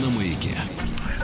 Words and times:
на 0.00 0.10
маяке. 0.10 0.56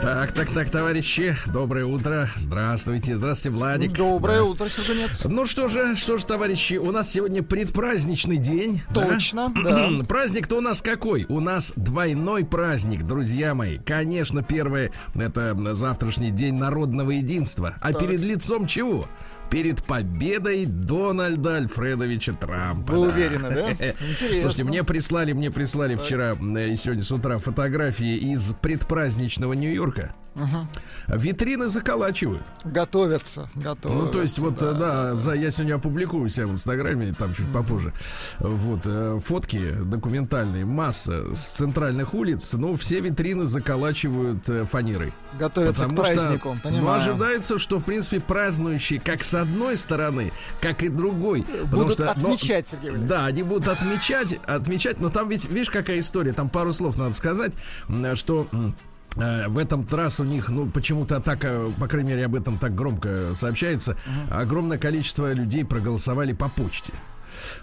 Так, 0.01 0.31
так, 0.31 0.49
так, 0.51 0.69
товарищи, 0.69 1.35
доброе 1.47 1.85
утро. 1.85 2.29
Здравствуйте, 2.37 3.17
здравствуйте, 3.17 3.57
Владик. 3.57 3.91
Доброе 3.93 4.37
да. 4.37 4.43
утро, 4.45 4.69
Сергунец. 4.69 5.25
Ну 5.25 5.45
что 5.45 5.67
же, 5.67 5.97
что 5.97 6.15
же, 6.15 6.25
товарищи, 6.25 6.75
у 6.75 6.91
нас 6.91 7.11
сегодня 7.11 7.43
предпраздничный 7.43 8.37
день. 8.37 8.81
Точно, 8.93 9.51
да. 9.61 9.89
да. 9.89 10.05
Праздник-то 10.05 10.57
у 10.57 10.61
нас 10.61 10.81
какой? 10.81 11.25
У 11.27 11.41
нас 11.41 11.73
двойной 11.75 12.45
праздник, 12.45 13.05
друзья 13.05 13.53
мои. 13.53 13.77
Конечно, 13.79 14.41
первое, 14.41 14.91
это 15.15 15.55
завтрашний 15.73 16.31
день 16.31 16.55
народного 16.55 17.11
единства. 17.11 17.75
А 17.81 17.91
так. 17.91 17.99
перед 17.99 18.21
лицом 18.21 18.67
чего? 18.67 19.09
Перед 19.49 19.83
победой 19.83 20.65
Дональда 20.65 21.55
Альфредовича 21.55 22.33
Трампа. 22.33 22.93
Вы 22.93 23.07
да. 23.07 23.13
уверены, 23.13 23.49
да? 23.49 23.71
Интересно. 23.71 24.39
Слушайте, 24.41 24.63
мне 24.63 24.83
прислали, 24.83 25.33
мне 25.33 25.51
прислали 25.51 25.95
так. 25.95 26.05
вчера 26.05 26.33
и 26.33 26.75
сегодня 26.75 27.03
с 27.03 27.11
утра 27.11 27.39
фотографии 27.39 28.15
из 28.17 28.55
предпраздничного 28.61 29.53
Нью-Йорка. 29.53 30.13
Угу. 30.39 31.17
Витрины 31.17 31.67
заколачивают. 31.67 32.43
Готовятся, 32.63 33.49
готовятся. 33.55 34.05
Ну, 34.05 34.11
то 34.11 34.21
есть, 34.21 34.39
вот, 34.39 34.57
да, 34.57 34.73
да, 34.73 35.15
за, 35.15 35.33
я 35.33 35.51
сегодня 35.51 35.75
опубликую 35.75 36.29
себя 36.29 36.47
в 36.47 36.51
Инстаграме, 36.51 37.13
там 37.17 37.33
чуть 37.33 37.51
попозже. 37.51 37.93
Вот, 38.39 38.81
э, 38.85 39.19
фотки 39.23 39.71
документальные, 39.71 40.65
масса 40.65 41.35
с 41.35 41.39
центральных 41.49 42.13
улиц, 42.13 42.53
но 42.53 42.75
все 42.75 42.99
витрины 42.99 43.45
заколачивают 43.45 44.47
э, 44.47 44.65
фанерой. 44.65 45.13
Готовятся 45.37 45.83
потому 45.83 46.01
к 46.01 46.05
празднику, 46.05 46.57
что, 46.59 46.69
Ну, 46.69 46.91
ожидается, 46.91 47.59
что, 47.59 47.79
в 47.79 47.85
принципе, 47.85 48.19
празднующие 48.19 48.99
как 48.99 49.23
с 49.23 49.33
одной 49.33 49.77
стороны, 49.77 50.31
как 50.61 50.83
и 50.83 50.89
другой. 50.89 51.45
Будут 51.65 51.93
что, 51.93 52.11
отмечать, 52.11 52.67
но, 52.71 52.79
Сергей 52.79 52.97
Да, 53.07 53.25
они 53.25 53.43
будут 53.43 53.67
отмечать, 53.67 54.39
отмечать, 54.45 54.99
но 54.99 55.09
там 55.09 55.29
ведь, 55.29 55.49
видишь, 55.49 55.69
какая 55.69 55.99
история, 55.99 56.33
там 56.33 56.49
пару 56.49 56.73
слов 56.73 56.97
надо 56.97 57.13
сказать, 57.13 57.53
что 58.15 58.47
в 59.15 59.57
этом 59.57 59.87
раз 59.91 60.19
у 60.19 60.23
них, 60.23 60.49
ну, 60.49 60.67
почему-то 60.67 61.19
так, 61.19 61.45
по 61.79 61.87
крайней 61.87 62.09
мере, 62.09 62.25
об 62.25 62.35
этом 62.35 62.57
так 62.57 62.75
громко 62.75 63.33
сообщается, 63.33 63.97
огромное 64.29 64.77
количество 64.77 65.33
людей 65.33 65.65
проголосовали 65.65 66.33
по 66.33 66.49
почте. 66.49 66.93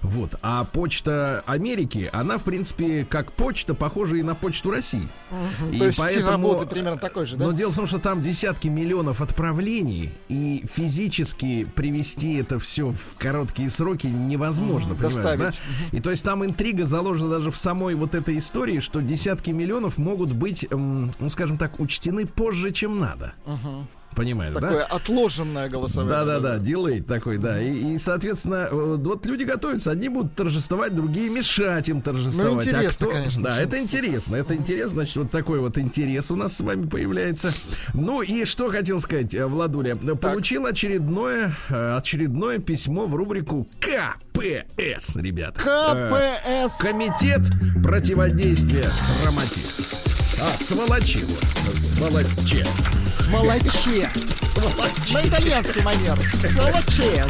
Вот. 0.02 0.36
А 0.42 0.64
почта 0.64 1.42
Америки, 1.46 2.10
она, 2.12 2.38
в 2.38 2.44
принципе, 2.44 3.04
как 3.08 3.32
почта, 3.32 3.74
похожа 3.74 4.16
и 4.16 4.22
на 4.22 4.34
почту 4.34 4.70
России. 4.70 5.08
Угу, 5.30 5.72
и 5.72 5.78
то 5.78 5.86
есть 5.86 5.98
поэтому, 5.98 6.66
примерно 6.66 6.98
такой 6.98 7.26
же, 7.26 7.36
да? 7.36 7.46
Но 7.46 7.52
дело 7.52 7.72
в 7.72 7.76
том, 7.76 7.86
что 7.86 7.98
там 7.98 8.22
десятки 8.22 8.68
миллионов 8.68 9.20
отправлений, 9.20 10.12
и 10.28 10.64
физически 10.70 11.64
привести 11.64 12.34
это 12.34 12.58
все 12.58 12.90
в 12.92 13.18
короткие 13.18 13.70
сроки 13.70 14.06
невозможно, 14.06 14.94
угу, 14.94 15.02
понимаешь, 15.02 15.38
да? 15.38 15.96
И 15.96 16.00
то 16.00 16.10
есть 16.10 16.24
там 16.24 16.44
интрига 16.44 16.84
заложена 16.84 17.28
даже 17.28 17.50
в 17.50 17.56
самой 17.56 17.94
вот 17.94 18.14
этой 18.14 18.38
истории, 18.38 18.80
что 18.80 19.00
десятки 19.00 19.50
миллионов 19.50 19.98
могут 19.98 20.32
быть, 20.32 20.66
ну, 20.70 21.10
скажем 21.30 21.58
так, 21.58 21.80
учтены 21.80 22.26
позже, 22.26 22.70
чем 22.70 22.98
надо. 22.98 23.34
Угу. 23.44 23.86
Понимаешь, 24.16 24.54
Такое 24.54 24.70
да? 24.70 24.84
отложенное 24.86 25.68
голосование. 25.68 26.16
Да-да-да, 26.16 26.58
дилей 26.58 27.02
такой, 27.02 27.36
да. 27.36 27.60
И, 27.60 27.94
и, 27.94 27.98
соответственно, 27.98 28.66
э, 28.70 28.96
вот 28.96 29.26
люди 29.26 29.44
готовятся, 29.44 29.90
одни 29.90 30.08
будут 30.08 30.34
торжествовать, 30.34 30.94
другие 30.94 31.28
мешать 31.28 31.90
им 31.90 32.00
торжествовать. 32.00 32.54
Ну, 32.54 32.60
интересно, 32.62 32.88
а 32.88 33.08
кто... 33.08 33.10
конечно. 33.10 33.42
Да, 33.42 33.60
это 33.60 33.78
интересно, 33.78 34.36
это 34.36 34.56
интересно. 34.56 34.88
Значит, 34.88 35.16
вот 35.16 35.30
такой 35.30 35.60
вот 35.60 35.76
интерес 35.76 36.30
у 36.30 36.36
нас 36.36 36.56
с 36.56 36.62
вами 36.62 36.86
появляется. 36.86 37.52
Ну 37.92 38.22
и 38.22 38.46
что 38.46 38.70
хотел 38.70 39.00
сказать, 39.00 39.34
э, 39.34 39.44
Владуля. 39.44 39.96
Так. 39.96 40.18
Получил 40.18 40.64
очередное, 40.64 41.54
э, 41.68 41.96
очередное 41.98 42.58
письмо 42.58 43.06
в 43.06 43.14
рубрику 43.14 43.68
КПС, 43.80 45.16
ребята. 45.16 45.60
КПС. 45.60 46.78
Комитет 46.80 47.42
противодействия 47.82 48.84
срамоте. 48.84 50.05
А, 50.38 50.58
сволочи 50.58 51.24
вот. 51.24 51.76
Сволоче. 51.78 52.66
Сволоче. 53.06 54.10
Сволоче. 54.42 55.14
На 55.14 55.26
итальянский 55.26 55.82
манер. 55.82 56.18
Сволоче. 56.46 57.24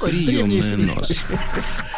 Приемная 0.00 0.76
нос. 0.94 1.24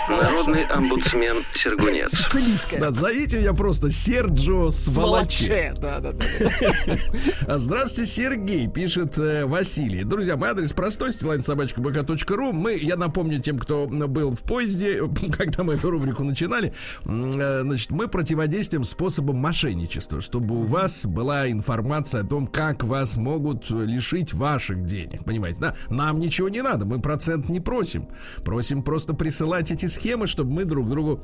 Народный 0.08 0.64
омбудсмен 0.64 1.36
Сергунец. 1.54 2.12
Сицилийская. 2.12 2.80
Да, 2.80 2.90
зовите 2.90 3.38
меня 3.38 3.54
просто 3.54 3.90
Серджо 3.90 4.70
Сволоче. 4.70 5.74
Да, 5.78 6.00
да, 6.00 6.12
да. 6.12 7.58
Здравствуйте, 7.58 8.10
Сергей, 8.10 8.68
пишет 8.68 9.18
э, 9.18 9.46
Василий. 9.46 10.04
Друзья, 10.04 10.36
мой 10.36 10.50
адрес 10.50 10.72
простой, 10.72 11.12
стилайн.собачка.бк.ру. 11.12 12.52
Мы, 12.52 12.74
я 12.76 12.96
напомню 12.96 13.40
тем, 13.40 13.58
кто 13.58 13.86
был 13.86 14.32
в 14.32 14.42
поезде, 14.42 15.00
когда 15.32 15.62
мы 15.64 15.74
эту 15.74 15.90
рубрику 15.90 16.22
начинали, 16.24 16.74
э, 17.04 17.60
значит, 17.62 17.90
мы 17.90 18.08
противодействуем 18.08 18.84
способом 18.84 19.36
мошенничества, 19.36 20.13
чтобы 20.20 20.60
у 20.60 20.62
вас 20.64 21.06
была 21.06 21.50
информация 21.50 22.22
о 22.22 22.26
том, 22.26 22.46
как 22.46 22.84
вас 22.84 23.16
могут 23.16 23.70
лишить 23.70 24.34
ваших 24.34 24.84
денег. 24.84 25.24
Понимаете, 25.24 25.60
да? 25.60 25.74
Нам 25.90 26.18
ничего 26.18 26.48
не 26.48 26.62
надо, 26.62 26.86
мы 26.86 27.00
процент 27.00 27.48
не 27.48 27.60
просим. 27.60 28.08
Просим 28.44 28.82
просто 28.82 29.14
присылать 29.14 29.70
эти 29.70 29.86
схемы, 29.86 30.26
чтобы 30.26 30.52
мы 30.52 30.64
друг 30.64 30.88
другу 30.88 31.22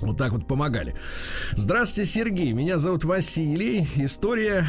вот 0.00 0.18
так 0.18 0.32
вот 0.32 0.48
помогали. 0.48 0.94
Здравствуйте, 1.52 2.10
Сергей. 2.10 2.52
Меня 2.52 2.78
зовут 2.78 3.04
Василий. 3.04 3.86
История 3.96 4.66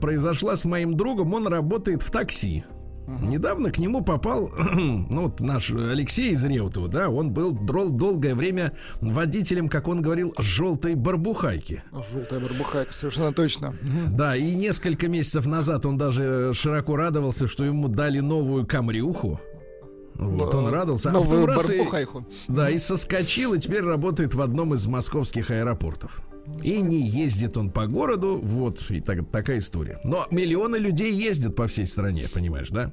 произошла 0.00 0.56
с 0.56 0.64
моим 0.64 0.96
другом. 0.96 1.32
Он 1.34 1.46
работает 1.46 2.02
в 2.02 2.10
такси. 2.10 2.64
Uh-huh. 3.06 3.26
Недавно 3.26 3.70
к 3.70 3.78
нему 3.78 4.02
попал, 4.02 4.50
ну 4.74 5.22
вот 5.22 5.40
наш 5.40 5.70
Алексей 5.70 6.32
из 6.32 6.44
Реутова, 6.44 6.88
да, 6.88 7.10
он 7.10 7.32
был 7.32 7.52
дол- 7.52 7.90
долгое 7.90 8.34
время 8.34 8.72
водителем, 9.00 9.68
как 9.68 9.88
он 9.88 10.00
говорил, 10.00 10.34
желтой 10.38 10.94
барбухайки. 10.94 11.82
Желтая 12.12 12.40
барбухайка, 12.40 12.92
совершенно 12.94 13.32
точно. 13.32 13.74
Uh-huh. 13.82 14.08
Да, 14.10 14.36
и 14.36 14.54
несколько 14.54 15.08
месяцев 15.08 15.46
назад 15.46 15.84
он 15.84 15.98
даже 15.98 16.52
широко 16.54 16.96
радовался, 16.96 17.46
что 17.46 17.64
ему 17.64 17.88
дали 17.88 18.20
новую 18.20 18.66
камрюху. 18.66 19.40
Вот 20.14 20.54
он 20.54 20.72
радовался. 20.72 21.10
А 21.10 21.12
потом 21.12 21.44
раз 21.44 21.68
и, 21.70 21.82
да, 22.48 22.70
и 22.70 22.78
соскочил, 22.78 23.54
и 23.54 23.58
теперь 23.58 23.82
работает 23.82 24.34
в 24.34 24.40
одном 24.40 24.72
из 24.74 24.86
московских 24.86 25.50
аэропортов. 25.50 26.22
И 26.62 26.80
не 26.80 27.00
ездит 27.00 27.56
он 27.56 27.70
по 27.70 27.86
городу, 27.86 28.38
вот, 28.42 28.90
и 28.90 29.00
так, 29.00 29.30
такая 29.30 29.58
история. 29.58 30.00
Но 30.04 30.26
миллионы 30.30 30.76
людей 30.76 31.12
ездят 31.12 31.56
по 31.56 31.66
всей 31.66 31.86
стране, 31.86 32.28
понимаешь, 32.32 32.68
да? 32.68 32.92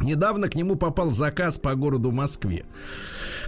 Недавно 0.00 0.48
к 0.48 0.54
нему 0.54 0.76
попал 0.76 1.10
заказ 1.10 1.58
по 1.58 1.74
городу 1.74 2.10
Москве. 2.10 2.64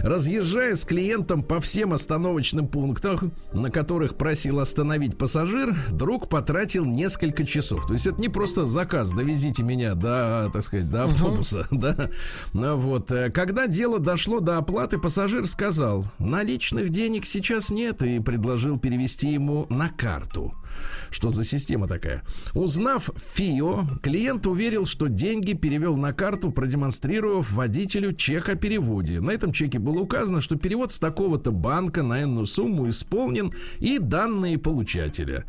Разъезжая 0.00 0.76
с 0.76 0.84
клиентом 0.84 1.42
по 1.42 1.60
всем 1.60 1.92
остановочным 1.92 2.68
пунктам, 2.68 3.32
на 3.52 3.70
которых 3.70 4.16
просил 4.16 4.60
остановить 4.60 5.16
пассажир, 5.16 5.74
друг 5.90 6.28
потратил 6.28 6.84
несколько 6.84 7.44
часов. 7.44 7.86
То 7.86 7.94
есть 7.94 8.06
это 8.06 8.20
не 8.20 8.28
просто 8.28 8.64
заказ, 8.64 9.10
довезите 9.10 9.62
меня 9.62 9.94
до, 9.94 10.50
так 10.52 10.64
сказать, 10.64 10.90
до 10.90 11.04
автобуса, 11.04 11.66
uh-huh. 11.70 11.78
да. 11.96 12.10
Ну 12.52 12.76
вот. 12.76 13.10
Э, 13.12 13.30
когда 13.30 13.66
дело 13.66 13.98
дошло 13.98 14.40
до 14.40 14.58
оплаты, 14.58 14.98
пассажир 14.98 15.46
сказал, 15.46 16.06
наличных 16.18 16.90
денег 16.90 17.26
сейчас 17.26 17.70
нет, 17.70 18.02
и 18.02 18.20
предложил 18.20 18.78
перевести 18.78 19.28
ему 19.28 19.66
на 19.68 19.88
карту. 19.88 20.54
Что 21.10 21.28
за 21.30 21.44
система 21.44 21.86
такая? 21.86 22.22
Узнав 22.54 23.10
ФИО, 23.34 23.86
клиент 24.02 24.46
уверил, 24.46 24.86
что 24.86 25.08
деньги 25.08 25.52
перевел 25.52 25.96
на 25.96 26.14
карту, 26.14 26.50
продемонстрировав 26.50 27.52
водителю 27.52 28.14
чек 28.14 28.48
о 28.48 28.54
переводе. 28.54 29.20
На 29.20 29.32
этом 29.32 29.52
чеке 29.52 29.78
было 29.82 30.00
указано, 30.00 30.40
что 30.40 30.56
перевод 30.56 30.92
с 30.92 30.98
такого-то 30.98 31.50
банка 31.50 32.02
на 32.02 32.22
энную 32.22 32.46
сумму 32.46 32.88
исполнен 32.88 33.52
и 33.78 33.98
данные 33.98 34.58
получателя. 34.58 35.44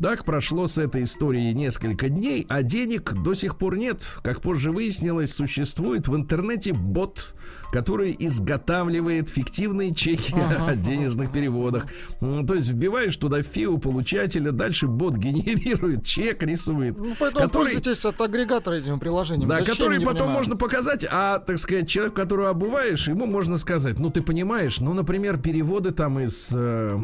Так 0.00 0.24
прошло 0.24 0.66
с 0.66 0.76
этой 0.76 1.04
историей 1.04 1.54
несколько 1.54 2.08
дней, 2.08 2.44
а 2.48 2.62
денег 2.62 3.14
до 3.22 3.34
сих 3.34 3.56
пор 3.56 3.78
нет. 3.78 4.02
Как 4.22 4.42
позже 4.42 4.72
выяснилось, 4.72 5.32
существует 5.32 6.08
в 6.08 6.16
интернете 6.16 6.72
бот, 6.72 7.34
который 7.76 8.16
изготавливает 8.18 9.28
фиктивные 9.28 9.94
чеки 9.94 10.32
ага. 10.34 10.68
о 10.68 10.76
денежных 10.76 11.30
переводах. 11.30 11.84
То 12.20 12.54
есть 12.54 12.70
вбиваешь 12.70 13.14
туда 13.18 13.42
фиу 13.42 13.76
получателя, 13.76 14.50
дальше 14.50 14.86
бот 14.86 15.16
генерирует 15.16 16.02
чек, 16.02 16.42
рисует. 16.42 16.96
Ну, 16.96 17.12
поэтому 17.20 17.44
который, 17.44 17.74
пользуйтесь 17.74 18.02
от 18.06 18.18
агрегатора 18.18 18.76
этим 18.76 18.98
приложением. 18.98 19.50
Да, 19.50 19.60
Зачем, 19.60 19.74
который 19.74 19.98
потом 19.98 20.14
понимаю. 20.14 20.36
можно 20.38 20.56
показать, 20.56 21.04
а, 21.10 21.38
так 21.38 21.58
сказать, 21.58 21.86
человек, 21.86 22.14
которого 22.14 22.48
обуваешь, 22.48 23.08
ему 23.08 23.26
можно 23.26 23.58
сказать, 23.58 23.98
ну, 23.98 24.10
ты 24.10 24.22
понимаешь, 24.22 24.80
ну, 24.80 24.94
например, 24.94 25.36
переводы 25.36 25.90
там 25.90 26.18
из 26.18 26.52
э, 26.54 26.96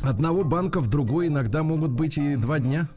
одного 0.00 0.42
банка 0.42 0.80
в 0.80 0.88
другой 0.88 1.26
иногда 1.26 1.62
могут 1.62 1.90
быть 1.90 2.16
и 2.16 2.36
два 2.36 2.60
дня. 2.60 2.88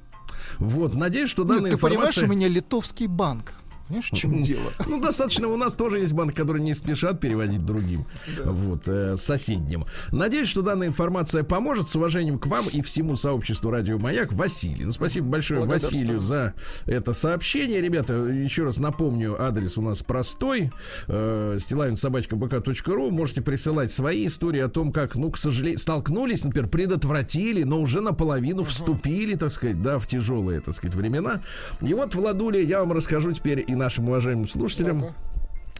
Вот, 0.59 0.95
надеюсь, 0.95 1.29
что 1.29 1.43
данная 1.43 1.63
Нет, 1.63 1.71
ты 1.71 1.75
информация... 1.75 2.21
понимаешь, 2.21 2.23
у 2.23 2.27
меня 2.27 2.47
литовский 2.47 3.07
банк. 3.07 3.55
Понимаешь, 3.87 4.09
в 4.11 4.15
чем 4.15 4.41
дело? 4.41 4.71
Ну, 4.87 4.99
достаточно. 5.01 5.47
У 5.47 5.57
нас 5.57 5.75
тоже 5.75 5.99
есть 5.99 6.13
банк, 6.13 6.35
который 6.35 6.61
не 6.61 6.73
спешат 6.73 7.19
переводить 7.19 7.65
другим. 7.65 8.05
Вот, 8.43 8.87
э, 8.87 9.15
соседним. 9.15 9.85
Надеюсь, 10.11 10.47
что 10.47 10.61
данная 10.61 10.87
информация 10.87 11.43
поможет. 11.43 11.89
С 11.89 11.95
уважением 11.95 12.39
к 12.39 12.47
вам 12.47 12.67
и 12.67 12.81
всему 12.81 13.15
сообществу 13.15 13.69
Радио 13.69 13.99
Маяк. 13.99 14.33
Василий. 14.33 14.85
Ну, 14.85 14.91
спасибо 14.91 15.27
большое 15.27 15.65
Василию 15.65 16.19
за 16.19 16.53
это 16.85 17.13
сообщение. 17.13 17.81
Ребята, 17.81 18.13
еще 18.13 18.63
раз 18.63 18.77
напомню, 18.77 19.41
адрес 19.41 19.77
у 19.77 19.81
нас 19.81 20.01
простой. 20.01 20.71
Э, 21.07 21.57
стилавинсобачка.бк.ру. 21.59 23.11
Можете 23.11 23.41
присылать 23.41 23.91
свои 23.91 24.27
истории 24.27 24.61
о 24.61 24.69
том, 24.69 24.91
как, 24.91 25.15
ну, 25.15 25.29
к 25.29 25.37
сожалению, 25.37 25.79
столкнулись, 25.79 26.43
например, 26.43 26.69
предотвратили, 26.69 27.63
но 27.63 27.79
уже 27.79 28.01
наполовину 28.01 28.63
вступили, 28.63 29.35
так 29.35 29.51
сказать, 29.51 29.81
да, 29.81 29.99
в 29.99 30.07
тяжелые, 30.07 30.61
так 30.61 30.73
сказать, 30.75 30.95
времена. 30.95 31.41
И 31.81 31.93
вот, 31.93 32.15
Владуля, 32.15 32.61
я 32.61 32.79
вам 32.79 32.91
расскажу 32.93 33.31
теперь 33.31 33.63
и 33.75 33.77
нашим 33.77 34.09
уважаемым 34.09 34.47
слушателям 34.47 35.13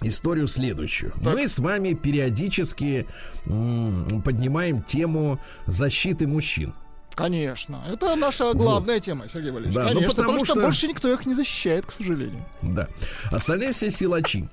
историю 0.01 0.47
следующую. 0.47 1.13
Так. 1.24 1.33
Мы 1.33 1.47
с 1.47 1.57
вами 1.57 1.94
периодически 1.94 3.07
м- 3.45 4.21
поднимаем 4.24 4.81
тему 4.83 5.39
защиты 5.65 6.27
мужчин. 6.27 6.74
Конечно. 7.16 7.84
Это 7.88 8.16
наша 8.16 8.54
главная 8.54 8.96
вот. 8.96 9.04
тема, 9.04 9.28
Сергей 9.28 9.52
Валерьевич. 9.52 9.76
Да, 9.76 9.84
ну, 9.84 9.88
Конечно, 9.90 10.08
ну, 10.08 10.16
потому, 10.16 10.40
потому 10.40 10.46
что... 10.46 10.54
что 10.54 10.62
больше 10.62 10.88
никто 10.88 11.14
их 11.14 11.26
не 11.26 11.34
защищает, 11.34 11.86
к 11.86 11.92
сожалению. 11.92 12.46
Да. 12.62 12.88
Остальные 13.32 13.72
все 13.72 13.90
силачи. 13.90 14.50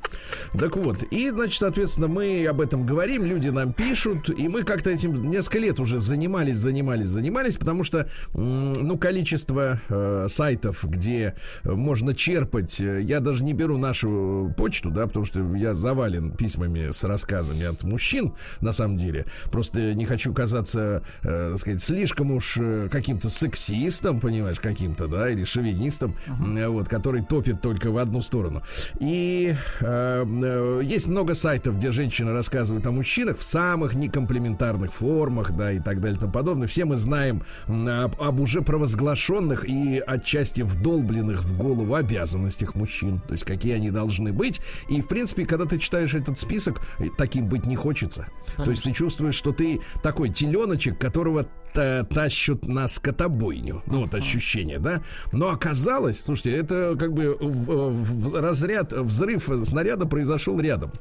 Так 0.53 0.76
вот, 0.76 1.03
и, 1.03 1.31
значит, 1.31 1.59
соответственно, 1.59 2.06
мы 2.06 2.47
об 2.47 2.61
этом 2.61 2.87
говорим, 2.87 3.25
люди 3.25 3.49
нам 3.49 3.73
пишут, 3.73 4.31
и 4.31 4.49
мы 4.49 4.62
как-то 4.62 4.91
этим 4.91 5.31
несколько 5.31 5.59
лет 5.59 5.81
уже 5.81 5.99
занимались, 5.99 6.56
занимались, 6.56 7.09
занимались, 7.09 7.56
потому 7.56 7.82
что, 7.82 8.09
ну, 8.32 8.97
количество 8.97 9.81
э, 9.88 10.26
сайтов, 10.29 10.85
где 10.85 11.35
можно 11.64 12.14
черпать, 12.14 12.81
э, 12.81 13.03
я 13.03 13.19
даже 13.20 13.43
не 13.43 13.55
беру 13.55 13.76
нашу 13.76 14.55
почту, 14.56 14.91
да, 14.91 15.06
потому 15.09 15.25
что 15.25 15.41
я 15.56 15.75
завален 15.75 16.31
письмами 16.37 16.93
с 16.93 17.03
рассказами 17.03 17.64
от 17.64 17.82
мужчин, 17.82 18.35
на 18.61 18.73
самом 18.73 18.99
деле. 18.99 19.26
Просто 19.50 19.94
не 19.94 20.06
хочу 20.06 20.32
казаться, 20.32 21.03
э, 21.23 21.50
так 21.53 21.59
сказать, 21.59 21.82
слишком 21.82 22.31
уж 22.31 22.51
Э, 22.58 22.88
каким-то 22.90 23.31
сексистом, 23.31 24.20
понимаешь, 24.20 24.60
каким-то, 24.60 25.06
да, 25.06 25.31
или 25.31 25.44
шовинистом, 25.44 26.16
uh-huh. 26.26 26.69
вот, 26.69 26.88
который 26.88 27.22
топит 27.22 27.60
только 27.60 27.90
в 27.90 27.99
одну 27.99 28.22
сторону. 28.22 28.62
И 29.00 29.54
э, 29.81 30.25
э, 30.26 30.81
есть 30.84 31.08
много 31.08 31.34
сайтов, 31.34 31.76
где 31.76 31.90
женщины 31.90 32.32
рассказывают 32.32 32.87
о 32.87 32.90
мужчинах 32.90 33.38
в 33.38 33.43
самых 33.43 33.94
некомплементарных 33.94 34.93
формах, 34.93 35.52
да, 35.52 35.72
и 35.72 35.81
так 35.81 36.00
далее 36.00 36.16
и 36.16 36.20
тому 36.20 36.32
подобное. 36.32 36.66
Все 36.66 36.84
мы 36.84 36.96
знаем 36.96 37.43
об, 37.66 38.20
об 38.20 38.40
уже 38.40 38.62
провозглашенных 38.62 39.69
и 39.69 40.02
отчасти 40.06 40.62
вдолбленных 40.62 41.43
в 41.43 41.56
голову 41.56 41.94
обязанностях 41.94 42.75
мужчин, 42.75 43.20
то 43.20 43.32
есть 43.32 43.44
какие 43.44 43.75
они 43.75 43.90
должны 43.90 44.32
быть. 44.32 44.60
И, 44.88 45.00
в 45.00 45.08
принципе, 45.08 45.46
когда 45.46 45.64
ты 45.64 45.78
читаешь 45.78 46.14
этот 46.14 46.38
список, 46.38 46.81
таким 47.16 47.49
быть 47.49 47.66
не 47.66 47.76
хочется. 47.76 48.28
Конечно. 48.46 48.64
То 48.64 48.70
есть 48.70 48.84
ты 48.84 48.93
чувствуешь, 48.93 49.34
что 49.34 49.52
ты 49.52 49.81
такой 50.02 50.31
теленочек, 50.31 50.99
которого 50.99 51.46
тащат 51.74 52.66
на 52.66 52.88
скотобойню. 52.88 53.82
Ну, 53.86 54.02
вот 54.02 54.14
ощущение, 54.14 54.78
да? 54.78 55.02
Но 55.32 55.50
оказалось, 55.50 56.22
слушайте, 56.22 56.56
это 56.56 56.96
как 56.98 57.12
бы 57.12 57.36
в, 57.40 57.90
в 57.90 58.40
разряд, 58.40 58.92
взрыв 58.92 59.48
снаряда 59.64 60.06
произошел 60.06 60.58
рядом. 60.60 60.92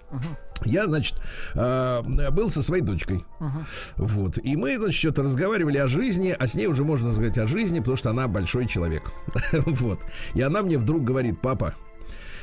Я, 0.65 0.85
значит, 0.85 1.15
э, 1.55 2.29
был 2.31 2.49
со 2.49 2.61
своей 2.61 2.83
дочкой. 2.83 3.23
Uh-huh. 3.39 3.49
Вот. 3.97 4.37
И 4.43 4.55
мы, 4.55 4.77
значит, 4.77 4.99
что-то 4.99 5.23
разговаривали 5.23 5.77
о 5.77 5.87
жизни, 5.87 6.35
а 6.37 6.47
с 6.47 6.53
ней 6.53 6.67
уже 6.67 6.83
можно 6.83 7.11
сказать 7.13 7.37
о 7.39 7.47
жизни, 7.47 7.79
потому 7.79 7.97
что 7.97 8.11
она 8.11 8.27
большой 8.27 8.67
человек. 8.67 9.11
вот. 9.53 9.99
И 10.35 10.41
она 10.41 10.61
мне 10.61 10.77
вдруг 10.77 11.03
говорит, 11.03 11.41
папа, 11.41 11.73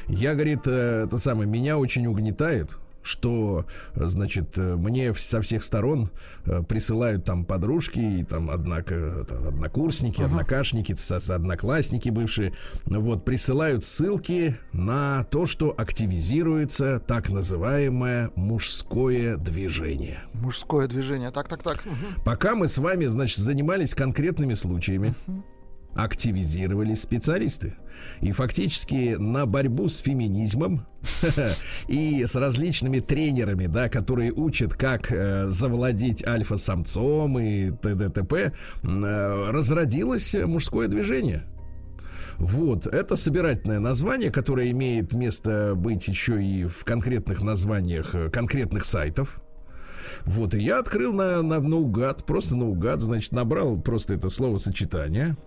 я, 0.08 0.34
говорит, 0.34 0.66
э, 0.66 1.04
это 1.06 1.18
самое, 1.18 1.48
меня 1.48 1.78
очень 1.78 2.06
угнетает, 2.06 2.78
что, 3.08 3.66
значит, 3.94 4.56
мне 4.56 5.12
со 5.14 5.40
всех 5.40 5.64
сторон 5.64 6.10
э, 6.44 6.62
присылают 6.62 7.24
там 7.24 7.44
подружки, 7.44 7.98
и 7.98 8.24
там, 8.24 8.50
однако, 8.50 9.22
однокурсники, 9.22 10.20
ага. 10.20 10.26
однокашники, 10.26 10.94
одноклассники 11.30 12.10
бывшие, 12.10 12.52
вот, 12.84 13.24
присылают 13.24 13.82
ссылки 13.84 14.56
на 14.72 15.24
то, 15.24 15.46
что 15.46 15.74
активизируется 15.76 17.00
так 17.00 17.30
называемое 17.30 18.30
мужское 18.36 19.36
движение. 19.36 20.22
Мужское 20.34 20.86
движение, 20.86 21.30
так, 21.30 21.48
так, 21.48 21.62
так. 21.62 21.82
Пока 22.24 22.54
мы 22.54 22.68
с 22.68 22.78
вами, 22.78 23.06
значит, 23.06 23.38
занимались 23.38 23.94
конкретными 23.94 24.54
случаями, 24.54 25.14
угу 25.26 25.42
активизировались 25.98 27.02
специалисты. 27.02 27.74
И 28.20 28.30
фактически 28.30 29.16
на 29.18 29.46
борьбу 29.46 29.88
с 29.88 29.98
феминизмом 29.98 30.86
и 31.88 32.24
с 32.24 32.36
различными 32.36 33.00
тренерами, 33.00 33.66
да, 33.66 33.88
которые 33.88 34.32
учат, 34.32 34.74
как 34.74 35.10
э, 35.10 35.48
завладеть 35.48 36.24
альфа-самцом 36.24 37.38
и 37.40 37.72
т.д. 37.72 38.10
т.п., 38.10 38.52
э, 38.82 39.50
разродилось 39.50 40.34
мужское 40.34 40.86
движение. 40.86 41.44
Вот, 42.36 42.86
это 42.86 43.16
собирательное 43.16 43.80
название, 43.80 44.30
которое 44.30 44.70
имеет 44.70 45.12
место 45.12 45.72
быть 45.74 46.06
еще 46.06 46.40
и 46.40 46.66
в 46.66 46.84
конкретных 46.84 47.42
названиях 47.42 48.14
э, 48.14 48.30
конкретных 48.30 48.84
сайтов. 48.84 49.40
Вот, 50.24 50.54
и 50.54 50.62
я 50.62 50.78
открыл 50.78 51.12
на, 51.12 51.42
на 51.42 51.58
наугад, 51.58 52.24
просто 52.24 52.54
наугад, 52.54 53.00
значит, 53.00 53.32
набрал 53.32 53.80
просто 53.80 54.14
это 54.14 54.30
словосочетание– 54.30 55.34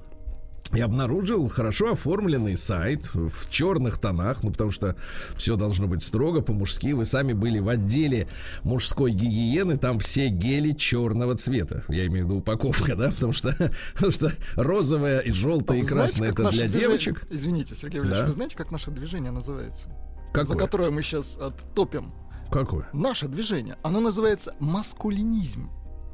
и 0.73 0.79
обнаружил 0.79 1.47
хорошо 1.49 1.91
оформленный 1.91 2.57
сайт 2.57 3.09
в 3.13 3.49
черных 3.49 3.99
тонах, 3.99 4.43
ну 4.43 4.51
потому 4.51 4.71
что 4.71 4.95
все 5.35 5.55
должно 5.55 5.87
быть 5.87 6.01
строго 6.01 6.41
по-мужски. 6.41 6.93
Вы 6.93 7.05
сами 7.05 7.33
были 7.33 7.59
в 7.59 7.69
отделе 7.69 8.27
мужской 8.63 9.11
гигиены, 9.11 9.77
там 9.77 9.99
все 9.99 10.29
гели 10.29 10.71
черного 10.71 11.35
цвета. 11.35 11.83
Я 11.89 12.07
имею 12.07 12.25
в 12.25 12.29
виду 12.29 12.39
упаковка, 12.39 12.95
да, 12.97 13.09
потому 13.09 13.33
что, 13.33 13.55
потому 13.93 14.11
что 14.11 14.31
розовая 14.55 15.19
и 15.19 15.31
желтая 15.31 15.79
и 15.79 15.83
красная 15.83 16.29
это 16.29 16.43
для 16.43 16.67
движение... 16.67 16.79
девочек. 16.79 17.27
Извините, 17.29 17.75
Сергей 17.75 17.99
Валерьевич, 17.99 18.21
да? 18.21 18.27
вы 18.27 18.33
знаете, 18.33 18.55
как 18.55 18.71
наше 18.71 18.91
движение 18.91 19.31
называется? 19.31 19.89
Какое? 20.33 20.45
За 20.45 20.55
которое 20.55 20.91
мы 20.91 21.01
сейчас 21.01 21.37
оттопим. 21.37 22.13
Какое? 22.49 22.87
Наше 22.93 23.27
движение. 23.27 23.77
Оно 23.83 23.99
называется 23.99 24.55
маскулинизм 24.59 25.69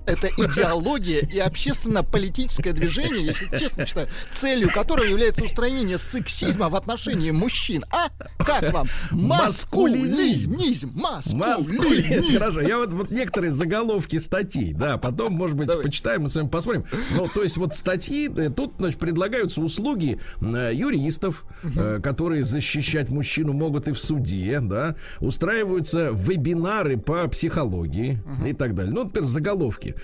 это 0.07 0.27
идеология 0.29 1.19
и 1.19 1.37
общественно-политическое 1.39 2.71
движение, 2.71 3.25
если 3.25 3.57
честно 3.57 3.85
считаю, 3.85 4.07
целью 4.33 4.71
которого 4.71 5.05
является 5.05 5.43
устранение 5.43 5.97
сексизма 5.97 6.69
в 6.69 6.75
отношении 6.75 7.31
мужчин. 7.31 7.83
А 7.91 8.09
как 8.37 8.71
вам? 8.73 8.87
Маскулинизм. 9.11 10.55
Маскулинизм. 10.93 12.39
Хорошо, 12.39 12.61
я 12.61 12.77
вот, 12.77 12.93
вот 12.93 13.11
некоторые 13.11 13.51
заголовки 13.51 14.17
статей, 14.17 14.73
да, 14.73 14.97
потом, 14.97 15.33
может 15.33 15.57
быть, 15.57 15.67
Давайте. 15.67 15.89
почитаем, 15.89 16.23
мы 16.23 16.29
с 16.29 16.35
вами 16.35 16.47
посмотрим. 16.47 16.85
Ну, 17.11 17.27
то 17.27 17.43
есть 17.43 17.57
вот 17.57 17.75
статьи, 17.75 18.29
э, 18.35 18.49
тут, 18.49 18.75
значит, 18.77 18.99
предлагаются 18.99 19.61
услуги 19.61 20.19
э, 20.41 20.71
юристов, 20.73 21.45
угу. 21.63 22.01
которые 22.01 22.43
защищать 22.43 23.09
мужчину 23.09 23.53
могут 23.53 23.87
и 23.87 23.91
в 23.91 23.99
суде, 23.99 24.59
да, 24.61 24.95
устраиваются 25.19 26.11
вебинары 26.13 26.97
по 26.97 27.27
психологии 27.27 28.21
угу. 28.25 28.47
и 28.47 28.53
так 28.53 28.73
далее. 28.73 28.93
Ну, 28.93 29.03
например, 29.03 29.27
заголовки. 29.27 29.95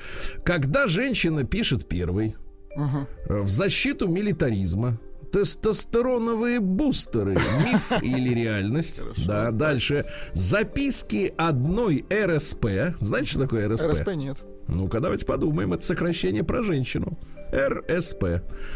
Когда 0.44 0.88
женщина 0.88 1.44
пишет 1.44 1.88
первой 1.88 2.36
угу. 2.76 3.08
в 3.44 3.50
защиту 3.50 4.08
милитаризма, 4.08 5.00
тестостероновые 5.34 6.60
бустеры. 6.60 7.34
Миф 7.66 8.04
или 8.04 8.34
реальность? 8.34 9.00
Хорошо. 9.00 9.22
Да, 9.26 9.52
дальше. 9.52 10.06
Записки 10.34 11.34
одной 11.38 12.06
РСП. 12.14 12.66
Знаете, 13.00 13.30
что 13.30 13.40
такое 13.40 13.68
РСП? 13.68 13.88
РСП 13.88 14.10
нет. 14.10 14.44
Ну-ка, 14.68 15.00
давайте 15.00 15.26
подумаем. 15.26 15.74
Это 15.74 15.84
сокращение 15.84 16.44
про 16.44 16.64
женщину. 16.64 17.18
РСП. 17.52 18.24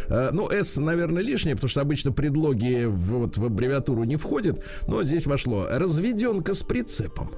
А, 0.09 0.31
ну, 0.31 0.49
С, 0.49 0.77
наверное, 0.77 1.23
лишнее, 1.23 1.55
потому 1.55 1.69
что 1.69 1.81
обычно 1.81 2.11
предлоги 2.11 2.85
в, 2.85 3.19
вот, 3.19 3.37
в 3.37 3.45
аббревиатуру 3.45 4.03
не 4.03 4.15
входят. 4.15 4.63
Но 4.87 5.03
здесь 5.03 5.27
вошло. 5.27 5.67
Разведенка 5.69 6.53
с 6.53 6.63
прицепом. 6.63 7.29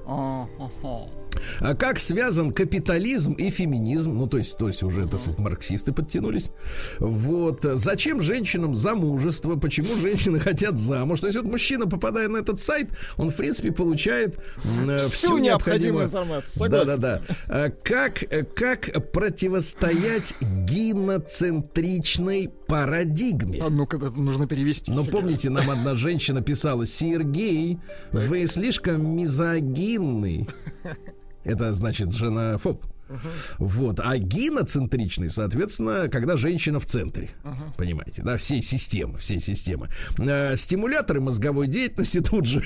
А 1.60 1.74
как 1.74 2.00
связан 2.00 2.52
капитализм 2.52 3.32
и 3.32 3.50
феминизм? 3.50 4.14
Ну, 4.14 4.26
то 4.26 4.38
есть, 4.38 4.56
то 4.56 4.68
есть 4.68 4.82
уже, 4.82 5.06
так 5.06 5.20
сказать, 5.20 5.38
марксисты 5.38 5.92
подтянулись. 5.92 6.50
Вот. 6.98 7.60
Зачем 7.62 8.20
женщинам 8.20 8.74
замужество? 8.74 9.56
Почему 9.56 9.96
женщины 9.96 10.40
хотят 10.40 10.78
замуж? 10.78 11.20
То 11.20 11.26
есть, 11.26 11.38
вот 11.38 11.46
мужчина, 11.46 11.86
попадая 11.86 12.28
на 12.28 12.38
этот 12.38 12.60
сайт, 12.60 12.90
он, 13.16 13.30
в 13.30 13.36
принципе, 13.36 13.72
получает 13.72 14.38
э, 14.86 14.98
всю, 14.98 15.08
всю 15.08 15.38
необходимую 15.38 16.06
информацию. 16.06 16.70
Да, 16.70 16.84
да, 16.84 16.96
да. 16.96 17.22
А 17.48 17.70
как, 17.70 18.22
как 18.54 19.12
противостоять 19.12 20.34
гиноцентричной 20.40 22.50
парадигме? 22.70 23.58
А 23.60 23.68
ну-ка, 23.68 23.98
нужно 23.98 24.46
перевести. 24.46 24.92
Ну, 24.92 25.04
помните, 25.04 25.50
нам 25.50 25.68
одна 25.70 25.94
женщина 25.96 26.40
писала, 26.40 26.86
Сергей, 26.86 27.78
вы 28.12 28.46
слишком 28.46 29.16
мизогинный. 29.16 30.48
Это 31.44 31.72
значит 31.72 32.12
женофоб. 32.12 32.84
Вот. 33.58 34.00
А 34.00 34.16
гиноцентричный, 34.18 35.30
соответственно, 35.30 36.08
когда 36.08 36.36
женщина 36.36 36.80
в 36.80 36.86
центре. 36.86 37.30
Понимаете, 37.76 38.22
да, 38.22 38.36
всей 38.36 38.62
системы, 38.62 39.18
всей 39.18 39.40
системы. 39.40 39.88
Э, 40.18 40.56
стимуляторы 40.56 41.20
мозговой 41.20 41.66
деятельности 41.66 42.20
тут 42.30 42.46
же. 42.46 42.64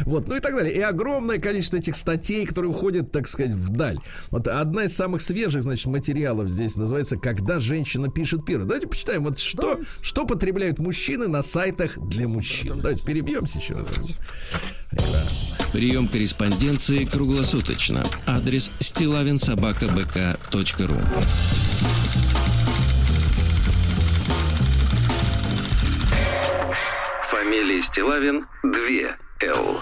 Вот, 0.00 0.28
ну 0.28 0.36
и 0.36 0.40
так 0.40 0.54
далее. 0.54 0.74
И 0.74 0.80
огромное 0.80 1.38
количество 1.38 1.76
этих 1.76 1.96
статей, 1.96 2.46
которые 2.46 2.70
уходят, 2.70 3.12
так 3.12 3.28
сказать, 3.28 3.52
вдаль. 3.52 3.98
Вот 4.30 4.48
одна 4.48 4.84
из 4.84 4.94
самых 4.94 5.22
свежих, 5.22 5.62
значит, 5.62 5.86
материалов 5.86 6.48
здесь 6.48 6.76
называется 6.76 7.16
«Когда 7.16 7.60
женщина 7.60 8.10
пишет 8.10 8.44
первой». 8.44 8.66
Давайте 8.66 8.86
почитаем, 8.86 9.22
вот 9.22 9.38
что, 9.38 9.80
что 10.00 10.26
потребляют 10.26 10.78
мужчины 10.78 11.28
на 11.28 11.42
сайтах 11.42 11.98
для 11.98 12.28
мужчин. 12.28 12.80
Давайте 12.80 13.04
перебьемся 13.04 13.58
еще 13.58 13.74
раз. 13.74 13.88
Прекрасно. 14.90 15.56
Прием 15.72 16.06
корреспонденции 16.06 17.04
круглосуточно. 17.04 18.06
Адрес 18.26 18.70
стилавинсобакабк.ру 19.74 21.00
Фамилия 27.24 27.82
Стилавин 27.82 28.46
2 28.62 29.16
Л. 29.40 29.80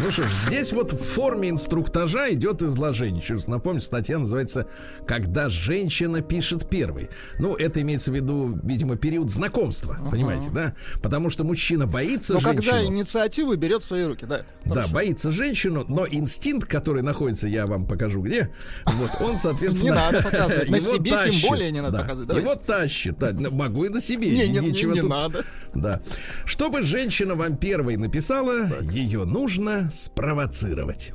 Ну 0.00 0.12
что 0.12 0.22
ж, 0.22 0.26
здесь 0.46 0.72
вот 0.72 0.92
в 0.92 0.98
форме 0.98 1.50
инструктажа 1.50 2.32
идет 2.32 2.62
изложение. 2.62 3.20
Еще 3.20 3.34
раз 3.34 3.48
напомню, 3.48 3.80
статья 3.80 4.18
называется 4.18 4.68
«Когда 5.08 5.48
женщина 5.48 6.20
пишет 6.20 6.68
первой». 6.70 7.10
Ну, 7.40 7.56
это 7.56 7.82
имеется 7.82 8.12
в 8.12 8.14
виду, 8.14 8.60
видимо, 8.62 8.96
период 8.96 9.28
знакомства, 9.28 9.98
uh-huh. 10.00 10.10
понимаете, 10.10 10.50
да? 10.52 10.74
Потому 11.02 11.30
что 11.30 11.42
мужчина 11.42 11.88
боится 11.88 12.34
но 12.34 12.40
женщину. 12.40 12.62
когда 12.62 12.84
инициативу 12.84 13.56
берет 13.56 13.82
в 13.82 13.86
свои 13.86 14.04
руки, 14.04 14.24
да. 14.24 14.42
Да, 14.64 14.86
боится 14.86 15.32
женщину, 15.32 15.84
но 15.88 16.06
инстинкт, 16.08 16.68
который 16.68 17.02
находится, 17.02 17.48
я 17.48 17.66
вам 17.66 17.84
покажу 17.84 18.22
где, 18.22 18.50
вот 18.86 19.10
он, 19.20 19.36
соответственно... 19.36 19.90
Не 19.90 19.96
надо 19.96 20.22
показывать, 20.30 20.70
на 20.70 20.80
себе 20.80 21.10
тем 21.10 21.50
более 21.50 21.72
не 21.72 21.82
надо 21.82 21.98
показывать. 21.98 22.36
Его 22.36 22.54
тащит, 22.54 23.16
могу 23.50 23.84
и 23.84 23.88
на 23.88 24.00
себе, 24.00 24.30
не, 24.30 24.48
ничего 24.60 24.92
не 24.92 25.02
надо. 25.02 25.44
Да. 25.74 26.00
Чтобы 26.44 26.84
женщина 26.84 27.34
вам 27.34 27.56
первой 27.56 27.96
написала, 27.96 28.68
ее 28.80 29.24
нужно 29.24 29.87
спровоцировать. 29.90 31.12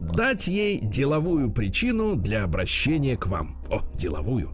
Дать 0.00 0.46
ей 0.48 0.78
деловую 0.80 1.50
причину 1.50 2.16
для 2.16 2.44
обращения 2.44 3.16
к 3.16 3.26
вам. 3.26 3.62
О, 3.70 3.80
деловую. 3.94 4.52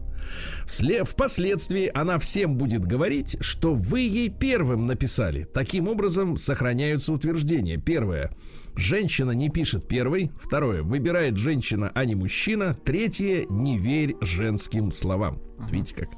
Впоследствии 0.65 1.91
она 1.93 2.17
всем 2.17 2.55
будет 2.55 2.85
говорить, 2.85 3.37
что 3.41 3.73
вы 3.73 4.01
ей 4.01 4.29
первым 4.29 4.87
написали. 4.87 5.43
Таким 5.43 5.87
образом 5.87 6.37
сохраняются 6.37 7.11
утверждения. 7.11 7.77
Первое. 7.77 8.31
Женщина 8.75 9.31
не 9.31 9.49
пишет 9.49 9.87
первой. 9.87 10.31
Второе. 10.39 10.83
Выбирает 10.83 11.37
женщина, 11.37 11.91
а 11.93 12.05
не 12.05 12.15
мужчина. 12.15 12.77
Третье. 12.83 13.45
Не 13.49 13.77
верь 13.77 14.15
женским 14.21 14.91
словам. 14.91 15.41
Видите 15.69 15.95
как? 15.95 16.09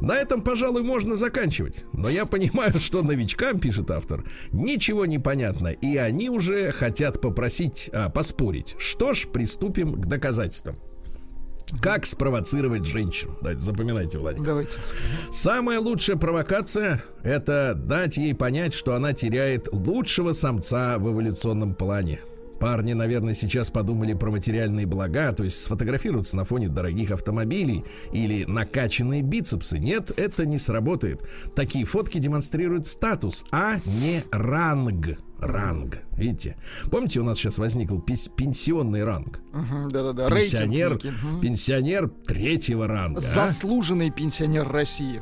На 0.00 0.16
этом, 0.16 0.42
пожалуй, 0.42 0.82
можно 0.82 1.16
заканчивать. 1.16 1.84
Но 1.92 2.08
я 2.08 2.26
понимаю, 2.26 2.78
что 2.78 3.02
новичкам, 3.02 3.58
пишет 3.58 3.90
автор, 3.90 4.24
ничего 4.50 5.06
не 5.06 5.18
понятно. 5.18 5.68
И 5.68 5.96
они 5.96 6.28
уже 6.28 6.72
хотят 6.72 7.20
попросить, 7.20 7.88
а, 7.92 8.08
поспорить. 8.08 8.74
Что 8.78 9.12
ж, 9.12 9.28
приступим 9.28 9.94
к 9.94 10.06
доказательствам. 10.06 10.78
Как 11.80 12.06
спровоцировать 12.06 12.84
женщину? 12.84 13.36
Давайте, 13.40 13.62
запоминайте, 13.62 14.18
Владимир. 14.18 14.46
Давайте. 14.46 14.72
Самая 15.30 15.80
лучшая 15.80 16.16
провокация– 16.16 17.02
это 17.22 17.74
дать 17.74 18.16
ей 18.18 18.34
понять, 18.34 18.74
что 18.74 18.94
она 18.94 19.12
теряет 19.12 19.68
лучшего 19.72 20.32
самца 20.32 20.98
в 20.98 21.10
эволюционном 21.10 21.74
плане. 21.74 22.20
Парни, 22.60 22.92
наверное, 22.92 23.34
сейчас 23.34 23.70
подумали 23.70 24.14
про 24.14 24.30
материальные 24.30 24.86
блага, 24.86 25.32
то 25.32 25.42
есть 25.42 25.60
сфотографироваться 25.60 26.36
на 26.36 26.44
фоне 26.44 26.68
дорогих 26.68 27.10
автомобилей 27.10 27.84
или 28.12 28.44
накачанные 28.44 29.22
бицепсы. 29.22 29.78
Нет, 29.78 30.12
это 30.16 30.46
не 30.46 30.58
сработает. 30.58 31.28
Такие 31.56 31.84
фотки 31.84 32.18
демонстрируют 32.18 32.86
статус, 32.86 33.44
а 33.50 33.80
не 33.84 34.22
ранг 34.30 35.18
ранг. 35.42 35.98
Видите? 36.16 36.56
Помните, 36.90 37.20
у 37.20 37.24
нас 37.24 37.38
сейчас 37.38 37.58
возникл 37.58 37.98
пенсионный 37.98 39.04
ранг? 39.04 39.40
Угу, 39.52 39.90
да-да-да. 39.90 40.28
Пенсионер, 40.28 40.98
пенсионер 41.42 42.08
третьего 42.08 42.86
ранга. 42.86 43.18
А? 43.18 43.22
Заслуженный 43.22 44.08
а? 44.08 44.12
пенсионер 44.12 44.68
России. 44.68 45.20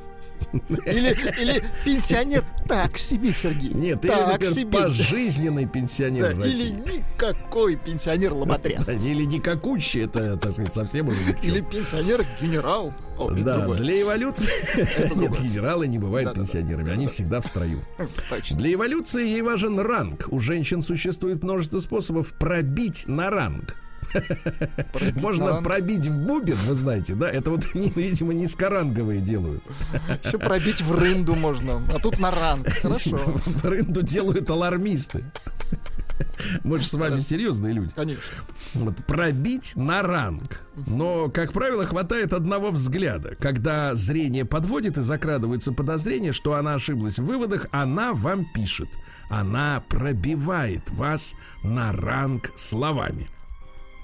Или, 0.87 1.17
или 1.41 1.65
пенсионер 1.85 2.45
так 2.67 2.99
себе, 2.99 3.33
Сергей. 3.33 3.71
Нет, 3.71 4.01
так 4.01 4.11
или, 4.11 4.33
например, 4.33 4.55
себе. 4.55 4.79
пожизненный 4.79 5.67
пенсионер 5.67 6.37
да, 6.37 6.47
Или 6.47 6.71
никакой 6.71 7.77
пенсионер 7.77 8.33
лоботряс. 8.33 8.89
Или 8.89 9.25
никакущий, 9.25 10.05
это, 10.05 10.37
так 10.37 10.53
сказать, 10.53 10.73
совсем 10.73 11.09
уже 11.09 11.19
Или 11.43 11.61
пенсионер-генерал. 11.61 12.93
да, 13.31 13.67
для 13.67 14.03
эволюции... 14.03 14.49
Нет, 15.17 15.39
генералы 15.41 15.87
не 15.87 15.99
бывают 15.99 16.35
пенсионерами, 16.35 16.93
они 16.93 17.07
всегда 17.07 17.41
в 17.41 17.47
строю. 17.47 17.81
Для 18.51 18.75
эволюции 18.75 19.27
ей 19.27 19.43
важен 19.43 19.79
ранг. 19.79 20.27
У 20.31 20.39
женщин 20.41 20.83
существует 20.83 21.43
множество 21.43 21.81
способов 21.81 22.35
пробить 22.35 23.07
на 23.07 23.31
ранг. 23.31 23.77
Можно 25.17 25.63
пробить 25.63 26.07
в 26.07 26.19
бубен, 26.19 26.57
вы 26.67 26.75
знаете, 26.75 27.15
да? 27.15 27.29
Это 27.29 27.51
вот, 27.51 27.67
видимо, 27.75 28.33
низкоранговые 28.33 29.21
делают. 29.21 29.65
Еще 30.25 30.39
пробить 30.39 30.81
в 30.83 30.97
рынду 30.99 31.35
можно, 31.35 31.83
а 31.95 31.99
тут 31.99 32.19
на 32.19 32.31
ранг. 32.31 32.69
Хорошо. 32.83 33.17
В 33.17 33.65
рынду 33.65 34.03
делают 34.03 34.49
алармисты. 34.51 35.25
Мы 36.65 36.79
же 36.79 36.85
с 36.85 36.95
вами 36.95 37.21
серьезные 37.21 37.73
люди. 37.73 37.93
Конечно. 37.95 38.35
Вот 38.75 38.97
пробить 39.07 39.75
на 39.77 40.03
ранг. 40.03 40.65
Но, 40.87 41.29
как 41.29 41.53
правило, 41.53 41.85
хватает 41.85 42.33
одного 42.33 42.71
взгляда. 42.71 43.35
Когда 43.37 43.95
зрение 43.95 44.45
подводит 44.45 44.99
и 44.99 45.03
закрадывается 45.03 45.73
подозрение, 45.73 46.33
что 46.33 46.55
она 46.55 46.75
ошиблась 46.75 47.19
в 47.19 47.25
выводах, 47.25 47.67
она 47.73 48.13
вам 48.13 48.47
пишет. 48.53 48.89
Она 49.29 49.83
пробивает 49.89 50.91
вас 50.91 51.35
на 51.63 51.93
ранг 51.93 52.53
словами. 52.57 53.29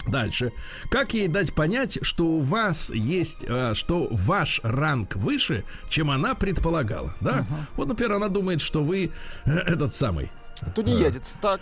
Дальше. 0.07 0.53
Как 0.91 1.15
ей 1.15 1.29
дать 1.29 1.55
понять, 1.55 1.99
что 2.03 2.27
у 2.27 2.41
вас 2.41 2.91
есть, 2.91 3.39
э, 3.43 3.75
что 3.75 4.09
ваш 4.11 4.61
ранг 4.63 5.17
выше, 5.17 5.65
чем 5.89 6.11
она 6.11 6.35
предполагала, 6.35 7.15
да? 7.21 7.41
Угу. 7.41 7.59
Вот, 7.77 7.89
например, 7.89 8.13
она 8.15 8.29
думает, 8.29 8.61
что 8.61 8.83
вы 8.85 9.11
э, 9.45 9.51
этот 9.51 9.95
самый. 9.95 10.31
Тунеядец, 10.75 11.35
э, 11.35 11.39
так. 11.41 11.61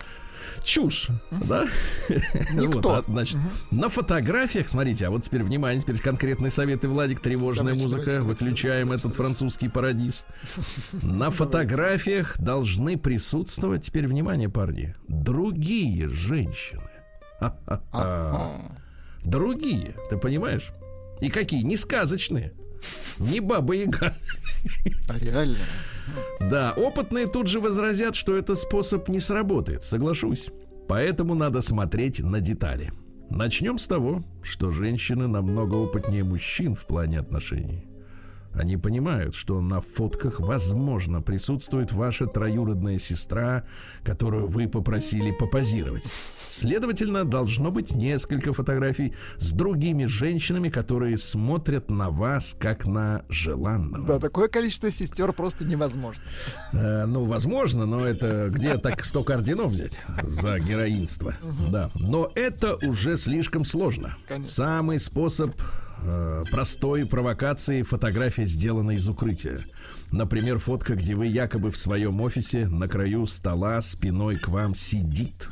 Чушь, 0.63 1.09
да? 1.31 1.67
Никто. 2.53 2.81
вот, 2.81 2.87
а, 2.87 3.05
значит, 3.07 3.37
угу. 3.37 3.45
на 3.71 3.89
фотографиях, 3.89 4.69
смотрите, 4.69 5.07
а 5.07 5.11
вот 5.11 5.25
теперь 5.25 5.43
внимание, 5.43 5.81
теперь 5.81 5.99
конкретные 5.99 6.51
советы, 6.51 6.89
Владик, 6.89 7.21
тревожная 7.21 7.75
давайте, 7.75 7.83
музыка, 7.83 8.05
давайте, 8.05 8.27
выключаем 8.27 8.87
давайте, 8.89 9.09
этот 9.09 9.17
французский 9.17 9.69
парадиз. 9.69 10.27
На 11.03 11.31
фотографиях 11.31 12.39
должны 12.39 12.99
присутствовать, 12.99 13.87
теперь 13.87 14.07
внимание, 14.07 14.49
парни, 14.49 14.95
другие 15.09 16.09
женщины. 16.09 16.94
Другие, 19.25 19.95
ты 20.11 20.17
понимаешь? 20.17 20.73
И 21.21 21.29
какие? 21.29 21.63
Не 21.63 21.77
сказочные. 21.77 22.53
Не 23.19 23.41
баба 23.41 23.75
Яга. 23.75 24.15
А 25.09 25.19
реально? 25.19 25.59
Да, 26.41 26.73
опытные 26.77 27.27
тут 27.27 27.49
же 27.49 27.61
возразят, 27.61 28.15
что 28.15 28.37
этот 28.37 28.59
способ 28.59 29.09
не 29.09 29.21
сработает. 29.21 29.85
Соглашусь. 29.85 30.51
Поэтому 30.89 31.35
надо 31.35 31.63
смотреть 31.63 32.21
на 32.21 32.41
детали. 32.41 32.93
Начнем 33.31 33.79
с 33.79 33.87
того, 33.87 34.21
что 34.43 34.71
женщины 34.71 35.27
намного 35.27 35.75
опытнее 35.77 36.25
мужчин 36.25 36.75
в 36.75 36.87
плане 36.87 37.21
отношений. 37.21 37.87
Они 38.55 38.77
понимают, 38.77 39.35
что 39.35 39.61
на 39.61 39.81
фотках, 39.81 40.41
возможно, 40.41 41.21
присутствует 41.21 41.93
ваша 41.93 42.27
троюродная 42.27 42.99
сестра, 42.99 43.65
которую 44.05 44.47
вы 44.47 44.69
попросили 44.69 45.33
попозировать. 45.33 46.05
Следовательно, 46.49 47.25
должно 47.25 47.71
быть 47.71 47.93
несколько 47.93 48.53
фотографий 48.53 49.15
с 49.39 49.53
другими 49.53 50.05
женщинами, 50.05 50.69
которые 50.69 51.17
смотрят 51.17 51.91
на 51.91 52.11
вас 52.11 52.57
как 52.59 52.87
на 52.87 53.25
желанного. 53.29 54.07
Да, 54.07 54.19
такое 54.21 54.49
количество 54.49 54.91
сестер 54.91 55.33
просто 55.33 55.65
невозможно. 55.65 56.23
Э, 56.73 57.07
ну, 57.07 57.25
возможно, 57.25 57.87
но 57.87 58.07
это 58.07 58.51
где 58.51 58.77
так 58.77 59.05
столько 59.05 59.35
орденов 59.35 59.73
взять 59.73 59.99
за 60.23 60.59
героинство? 60.61 61.35
Да, 61.71 61.91
но 61.95 62.31
это 62.35 62.77
уже 62.77 63.17
слишком 63.17 63.65
сложно. 63.65 64.17
Самый 64.47 65.01
способ 65.01 65.51
э, 66.05 66.45
простой 66.51 67.07
провокации 67.07 67.83
фотография 67.83 68.47
сделана 68.47 68.93
из 68.93 69.09
укрытия. 69.09 69.61
Например, 70.13 70.59
фотка, 70.59 70.95
где 70.95 71.15
вы 71.15 71.27
якобы 71.27 71.71
в 71.71 71.77
своем 71.77 72.21
офисе 72.21 72.69
на 72.69 72.89
краю 72.89 73.27
стола 73.27 73.81
спиной 73.81 74.37
к 74.37 74.49
вам 74.49 74.75
сидит 74.75 75.49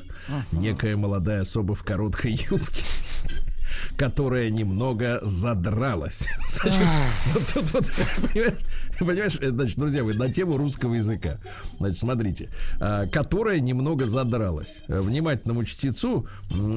некая 0.53 0.97
молодая 0.97 1.43
особа 1.43 1.75
в 1.75 1.83
короткой 1.83 2.33
юбке 2.51 2.85
которая 3.97 4.51
немного 4.51 5.21
задралась. 5.23 6.29
Значит, 6.49 6.89
вот 7.35 7.47
тут 7.53 7.73
вот, 7.73 7.93
Понимаешь, 8.99 9.39
э, 9.41 9.51
значит, 9.51 9.79
друзья, 9.79 10.05
вы 10.05 10.15
на 10.15 10.33
тему 10.33 10.57
русского 10.57 10.95
языка. 10.95 11.39
Значит, 11.79 11.99
смотрите, 11.99 12.49
а, 12.81 13.07
которая 13.07 13.61
немного 13.61 14.07
задралась. 14.07 14.83
Э, 14.89 15.01
внимательному 15.01 15.65
чтецу 15.65 16.27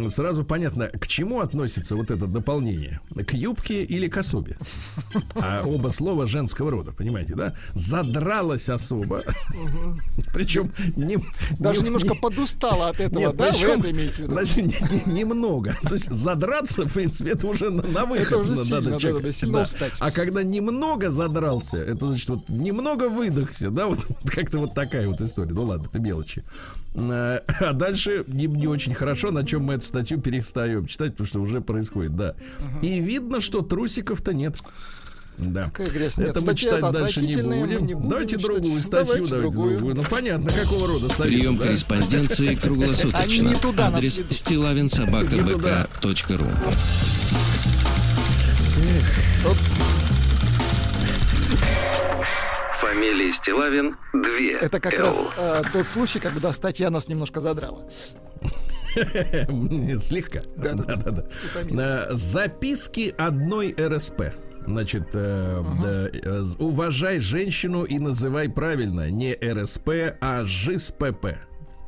сразу 0.10 0.44
понятно, 0.44 0.88
к 0.88 1.08
чему 1.08 1.42
относится 1.42 1.96
вот 1.96 2.12
это 2.12 2.26
дополнение. 2.28 3.00
К 3.28 3.34
юбке 3.34 3.84
или 3.84 4.08
к 4.08 4.18
особе. 4.18 4.58
А 5.36 5.64
оба 5.66 5.90
слова 5.90 6.28
женского 6.28 6.72
рода, 6.72 6.92
понимаете, 6.92 7.36
да? 7.36 7.54
Задралась 7.74 8.70
особа. 8.70 9.24
Причем 10.34 10.72
не, 10.96 11.18
даже 11.60 11.82
не, 11.82 11.88
немножко 11.88 12.14
не, 12.14 12.20
подустала 12.20 12.90
от 12.90 13.00
этого, 13.00 13.34
да? 13.34 13.50
Причем? 13.50 13.82
Значит, 14.26 14.58
не, 14.58 15.14
не, 15.14 15.20
немного. 15.20 15.76
То 15.84 15.94
есть 15.94 16.12
задраться, 16.12 16.88
в 16.88 16.95
принципе, 17.06 17.32
это 17.32 17.48
уже 17.48 17.70
на, 17.70 18.06
выход. 18.06 18.28
Это 18.28 18.38
уже 18.38 18.56
сильно, 18.56 18.82
надо, 18.82 19.22
да, 19.22 19.32
сильно 19.32 19.58
да. 19.58 19.64
устать. 19.64 19.94
А 20.00 20.12
когда 20.12 20.44
немного 20.44 21.12
задрался, 21.12 21.78
это 21.78 22.08
значит 22.08 22.30
вот 22.30 22.50
немного 22.50 23.10
выдохся, 23.10 23.70
да, 23.70 23.88
вот 23.88 24.00
как-то 24.26 24.60
вот 24.60 24.74
такая 24.74 25.08
вот 25.08 25.22
история. 25.22 25.54
Ну 25.54 25.64
ладно, 25.64 25.88
это 25.90 26.00
мелочи. 26.00 26.44
А, 26.96 27.44
а 27.60 27.74
дальше 27.74 28.24
не, 28.28 28.46
не 28.48 28.68
очень 28.68 28.94
хорошо, 28.94 29.32
на 29.32 29.46
чем 29.46 29.64
мы 29.64 29.76
эту 29.76 29.86
статью 29.86 30.20
перестаем 30.20 30.88
читать, 30.88 31.12
потому 31.12 31.28
что 31.28 31.42
уже 31.42 31.62
происходит, 31.62 32.16
да. 32.16 32.36
И 32.82 33.00
видно, 33.00 33.42
что 33.42 33.62
трусиков-то 33.62 34.34
нет. 34.34 34.62
Да. 35.38 35.66
Какая 35.66 35.90
грязь. 35.90 36.18
Нет, 36.18 36.30
это 36.30 36.42
мы 36.42 36.56
читать 36.56 36.82
дальше 36.92 37.22
не 37.22 37.36
будем. 37.36 37.86
не 37.86 37.94
будем. 37.94 38.10
Давайте 38.10 38.38
читать. 38.38 38.62
другую 38.62 38.82
статью, 38.82 39.06
давайте, 39.06 39.30
давайте 39.30 39.52
другую. 39.52 39.78
другую. 39.78 39.96
Ну 39.96 40.04
понятно, 40.10 40.52
какого 40.52 40.88
рода 40.88 41.14
совет. 41.14 41.34
Прием 41.34 41.58
да? 41.58 41.64
корреспонденции 41.64 42.56
круглосуточно. 42.62 43.60
Адрес 43.78 44.22
стилавинсобакабк.ру 44.30 46.48
Фамилия 52.80 53.32
Стилавин 53.32 53.96
2 54.14 54.22
Это 54.62 54.80
как 54.80 54.98
раз 54.98 55.18
э, 55.38 55.62
тот 55.74 55.88
случай, 55.88 56.20
когда 56.20 56.54
статья 56.54 56.90
нас 56.90 57.08
немножко 57.08 57.42
задрала. 57.42 57.84
Слегка. 58.96 60.42
Да, 60.56 60.74
да, 60.74 60.96
да. 60.96 61.24
да. 61.70 62.16
Записки 62.16 63.14
одной 63.18 63.76
РСП. 63.78 64.32
Значит, 64.68 65.10
э, 65.14 65.62
uh 65.62 66.10
э, 66.14 66.64
уважай 66.64 67.20
женщину 67.20 67.84
и 67.84 68.00
называй 68.00 68.50
правильно 68.50 69.10
не 69.10 69.34
РСП, 69.34 69.90
а 70.22 70.44
ЖСПП. 70.44 71.38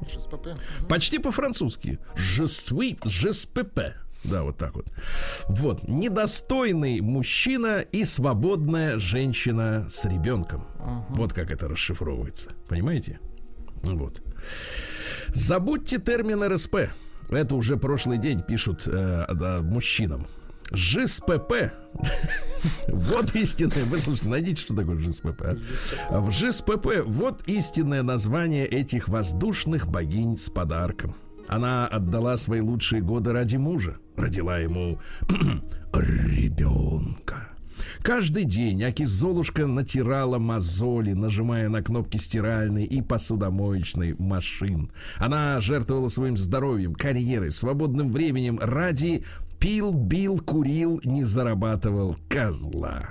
ЖСПП. 0.07 0.50
Почти 0.88 1.19
по-французски. 1.19 2.00
Жесуи, 2.15 2.98
ЖСПП. 3.03 3.96
Да, 4.24 4.43
вот 4.43 4.57
так 4.57 4.75
вот. 4.75 4.88
Вот. 5.48 5.88
Недостойный 5.88 7.01
мужчина 7.01 7.79
и 7.79 8.03
свободная 8.03 9.00
женщина 9.00 9.88
с 9.89 10.05
ребенком. 10.05 10.67
uh 10.79 11.03
Вот 11.10 11.34
как 11.34 11.51
это 11.51 11.67
расшифровывается. 11.67 12.51
Понимаете? 12.67 13.19
Вот. 13.84 14.22
Забудьте 15.29 16.00
термин 16.00 16.43
РСП. 16.43 16.89
Это 17.29 17.55
уже 17.55 17.77
прошлый 17.77 18.17
день 18.17 18.41
пишут 18.41 18.84
э, 18.88 19.25
да, 19.34 19.60
мужчинам. 19.62 20.25
ЖСПП. 20.74 21.72
Вот 22.88 23.36
истинное. 23.36 23.86
Вы 23.86 24.00
слушайте, 24.00 24.30
найдите, 24.30 24.62
что 24.62 24.76
такое 24.76 25.00
ЖСПП. 25.00 25.58
А? 26.10 26.20
В 26.20 26.32
ЖСПП 26.32 27.04
вот 27.06 27.48
истинное 27.48 28.04
название 28.04 28.66
этих 28.66 29.08
воздушных 29.08 29.88
богинь 29.88 30.38
с 30.38 30.50
подарком. 30.50 31.16
Она 31.48 31.88
отдала 31.88 32.36
свои 32.38 32.60
лучшие 32.60 33.02
годы 33.02 33.32
ради 33.32 33.58
мужа. 33.58 33.98
Родила 34.16 34.58
ему 34.58 35.00
ребенка. 35.94 37.52
Каждый 38.02 38.46
день 38.46 38.84
Аки 38.84 39.04
Золушка 39.04 39.66
натирала 39.66 40.40
мозоли, 40.40 41.14
нажимая 41.14 41.70
на 41.70 41.82
кнопки 41.82 42.18
стиральной 42.18 42.86
и 42.86 43.02
посудомоечной 43.02 44.16
машин. 44.18 44.90
Она 45.18 45.60
жертвовала 45.60 46.08
своим 46.08 46.38
здоровьем, 46.38 46.96
карьерой, 46.96 47.52
свободным 47.52 48.12
временем 48.12 48.60
ради 48.62 49.26
Пил, 49.60 49.92
бил, 49.92 50.40
курил, 50.40 51.02
не 51.04 51.24
зарабатывал 51.24 52.16
козла. 52.30 53.04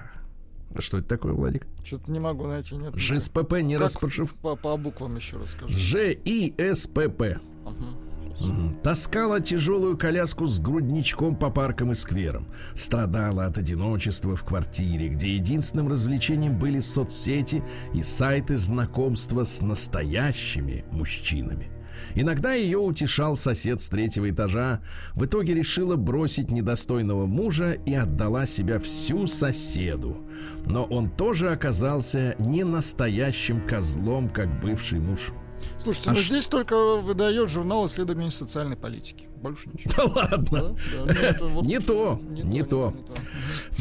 Что 0.79 0.99
это 0.99 1.09
такое, 1.09 1.33
Владик? 1.33 1.67
Что-то 1.85 2.11
не 2.11 2.19
могу 2.19 2.47
найти. 2.47 2.76
Нет. 2.76 2.95
ЖСПП 2.97 3.61
не 3.62 3.76
распрошив. 3.76 4.35
По, 4.35 4.57
по 4.57 4.76
буквам 4.76 5.17
еще 5.17 5.38
расскажи. 5.38 5.75
ЖИСПП. 5.76 7.41
Угу. 7.65 8.81
Таскала 8.83 9.41
тяжелую 9.41 9.97
коляску 9.97 10.47
с 10.47 10.61
грудничком 10.61 11.37
по 11.37 11.51
паркам 11.51 11.92
и 11.92 11.94
скверам. 11.94 12.47
Страдала 12.75 13.47
от 13.47 13.57
одиночества 13.59 14.37
в 14.37 14.44
квартире, 14.44 15.09
где 15.09 15.35
единственным 15.35 15.88
развлечением 15.88 16.59
были 16.59 16.81
соцсети 16.81 17.62
и 17.94 18.03
сайты 18.03 18.59
знакомства 18.59 19.44
с 19.44 19.62
настоящими 19.62 20.85
мужчинами. 20.92 21.70
Иногда 22.16 22.55
ее 22.55 22.79
утешал 22.79 23.37
сосед 23.37 23.83
с 23.83 23.90
третьего 23.90 24.31
этажа. 24.31 24.81
В 25.14 25.26
итоге 25.26 25.52
решила 25.52 25.96
бросить 25.96 26.50
недостойного 26.50 27.26
мужа 27.26 27.72
и 27.72 27.94
отдала 27.94 28.46
себя 28.46 28.81
всю 28.81 29.26
соседу. 29.26 30.16
Но 30.64 30.85
он 30.85 31.11
тоже 31.11 31.52
оказался 31.52 32.35
не 32.38 32.64
настоящим 32.64 33.61
козлом, 33.61 34.31
как 34.31 34.61
бывший 34.62 34.98
муж. 34.98 35.33
Слушайте, 35.83 36.11
а 36.11 36.12
ну 36.14 36.18
ш... 36.18 36.29
здесь 36.29 36.46
только 36.46 36.96
выдает 36.96 37.50
журнал 37.50 37.87
исследований 37.87 38.31
социальной 38.31 38.76
политики. 38.76 39.29
Больше 39.46 39.68
ничего. 39.72 39.92
Да 39.96 40.04
ладно. 40.22 40.76
Да? 40.92 41.14
Да, 41.14 41.37
ну, 41.40 41.48
вот 41.50 41.66
не, 41.66 41.78
то, 41.78 42.18
не, 42.20 42.42
не 42.42 42.64
то, 42.64 42.92
не 42.96 43.02
то. 43.02 43.14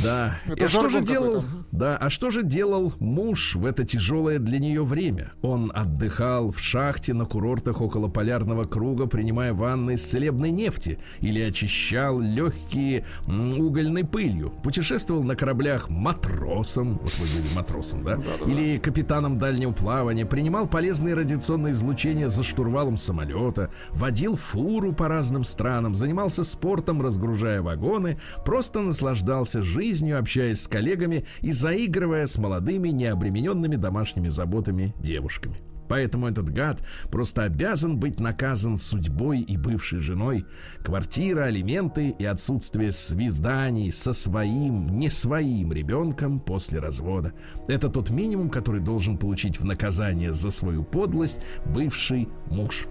Да. 0.04 0.38
Это 0.45 0.65
а 0.65 0.69
что 0.69 0.89
же 0.89 1.01
делал? 1.01 1.43
Да, 1.71 1.97
а 1.97 2.12
что 2.12 2.30
же 2.30 2.43
делал 2.43 2.93
муж 2.99 3.56
в 3.56 3.65
это 3.65 3.84
тяжелое 3.84 4.38
для 4.38 4.60
нее 4.60 4.84
время? 4.84 5.32
Он 5.41 5.71
отдыхал 5.73 6.51
в 6.51 6.60
шахте 6.60 7.15
на 7.15 7.25
курортах 7.25 7.82
около 7.82 8.08
полярного 8.08 8.65
круга, 8.65 9.08
принимая 9.08 9.54
ванны 9.54 9.95
из 9.95 10.06
целебной 10.06 10.51
нефти, 10.51 10.99
или 11.19 11.41
очищал 11.41 12.19
легкие 12.19 13.06
угольной 13.28 14.06
пылью. 14.06 14.51
Путешествовал 14.63 15.23
на 15.23 15.36
кораблях 15.36 15.89
матросом, 15.89 16.99
вот 17.01 17.17
вы 17.17 17.41
были 17.41 17.54
матросом, 17.56 18.04
да? 18.04 18.17
да, 18.17 18.23
да 18.39 18.51
или 18.51 18.78
капитаном 18.78 19.39
дальнего 19.39 19.71
плавания, 19.71 20.28
принимал 20.28 20.67
полезные 20.67 21.15
радиационные 21.15 21.71
излучения 21.71 22.30
за 22.30 22.43
штурвалом 22.43 22.97
самолета, 22.97 23.71
водил 23.89 24.36
фуру 24.36 24.93
по 24.93 25.08
разным 25.08 25.43
странам, 25.43 25.55
занимался 25.96 26.44
спортом, 26.44 27.02
разгружая 27.02 27.62
вагоны, 27.62 28.18
просто 28.46 28.82
наслаждался 28.82 29.62
жизнью, 29.62 30.20
общаясь 30.20 30.62
с 30.62 30.68
коллегами 30.68 31.26
и 31.41 31.52
заигрывая 31.52 32.28
с 32.28 32.38
молодыми, 32.38 32.89
необремененными 32.89 33.76
домашними 33.76 34.30
заботами 34.30 34.94
девушками. 35.00 35.58
Поэтому 35.88 36.28
этот 36.28 36.50
гад 36.50 36.84
просто 37.12 37.44
обязан 37.44 37.98
быть 37.98 38.20
наказан 38.20 38.80
судьбой 38.80 39.41
и 39.41 39.58
бывшей 39.58 40.00
женой. 40.00 40.46
Квартира, 40.84 41.44
алименты 41.44 42.10
и 42.18 42.26
отсутствие 42.26 42.91
свиданий 42.91 43.91
со 43.91 44.13
своим, 44.13 44.98
не 44.98 45.10
своим 45.10 45.72
ребенком 45.72 46.39
после 46.39 46.80
развода. 46.80 47.34
Это 47.68 47.89
тот 47.89 48.10
минимум, 48.10 48.50
который 48.50 48.82
должен 48.82 49.18
получить 49.18 49.60
в 49.60 49.65
наказание 49.65 50.34
за 50.34 50.50
свою 50.50 50.84
подлость 50.84 51.39
бывший 51.65 52.30
муж. 52.50 52.88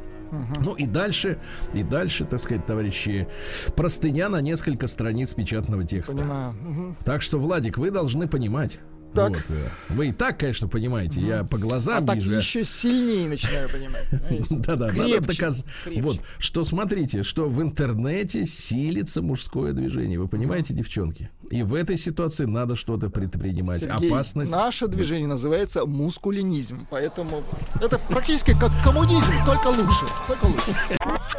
Ну 0.61 0.75
и 0.75 0.87
дальше, 0.87 1.39
и 1.73 1.83
дальше, 1.83 2.25
так 2.25 2.41
сказать, 2.41 2.67
товарищи, 2.67 3.29
простыня 3.77 4.29
на 4.29 4.41
несколько 4.41 4.87
страниц 4.87 5.35
печатного 5.35 5.85
текста. 5.85 6.17
Понимаю. 6.17 6.55
Угу. 6.63 6.97
Так 7.05 7.23
что, 7.23 7.39
Владик, 7.39 7.79
вы 7.79 7.91
должны 7.91 8.29
понимать. 8.29 8.81
Так. 9.15 9.31
Вот, 9.31 9.45
э, 9.51 9.69
вы 9.91 10.09
и 10.09 10.13
так, 10.13 10.39
конечно, 10.39 10.69
понимаете, 10.69 11.21
угу. 11.21 11.29
я 11.29 11.45
по 11.45 11.59
глазам 11.59 12.05
а 12.09 12.15
вижу. 12.15 12.31
Так 12.31 12.41
еще 12.41 12.65
сильнее 12.65 13.29
начинаю 13.29 13.69
понимать. 13.69 14.07
Да-да, 14.51 14.93
надо 14.93 15.21
доказать. 15.21 15.65
Вот, 15.97 16.19
что 16.39 16.65
смотрите, 16.65 17.23
что 17.23 17.49
в 17.49 17.63
интернете 17.63 18.45
силится 18.45 19.23
мужское 19.23 19.73
движение. 19.73 20.19
Вы 20.19 20.29
понимаете, 20.29 20.75
девчонки? 20.75 21.31
И 21.51 21.63
в 21.63 21.75
этой 21.75 21.97
ситуации 21.97 22.47
надо 22.47 22.75
что-то 22.77 23.11
предпринимать. 23.11 23.83
Сергей, 23.83 24.09
Опасность. 24.09 24.51
Наше 24.51 24.89
движение 24.89 25.29
называется 25.29 25.87
мускулинизм. 25.87 26.87
Поэтому 26.91 27.45
это 27.81 27.99
практически 27.99 28.59
как 28.59 28.73
коммунизм, 28.83 29.33
только 29.47 29.69
лучше. 29.69 30.07
Только 30.27 30.47
лучше. 30.47 30.75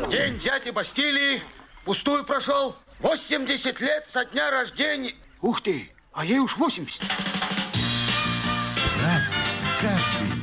День 0.10 0.40
дяди 0.40 0.70
Бастилии 0.70 1.42
пустую 1.84 2.24
прошел. 2.24 2.76
80 3.00 3.82
лет 3.82 4.06
со 4.08 4.26
дня 4.26 4.52
рождения. 4.52 5.14
Ух 5.42 5.62
ты, 5.62 5.90
а 6.14 6.26
ей 6.26 6.40
уж 6.40 6.58
80. 6.58 7.02
Разный, 9.06 9.38
каждый 9.82 10.36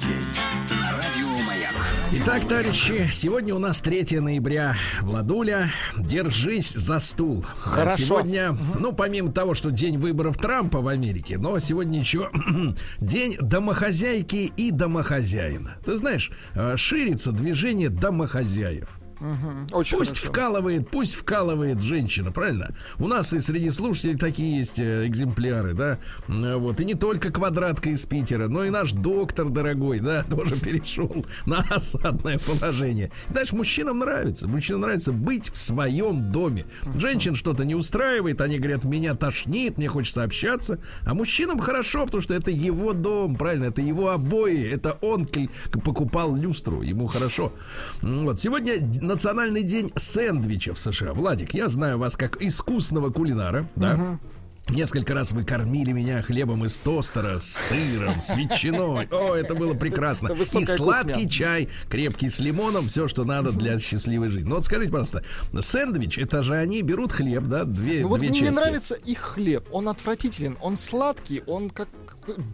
Итак, 2.14 2.46
товарищи, 2.46 3.08
сегодня 3.10 3.54
у 3.54 3.58
нас 3.58 3.80
3 3.80 4.20
ноября. 4.20 4.76
Владуля, 5.00 5.70
держись 5.96 6.72
за 6.72 7.00
стул. 7.00 7.42
Хорошо. 7.42 7.96
Сегодня, 7.96 8.54
ну, 8.78 8.92
помимо 8.92 9.32
того, 9.32 9.54
что 9.54 9.70
день 9.70 9.98
выборов 9.98 10.36
Трампа 10.38 10.80
в 10.80 10.86
Америке, 10.88 11.38
но 11.38 11.58
сегодня 11.58 11.98
еще 11.98 12.30
день 13.00 13.36
домохозяйки 13.40 14.52
и 14.56 14.70
домохозяина. 14.70 15.78
Ты 15.84 15.96
знаешь, 15.96 16.30
э, 16.54 16.76
ширится 16.76 17.32
движение 17.32 17.88
домохозяев. 17.88 19.01
Угу, 19.22 19.78
очень 19.78 19.98
пусть 19.98 20.18
хорошо. 20.18 20.32
вкалывает, 20.32 20.90
пусть 20.90 21.14
вкалывает 21.14 21.80
женщина, 21.80 22.32
правильно? 22.32 22.74
У 22.98 23.06
нас 23.06 23.32
и 23.32 23.38
среди 23.38 23.70
слушателей 23.70 24.16
такие 24.16 24.58
есть 24.58 24.80
э, 24.80 25.06
экземпляры, 25.06 25.74
да? 25.74 25.98
Вот. 26.26 26.80
И 26.80 26.84
не 26.84 26.94
только 26.94 27.30
квадратка 27.30 27.90
из 27.90 28.04
Питера, 28.04 28.48
но 28.48 28.64
и 28.64 28.70
наш 28.70 28.90
доктор 28.90 29.48
дорогой, 29.48 30.00
да, 30.00 30.24
тоже 30.30 30.56
перешел 30.56 31.24
на 31.46 31.60
осадное 31.70 32.40
положение. 32.40 33.12
Дальше 33.28 33.54
мужчинам 33.54 34.00
нравится. 34.00 34.48
Мужчинам 34.48 34.80
нравится 34.80 35.12
быть 35.12 35.50
в 35.50 35.56
своем 35.56 36.32
доме. 36.32 36.64
Женщин 36.96 37.36
что-то 37.36 37.64
не 37.64 37.76
устраивает, 37.76 38.40
они 38.40 38.58
говорят, 38.58 38.84
меня 38.84 39.14
тошнит, 39.14 39.78
мне 39.78 39.86
хочется 39.86 40.24
общаться. 40.24 40.80
А 41.04 41.14
мужчинам 41.14 41.60
хорошо, 41.60 42.06
потому 42.06 42.22
что 42.22 42.34
это 42.34 42.50
его 42.50 42.92
дом, 42.92 43.36
правильно? 43.36 43.66
Это 43.66 43.82
его 43.82 44.10
обои, 44.10 44.68
это 44.68 44.98
он 45.00 45.28
покупал 45.84 46.34
люстру, 46.34 46.82
ему 46.82 47.06
хорошо. 47.06 47.52
Вот. 48.00 48.40
Сегодня 48.40 48.78
национальный 49.12 49.62
день 49.62 49.92
сэндвича 49.94 50.74
в 50.74 50.80
США. 50.80 51.12
Владик, 51.12 51.54
я 51.54 51.68
знаю 51.68 51.98
вас 51.98 52.16
как 52.16 52.42
искусного 52.42 53.10
кулинара, 53.10 53.68
да? 53.76 53.94
Угу. 53.94 54.18
Несколько 54.74 55.12
раз 55.12 55.32
вы 55.32 55.44
кормили 55.44 55.92
меня 55.92 56.22
хлебом 56.22 56.64
из 56.64 56.78
тостера 56.78 57.38
с 57.38 57.44
сыром, 57.44 58.20
с 58.22 58.34
ветчиной. 58.36 59.06
О, 59.10 59.34
это 59.34 59.54
было 59.54 59.74
прекрасно. 59.74 60.28
Это 60.28 60.58
и 60.58 60.64
сладкий 60.64 61.12
кухня. 61.12 61.28
чай, 61.28 61.68
крепкий 61.90 62.30
с 62.30 62.38
лимоном, 62.38 62.86
все, 62.88 63.06
что 63.08 63.24
надо 63.24 63.52
для 63.52 63.78
счастливой 63.78 64.28
жизни. 64.28 64.48
Ну 64.48 64.54
вот 64.54 64.64
скажите, 64.64 64.90
пожалуйста, 64.90 65.24
сэндвич, 65.60 66.16
это 66.18 66.42
же 66.42 66.54
они 66.54 66.80
берут 66.82 67.12
хлеб, 67.12 67.44
да, 67.44 67.64
две, 67.64 68.02
ну, 68.02 68.08
вот 68.08 68.20
две 68.20 68.30
мне 68.30 68.38
части. 68.38 68.50
Мне 68.52 68.60
нравится 68.60 68.94
их 68.94 69.18
хлеб. 69.18 69.68
Он 69.72 69.88
отвратителен, 69.88 70.56
он 70.60 70.76
сладкий, 70.76 71.42
он 71.46 71.68
как 71.68 71.88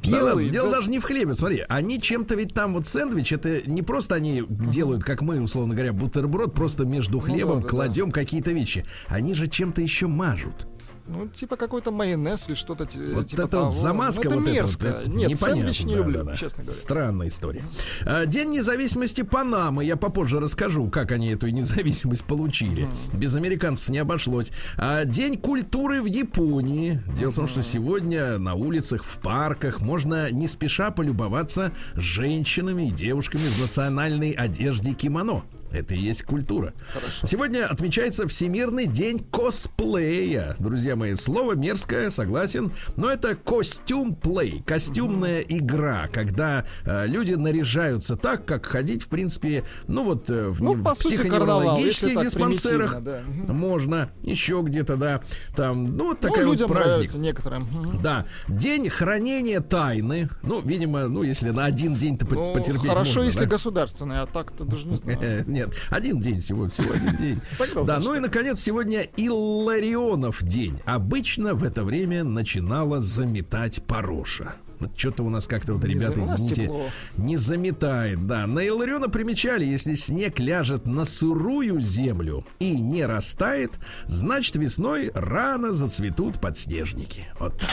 белый. 0.02 0.46
Да, 0.46 0.52
дело 0.52 0.70
да. 0.70 0.76
даже 0.76 0.90
не 0.90 0.98
в 0.98 1.04
хлебе, 1.04 1.36
смотри, 1.36 1.64
они 1.68 2.00
чем-то 2.00 2.34
ведь 2.34 2.54
там 2.54 2.74
вот 2.74 2.86
сэндвич, 2.86 3.32
это 3.32 3.68
не 3.70 3.82
просто 3.82 4.14
они 4.14 4.44
делают, 4.48 5.04
как 5.04 5.22
мы, 5.22 5.40
условно 5.40 5.74
говоря, 5.74 5.92
бутерброд, 5.92 6.54
просто 6.54 6.84
между 6.84 7.20
хлебом 7.20 7.56
ну, 7.56 7.62
да, 7.62 7.68
кладем 7.68 8.06
да. 8.06 8.12
какие-то 8.12 8.52
вещи. 8.52 8.84
Они 9.08 9.34
же 9.34 9.46
чем-то 9.48 9.82
еще 9.82 10.06
мажут. 10.06 10.66
Ну, 11.08 11.26
типа 11.26 11.56
какой-то 11.56 11.90
майонез 11.90 12.44
или 12.48 12.54
что-то 12.54 12.84
вот 12.84 13.26
типа 13.26 13.40
это 13.40 13.48
того. 13.48 13.64
вот 13.64 13.74
замазка 13.74 14.28
ну, 14.28 14.36
это 14.36 14.40
вот 14.40 14.52
мерзко. 14.52 14.86
Это, 14.86 14.98
вот, 15.06 15.14
Нет, 15.14 15.40
сэндвич 15.40 15.80
не 15.84 15.94
да, 15.94 15.98
люблю, 15.98 16.18
да, 16.18 16.24
да. 16.32 16.36
честно 16.36 16.64
говоря. 16.64 16.78
Странная 16.78 17.28
история. 17.28 17.64
А, 18.04 18.26
День 18.26 18.50
независимости 18.50 19.22
Панамы. 19.22 19.84
Я 19.84 19.96
попозже 19.96 20.38
расскажу, 20.38 20.88
как 20.90 21.12
они 21.12 21.30
эту 21.30 21.48
независимость 21.48 22.24
получили. 22.24 22.84
Mm. 22.84 23.16
Без 23.16 23.34
американцев 23.34 23.88
не 23.88 23.98
обошлось. 23.98 24.50
А, 24.76 25.06
День 25.06 25.38
культуры 25.38 26.02
в 26.02 26.06
Японии. 26.06 27.02
Дело 27.18 27.30
mm-hmm. 27.30 27.32
в 27.32 27.36
том, 27.36 27.48
что 27.48 27.62
сегодня 27.62 28.38
на 28.38 28.54
улицах, 28.54 29.02
в 29.02 29.18
парках 29.18 29.80
можно 29.80 30.30
не 30.30 30.46
спеша 30.46 30.90
полюбоваться 30.90 31.72
женщинами 31.94 32.88
и 32.88 32.92
девушками 32.92 33.48
в 33.48 33.58
национальной 33.60 34.32
одежде 34.32 34.92
кимоно. 34.92 35.42
Это 35.72 35.94
и 35.94 35.98
есть 35.98 36.22
культура. 36.22 36.72
Хорошо. 36.92 37.26
Сегодня 37.26 37.66
отмечается 37.66 38.26
Всемирный 38.26 38.86
день 38.86 39.18
косплея. 39.18 40.56
Друзья 40.58 40.96
мои, 40.96 41.14
слово 41.14 41.52
мерзкое, 41.52 42.10
согласен, 42.10 42.72
но 42.96 43.10
это 43.10 43.34
костюм-плей, 43.34 44.62
костюмная 44.66 45.40
игра, 45.40 46.08
когда 46.10 46.64
э, 46.84 47.06
люди 47.06 47.34
наряжаются 47.34 48.16
так, 48.16 48.46
как 48.46 48.66
ходить, 48.66 49.02
в 49.02 49.08
принципе, 49.08 49.64
ну 49.86 50.04
вот 50.04 50.30
э, 50.30 50.48
в, 50.48 50.62
ну, 50.62 50.74
в 50.74 50.94
психоневрологических 50.94 52.20
диспансерах 52.20 53.00
да. 53.02 53.22
можно, 53.48 54.10
еще 54.22 54.62
где-то, 54.64 54.96
да, 54.96 55.22
там, 55.54 55.86
ну 55.86 56.08
вот 56.08 56.20
такая 56.20 56.44
ну, 56.44 56.52
людям 56.52 56.68
вот 56.68 56.78
праздник. 56.78 57.14
некоторым. 57.14 57.66
Да, 58.02 58.26
день 58.48 58.88
хранения 58.88 59.60
тайны, 59.60 60.28
ну, 60.42 60.60
видимо, 60.60 61.08
ну, 61.08 61.22
если 61.22 61.50
на 61.50 61.66
один 61.66 61.94
день 61.94 62.16
ты 62.16 62.26
ну, 62.26 62.54
потерпеть 62.54 62.88
Хорошо, 62.88 63.16
можно, 63.16 63.22
если 63.22 63.44
да? 63.44 63.46
государственный, 63.46 64.20
а 64.20 64.26
так-то 64.26 64.64
даже 64.64 64.86
не 64.86 64.96
знаю. 64.96 65.44
Нет, 65.58 65.74
один 65.90 66.20
день 66.20 66.40
всего, 66.40 66.68
всего 66.68 66.92
один 66.92 67.16
день. 67.16 67.40
Да, 67.84 67.98
ну 67.98 68.14
и, 68.14 68.20
наконец, 68.20 68.60
сегодня 68.60 69.02
Илларионов 69.16 70.42
день. 70.42 70.78
Обычно 70.84 71.54
в 71.54 71.64
это 71.64 71.82
время 71.82 72.22
начинала 72.22 73.00
заметать 73.00 73.82
Пороша. 73.82 74.54
Вот 74.78 74.96
что-то 74.96 75.24
у 75.24 75.30
нас 75.30 75.48
как-то 75.48 75.74
вот, 75.74 75.84
ребята, 75.84 76.22
извините, 76.22 76.70
не 77.16 77.36
заметает. 77.36 78.26
Да, 78.28 78.46
на 78.46 78.60
Илариона 78.60 79.08
примечали, 79.08 79.64
если 79.64 79.96
снег 79.96 80.38
ляжет 80.38 80.86
на 80.86 81.04
сырую 81.04 81.80
землю 81.80 82.46
и 82.60 82.78
не 82.78 83.04
растает, 83.04 83.72
значит 84.06 84.54
весной 84.54 85.10
рано 85.14 85.72
зацветут 85.72 86.40
подснежники. 86.40 87.26
Вот 87.40 87.58
так. 87.58 87.70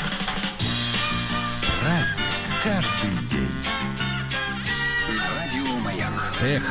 Праздник 1.80 2.26
каждый 2.64 3.28
день. 3.30 3.85
Эх, 6.42 6.64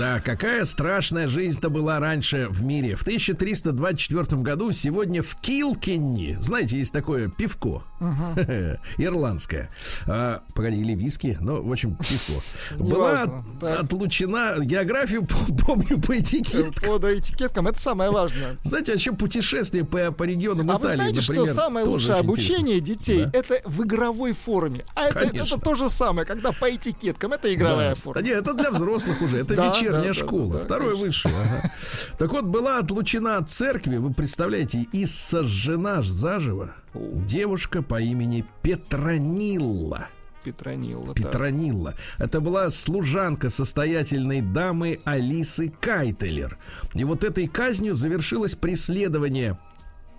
да, 0.00 0.20
какая 0.20 0.64
страшная 0.64 1.28
жизнь-то 1.28 1.70
была 1.70 2.00
раньше 2.00 2.48
в 2.50 2.64
мире. 2.64 2.96
В 2.96 3.02
1324 3.02 4.42
году 4.42 4.72
сегодня 4.72 5.22
в 5.22 5.36
Килкинни, 5.40 6.36
знаете, 6.40 6.78
есть 6.78 6.92
такое 6.92 7.28
пивко, 7.28 7.84
uh-huh. 8.00 8.78
ирландское, 8.98 9.70
а, 10.06 10.42
погоди, 10.54 10.80
или 10.80 10.94
виски, 10.94 11.38
ну, 11.40 11.62
в 11.62 11.70
общем, 11.70 11.96
пивко, 11.96 12.42
была 12.82 13.22
от, 13.22 13.62
отлучена, 13.62 14.56
географию 14.60 15.24
помню 15.66 16.00
по 16.00 16.18
этикеткам. 16.18 17.00
По 17.00 17.18
этикеткам, 17.18 17.68
это 17.68 17.80
самое 17.80 18.10
важное. 18.10 18.58
Знаете, 18.64 18.92
а 18.92 18.94
еще 18.96 19.12
путешествие 19.12 19.84
по, 19.84 20.10
по 20.10 20.24
регионам 20.24 20.68
а 20.70 20.78
Италии, 20.78 20.88
вы 20.88 20.96
знаете, 20.96 21.20
например, 21.20 21.46
что 21.46 21.54
самое 21.54 21.86
лучшее 21.86 22.16
обучение 22.16 22.80
интересно. 22.80 23.04
детей, 23.04 23.24
да? 23.24 23.38
это 23.38 23.60
в 23.64 23.84
игровой 23.84 24.32
форме. 24.32 24.84
А 24.94 25.06
это, 25.06 25.20
это 25.20 25.58
то 25.58 25.76
же 25.76 25.88
самое, 25.88 26.26
когда 26.26 26.50
по 26.50 26.74
этикеткам, 26.74 27.32
это 27.32 27.52
игровая 27.54 27.90
да. 27.90 27.94
форма. 27.94 28.20
Да 28.20 28.26
нет, 28.26 28.40
это 28.40 28.54
для 28.54 28.72
взрослых 28.72 29.21
уже. 29.22 29.38
Это 29.38 29.56
да, 29.56 29.68
вечерняя 29.68 30.08
да, 30.08 30.14
школа. 30.14 30.54
Да, 30.54 30.60
Второй 30.60 30.96
высший. 30.96 31.30
Ага. 31.30 31.72
Так 32.18 32.32
вот, 32.32 32.44
была 32.44 32.78
отлучена 32.78 33.38
от 33.38 33.50
церкви, 33.50 33.96
вы 33.96 34.12
представляете, 34.12 34.86
и 34.92 35.06
сожжена 35.06 36.02
заживо 36.02 36.74
девушка 36.94 37.82
по 37.82 38.00
имени 38.00 38.44
Петронилла. 38.62 40.08
Петронилла. 40.44 41.14
Петронилла. 41.14 41.94
Да. 42.18 42.24
Это 42.24 42.40
была 42.40 42.70
служанка 42.70 43.48
состоятельной 43.48 44.40
дамы 44.40 44.98
Алисы 45.04 45.72
Кайтелер. 45.80 46.58
И 46.94 47.04
вот 47.04 47.24
этой 47.24 47.46
казнью 47.46 47.94
завершилось 47.94 48.54
преследование 48.54 49.56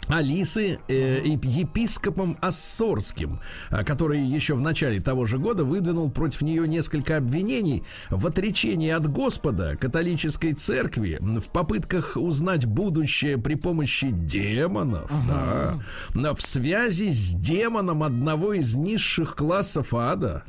Алисы 0.07 0.79
э, 0.87 1.21
епископом 1.25 2.37
Ассорским, 2.41 3.39
а, 3.69 3.83
который 3.83 4.21
еще 4.21 4.55
в 4.55 4.61
начале 4.61 4.99
того 4.99 5.25
же 5.25 5.37
года 5.37 5.63
выдвинул 5.63 6.09
против 6.11 6.41
нее 6.41 6.67
несколько 6.67 7.17
обвинений 7.17 7.83
в 8.09 8.27
отречении 8.27 8.89
от 8.89 9.07
Господа 9.07 9.77
католической 9.77 10.53
церкви 10.53 11.17
в 11.21 11.49
попытках 11.49 12.17
узнать 12.17 12.65
будущее 12.65 13.37
при 13.37 13.55
помощи 13.55 14.09
демонов, 14.11 15.11
ага. 15.11 15.83
да, 16.13 16.33
в 16.33 16.41
связи 16.41 17.11
с 17.11 17.33
демоном 17.33 18.03
одного 18.03 18.53
из 18.53 18.75
низших 18.75 19.35
классов 19.35 19.93
ада 19.93 20.43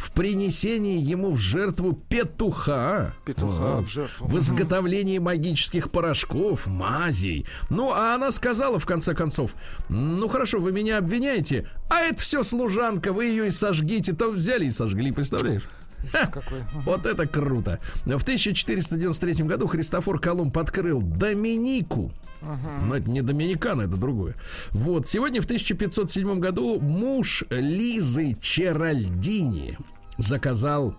в 0.00 0.12
принесении 0.12 0.98
ему 0.98 1.30
в 1.30 1.36
жертву 1.36 1.92
петуха. 1.92 3.14
Петуха 3.26 3.82
в 3.82 3.86
жертву. 3.86 4.26
В 4.26 4.38
изготовлении 4.38 5.18
магических 5.18 5.90
порошков, 5.90 6.66
мазей. 6.66 7.46
Ну, 7.68 7.92
а 7.92 8.14
она 8.14 8.32
сказала, 8.32 8.78
в 8.78 8.86
конце 8.86 9.14
концов, 9.14 9.54
ну 9.90 10.26
хорошо, 10.28 10.58
вы 10.58 10.72
меня 10.72 10.96
обвиняете, 10.96 11.68
а 11.90 12.00
это 12.00 12.22
все 12.22 12.44
служанка, 12.44 13.12
вы 13.12 13.26
ее 13.26 13.48
и 13.48 13.50
сожгите. 13.50 14.14
То 14.14 14.30
взяли 14.30 14.64
и 14.64 14.70
сожгли, 14.70 15.12
представляешь? 15.12 15.68
Какой. 16.12 16.64
Вот 16.86 17.04
это 17.04 17.26
круто. 17.26 17.78
В 18.06 18.22
1493 18.22 19.44
году 19.44 19.66
Христофор 19.66 20.18
Колумб 20.18 20.56
открыл 20.56 21.02
Доминику. 21.02 22.10
Ага. 22.42 22.86
Но 22.86 22.96
это 22.96 23.10
не 23.10 23.22
Доминикана, 23.22 23.82
это 23.82 23.96
другое. 23.96 24.34
Вот. 24.72 25.06
Сегодня 25.06 25.40
в 25.40 25.44
1507 25.44 26.38
году 26.38 26.80
муж 26.80 27.44
Лизы 27.50 28.36
Черальдини 28.40 29.78
заказал 30.18 30.94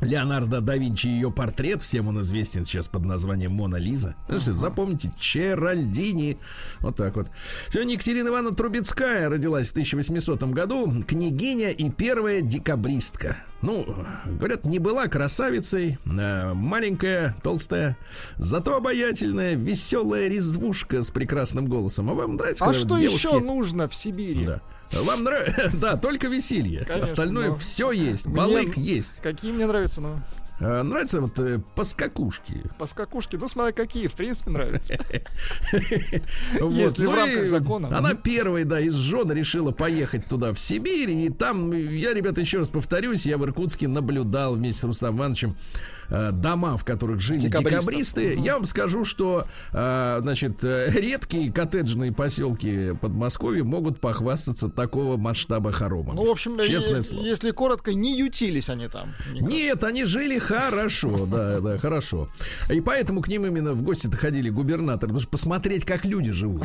Леонардо 0.00 0.60
да 0.60 0.76
Винчи 0.76 1.06
ее 1.06 1.30
портрет, 1.30 1.82
всем 1.82 2.08
он 2.08 2.20
известен 2.22 2.64
сейчас 2.64 2.88
под 2.88 3.04
названием 3.04 3.52
Мона 3.52 3.76
Лиза. 3.76 4.14
Uh-huh. 4.28 4.52
Запомните, 4.52 5.12
Черальдини. 5.18 6.38
Вот 6.80 6.96
так 6.96 7.16
вот. 7.16 7.28
Сегодня 7.68 7.94
Екатерина 7.94 8.28
Ивановна 8.28 8.56
Трубецкая 8.56 9.28
родилась 9.28 9.68
в 9.68 9.72
1800 9.72 10.42
году, 10.44 10.90
княгиня 11.06 11.70
и 11.70 11.90
первая 11.90 12.40
декабристка. 12.40 13.36
Ну, 13.62 13.86
говорят, 14.24 14.64
не 14.64 14.78
была 14.78 15.06
красавицей, 15.06 15.98
а 16.06 16.54
маленькая, 16.54 17.36
толстая, 17.42 17.98
зато 18.38 18.76
обаятельная, 18.76 19.54
веселая 19.54 20.28
резвушка 20.28 21.02
с 21.02 21.10
прекрасным 21.10 21.66
голосом. 21.66 22.10
А 22.10 22.14
вам 22.14 22.36
нравится? 22.36 22.64
А 22.64 22.72
что 22.72 22.98
девушки... 22.98 23.26
еще 23.26 23.40
нужно 23.40 23.86
в 23.86 23.94
Сибири? 23.94 24.46
Да. 24.46 24.62
Вам 24.92 25.22
нравится? 25.22 25.70
Да, 25.80 25.96
только 25.96 26.28
веселье. 26.28 26.84
Конечно, 26.84 27.04
Остальное 27.04 27.48
но... 27.48 27.56
все 27.56 27.92
есть. 27.92 28.26
Балык 28.26 28.76
есть. 28.76 29.20
Какие 29.22 29.52
мне 29.52 29.66
нравятся, 29.66 30.00
но... 30.00 30.20
А, 30.62 30.82
нравятся 30.82 31.22
вот 31.22 31.38
э, 31.38 31.58
поскакушки. 31.74 32.62
Поскакушки, 32.78 33.36
ну 33.36 33.48
смотри, 33.48 33.72
какие, 33.72 34.08
в 34.08 34.12
принципе, 34.12 34.50
нравятся. 34.50 34.92
Если 35.72 37.06
в 37.06 37.10
ну 37.10 37.14
рамках 37.14 37.46
закона. 37.46 37.96
Она 37.96 38.14
первой, 38.14 38.64
да, 38.64 38.78
из 38.78 38.94
жен 38.94 39.32
решила 39.32 39.70
поехать 39.70 40.26
туда, 40.26 40.52
в 40.52 40.60
Сибирь. 40.60 41.10
И 41.10 41.30
там, 41.30 41.72
я, 41.72 42.12
ребята, 42.12 42.42
еще 42.42 42.58
раз 42.58 42.68
повторюсь, 42.68 43.24
я 43.24 43.38
в 43.38 43.44
Иркутске 43.44 43.88
наблюдал 43.88 44.54
вместе 44.54 44.82
с 44.82 44.84
Рустам 44.84 45.16
Ивановичем 45.16 45.56
э, 46.10 46.30
дома, 46.32 46.76
в 46.76 46.84
которых 46.84 47.20
жили 47.20 47.40
декабристы, 47.40 48.34
я 48.34 48.54
вам 48.54 48.66
скажу, 48.66 49.04
что, 49.04 49.46
э, 49.72 50.18
значит, 50.22 50.64
э, 50.64 50.90
редкие 50.90 51.52
коттеджные 51.52 52.12
поселки 52.12 52.92
Подмосковья 53.00 53.64
могут 53.64 54.00
похвастаться 54.00 54.68
такого 54.68 55.16
масштаба 55.16 55.72
хорома. 55.72 56.12
Ну, 56.14 56.26
в 56.26 56.30
общем, 56.30 56.58
честное 56.60 57.02
слово. 57.02 57.24
Если 57.24 57.50
коротко, 57.50 57.94
не 57.94 58.18
ютились 58.18 58.68
они 58.68 58.88
там. 58.88 59.14
Никак. 59.32 59.50
Нет, 59.50 59.84
они 59.84 60.04
жили 60.04 60.38
хорошо, 60.38 61.26
да, 61.30 61.60
да, 61.60 61.78
хорошо. 61.78 62.28
И 62.68 62.80
поэтому 62.80 63.22
к 63.22 63.28
ним 63.28 63.46
именно 63.46 63.72
в 63.72 63.82
гости-то 63.82 64.16
ходили 64.16 64.50
губернаторы, 64.50 65.08
потому 65.08 65.20
что 65.20 65.30
посмотреть, 65.30 65.84
как 65.84 66.04
люди 66.04 66.30
живут. 66.30 66.64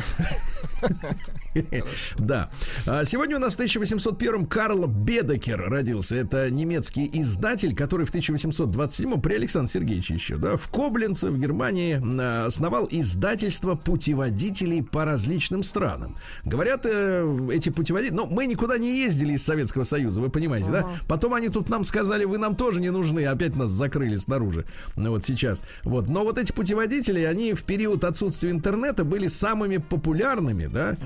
Да. 2.18 2.50
А 2.86 3.04
сегодня 3.04 3.36
у 3.36 3.38
нас 3.40 3.54
в 3.54 3.56
1801 3.56 4.46
Карл 4.46 4.86
Бедекер 4.86 5.58
родился. 5.68 6.16
Это 6.16 6.50
немецкий 6.50 7.08
издатель, 7.12 7.74
который 7.74 8.04
в 8.06 8.10
1827 8.10 9.20
при 9.36 9.40
Александре 9.40 9.68
Сергеевиче 9.70 10.14
еще, 10.14 10.36
да, 10.36 10.56
в 10.56 10.68
Коблинце, 10.68 11.30
в 11.30 11.38
Германии 11.38 12.00
основал 12.46 12.88
издательство 12.90 13.74
путеводителей 13.74 14.82
по 14.82 15.04
различным 15.04 15.62
странам. 15.62 16.16
Говорят, 16.44 16.86
э, 16.86 17.48
эти 17.52 17.68
путеводители... 17.68 18.14
Ну, 18.14 18.26
мы 18.26 18.46
никуда 18.46 18.78
не 18.78 18.98
ездили 18.98 19.34
из 19.34 19.44
Советского 19.44 19.84
Союза, 19.84 20.22
вы 20.22 20.30
понимаете, 20.30 20.70
да? 20.70 20.88
Потом 21.06 21.34
они 21.34 21.50
тут 21.50 21.68
нам 21.68 21.84
сказали, 21.84 22.24
вы 22.24 22.38
нам 22.38 22.56
тоже 22.56 22.80
не 22.80 22.90
нужны, 22.90 23.26
опять 23.26 23.56
нас 23.56 23.70
закрыли 23.70 24.16
снаружи. 24.16 24.64
Ну, 24.96 25.10
вот 25.10 25.24
сейчас. 25.24 25.60
Вот. 25.84 26.08
Но 26.08 26.24
вот 26.24 26.38
эти 26.38 26.52
путеводители, 26.52 27.20
они 27.20 27.52
в 27.52 27.64
период 27.64 28.04
отсутствия 28.04 28.50
интернета 28.50 29.04
были 29.04 29.26
самыми 29.26 29.76
популярными, 29.76 30.66
да? 30.66 30.96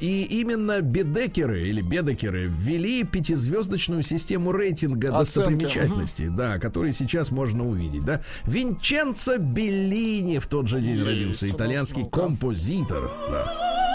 И 0.00 0.26
именно 0.28 0.80
бедекеры 0.80 1.68
или 1.68 1.82
бедекеры 1.82 2.46
ввели 2.48 3.04
пятизвездочную 3.04 4.02
систему 4.02 4.50
рейтинга 4.50 5.16
Оценка. 5.16 5.50
достопримечательностей, 5.50 6.28
да, 6.30 6.58
которые 6.58 6.92
сейчас 6.92 7.30
можно 7.30 7.59
увидеть, 7.62 8.04
да. 8.04 8.20
Винченцо 8.46 9.38
Беллини 9.38 10.38
в 10.38 10.46
тот 10.46 10.68
же 10.68 10.80
день 10.80 11.02
родился, 11.02 11.48
итальянский 11.48 12.06
композитор, 12.08 13.10
да. 13.30 13.89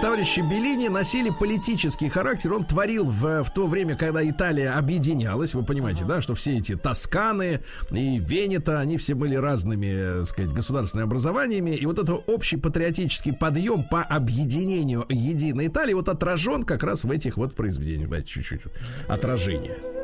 Товарища 0.00 0.42
Беллини 0.42 0.88
носили 0.88 1.30
политический 1.30 2.08
характер. 2.08 2.52
Он 2.52 2.64
творил 2.64 3.04
в, 3.04 3.44
в 3.44 3.50
то 3.50 3.66
время, 3.66 3.96
когда 3.96 4.28
Италия 4.28 4.72
объединялась. 4.72 5.54
Вы 5.54 5.64
понимаете, 5.64 6.04
uh-huh. 6.04 6.08
да, 6.08 6.20
что 6.20 6.34
все 6.34 6.58
эти 6.58 6.76
Тосканы 6.76 7.60
и 7.90 8.18
Венета, 8.18 8.80
они 8.80 8.96
все 8.96 9.14
были 9.14 9.36
разными, 9.36 10.20
так 10.20 10.28
сказать, 10.28 10.52
государственными 10.52 11.06
образованиями. 11.06 11.70
И 11.70 11.86
вот 11.86 11.98
этот 11.98 12.28
общий 12.28 12.56
патриотический 12.56 13.32
подъем 13.32 13.84
по 13.84 14.02
объединению 14.02 15.06
единой 15.08 15.68
Италии 15.68 15.94
вот 15.94 16.08
отражен 16.08 16.64
как 16.64 16.82
раз 16.82 17.04
в 17.04 17.10
этих 17.10 17.36
вот 17.36 17.54
произведениях. 17.54 18.08
Давайте 18.08 18.28
чуть-чуть 18.28 18.62
отражение 19.08 19.95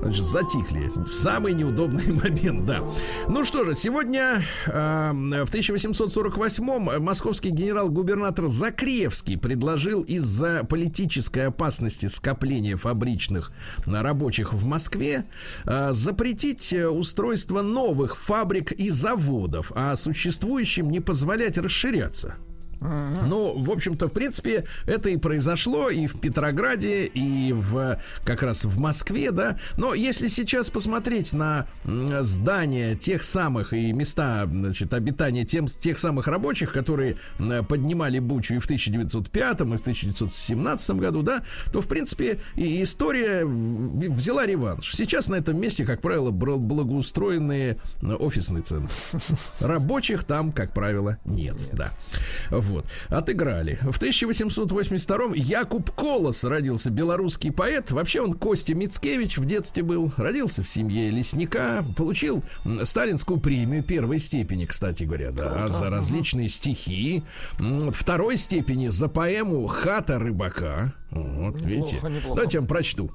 значит, 0.00 0.24
затихли. 0.24 0.90
В 0.94 1.12
самый 1.12 1.54
неудобный 1.54 2.06
момент, 2.12 2.66
да. 2.66 2.80
Ну 3.28 3.44
что 3.44 3.64
же, 3.64 3.74
сегодня 3.74 4.42
э, 4.66 5.12
в 5.12 5.54
1848-м 5.54 7.02
московский 7.02 7.50
генерал-губернатор 7.50 8.46
Закревский 8.46 9.38
предложил 9.38 10.02
из-за 10.02 10.64
политической 10.64 11.46
опасности 11.46 12.06
скопления 12.06 12.76
фабричных 12.76 13.52
рабочих 13.86 14.52
в 14.52 14.64
Москве 14.66 15.24
э, 15.66 15.92
запретить 15.92 16.72
устройство 16.72 17.62
новых 17.62 18.16
фабрик 18.16 18.72
и 18.72 18.90
заводов, 18.90 19.72
а 19.74 19.96
существующим 19.96 20.90
не 20.90 21.00
позволять 21.00 21.58
расширяться. 21.58 22.36
Ну, 22.80 23.58
в 23.58 23.70
общем-то, 23.70 24.08
в 24.08 24.12
принципе, 24.12 24.64
это 24.86 25.10
и 25.10 25.16
произошло 25.16 25.90
и 25.90 26.06
в 26.06 26.20
Петрограде, 26.20 27.04
и 27.04 27.52
в 27.52 28.00
как 28.24 28.42
раз 28.42 28.64
в 28.64 28.78
Москве, 28.78 29.30
да. 29.30 29.58
Но 29.76 29.94
если 29.94 30.28
сейчас 30.28 30.70
посмотреть 30.70 31.32
на 31.32 31.66
здания 31.84 32.94
тех 32.94 33.22
самых 33.22 33.72
и 33.72 33.92
места, 33.92 34.46
значит, 34.50 34.94
обитания 34.94 35.44
тем, 35.44 35.66
тех 35.66 35.98
самых 35.98 36.26
рабочих, 36.28 36.72
которые 36.72 37.16
поднимали 37.68 38.18
Бучу 38.18 38.54
и 38.54 38.58
в 38.58 38.64
1905, 38.64 39.60
и 39.60 39.64
в 39.64 39.80
1917 39.80 40.90
году, 40.92 41.22
да, 41.22 41.42
то, 41.72 41.80
в 41.80 41.88
принципе, 41.88 42.40
и 42.54 42.82
история 42.82 43.44
взяла 43.44 44.46
реванш. 44.46 44.94
Сейчас 44.94 45.28
на 45.28 45.36
этом 45.36 45.60
месте, 45.60 45.84
как 45.84 46.00
правило, 46.00 46.30
благоустроенные 46.30 47.78
офисные 48.02 48.62
центры. 48.62 48.90
Рабочих 49.60 50.24
там, 50.24 50.52
как 50.52 50.72
правило, 50.72 51.18
нет, 51.24 51.56
да. 51.72 51.92
Вот. 52.68 52.86
Отыграли. 53.08 53.78
В 53.82 53.98
1882-м 54.00 55.32
Якуб 55.32 55.90
Колос 55.90 56.44
родился, 56.44 56.90
белорусский 56.90 57.50
поэт. 57.50 57.90
Вообще 57.90 58.20
он 58.20 58.34
Костя 58.34 58.74
Мицкевич 58.74 59.38
в 59.38 59.44
детстве 59.44 59.82
был. 59.82 60.12
Родился 60.16 60.62
в 60.62 60.68
семье 60.68 61.10
лесника. 61.10 61.84
Получил 61.96 62.42
сталинскую 62.82 63.40
премию 63.40 63.82
первой 63.82 64.18
степени, 64.18 64.66
кстати 64.66 65.04
говоря, 65.04 65.30
да, 65.30 65.68
за 65.68 65.90
различные 65.90 66.48
стихи. 66.48 67.22
Второй 67.92 68.36
степени 68.36 68.88
за 68.88 69.08
поэму 69.08 69.66
«Хата 69.66 70.18
рыбака». 70.18 70.94
Вот, 71.10 71.54
неплохо, 71.54 71.66
видите. 71.66 71.96
Неплохо. 71.96 72.28
Давайте 72.28 72.56
я 72.58 72.60
вам 72.60 72.68
прочту. 72.68 73.10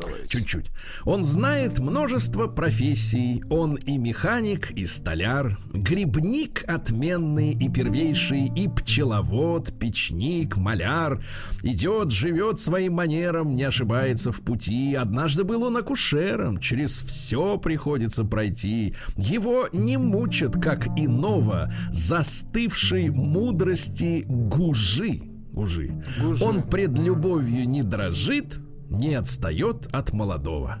Давайте. 0.00 0.28
Чуть-чуть. 0.28 0.66
Он 1.04 1.24
знает 1.24 1.78
множество 1.78 2.46
профессий. 2.46 3.42
Он 3.50 3.74
и 3.74 3.98
механик, 3.98 4.70
и 4.72 4.84
столяр, 4.86 5.58
грибник 5.72 6.64
отменный 6.66 7.52
и 7.52 7.68
первейший, 7.68 8.46
и 8.54 8.68
пчеловод, 8.68 9.78
печник, 9.78 10.56
маляр. 10.56 11.22
Идет, 11.62 12.10
живет 12.10 12.60
своим 12.60 12.94
манером, 12.94 13.56
не 13.56 13.64
ошибается 13.64 14.32
в 14.32 14.40
пути. 14.40 14.94
Однажды 14.94 15.44
был 15.44 15.62
он 15.62 15.76
акушером, 15.76 16.58
через 16.58 17.00
все 17.00 17.58
приходится 17.58 18.24
пройти. 18.24 18.94
Его 19.16 19.68
не 19.72 19.96
мучат, 19.96 20.60
как 20.60 20.86
иного, 20.98 21.72
застывшей 21.90 23.10
мудрости 23.10 24.24
гужи. 24.26 25.20
Гужи. 25.52 26.02
Гужи. 26.20 26.44
Он 26.44 26.62
пред 26.62 26.98
любовью 26.98 27.66
не 27.66 27.82
дрожит, 27.82 28.60
не 28.88 29.14
отстает 29.14 29.86
от 29.92 30.12
молодого 30.12 30.78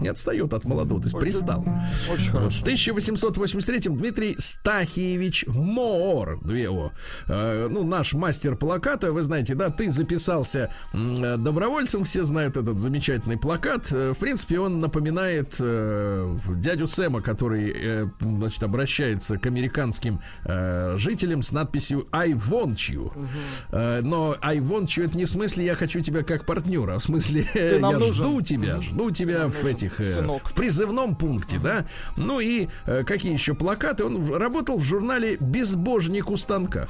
не 0.00 0.08
отстает 0.08 0.52
от 0.54 0.64
молодого, 0.64 1.00
то 1.00 1.08
есть 1.08 1.18
пристал. 1.18 1.64
Очень 2.12 2.32
вот. 2.32 2.52
В 2.52 2.62
1883-м 2.64 3.96
Дмитрий 3.96 4.34
Стахиевич 4.38 5.44
Моор, 5.48 6.38
две 6.42 6.68
о, 6.70 6.92
э, 7.26 7.68
ну, 7.70 7.84
наш 7.84 8.14
мастер 8.14 8.56
плаката, 8.56 9.12
вы 9.12 9.22
знаете, 9.22 9.54
да, 9.54 9.70
ты 9.70 9.90
записался 9.90 10.70
э, 10.92 11.36
добровольцем, 11.36 12.04
все 12.04 12.22
знают 12.22 12.56
этот 12.56 12.78
замечательный 12.78 13.38
плакат. 13.38 13.88
Э, 13.92 14.12
в 14.14 14.18
принципе, 14.18 14.60
он 14.60 14.80
напоминает 14.80 15.56
э, 15.58 16.36
дядю 16.56 16.86
Сэма, 16.86 17.20
который, 17.20 17.72
э, 17.74 18.06
значит, 18.20 18.62
обращается 18.62 19.38
к 19.38 19.46
американским 19.46 20.20
э, 20.44 20.94
жителям 20.98 21.42
с 21.42 21.52
надписью 21.52 22.06
I 22.12 22.32
want 22.32 22.76
you. 22.90 23.06
Угу. 23.06 23.26
Э, 23.72 24.00
но 24.02 24.36
I 24.40 24.58
want 24.58 24.86
you 24.86 25.04
это 25.04 25.16
не 25.16 25.24
в 25.24 25.30
смысле 25.30 25.64
я 25.64 25.74
хочу 25.74 26.00
тебя 26.00 26.22
как 26.22 26.44
партнера, 26.46 26.94
а 26.94 26.98
в 26.98 27.02
смысле 27.02 27.46
я 27.54 27.78
нужен. 27.80 28.12
жду 28.12 28.40
тебя, 28.40 28.80
жду 28.80 29.10
тебя 29.10 29.48
в 29.48 29.64
этих 29.64 29.85
этих 29.86 30.00
э, 30.00 30.38
в 30.44 30.54
призывном 30.54 31.14
пункте, 31.16 31.58
да. 31.58 31.86
Ну 32.16 32.40
и 32.40 32.68
э, 32.86 33.04
какие 33.04 33.32
еще 33.32 33.54
плакаты? 33.54 34.04
Он 34.04 34.34
работал 34.34 34.78
в 34.78 34.84
журнале 34.84 35.36
Безбожник 35.40 36.30
у 36.30 36.36
станка. 36.36 36.88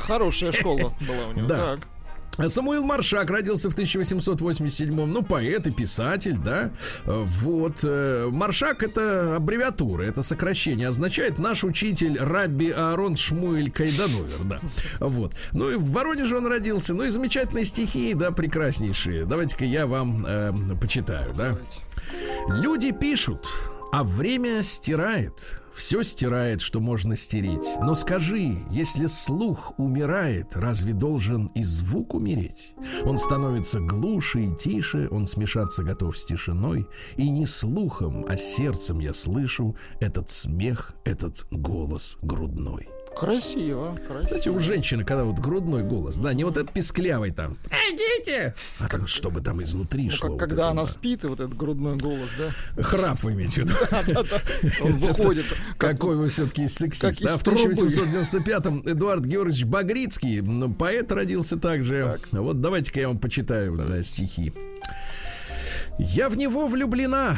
Хорошая 0.00 0.52
школа 0.52 0.92
была 1.00 1.26
у 1.30 1.32
него. 1.32 1.46
Да. 1.46 1.56
Так. 1.56 1.80
Самуил 2.48 2.84
Маршак 2.84 3.30
родился 3.30 3.70
в 3.70 3.76
1887-м, 3.76 5.12
ну, 5.12 5.22
поэт 5.22 5.66
и 5.66 5.70
писатель, 5.70 6.36
да, 6.36 6.70
вот. 7.04 7.80
Э, 7.82 8.28
Маршак 8.30 8.82
это 8.82 9.36
аббревиатура, 9.36 10.02
это 10.02 10.22
сокращение, 10.22 10.88
означает 10.88 11.38
наш 11.38 11.64
учитель 11.64 12.18
Рабби 12.18 12.70
Аарон 12.70 13.16
Шмуэль 13.16 13.70
Кайдановер, 13.70 14.44
да, 14.44 14.60
вот. 15.00 15.34
Ну, 15.52 15.70
и 15.70 15.76
в 15.76 15.90
Воронеже 15.90 16.36
он 16.36 16.46
родился, 16.46 16.94
ну, 16.94 17.04
и 17.04 17.10
замечательные 17.10 17.64
стихи, 17.64 18.14
да, 18.14 18.30
прекраснейшие. 18.30 19.24
Давайте-ка 19.24 19.64
я 19.64 19.86
вам 19.86 20.24
э, 20.26 20.52
почитаю, 20.80 21.32
да. 21.34 21.56
Люди 22.48 22.92
пишут, 22.92 23.46
а 23.92 24.04
время 24.04 24.62
стирает. 24.62 25.60
Все 25.72 26.02
стирает, 26.02 26.60
что 26.60 26.80
можно 26.80 27.16
стереть. 27.16 27.66
Но 27.80 27.94
скажи, 27.94 28.58
если 28.70 29.06
слух 29.06 29.78
умирает, 29.78 30.54
разве 30.54 30.92
должен 30.92 31.46
и 31.54 31.62
звук 31.62 32.14
умереть? 32.14 32.74
Он 33.04 33.18
становится 33.18 33.80
глуше 33.80 34.42
и 34.42 34.54
тише, 34.54 35.08
он 35.10 35.26
смешаться 35.26 35.82
готов 35.82 36.18
с 36.18 36.24
тишиной. 36.24 36.86
И 37.16 37.28
не 37.28 37.46
слухом, 37.46 38.26
а 38.28 38.36
сердцем 38.36 38.98
я 38.98 39.14
слышу 39.14 39.76
этот 40.00 40.30
смех, 40.30 40.94
этот 41.04 41.46
голос 41.50 42.18
грудной. 42.22 42.88
Красиво, 43.16 43.98
красиво. 44.06 44.24
Кстати, 44.24 44.48
у 44.48 44.58
женщины, 44.60 45.04
когда 45.04 45.24
вот 45.24 45.38
грудной 45.38 45.82
голос, 45.82 46.16
да, 46.16 46.32
не 46.32 46.44
вот 46.44 46.56
этот 46.56 46.72
писклявый 46.72 47.32
там, 47.32 47.58
идите, 47.68 48.54
а 48.78 48.88
так, 48.88 49.08
чтобы 49.08 49.40
там 49.40 49.62
изнутри 49.62 50.04
Ну, 50.04 50.10
шло. 50.10 50.20
как, 50.20 50.30
вот 50.30 50.40
когда 50.40 50.62
это, 50.62 50.70
она 50.70 50.82
да. 50.82 50.86
спит, 50.88 51.24
и 51.24 51.26
вот 51.26 51.40
этот 51.40 51.56
грудной 51.56 51.96
голос, 51.96 52.30
да? 52.38 52.82
Храп 52.82 53.22
вы 53.22 53.32
имеете 53.32 53.62
в 53.62 53.64
виду. 53.66 54.26
Он 54.84 54.92
выходит. 54.98 55.44
как 55.76 55.92
Какой 55.92 56.16
вы 56.16 56.28
все-таки 56.30 56.66
сексист. 56.68 57.20
как 57.20 57.38
в 57.40 57.42
трубы. 57.44 57.72
1895-м 57.72 58.82
Эдуард 58.86 59.24
Георгиевич 59.24 59.64
Багрицкий, 59.64 60.40
ну, 60.40 60.72
поэт 60.72 61.12
родился 61.12 61.58
также. 61.58 62.16
Вот 62.32 62.60
давайте-ка 62.60 63.00
я 63.00 63.08
вам 63.08 63.18
почитаю 63.18 64.02
стихи. 64.02 64.52
Я 65.98 66.30
в 66.30 66.36
него 66.36 66.66
влюблена, 66.66 67.36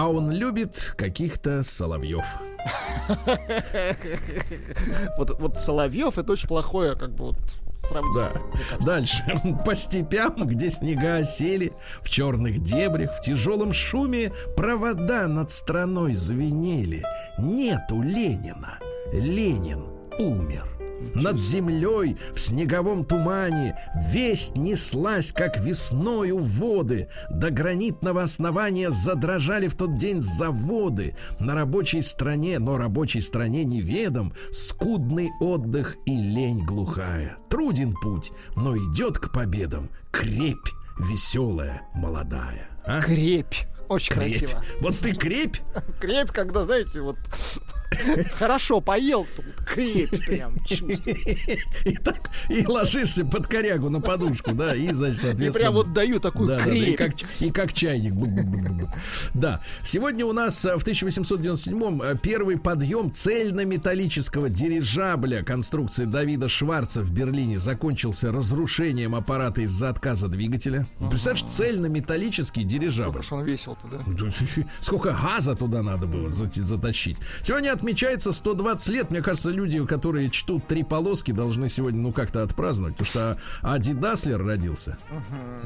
а 0.00 0.08
он 0.08 0.30
любит 0.30 0.94
каких-то 0.96 1.62
соловьев. 1.62 2.24
Вот, 5.18 5.38
вот 5.38 5.58
Соловьев 5.58 6.16
это 6.16 6.32
очень 6.32 6.48
плохое, 6.48 6.94
как 6.94 7.10
бы 7.10 7.26
вот 7.26 7.36
сравнение. 7.86 8.32
Да. 8.78 8.84
Дальше. 8.84 9.22
По 9.66 9.74
степям, 9.74 10.46
где 10.46 10.70
снега 10.70 11.16
осели, 11.16 11.72
в 12.02 12.08
черных 12.08 12.62
дебрях, 12.62 13.14
в 13.14 13.20
тяжелом 13.20 13.74
шуме 13.74 14.32
провода 14.56 15.26
над 15.26 15.50
страной 15.50 16.14
звенели. 16.14 17.04
Нету 17.38 18.00
Ленина. 18.00 18.78
Ленин 19.12 19.84
умер. 20.18 20.79
Над 21.14 21.40
землей 21.40 22.16
в 22.34 22.40
снеговом 22.40 23.04
тумане 23.04 23.78
Весть 24.10 24.56
неслась, 24.56 25.32
как 25.32 25.58
весною 25.58 26.38
воды 26.38 27.08
До 27.30 27.50
гранитного 27.50 28.22
основания 28.22 28.90
задрожали 28.90 29.68
в 29.68 29.74
тот 29.74 29.96
день 29.96 30.22
заводы 30.22 31.16
На 31.38 31.54
рабочей 31.54 32.02
стране, 32.02 32.58
но 32.58 32.76
рабочей 32.76 33.20
стране 33.20 33.64
неведом 33.64 34.32
Скудный 34.50 35.30
отдых 35.40 35.96
и 36.06 36.16
лень 36.16 36.64
глухая 36.64 37.36
Труден 37.48 37.92
путь, 37.92 38.32
но 38.56 38.76
идет 38.76 39.18
к 39.18 39.32
победам 39.32 39.90
Крепь 40.10 40.68
веселая, 40.98 41.82
молодая 41.94 42.70
а? 42.84 43.02
Крепь. 43.02 43.66
Очень 43.88 44.14
Крепь. 44.14 44.38
красиво. 44.38 44.64
Вот 44.80 44.98
ты 44.98 45.12
крепь? 45.14 45.56
Крепь, 46.00 46.30
когда, 46.30 46.64
знаете, 46.64 47.00
вот 47.00 47.16
хорошо 48.38 48.80
поел, 48.80 49.26
вот 49.36 49.46
крепь 49.66 50.24
прям 50.26 50.56
чувствую. 50.64 51.16
И 51.84 51.96
так, 51.96 52.30
и 52.48 52.66
ложишься 52.66 53.24
под 53.24 53.46
корягу 53.46 53.88
на 53.90 54.00
подушку, 54.00 54.52
да, 54.52 54.74
и, 54.74 54.92
значит, 54.92 55.18
И 55.18 55.20
соответственно... 55.22 55.52
прям 55.52 55.74
вот 55.74 55.92
даю 55.92 56.20
такую 56.20 56.48
Да, 56.48 56.58
да, 56.58 56.64
да, 56.66 56.72
и 56.72 56.94
крепь. 56.94 56.98
как, 56.98 57.40
и 57.40 57.50
как 57.50 57.72
чайник. 57.72 58.14
Да. 59.34 59.60
Сегодня 59.84 60.24
у 60.26 60.32
нас 60.32 60.64
э, 60.64 60.76
в 60.76 60.84
1897-м 60.86 62.02
э, 62.02 62.16
первый 62.22 62.58
подъем 62.58 63.12
цельнометаллического 63.12 64.48
дирижабля 64.48 65.42
конструкции 65.42 66.04
Давида 66.04 66.48
Шварца 66.48 67.02
в 67.02 67.12
Берлине 67.12 67.58
закончился 67.58 68.32
разрушением 68.32 69.14
аппарата 69.14 69.62
из-за 69.62 69.88
отказа 69.90 70.28
двигателя. 70.28 70.86
Представляешь, 71.10 71.44
цельнометаллический 71.52 72.64
дирижабль. 72.64 73.22
Что 73.22 73.36
он 73.36 73.44
весил-то, 73.44 73.88
да? 73.88 73.98
Сколько 74.80 75.12
газа 75.12 75.54
туда 75.54 75.82
надо 75.82 76.06
было 76.06 76.28
зат- 76.28 76.60
затащить. 76.62 77.16
Сегодня 77.42 77.72
отмечается 77.80 78.32
120 78.32 78.88
лет. 78.90 79.10
Мне 79.10 79.22
кажется, 79.22 79.50
люди, 79.50 79.84
которые 79.86 80.28
чтут 80.28 80.66
три 80.66 80.82
полоски, 80.84 81.32
должны 81.32 81.70
сегодня, 81.70 82.00
ну, 82.02 82.12
как-то 82.12 82.42
отпраздновать. 82.42 82.96
Потому 82.96 83.06
что 83.06 83.38
Ади 83.62 83.94
Даслер 83.94 84.44
родился. 84.44 84.98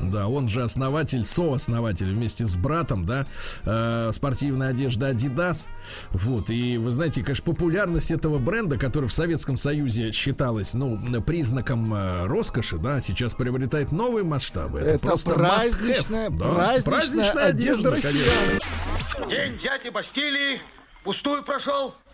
Да, 0.01 0.29
он 0.29 0.49
же 0.49 0.63
основатель, 0.63 1.25
сооснователь 1.25 2.13
вместе 2.13 2.47
с 2.47 2.55
братом, 2.57 3.05
да, 3.05 3.27
э, 3.65 4.11
спортивной 4.13 4.69
одежды 4.69 5.07
Adidas. 5.07 5.67
Вот, 6.13 6.51
и 6.51 6.79
вы 6.79 6.93
знаете, 6.93 7.25
конечно, 7.25 7.45
популярность 7.45 8.13
этого 8.13 8.39
бренда, 8.39 8.79
который 8.79 9.09
в 9.09 9.13
Советском 9.13 9.57
Союзе 9.57 10.13
считалась, 10.13 10.73
ну, 10.73 11.01
признаком 11.21 11.93
э, 11.93 12.27
роскоши, 12.27 12.79
да, 12.79 13.01
сейчас 13.01 13.35
приобретает 13.35 13.91
новые 13.91 14.25
масштабы. 14.25 14.79
Это, 14.79 14.95
Это 14.95 14.99
просто 15.01 15.33
праздничная, 15.33 16.31
have. 16.31 16.39
Да, 16.39 16.77
праздничная 16.85 17.47
одежда 17.47 17.91
конечно. 17.91 18.11
россиян. 18.11 19.29
День 19.29 19.55
взятия 19.57 19.91
Бастилии 19.91 20.61
пустую 21.03 21.43
прошел. 21.43 21.95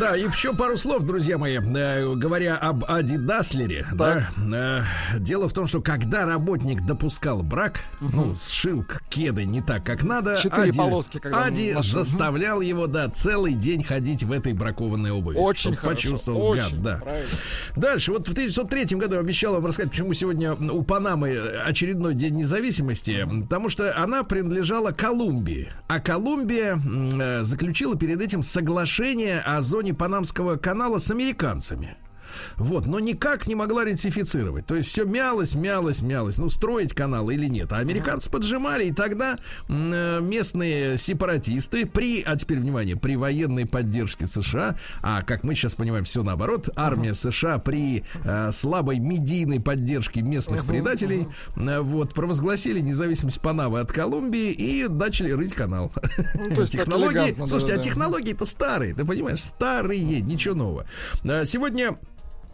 Да, 0.00 0.16
и 0.16 0.22
еще 0.22 0.54
пару 0.54 0.76
слов, 0.76 1.02
друзья 1.02 1.38
мои, 1.38 1.56
Э, 1.58 2.14
говоря 2.14 2.56
об 2.56 2.84
Ади 2.88 3.16
Даслере. 3.16 3.86
Да, 3.94 4.28
э, 4.38 4.82
дело 5.18 5.48
в 5.48 5.52
том, 5.52 5.66
что 5.66 5.80
когда 5.80 6.24
работник 6.24 6.84
допускал 6.84 7.42
брак, 7.42 7.80
ну, 8.00 8.34
сшил 8.36 8.84
кеды 9.08 9.44
не 9.44 9.62
так, 9.62 9.84
как 9.84 10.02
надо, 10.02 10.36
Четыре 10.36 10.70
Ади, 10.70 10.78
полоски, 10.78 11.18
когда 11.18 11.44
Ади 11.44 11.72
нашел. 11.72 12.04
заставлял 12.04 12.60
его, 12.60 12.86
да, 12.86 13.08
целый 13.08 13.54
день 13.54 13.82
ходить 13.82 14.22
в 14.22 14.32
этой 14.32 14.52
бракованной 14.52 15.10
обуви. 15.10 15.36
Очень 15.36 15.76
хорошо, 15.76 15.96
почувствовал 15.96 16.42
очень 16.42 16.62
гад, 16.62 16.82
да. 16.82 16.96
правильно. 16.98 17.28
Дальше, 17.76 18.12
вот 18.12 18.28
в 18.28 18.32
1903 18.32 18.96
году 18.98 19.14
я 19.14 19.20
обещал 19.20 19.54
вам 19.54 19.66
рассказать, 19.66 19.90
почему 19.90 20.12
сегодня 20.12 20.54
у 20.54 20.82
Панамы 20.82 21.38
очередной 21.64 22.14
день 22.14 22.34
независимости, 22.34 23.26
потому 23.42 23.68
что 23.68 23.96
она 23.96 24.22
принадлежала 24.22 24.92
Колумбии, 24.92 25.70
а 25.88 26.00
Колумбия 26.00 26.78
э, 26.78 27.42
заключила 27.42 27.96
перед 27.96 28.20
этим 28.20 28.42
соглашение 28.42 29.40
о 29.40 29.62
зоне 29.66 29.92
Панамского 29.92 30.56
канала 30.56 30.98
с 30.98 31.10
американцами. 31.10 31.96
Вот, 32.56 32.86
но 32.86 33.00
никак 33.00 33.46
не 33.46 33.54
могла 33.54 33.84
ретифицировать. 33.84 34.66
То 34.66 34.74
есть 34.74 34.88
все 34.88 35.04
мялось, 35.04 35.54
мялось, 35.54 36.02
мялось. 36.02 36.38
Ну, 36.38 36.48
строить 36.48 36.94
канал 36.94 37.30
или 37.30 37.46
нет. 37.46 37.72
А 37.72 37.78
американцы 37.78 38.30
поджимали, 38.30 38.86
и 38.86 38.92
тогда 38.92 39.38
э, 39.68 40.20
местные 40.20 40.98
сепаратисты 40.98 41.86
при, 41.86 42.22
а 42.22 42.36
теперь 42.36 42.58
внимание, 42.58 42.96
при 42.96 43.16
военной 43.16 43.66
поддержке 43.66 44.26
США, 44.26 44.76
а 45.02 45.22
как 45.22 45.44
мы 45.44 45.54
сейчас 45.54 45.74
понимаем, 45.74 46.04
все 46.04 46.22
наоборот, 46.22 46.68
армия 46.76 47.14
США 47.14 47.58
при 47.58 48.04
э, 48.24 48.50
слабой 48.52 48.98
медийной 48.98 49.60
поддержке 49.60 50.22
местных 50.22 50.66
предателей, 50.66 51.26
э, 51.56 51.80
вот, 51.80 52.14
провозгласили 52.14 52.80
независимость 52.80 53.40
Панавы 53.40 53.80
от 53.80 53.92
Колумбии 53.92 54.50
и 54.50 54.86
начали 54.88 55.30
рыть 55.30 55.52
канал. 55.52 55.92
Ну, 56.34 56.66
Технологии, 56.66 57.34
слушайте, 57.46 57.74
а 57.74 57.76
да-да-да. 57.76 57.82
технологии-то 57.82 58.46
старые, 58.46 58.94
ты 58.94 59.04
понимаешь, 59.04 59.42
старые, 59.42 60.20
ничего 60.20 60.54
нового. 60.54 60.86
А, 61.24 61.44
Сегодня 61.44 61.90
а, 61.90 61.96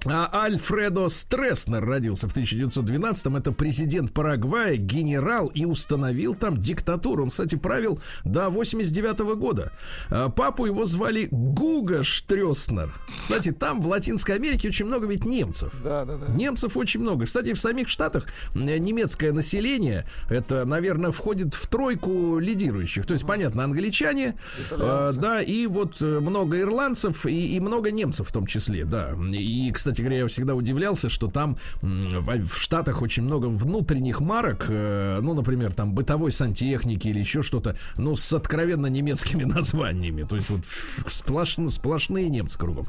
Альфредо 0.07 1.09
Стресснер 1.09 1.85
родился 1.85 2.29
в 2.29 2.37
1912-м. 2.37 3.37
Это 3.37 3.53
президент 3.53 4.13
Парагвая, 4.13 4.77
генерал 4.77 5.47
и 5.49 5.65
установил 5.65 6.35
там 6.35 6.57
диктатуру. 6.57 7.25
Он, 7.25 7.31
кстати, 7.31 7.55
правил 7.55 8.01
до 8.25 8.49
89 8.49 9.21
года. 9.37 9.73
А, 10.11 10.29
Папу 10.29 10.67
его 10.67 10.85
звали 10.85 11.29
Гуга 11.31 12.03
Штрёснер. 12.03 12.93
Кстати, 13.21 13.53
там 13.53 13.81
в 13.81 13.87
Латинской 13.87 14.37
Америке 14.37 14.69
очень 14.69 14.87
много 14.87 15.07
ведь 15.07 15.25
немцев. 15.25 15.73
Да, 15.85 16.05
да, 16.05 16.17
да. 16.17 16.33
Немцев 16.33 16.77
очень 16.77 17.01
много. 17.01 17.27
Кстати, 17.27 17.53
в 17.53 17.61
самих 17.61 17.89
Штатах 17.89 18.27
э, 18.55 18.79
немецкое 18.79 19.33
население, 19.33 20.05
это, 20.29 20.65
наверное, 20.65 21.13
входит 21.13 21.55
в 21.55 21.69
тройку 21.69 22.39
лидирующих. 22.39 23.07
То 23.07 23.13
есть, 23.13 23.27
понятно, 23.27 23.65
англичане, 23.65 24.37
э, 24.71 25.13
да, 25.15 25.43
и 25.43 25.67
вот 25.67 26.01
э, 26.01 26.21
много 26.21 26.59
ирландцев, 26.59 27.27
и, 27.27 27.55
и 27.55 27.61
много 27.61 27.93
немцев 27.93 28.29
в 28.29 28.33
том 28.33 28.47
числе, 28.47 28.85
да. 28.85 29.15
И, 29.33 29.71
кстати 29.73 29.92
говоря, 30.01 30.19
я 30.19 30.29
всегда 30.29 30.55
удивлялся, 30.55 31.09
что 31.09 31.27
там 31.27 31.59
в, 31.83 32.55
Штатах 32.57 33.03
очень 33.03 33.25
много 33.25 33.47
внутренних 33.47 34.21
марок, 34.21 34.67
э, 34.69 35.21
ну, 35.21 35.35
например, 35.35 35.75
там 35.75 35.93
бытовой 35.93 36.33
сантехники 36.33 37.09
или 37.09 37.19
еще 37.21 37.43
что-то, 37.43 37.77
ну, 37.97 38.17
с 38.17 38.33
откровенно 38.33 38.87
немецкими 38.87 39.45
названиями. 39.53 40.23
То 40.23 40.37
есть 40.37 40.49
вот 40.51 40.61
сплошно- 40.65 41.69
сплошные 41.69 42.29
немцы 42.29 42.59
кругом. 42.59 42.87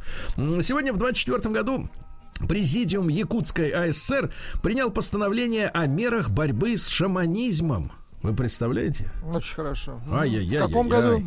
Сегодня 0.61 0.93
в 0.93 0.97
24 0.97 1.53
году 1.53 1.89
Президиум 2.47 3.07
Якутской 3.09 3.69
АССР 3.69 4.31
принял 4.61 4.91
постановление 4.91 5.67
о 5.67 5.85
мерах 5.87 6.29
борьбы 6.29 6.77
с 6.77 6.87
шаманизмом. 6.87 7.91
Вы 8.21 8.33
представляете? 8.33 9.11
Очень 9.33 9.55
хорошо. 9.55 9.99
Ай-яй-яй. 10.11 10.63
В 10.63 10.67
каком 10.67 10.87
году? 10.87 11.23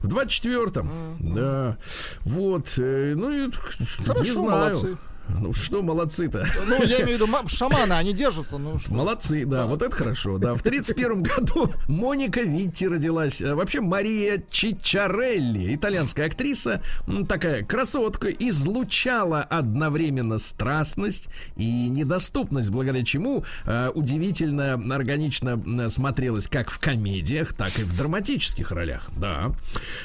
В 0.00 0.08
24-м. 0.08 0.88
Да. 1.34 1.76
Вот. 2.24 2.74
э, 2.78 3.14
Ну, 3.16 3.30
и, 3.30 3.46
не 3.46 4.04
Хорошо, 4.06 4.34
знаю. 4.34 4.50
молодцы. 4.50 4.96
Ну, 5.28 5.52
что 5.52 5.82
молодцы-то? 5.82 6.46
Ну, 6.66 6.82
я 6.84 6.96
имею 7.02 7.06
в 7.06 7.12
виду, 7.22 7.26
ма- 7.26 7.42
шаманы, 7.48 7.92
они 7.92 8.12
держатся, 8.12 8.58
ну 8.58 8.78
что. 8.78 8.92
Молодцы, 8.92 9.44
да, 9.44 9.66
вот 9.66 9.82
это 9.82 9.94
хорошо. 9.94 10.38
Да, 10.38 10.54
в 10.54 10.62
31 10.62 11.22
году 11.22 11.70
Моника 11.86 12.40
Витти 12.40 12.86
родилась. 12.88 13.42
А 13.42 13.54
Вообще 13.54 13.80
Мария 13.80 14.42
Чичарелли, 14.50 15.74
итальянская 15.74 16.26
актриса, 16.26 16.82
такая 17.28 17.64
красотка, 17.64 18.28
излучала 18.30 19.42
одновременно 19.42 20.38
страстность 20.38 21.28
и 21.56 21.88
недоступность, 21.88 22.70
благодаря 22.70 23.04
чему 23.04 23.44
э, 23.64 23.90
удивительно 23.94 24.74
органично 24.94 25.88
смотрелась 25.88 26.48
как 26.48 26.70
в 26.70 26.78
комедиях, 26.78 27.52
так 27.52 27.78
и 27.78 27.82
в 27.82 27.96
драматических 27.96 28.70
ролях. 28.70 29.10
Да. 29.16 29.52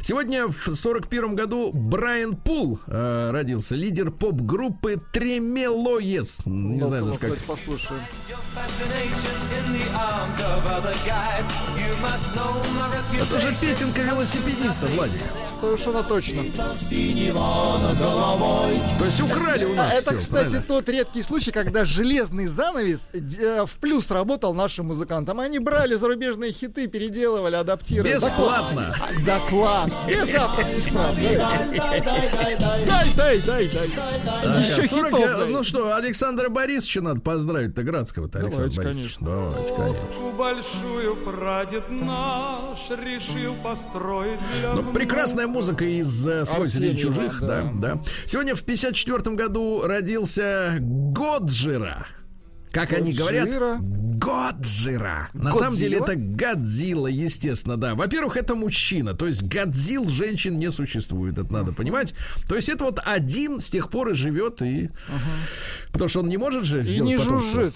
Сегодня 0.02 0.48
в 0.48 0.76
41 0.76 1.36
году 1.36 1.72
Брайан 1.74 2.34
Пул 2.36 2.80
э, 2.88 3.30
родился, 3.32 3.76
лидер 3.76 4.12
поп-группы 4.12 5.02
Тремелоес. 5.14 6.40
Не 6.46 6.80
Ну, 6.80 6.88
знаю 6.88 7.06
ну, 7.06 7.08
даже 7.12 7.20
как. 7.20 7.30
давайте 7.30 7.46
послушаем. 7.46 8.02
Это 13.20 13.40
же 13.40 13.56
песенка 13.62 14.02
велосипедиста, 14.02 14.88
Владик. 14.88 15.22
Совершенно 15.60 16.04
точно. 16.04 16.44
То 19.00 19.06
есть 19.06 19.22
украли 19.22 19.64
у 19.66 19.76
нас 19.76 19.94
Это, 19.94 20.10
всё, 20.10 20.18
кстати, 20.18 20.44
правильно? 20.50 20.62
тот 20.68 20.90
редкий 20.90 21.24
случай, 21.24 21.52
когда 21.52 21.86
железный 21.86 22.48
занавес 22.48 23.10
э, 23.14 23.66
в 23.66 23.78
плюс 23.78 24.12
работал 24.12 24.54
нашим 24.54 24.88
музыкантам. 24.88 25.40
Они 25.40 25.60
брали 25.60 25.96
зарубежные 25.96 26.52
хиты, 26.52 26.88
переделывали, 26.88 27.56
адаптировали. 27.56 28.16
Бесплатно. 28.16 28.94
Да, 29.26 29.40
класс! 29.50 29.94
Без 30.08 30.34
авторских 30.36 30.84
прав. 30.92 31.16
Дай, 32.86 33.14
дай, 33.16 33.40
дай, 33.42 33.68
дай. 33.70 33.88
Еще 34.60 34.86
40, 34.88 35.03
дай. 35.12 35.50
Ну 35.50 35.64
что, 35.64 35.96
Александра 35.96 36.50
Борисовича 36.50 37.02
надо 37.02 37.22
поздравить-то 37.22 37.84
Градского-то, 37.84 38.40
Александр 38.40 38.76
Борисович. 38.76 38.96
конечно. 38.96 39.28
Давайте, 39.28 39.74
конечно. 39.76 40.32
большую 40.38 41.16
прадед 41.18 41.90
наш 41.90 42.90
решил 42.90 43.56
построить 43.64 44.40
для 44.60 44.74
Ну, 44.74 44.94
прекрасная 44.94 45.48
музыка 45.48 45.86
из 45.86 46.28
э, 46.28 46.46
«Свой 46.46 46.70
среди 46.70 47.02
чужих». 47.02 47.40
Да. 47.42 47.72
да. 47.74 47.96
да, 47.96 48.02
Сегодня 48.26 48.56
в 48.56 48.64
54 48.64 49.36
году 49.36 49.82
родился 49.86 50.78
Годжира. 50.80 52.08
Как 52.74 52.92
они 52.92 53.14
говорят, 53.14 53.46
Годжира? 53.46 53.80
Годжира. 54.24 55.30
На 55.34 55.54
самом 55.54 55.76
деле 55.76 56.00
Годзилла? 56.00 56.14
это 56.14 56.54
Годзилла, 56.56 57.08
естественно, 57.08 57.78
да. 57.78 57.94
Во-первых, 57.94 58.38
это 58.38 58.56
мужчина, 58.56 59.14
то 59.14 59.28
есть 59.28 59.44
Годзилл 59.44 60.08
женщин 60.08 60.58
не 60.58 60.72
существует, 60.72 61.38
это 61.38 61.52
надо 61.52 61.74
понимать. 61.74 62.14
То 62.48 62.56
есть 62.56 62.70
это 62.70 62.86
вот 62.86 63.00
один 63.06 63.60
с 63.60 63.70
тех 63.70 63.90
пор 63.90 64.10
и 64.10 64.14
живет, 64.14 64.62
и... 64.62 64.90
Потому 65.92 66.10
что 66.10 66.22
он 66.22 66.30
не 66.30 66.38
может 66.38 66.66
же 66.66 66.80
И 66.80 66.84
сделать 66.84 67.12
не 67.12 67.18
потомство. 67.18 67.62
жужжит. 67.62 67.76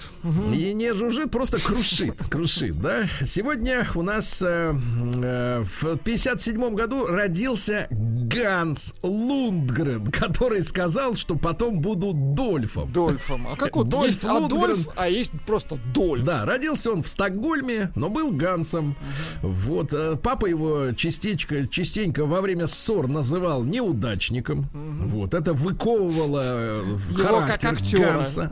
И 0.55 0.73
не 0.73 0.93
жужжит, 0.93 1.31
просто 1.31 1.59
крушит, 1.59 2.15
крушит, 2.31 2.81
да. 2.81 3.03
Сегодня 3.23 3.85
у 3.93 4.01
нас 4.01 4.41
э, 4.41 4.73
э, 4.73 5.63
в 5.63 5.97
57 5.97 6.73
году 6.73 7.05
родился 7.05 7.87
Ганс 7.91 8.95
Лундгрен, 9.03 10.07
который 10.11 10.63
сказал, 10.63 11.13
что 11.13 11.35
потом 11.35 11.81
буду 11.81 12.13
Дольфом. 12.13 12.91
Дольфом. 12.91 13.47
А 13.47 13.55
как 13.55 13.75
вот 13.75 13.89
Дольф 13.89 14.07
есть 14.07 14.23
Лундгрен. 14.23 14.63
Адольф, 14.63 14.86
а 14.95 15.07
есть 15.07 15.31
просто 15.45 15.79
Дольф. 15.93 16.23
Да, 16.23 16.45
родился 16.45 16.91
он 16.91 17.03
в 17.03 17.07
Стокгольме, 17.07 17.91
но 17.95 18.09
был 18.09 18.31
Гансом. 18.31 18.95
Вот 19.41 19.93
э, 19.93 20.15
папа 20.21 20.45
его 20.45 20.91
частичка, 20.93 21.67
частенько 21.67 22.25
во 22.25 22.41
время 22.41 22.67
ссор 22.67 23.07
называл 23.07 23.63
неудачником. 23.63 24.67
Вот 24.73 25.33
это 25.33 25.53
выковывало 25.53 26.41
э, 26.43 26.81
Его 27.11 27.23
характер 27.23 27.69
как 27.69 27.81
актера. 27.81 28.13
Ганса. 28.13 28.51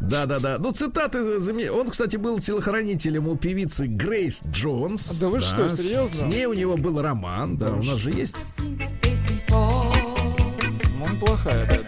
Да, 0.00 0.26
да, 0.26 0.38
да. 0.38 0.58
Ну 0.58 0.72
цитаты. 0.72 1.18
Он, 1.70 1.88
кстати, 1.88 2.16
был 2.16 2.38
телохранителем 2.38 3.28
у 3.28 3.36
певицы 3.36 3.86
Грейс 3.86 4.42
Джонс. 4.46 5.12
Да 5.18 5.28
вы 5.28 5.40
что, 5.40 5.68
серьезно? 5.68 6.08
С 6.08 6.22
ней 6.22 6.46
у 6.46 6.54
него 6.54 6.76
был 6.76 7.00
роман, 7.00 7.56
да, 7.56 7.72
у 7.72 7.82
нас 7.82 7.98
же 7.98 8.12
есть. 8.12 8.36
Ну, 9.50 9.92
неплохая, 11.12 11.66
да, 11.66 11.87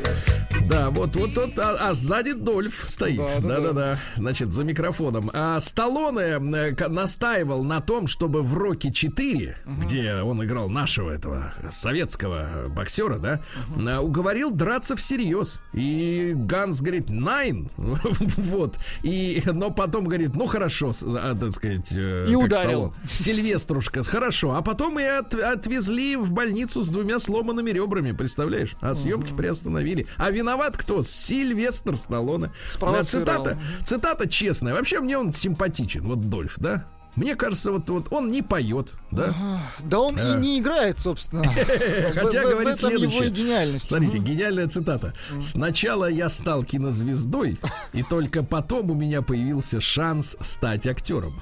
да. 0.70 0.90
Вот, 0.90 1.14
вот, 1.16 1.36
вот, 1.36 1.58
а, 1.58 1.76
а 1.90 1.94
сзади 1.94 2.32
Дольф 2.32 2.84
стоит. 2.88 3.18
Да, 3.18 3.26
да, 3.40 3.40
Да, 3.40 3.48
да, 3.48 3.60
да. 3.60 3.72
да. 3.72 3.98
Значит, 4.16 4.52
за 4.52 4.64
микрофоном. 4.64 5.30
А 5.34 5.58
Сталлоне 5.60 6.38
э, 6.56 6.88
настаивал 6.88 7.64
на 7.64 7.80
том, 7.80 8.06
чтобы 8.06 8.42
в 8.42 8.54
Роке 8.54 8.92
4, 8.92 9.56
где 9.84 10.14
он 10.22 10.44
играл 10.44 10.68
нашего 10.68 11.10
этого 11.10 11.52
советского 11.70 12.68
боксера, 12.68 13.18
да, 13.18 13.40
э, 13.76 13.98
уговорил 13.98 14.50
драться 14.50 14.96
всерьез. 14.96 15.60
И 15.72 16.32
Ганс 16.34 16.80
говорит, 16.80 17.10
найн. 17.10 17.68
вот. 17.76 18.78
И, 19.02 19.42
но 19.46 19.70
потом 19.70 20.04
говорит, 20.04 20.34
ну 20.36 20.46
хорошо, 20.46 20.92
а, 21.04 21.36
так 21.38 21.52
сказать, 21.52 21.92
э, 21.96 22.26
И 22.30 22.34
ударил. 22.34 22.92
Сталлоне. 22.92 22.94
Сильвеструшка, 23.12 24.02
хорошо. 24.02 24.54
А 24.54 24.62
потом 24.62 24.98
и 25.00 25.04
от- 25.04 25.34
отвезли 25.34 26.16
в 26.16 26.32
больницу 26.32 26.82
с 26.82 26.88
двумя 26.88 27.18
сломанными 27.18 27.70
ребрами, 27.70 28.12
представляешь? 28.12 28.76
А 28.80 28.94
съемки 28.94 29.32
приостановили. 29.32 30.06
А 30.16 30.30
виноват 30.30 30.59
кто? 30.76 31.02
Сильвестр 31.02 31.96
Сталлоне. 31.96 32.50
Цитата, 33.04 33.58
цитата 33.84 34.28
честная. 34.28 34.74
Вообще 34.74 35.00
мне 35.00 35.18
он 35.18 35.32
симпатичен, 35.32 36.06
вот 36.06 36.28
Дольф, 36.28 36.54
да? 36.58 36.86
Мне 37.16 37.34
кажется, 37.34 37.72
вот, 37.72 37.90
вот 37.90 38.06
он 38.12 38.30
не 38.30 38.40
поет, 38.40 38.94
да? 39.10 39.34
Да 39.80 39.98
он 39.98 40.16
и 40.18 40.34
не 40.36 40.60
играет, 40.60 41.00
собственно. 41.00 41.44
Хотя 42.14 42.42
В- 42.42 42.50
говорит 42.50 42.74
этом 42.74 42.90
его 42.90 42.98
следующее. 43.10 43.26
и 43.26 43.30
гениальность. 43.30 43.88
Смотрите, 43.88 44.18
гениальная 44.18 44.68
цитата. 44.68 45.12
Сначала 45.40 46.08
я 46.08 46.28
стал 46.28 46.62
кинозвездой, 46.62 47.58
и 47.92 48.02
только 48.04 48.44
потом 48.44 48.92
у 48.92 48.94
меня 48.94 49.22
появился 49.22 49.80
шанс 49.80 50.36
стать 50.40 50.86
актером. 50.86 51.34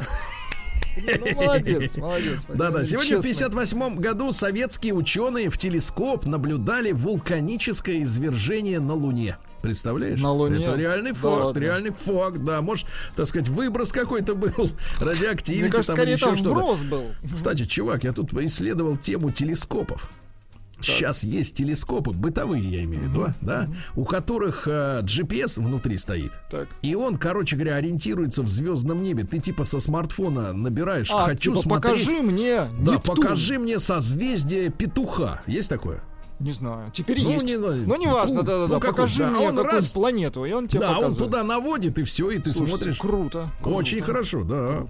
Ну, 1.21 1.35
молодец, 1.35 1.97
молодец. 1.97 2.47
Да-да, 2.49 2.85
сегодня 2.85 3.19
в 3.19 3.25
Честно. 3.25 3.47
58 3.51 3.97
году 3.97 4.33
советские 4.33 4.95
ученые 4.95 5.51
в 5.51 5.59
телескоп 5.59 6.27
наблюдали 6.27 6.93
вулканическое 6.93 8.03
извержение 8.03 8.81
на 8.81 8.95
Луне. 8.95 9.37
Представляешь? 9.63 10.21
На 10.21 10.33
Луне? 10.33 10.63
Это 10.63 10.77
реальный 10.77 11.13
Да 11.13 11.19
факт, 11.19 11.45
ладно. 11.45 11.61
реальный 11.61 11.91
факт, 11.91 12.39
да. 12.45 12.63
Может, 12.63 12.87
так 13.17 13.27
сказать, 13.27 13.49
выброс 13.49 13.93
какой-то 13.93 14.35
был, 14.35 14.53
радиоактивности 15.01 15.63
Мне 15.63 15.71
кажется, 15.71 15.93
там 15.93 15.97
скорее 15.97 16.17
там 16.17 16.35
вброс 16.37 16.81
был. 16.83 17.05
Кстати, 17.35 17.65
чувак, 17.65 18.05
я 18.05 18.13
тут 18.13 18.33
исследовал 18.35 18.97
тему 18.97 19.31
телескопов. 19.31 20.09
Сейчас 20.81 21.25
есть 21.25 21.57
телескопы, 21.57 22.13
бытовые, 22.13 22.63
я 22.71 22.83
имею 22.85 23.05
в 23.05 23.11
виду, 23.11 23.23
а, 23.25 23.35
да, 23.41 23.69
у 23.97 24.05
которых 24.05 24.69
э, 24.69 25.01
GPS 25.03 25.61
внутри 25.63 25.99
стоит. 25.99 26.33
Так. 26.51 26.69
И 26.83 26.95
он, 26.95 27.17
короче 27.17 27.57
говоря, 27.57 27.77
ориентируется 27.77 28.43
в 28.43 28.49
звездном 28.49 29.03
небе. 29.03 29.25
Ты 29.25 29.39
типа 29.41 29.65
со 29.65 29.81
смартфона 29.81 30.53
набираешь, 30.53 31.11
А, 31.13 31.27
хочу 31.27 31.53
типа, 31.57 31.63
смотреть. 31.63 32.05
покажи 32.07 32.23
мне 32.23 32.69
Да, 32.81 32.93
Нептун. 32.95 33.17
покажи 33.17 33.59
мне 33.59 33.79
созвездие 33.79 34.71
петуха. 34.71 35.43
Есть 35.47 35.69
такое? 35.69 36.03
Не 36.41 36.53
знаю. 36.53 36.91
Теперь 36.93 37.21
Ну, 37.21 37.31
есть. 37.33 37.45
не. 37.47 37.57
Ну, 37.57 37.97
неважно, 37.97 38.37
Ну, 38.37 38.43
да-да-да. 38.43 38.75
ну, 38.75 38.81
покажи 38.81 39.19
да, 39.19 39.31
мне 39.31 39.39
он 39.41 39.57
какую-нибудь 39.57 39.73
раз- 39.75 39.91
планету, 39.93 40.45
и 40.45 40.53
он 40.53 40.69
тебе 40.69 40.81
да, 40.81 40.91
он 40.91 40.95
показывает. 40.97 41.19
туда 41.33 41.43
наводит, 41.43 41.99
и 41.99 42.05
все, 42.05 42.31
и 42.31 42.39
ты 42.39 42.53
Слушайте, 42.53 42.77
смотришь. 42.77 42.99
Круто. 42.99 43.51
Очень 43.65 44.03
хорошо, 44.03 44.45
да. 44.45 44.87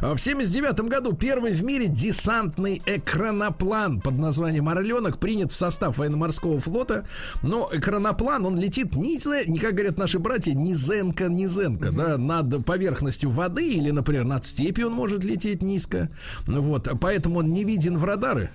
А 0.00 0.14
В 0.14 0.20
79 0.20 0.88
году 0.88 1.12
первый 1.12 1.52
в 1.54 1.64
мире 1.64 1.88
десантный 1.88 2.80
экраноплан 2.86 4.00
под 4.00 4.14
названием 4.18 4.68
«Орленок» 4.68 5.18
принят 5.18 5.50
в 5.50 5.56
состав 5.56 5.98
военно-морского 5.98 6.60
флота. 6.60 7.04
Но 7.42 7.68
экраноплан, 7.72 8.46
он 8.46 8.58
летит 8.58 8.94
не, 8.94 9.18
не 9.48 9.58
как 9.58 9.74
говорят 9.74 9.98
наши 9.98 10.18
братья, 10.20 10.52
низенко, 10.52 11.24
низенко, 11.28 11.90
да, 11.90 12.16
над 12.16 12.64
поверхностью 12.64 13.28
воды 13.30 13.68
или, 13.74 13.90
например, 13.90 14.24
над 14.24 14.46
степью 14.46 14.86
он 14.86 14.92
может 14.94 15.24
лететь 15.24 15.62
низко. 15.62 16.10
Ну 16.46 16.62
Вот, 16.62 16.88
поэтому 17.00 17.40
он 17.40 17.52
не 17.52 17.64
виден 17.64 17.98
в 17.98 18.04
радары. 18.04 18.50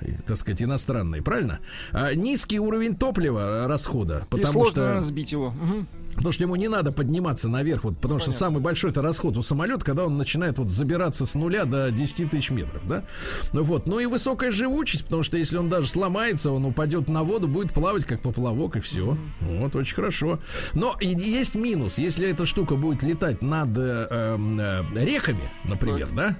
И, 0.00 0.12
Так 0.26 0.36
сказать, 0.36 0.62
иностранные, 0.62 1.22
правильно? 1.22 1.60
А, 1.92 2.14
низкий 2.14 2.58
уровень 2.58 2.96
топлива 2.96 3.64
э, 3.64 3.66
расхода, 3.66 4.22
И 4.26 4.30
потому 4.30 4.64
сложно 4.64 4.92
что 4.94 5.02
сбить 5.02 5.32
его. 5.32 5.50
Мгм. 5.50 5.86
Потому 6.14 6.32
что 6.32 6.44
ему 6.44 6.56
не 6.56 6.68
надо 6.68 6.92
подниматься 6.92 7.48
наверх, 7.48 7.84
вот, 7.84 7.98
потому 7.98 8.20
что 8.20 8.32
самый 8.32 8.60
большой 8.60 8.90
это 8.90 9.00
расход 9.00 9.36
у 9.38 9.42
самолета, 9.42 9.84
когда 9.84 10.04
он 10.04 10.18
начинает 10.18 10.58
вот 10.58 10.68
забираться 10.68 11.24
с 11.24 11.34
нуля 11.34 11.64
до 11.64 11.90
10 11.90 12.30
тысяч 12.30 12.50
метров, 12.50 12.86
да? 12.86 13.04
Ну 13.52 13.62
вот, 13.62 13.86
ну 13.86 14.00
и 14.00 14.06
высокая 14.06 14.50
живучесть, 14.50 15.04
потому 15.04 15.22
что 15.22 15.38
если 15.38 15.56
он 15.56 15.68
даже 15.68 15.88
сломается, 15.88 16.50
он 16.50 16.64
упадет 16.64 17.08
на 17.08 17.22
воду, 17.22 17.48
будет 17.48 17.72
плавать 17.72 18.04
как 18.04 18.20
поплавок 18.20 18.76
и 18.76 18.80
все. 18.80 19.16
Вот, 19.40 19.76
очень 19.76 19.94
хорошо. 19.94 20.40
Но 20.74 20.96
и 21.00 21.08
есть 21.08 21.54
минус, 21.54 21.98
если 21.98 22.28
эта 22.28 22.44
штука 22.44 22.74
будет 22.74 23.02
летать 23.02 23.42
над 23.42 23.76
э, 23.78 24.06
э, 24.10 24.82
реками, 24.96 25.50
например, 25.64 26.08
да? 26.14 26.36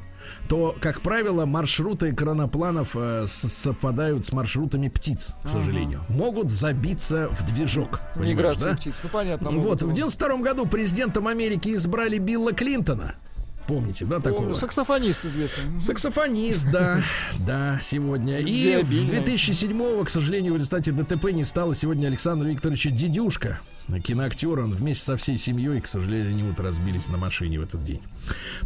То, 0.48 0.76
как 0.80 1.00
правило, 1.00 1.46
маршруты 1.46 2.10
экранопланов 2.10 2.96
э, 2.96 3.24
совпадают 3.26 4.26
с 4.26 4.32
маршрутами 4.32 4.88
птиц, 4.88 5.34
к 5.44 5.48
сожалению. 5.48 6.02
Могут 6.08 6.50
забиться 6.50 7.28
в 7.28 7.44
движок. 7.44 8.00
понимаешь, 8.14 8.36
Миграция 8.36 8.70
да? 8.70 8.76
птиц. 8.76 9.00
Ну, 9.02 9.08
понятно. 9.10 9.50
Вот, 9.50 9.82
в 9.82 9.86
его. 9.86 9.94
92 9.94 10.38
году 10.38 10.66
президентом 10.66 11.28
Америки 11.28 11.74
избрали 11.74 12.18
Билла 12.18 12.52
Клинтона. 12.52 13.14
Помните, 13.70 14.04
да, 14.04 14.18
такого? 14.18 14.52
Саксофонист 14.54 15.24
известный. 15.26 15.80
Саксофонист, 15.80 16.68
да, 16.72 17.00
да, 17.38 17.78
сегодня. 17.80 18.40
И 18.40 18.82
в 18.82 18.90
Любвеобильный. 18.90 19.36
2007-го, 19.36 20.04
к 20.04 20.10
сожалению, 20.10 20.54
в 20.54 20.56
результате 20.56 20.90
ДТП 20.90 21.26
не 21.30 21.44
стало 21.44 21.72
сегодня 21.76 22.08
Александра 22.08 22.48
Викторовича 22.48 22.90
Дедюшка, 22.90 23.60
киноактер. 24.02 24.58
Он 24.58 24.72
вместе 24.72 25.04
со 25.04 25.16
всей 25.16 25.38
семьей, 25.38 25.80
к 25.80 25.86
сожалению, 25.86 26.30
они 26.30 26.42
вот 26.42 26.58
разбились 26.58 27.06
на 27.06 27.16
машине 27.16 27.60
в 27.60 27.62
этот 27.62 27.84
день. 27.84 28.02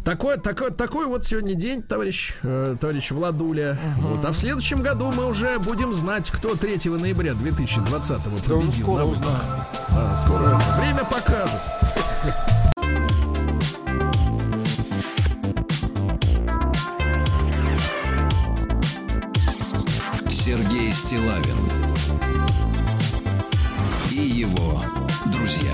Такой, 0.03 0.37
такой, 0.39 0.71
такой 0.71 1.05
вот 1.05 1.23
сегодня 1.23 1.53
день, 1.53 1.83
товарищ, 1.83 2.33
э, 2.41 2.75
товарищ 2.81 3.11
Владуля. 3.11 3.77
Вот. 3.99 4.25
А 4.25 4.31
в 4.31 4.35
следующем 4.35 4.81
году 4.81 5.11
мы 5.11 5.27
уже 5.27 5.59
будем 5.59 5.93
знать, 5.93 6.31
кто 6.31 6.55
3 6.55 6.89
ноября 6.89 7.33
2020-го 7.33 8.39
Да 8.47 8.55
уже 8.55 8.65
победил. 8.65 8.85
скоро 8.85 9.05
на. 9.05 9.67
Да, 9.91 10.17
скоро 10.17 10.59
время 10.79 11.03
покажет. 11.05 11.61
Стилавин 20.95 21.57
и 24.11 24.15
его 24.15 24.81
друзья. 25.25 25.73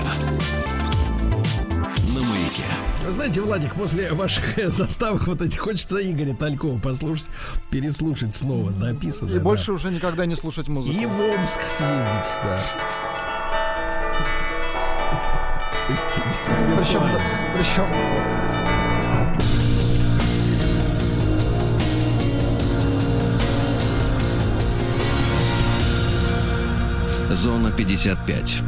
На 2.12 2.22
маяке. 2.22 2.64
Знаете, 3.08 3.40
Владик, 3.40 3.76
после 3.76 4.12
ваших 4.12 4.44
заставок 4.72 5.28
вот 5.28 5.40
этих 5.40 5.60
хочется 5.60 5.98
Игоря 6.00 6.34
Талькова 6.34 6.76
послушать, 6.80 7.28
переслушать 7.70 8.34
снова 8.34 8.72
дописанное. 8.72 9.36
И 9.36 9.38
больше 9.38 9.70
уже 9.72 9.92
никогда 9.92 10.26
не 10.26 10.34
слушать 10.34 10.66
музыку. 10.66 10.92
И 10.92 11.06
в 11.06 11.20
Омск 11.20 11.60
съездить, 11.68 12.28
да. 12.42 12.60
Причем, 16.76 17.02
причем 17.54 18.31
Зона 27.34 27.72
55. 27.72 28.62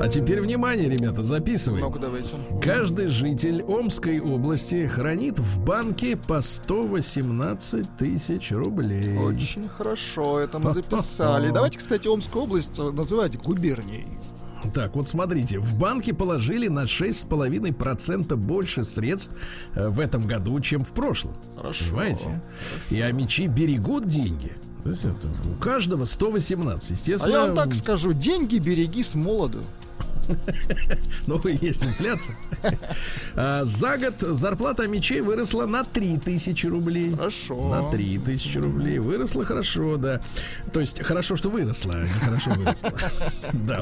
А 0.00 0.08
теперь 0.08 0.40
внимание, 0.40 0.88
ребята, 0.88 1.22
записываем. 1.22 1.84
ну-ка 1.84 1.98
давайте. 1.98 2.34
Каждый 2.62 3.08
житель 3.08 3.62
Омской 3.62 4.18
области 4.18 4.86
хранит 4.86 5.38
в 5.38 5.62
банке 5.62 6.16
по 6.16 6.40
118 6.40 7.96
тысяч 7.98 8.50
рублей. 8.52 9.18
Очень 9.18 9.68
хорошо, 9.68 10.38
это 10.38 10.58
мы 10.58 10.72
записали. 10.72 11.50
Давайте, 11.52 11.78
кстати, 11.78 12.08
Омскую 12.08 12.44
область 12.44 12.78
называть 12.78 13.36
губернией. 13.36 14.06
Так, 14.74 14.94
вот 14.94 15.08
смотрите, 15.08 15.58
в 15.58 15.78
банке 15.78 16.14
положили 16.14 16.68
на 16.68 16.84
6,5% 16.84 18.36
больше 18.36 18.84
средств 18.84 19.34
э, 19.74 19.88
в 19.88 20.00
этом 20.00 20.26
году, 20.26 20.58
чем 20.60 20.84
в 20.84 20.92
прошлом. 20.92 21.34
Хорошо. 21.56 21.84
Понимаете? 21.90 22.42
И 22.90 23.00
амичи 23.00 23.46
берегут 23.46 24.06
деньги. 24.06 24.56
У 24.84 25.60
каждого 25.60 26.04
118. 26.04 26.90
А 26.90 26.94
Естественно, 26.94 27.32
я 27.32 27.46
вам 27.46 27.56
так 27.56 27.74
скажу, 27.74 28.12
деньги 28.12 28.58
береги 28.58 29.02
с 29.02 29.14
молоду. 29.14 29.60
Но 31.26 31.40
есть 31.48 31.84
инфляция. 31.84 32.36
А, 33.36 33.64
За 33.64 33.96
год 33.96 34.20
зарплата 34.20 34.86
мечей 34.88 35.20
выросла 35.20 35.66
на 35.66 35.84
3000 35.84 36.66
рублей. 36.66 37.14
Хорошо. 37.14 37.68
На 37.68 37.90
3000 37.90 38.58
рублей. 38.58 38.98
Выросла 38.98 39.44
хорошо, 39.44 39.96
да. 39.96 40.20
То 40.72 40.80
есть 40.80 41.02
хорошо, 41.02 41.36
что 41.36 41.48
выросла, 41.50 41.94
а 41.94 42.02
не 42.04 42.08
хорошо 42.08 42.50
выросла. 42.52 42.92
Да. 43.52 43.80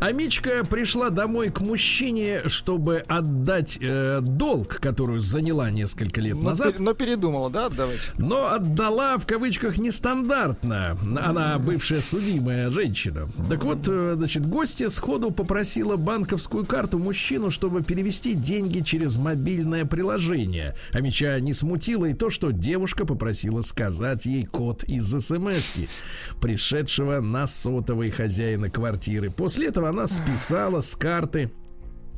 А 0.00 0.12
Мичка 0.12 0.64
пришла 0.64 1.10
домой 1.10 1.50
к 1.50 1.60
мужчине, 1.60 2.42
чтобы 2.46 2.98
отдать 3.08 3.78
э, 3.80 4.20
долг, 4.22 4.78
которую 4.80 5.20
заняла 5.20 5.70
несколько 5.70 6.20
лет 6.20 6.36
Но, 6.36 6.50
назад. 6.50 6.74
пер- 6.76 6.82
но 6.82 6.94
передумала, 6.94 7.50
да, 7.50 7.66
отдавать? 7.66 8.10
Но 8.18 8.52
отдала 8.52 9.18
в 9.18 9.26
кавычках 9.26 9.78
нестандартно. 9.78 10.96
Она 11.22 11.58
бывшая 11.58 12.00
судимая 12.02 12.70
женщина. 12.70 13.28
Так 13.48 13.64
вот, 13.64 13.86
э, 13.88 14.14
значит, 14.16 14.46
гостья 14.46 14.88
сходу 14.88 15.30
попросила 15.30 15.81
банковскую 15.96 16.64
карту 16.64 16.98
мужчину, 16.98 17.50
чтобы 17.50 17.82
перевести 17.82 18.34
деньги 18.34 18.80
через 18.80 19.16
мобильное 19.16 19.84
приложение. 19.84 20.74
А 20.92 21.00
меча 21.00 21.38
не 21.40 21.54
смутило 21.54 22.06
и 22.06 22.14
то, 22.14 22.30
что 22.30 22.50
девушка 22.50 23.04
попросила 23.04 23.62
сказать 23.62 24.26
ей 24.26 24.44
код 24.44 24.84
из 24.84 25.10
смс 25.10 25.72
пришедшего 26.40 27.20
на 27.20 27.46
сотовый 27.46 28.10
хозяина 28.10 28.70
квартиры. 28.70 29.30
После 29.30 29.68
этого 29.68 29.88
она 29.88 30.06
списала 30.06 30.80
с 30.80 30.96
карты 30.96 31.50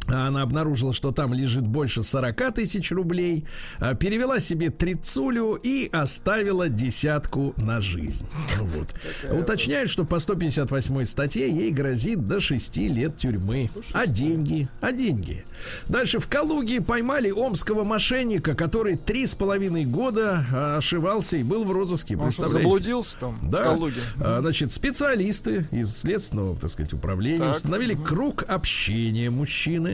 Она 0.08 0.42
обнаружила, 0.42 0.92
что 0.92 1.12
там 1.12 1.32
лежит 1.32 1.66
больше 1.66 2.02
40 2.02 2.52
тысяч 2.54 2.90
рублей, 2.92 3.44
а, 3.78 3.94
перевела 3.94 4.40
себе 4.40 4.70
трицулю 4.70 5.54
и 5.54 5.88
оставила 5.92 6.68
десятку 6.68 7.54
на 7.56 7.80
жизнь. 7.80 8.26
Ну 8.58 8.64
Вот. 8.66 8.94
Уточняют, 9.40 9.90
что 9.90 10.04
по 10.04 10.18
158 10.18 11.04
статье 11.04 11.48
ей 11.50 11.70
грозит 11.70 12.26
до 12.26 12.40
6 12.40 12.88
лет 12.88 13.16
тюрьмы. 13.16 13.70
А 13.92 14.06
деньги? 14.06 14.68
А 14.80 14.92
деньги? 14.92 15.44
Дальше 15.88 16.18
в 16.18 16.28
Калуге 16.28 16.80
поймали 16.80 17.30
омского 17.30 17.84
мошенника, 17.84 18.54
который 18.54 18.96
три 18.96 19.26
с 19.26 19.34
половиной 19.34 19.84
года 19.84 20.44
а, 20.52 20.76
ошивался 20.78 21.36
и 21.36 21.42
был 21.42 21.64
в 21.64 21.70
розыске. 21.72 22.16
Он 22.16 22.24
Представляете? 22.24 22.62
заблудился 22.68 23.16
там 23.18 23.38
в 23.40 23.50
Да. 23.50 23.64
Калуге? 23.64 24.00
А, 24.20 24.40
Значит, 24.40 24.72
специалисты 24.72 25.66
из 25.70 25.96
следственного, 25.96 26.56
так 26.56 26.70
сказать, 26.70 26.92
управления 26.92 27.38
Так. 27.38 27.56
установили 27.56 27.94
круг 27.94 28.44
общения 28.46 29.30
мужчины, 29.30 29.93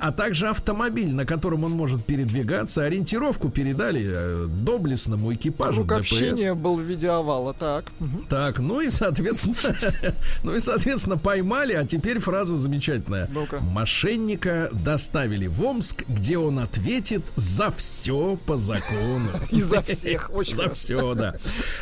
а 0.00 0.12
также 0.12 0.48
автомобиль, 0.48 1.12
на 1.14 1.24
котором 1.26 1.64
он 1.64 1.72
может 1.72 2.04
передвигаться. 2.04 2.84
Ориентировку 2.84 3.48
передали 3.48 4.04
э, 4.06 4.46
доблестному 4.48 5.32
экипажу 5.34 5.84
Круг 5.84 6.00
ДПС. 6.00 6.12
общения 6.12 6.54
был 6.54 6.76
в 6.76 6.82
виде 6.82 7.08
овала, 7.08 7.54
так. 7.54 7.84
Так, 8.28 8.58
ну 8.58 8.80
и 8.80 8.90
соответственно, 8.90 9.76
ну 10.42 10.54
и 10.54 10.60
соответственно 10.60 11.16
поймали, 11.18 11.72
а 11.74 11.84
теперь 11.84 12.18
фраза 12.18 12.56
замечательная. 12.56 13.28
Мошенника 13.60 14.70
доставили 14.72 15.46
в 15.46 15.62
Омск, 15.62 16.04
где 16.08 16.38
он 16.38 16.58
ответит 16.58 17.22
за 17.36 17.70
все 17.70 18.38
по 18.46 18.56
закону. 18.56 19.28
И 19.50 19.60
за 19.60 19.82
всех. 19.82 20.30
Очень 20.34 20.56
За 20.56 20.70
все, 20.70 21.14
да. 21.14 21.34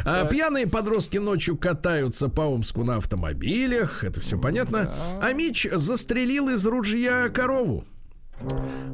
А, 0.04 0.26
пьяные 0.26 0.66
подростки 0.66 1.18
ночью 1.18 1.56
катаются 1.56 2.28
по 2.28 2.42
Омску 2.42 2.84
на 2.84 2.96
автомобилях. 2.96 4.04
Это 4.04 4.20
все 4.20 4.38
понятно. 4.38 4.92
А 5.22 5.32
Мич 5.32 5.66
застрелил 5.72 6.48
из 6.48 6.66
ружья 6.66 7.28
корову. 7.28 7.53
корову. 7.54 7.84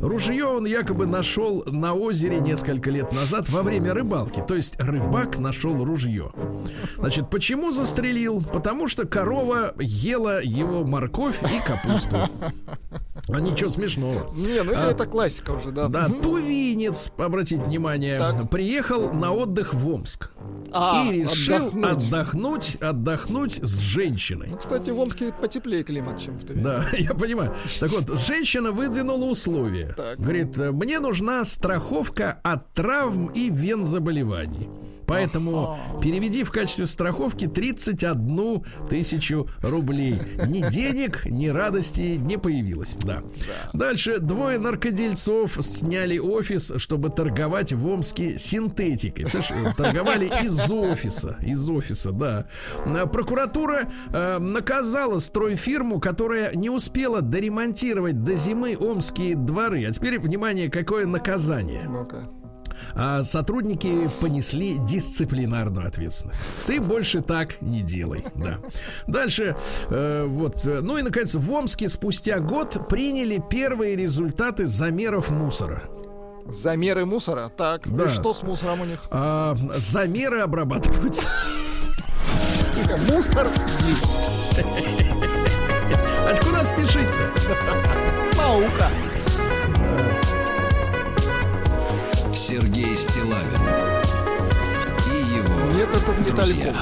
Ружье 0.01 0.47
он 0.47 0.65
якобы 0.67 1.07
нашел 1.07 1.63
на 1.67 1.95
озере 1.95 2.41
несколько 2.41 2.91
лет 2.91 3.13
назад 3.13 3.49
во 3.51 3.63
время 3.63 3.93
рыбалки. 3.95 4.43
То 4.47 4.55
есть 4.55 4.81
рыбак 4.81 5.39
нашел 5.39 5.85
ружье. 5.85 6.33
Значит, 6.97 7.29
почему 7.31 7.73
застрелил? 7.73 8.43
Потому 8.53 8.89
что 8.89 9.07
корова 9.07 9.75
ела 9.79 10.41
его 10.43 10.85
морковь 10.85 11.43
и 11.43 11.61
капусту. 11.67 12.29
А 13.29 13.41
ничего 13.41 13.71
смешного. 13.71 14.33
Не, 14.35 14.63
ну 14.63 14.73
А, 14.75 14.91
это 14.91 15.07
классика 15.07 15.51
уже, 15.51 15.71
да. 15.71 15.89
Да, 15.89 16.09
тувинец, 16.09 17.13
обратите 17.19 17.63
внимание, 17.63 18.19
Так. 18.19 18.51
приехал 18.51 19.13
на 19.13 19.33
отдых 19.33 19.75
в 19.75 19.89
Омск. 19.89 20.31
А, 20.73 21.05
и 21.05 21.23
решил 21.23 21.67
отдохнуть. 21.69 21.85
отдохнуть, 22.05 22.77
отдохнуть 22.77 23.55
с 23.63 23.79
женщиной. 23.79 24.57
Кстати, 24.59 24.91
в 24.91 24.99
Омске 24.99 25.33
потеплее 25.33 25.83
климат, 25.85 26.19
чем 26.21 26.39
в 26.39 26.45
Туве. 26.45 26.61
Да, 26.63 26.85
я 26.99 27.13
понимаю. 27.15 27.55
Так 27.79 27.91
вот, 27.93 28.19
женщина 28.19 28.73
выдвинула 28.73 29.25
условия. 29.41 29.95
Так. 29.97 30.19
Говорит, 30.19 30.57
мне 30.57 31.01
нужна 31.01 31.45
страховка 31.45 32.39
от 32.43 32.73
травм 32.75 33.27
и 33.27 33.51
вен 33.51 33.87
заболеваний. 33.87 34.69
Поэтому 35.11 35.77
переведи 36.01 36.45
в 36.45 36.53
качестве 36.53 36.87
страховки 36.87 37.49
31 37.49 38.65
тысячу 38.89 39.49
рублей. 39.61 40.21
Ни 40.47 40.71
денег, 40.71 41.27
ни 41.27 41.49
радости 41.49 42.17
не 42.17 42.39
появилось. 42.39 42.97
Да. 43.03 43.23
Дальше 43.73 44.19
двое 44.21 44.59
наркодельцов 44.59 45.59
сняли 45.61 46.19
офис, 46.19 46.73
чтобы 46.77 47.11
торговать 47.11 47.73
в 47.73 47.87
Омске 47.89 48.39
синтетикой. 48.39 49.25
Представляешь, 49.25 49.75
торговали 49.75 50.27
из 50.45 50.71
офиса. 50.71 51.37
Из 51.43 51.69
офиса, 51.69 52.13
да. 52.13 52.47
А, 52.87 53.07
Прокуратура 53.07 53.91
э, 54.13 54.39
наказала 54.39 55.19
стройфирму, 55.19 55.99
которая 55.99 56.55
не 56.55 56.71
успела 56.71 57.21
доремонтировать 57.21 58.23
до 58.23 58.37
зимы 58.37 58.77
омские 58.79 59.35
дворы. 59.35 59.87
А 59.87 59.93
теперь, 59.93 60.21
внимание, 60.21 60.71
какое 60.71 61.07
наказание 61.07 61.83
Ну-ка. 61.89 62.31
А 62.95 63.23
сотрудники 63.23 64.11
понесли 64.21 64.79
дисциплинарную 64.79 65.87
ответственность. 65.89 66.41
Ты 66.67 66.81
больше 66.81 67.21
так 67.21 67.61
не 67.61 67.83
делай, 67.83 68.25
да. 68.35 68.59
Дальше, 69.07 69.57
э, 69.91 70.25
вот, 70.27 70.67
э, 70.67 70.81
ну 70.83 70.99
и 70.99 71.03
наконец, 71.03 71.35
в 71.35 71.53
Омске 71.53 71.89
спустя 71.89 72.39
год 72.41 72.89
приняли 72.89 73.43
первые 73.51 73.97
результаты 73.97 74.67
замеров 74.67 75.31
мусора. 75.31 75.83
Замеры 76.49 77.05
мусора. 77.07 77.49
Так, 77.57 77.83
Да. 77.87 78.05
и 78.05 78.09
что 78.09 78.35
с 78.35 78.43
мусором 78.43 78.81
у 78.81 78.85
них? 78.85 79.01
А, 79.11 79.57
замеры 79.77 80.41
обрабатываются. 80.41 81.29
Мусор 83.09 83.47
есть. 83.87 84.65
А 86.27 86.37
куда 86.43 86.65
спешить-то? 86.65 88.37
Наука. 88.37 88.91
Сергей 92.51 92.97
Стилавин 92.97 93.61
и 95.07 95.37
его 95.37 95.73
Нет, 95.73 95.89
это 95.89 96.21
не 96.21 96.31
друзья. 96.31 96.75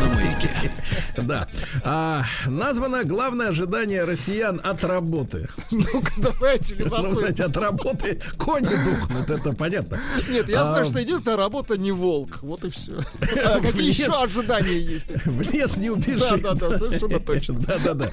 На 0.00 0.06
маяке. 0.36 0.70
Да. 1.16 1.48
А, 1.82 2.24
названо 2.46 3.04
главное 3.04 3.48
ожидание 3.48 4.04
россиян 4.04 4.60
от 4.62 4.84
работы. 4.84 5.48
Ну-ка, 5.70 6.12
давайте, 6.18 6.74
Ну, 6.78 6.84
любопытно. 6.84 7.14
кстати, 7.14 7.42
от 7.42 7.56
работы 7.56 8.20
кони 8.38 8.68
духнут, 8.84 9.30
это 9.30 9.52
понятно. 9.52 9.98
Нет, 10.28 10.48
я 10.48 10.62
А, 10.62 10.64
знаю, 10.66 10.84
что 10.86 11.00
единственная 11.00 11.36
работа 11.36 11.76
не 11.78 11.92
волк. 11.92 12.38
Вот 12.42 12.64
и 12.64 12.70
все. 12.70 12.92
А 13.46 13.60
какие 13.60 13.82
лес. 13.82 13.98
еще 13.98 14.22
ожидания 14.22 14.78
есть? 14.78 15.12
В 15.24 15.52
лес 15.52 15.76
не 15.76 15.90
убежишь. 15.90 16.20
Да, 16.20 16.36
да, 16.36 16.54
да, 16.54 16.78
совершенно 16.78 17.20
точно. 17.20 17.58
Да, 17.60 17.78
да, 17.84 17.94
да. 17.94 18.10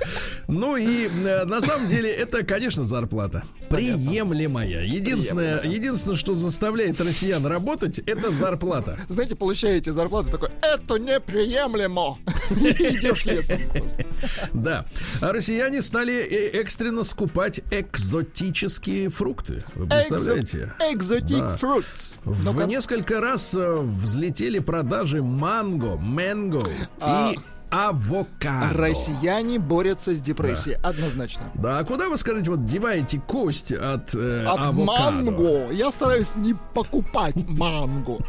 Ну 0.48 0.78
и 0.78 1.08
э, 1.08 1.46
на 1.46 1.62
самом 1.62 1.88
деле 1.90 2.10
это, 2.12 2.44
конечно, 2.44 2.84
зарплата. 2.86 3.44
Приемлемая. 3.70 4.84
Единственное, 4.86 5.62
единственное, 5.64 6.18
что 6.18 6.34
заставляет 6.34 7.00
россиян 7.02 7.46
работать, 7.46 8.00
это 8.00 8.32
зарплата. 8.32 8.98
Знаете, 9.10 9.36
получаете 9.36 9.92
зарплату 9.92 10.30
такой, 10.32 10.50
это 10.62 10.96
неприемлемо. 10.98 12.13
Идешь 12.52 13.26
лесом 13.26 13.60
просто. 13.70 14.06
Да. 14.54 14.86
А 15.22 15.32
россияне 15.32 15.82
стали 15.82 16.14
э, 16.14 16.60
экстренно 16.62 17.04
скупать 17.04 17.62
экзотические 17.72 19.10
фрукты. 19.10 19.64
Вы 19.76 19.88
представляете? 19.88 20.74
Экзотик. 20.92 21.60
В 22.24 22.66
несколько 22.66 23.20
раз 23.22 23.54
э, 23.56 23.72
взлетели 23.82 24.60
продажи 24.60 25.22
манго, 25.22 25.98
мэнго 25.98 26.62
А. 27.00 27.32
и 27.32 27.40
авокадо. 27.74 28.78
Россияне 28.78 29.58
борются 29.60 30.14
с 30.16 30.22
депрессией, 30.22 30.78
однозначно. 30.84 31.52
Да, 31.56 31.80
а 31.80 31.84
куда 31.84 32.08
вы 32.10 32.18
скажете, 32.18 32.52
вот 32.52 32.66
деваете 32.66 33.20
кость 33.20 33.72
от, 33.72 34.14
э, 34.16 34.46
От 34.46 34.60
авокадо? 34.68 35.12
манго. 35.12 35.72
Я 35.72 35.92
стараюсь 35.92 36.36
не 36.36 36.56
покупать 36.74 37.44
манго. 37.50 38.20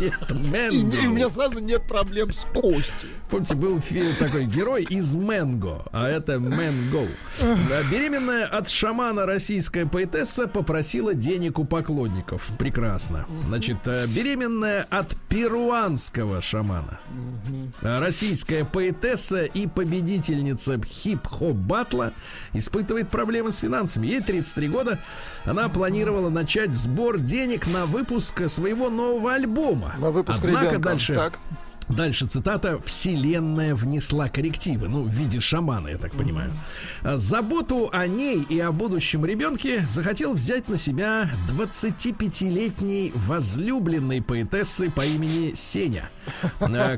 И, 0.00 0.10
мэнго. 0.50 0.96
не- 0.96 1.06
у 1.06 1.10
меня 1.12 1.30
сразу 1.30 1.60
нет 1.60 1.86
проблем 1.86 2.32
с 2.32 2.44
костью. 2.54 3.08
Помните, 3.30 3.54
был 3.54 3.80
такой 4.18 4.46
герой 4.46 4.84
из 4.88 5.14
Мэнго, 5.14 5.82
а 5.92 6.08
это 6.08 6.40
Мэнго. 6.40 7.06
Да, 7.68 7.82
Беременная 7.90 8.46
от 8.46 8.68
шамана 8.70 9.26
российская 9.26 9.84
поэтесса 9.84 10.46
попросила 10.48 11.12
денег 11.14 11.58
у 11.58 11.64
поклонников. 11.66 12.48
Прекрасно. 12.58 13.26
Значит, 13.46 13.86
э, 13.86 14.06
беременная 14.06 14.86
от 14.88 15.14
перуанского 15.28 16.40
шамана. 16.40 17.00
Российская 17.82 18.64
поэтесса 18.64 18.87
и 19.44 19.66
победительница 19.66 20.80
хип-хоп 20.82 21.54
батла 21.54 22.12
испытывает 22.52 23.08
проблемы 23.08 23.52
с 23.52 23.58
финансами. 23.58 24.06
Ей 24.06 24.20
33 24.20 24.68
года. 24.68 24.98
Она 25.44 25.68
планировала 25.68 26.30
начать 26.30 26.74
сбор 26.74 27.18
денег 27.18 27.66
на 27.66 27.86
выпуск 27.86 28.48
своего 28.48 28.90
нового 28.90 29.34
альбома. 29.34 29.94
На 29.98 30.10
выпуск 30.10 30.40
Однако 30.42 30.66
ребенка. 30.66 30.88
дальше 30.88 31.14
Так. 31.14 31.38
Дальше 31.88 32.26
цитата 32.26 32.78
«Вселенная 32.84 33.74
внесла 33.74 34.28
коррективы». 34.28 34.88
Ну, 34.88 35.04
в 35.04 35.08
виде 35.08 35.40
шамана, 35.40 35.88
я 35.88 35.96
так 35.96 36.12
понимаю. 36.12 36.52
А, 37.02 37.16
Заботу 37.16 37.88
о 37.92 38.06
ней 38.06 38.42
и 38.42 38.60
о 38.60 38.72
будущем 38.72 39.24
ребенке 39.24 39.86
захотел 39.90 40.34
взять 40.34 40.68
на 40.68 40.76
себя 40.76 41.30
25-летний 41.50 43.12
возлюбленный 43.14 44.22
поэтессы 44.22 44.90
по 44.90 45.04
имени 45.04 45.54
Сеня, 45.54 46.10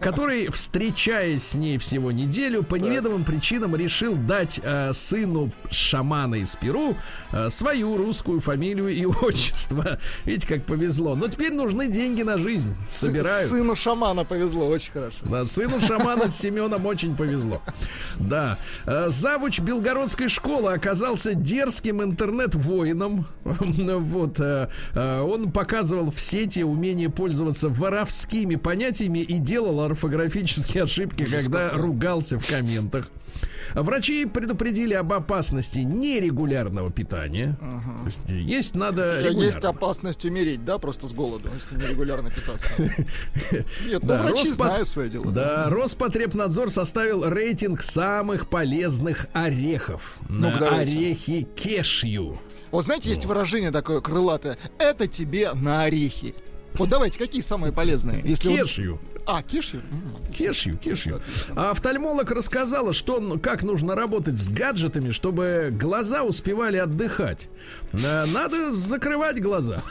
который, 0.00 0.50
встречаясь 0.50 1.48
с 1.48 1.54
ней 1.54 1.78
всего 1.78 2.12
неделю, 2.12 2.62
по 2.62 2.76
неведомым 2.76 3.24
причинам 3.24 3.76
решил 3.76 4.14
дать 4.14 4.60
а, 4.62 4.92
сыну 4.92 5.50
шамана 5.70 6.36
из 6.36 6.56
Перу 6.56 6.96
а, 7.32 7.50
свою 7.50 7.96
русскую 7.96 8.40
фамилию 8.40 8.88
и 8.88 9.04
отчество. 9.22 9.98
Видите, 10.24 10.46
как 10.46 10.66
повезло. 10.66 11.14
Но 11.14 11.28
теперь 11.28 11.52
нужны 11.52 11.88
деньги 11.88 12.22
на 12.22 12.38
жизнь. 12.38 12.74
Собирают. 12.88 13.50
Сыну 13.50 13.76
шамана 13.76 14.24
повезло, 14.24 14.68
очень 14.68 14.92
хорошо. 14.92 15.18
Да, 15.22 15.44
сыну 15.44 15.80
шамана 15.80 16.28
с 16.28 16.38
Семеном 16.38 16.86
очень 16.86 17.16
повезло. 17.16 17.60
Да. 18.18 18.58
Э, 18.86 19.06
Завуч 19.08 19.60
Белгородской 19.60 20.28
школы 20.28 20.72
оказался 20.72 21.34
дерзким 21.34 22.02
интернет-воином. 22.02 23.26
Вот. 24.00 24.40
э, 24.40 24.68
э, 24.94 25.20
Он 25.20 25.52
показывал 25.52 26.10
в 26.10 26.20
сети 26.20 26.62
умение 26.62 27.10
пользоваться 27.10 27.68
воровскими 27.68 28.56
понятиями 28.56 29.19
и 29.22 29.38
делал 29.38 29.80
орфографические 29.80 30.84
ошибки, 30.84 31.24
когда 31.24 31.70
ругался 31.70 32.38
в 32.38 32.46
комментах. 32.46 33.08
Врачи 33.74 34.26
предупредили 34.26 34.94
об 34.94 35.12
опасности 35.12 35.78
нерегулярного 35.78 36.90
питания. 36.90 37.56
То 37.60 38.06
есть 38.06 38.20
есть 38.28 38.74
надо 38.74 39.20
Есть 39.20 39.30
регулярно. 39.30 39.68
опасность 39.68 40.24
умереть, 40.24 40.64
да, 40.64 40.78
просто 40.78 41.06
с 41.06 41.12
голоду, 41.12 41.48
если 41.54 41.76
нерегулярно 41.76 42.30
питаться. 42.30 42.82
Нет, 43.86 44.02
ну 44.02 44.08
Да, 44.08 44.22
врачи 44.24 44.48
Роспот- 44.50 44.54
знают 44.54 44.88
свое 44.88 45.08
дело. 45.10 45.26
Да, 45.30 45.66
Роспотребнадзор 45.70 46.70
составил 46.70 47.24
рейтинг 47.28 47.80
самых 47.80 48.48
полезных 48.48 49.26
орехов. 49.32 50.18
Ну-ка, 50.28 50.58
На 50.58 50.78
орехи 50.80 51.46
кешью. 51.54 52.38
Вот 52.72 52.84
знаете, 52.84 53.10
есть 53.10 53.24
выражение 53.24 53.70
такое 53.70 54.00
крылатое. 54.00 54.58
Это 54.78 55.06
тебе 55.06 55.52
на 55.54 55.84
орехи. 55.84 56.34
Вот 56.74 56.88
давайте, 56.88 57.18
какие 57.18 57.42
самые 57.42 57.72
полезные? 57.72 58.20
Если 58.24 58.48
Кешью. 58.54 59.00
А, 59.26 59.42
кешью? 59.42 59.82
Кешью, 60.36 60.76
кешью. 60.78 61.20
А 61.54 61.70
офтальмолог 61.70 62.30
рассказала, 62.30 62.92
что, 62.92 63.38
как 63.42 63.62
нужно 63.62 63.94
работать 63.94 64.38
с 64.38 64.48
гаджетами, 64.50 65.10
чтобы 65.12 65.68
глаза 65.72 66.22
успевали 66.24 66.78
отдыхать. 66.78 67.48
Э, 67.92 68.24
Надо 68.26 68.72
закрывать 68.72 69.40
глаза. 69.40 69.82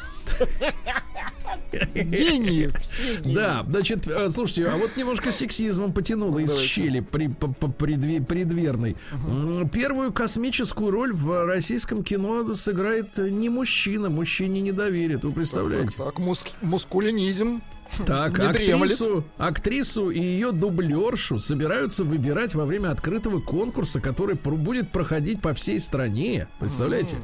Гении, 1.93 2.67
все 2.81 3.17
гении. 3.21 3.35
Да, 3.35 3.63
значит, 3.67 4.07
э, 4.07 4.29
слушайте, 4.29 4.67
а 4.67 4.77
вот 4.77 4.95
немножко 4.97 5.31
сексизмом 5.31 5.93
потянуло 5.93 6.39
из 6.39 6.57
щели 6.59 6.99
при, 6.99 7.27
по- 7.27 7.47
по- 7.47 7.67
предви- 7.67 8.23
предверной. 8.23 8.95
М, 9.11 9.69
Первую 9.69 10.11
космическую 10.11 10.91
роль 10.91 11.13
в 11.13 11.45
российском 11.45 12.03
кино 12.03 12.55
сыграет 12.55 13.17
не 13.17 13.49
мужчина, 13.49 14.09
мужчине 14.09 14.61
не 14.61 14.71
доверит, 14.71 15.23
вы 15.23 15.31
представляете? 15.31 15.91
Так, 15.97 16.05
так, 16.15 16.19
муск- 16.19 16.55
мускулинизм. 16.61 17.61
Так, 18.05 18.39
актрису, 18.39 19.23
актрису 19.37 20.09
и 20.09 20.19
ее 20.19 20.51
дублершу 20.51 21.39
собираются 21.39 22.03
выбирать 22.03 22.55
во 22.55 22.65
время 22.65 22.91
открытого 22.91 23.39
конкурса, 23.41 23.99
который 23.99 24.35
будет 24.35 24.91
проходить 24.91 25.41
по 25.41 25.53
всей 25.53 25.79
стране. 25.79 26.47
Представляете? 26.59 27.17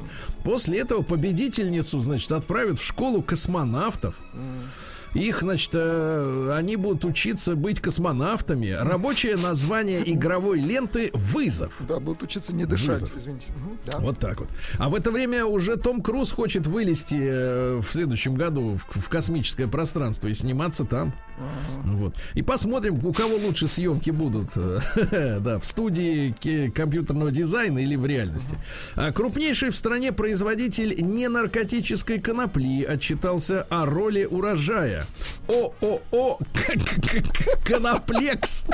После 0.44 0.80
этого 0.80 1.02
победительницу, 1.02 2.00
значит, 2.00 2.30
отправят 2.32 2.78
в 2.78 2.84
школу 2.84 3.22
космонавтов. 3.22 4.20
Их, 5.14 5.40
значит, 5.42 5.70
э, 5.74 6.52
они 6.56 6.76
будут 6.76 7.04
учиться 7.04 7.56
быть 7.56 7.80
космонавтами. 7.80 8.70
Рабочее 8.70 9.36
название 9.36 10.02
игровой 10.12 10.60
ленты 10.60 11.10
«Вызов». 11.14 11.74
Да, 11.88 12.00
будут 12.00 12.22
учиться 12.22 12.52
не 12.52 12.64
дышать, 12.66 13.00
Вызов. 13.00 13.16
извините. 13.16 13.46
Мгм, 13.56 13.78
да. 13.86 13.98
Вот 13.98 14.18
так 14.18 14.40
вот. 14.40 14.50
А 14.78 14.88
в 14.88 14.94
это 14.94 15.10
время 15.10 15.44
уже 15.46 15.76
Том 15.76 16.02
Круз 16.02 16.32
хочет 16.32 16.66
вылезти 16.66 17.18
э, 17.18 17.76
в 17.80 17.86
следующем 17.90 18.34
году 18.34 18.76
в, 18.76 19.00
в 19.00 19.08
космическое 19.08 19.66
пространство 19.66 20.28
и 20.28 20.34
сниматься 20.34 20.84
там. 20.84 21.12
Вот. 21.84 22.14
И 22.34 22.42
посмотрим, 22.42 23.04
у 23.04 23.12
кого 23.12 23.36
лучше 23.36 23.68
съемки 23.68 24.10
будут. 24.10 24.52
э, 24.56 25.38
да, 25.40 25.58
в 25.58 25.66
студии 25.66 26.34
компьютерного 26.70 27.30
дизайна 27.30 27.78
или 27.78 27.96
в 27.96 28.06
реальности. 28.06 28.56
А 28.94 29.12
крупнейший 29.12 29.70
в 29.70 29.76
стране 29.76 30.12
производитель 30.12 30.94
ненаркотической 31.00 32.18
конопли 32.20 32.84
отчитался 32.84 33.62
о 33.70 33.86
роли 33.86 34.24
урожая. 34.24 35.05
ООО 35.48 36.38
Коноплекс. 37.64 38.64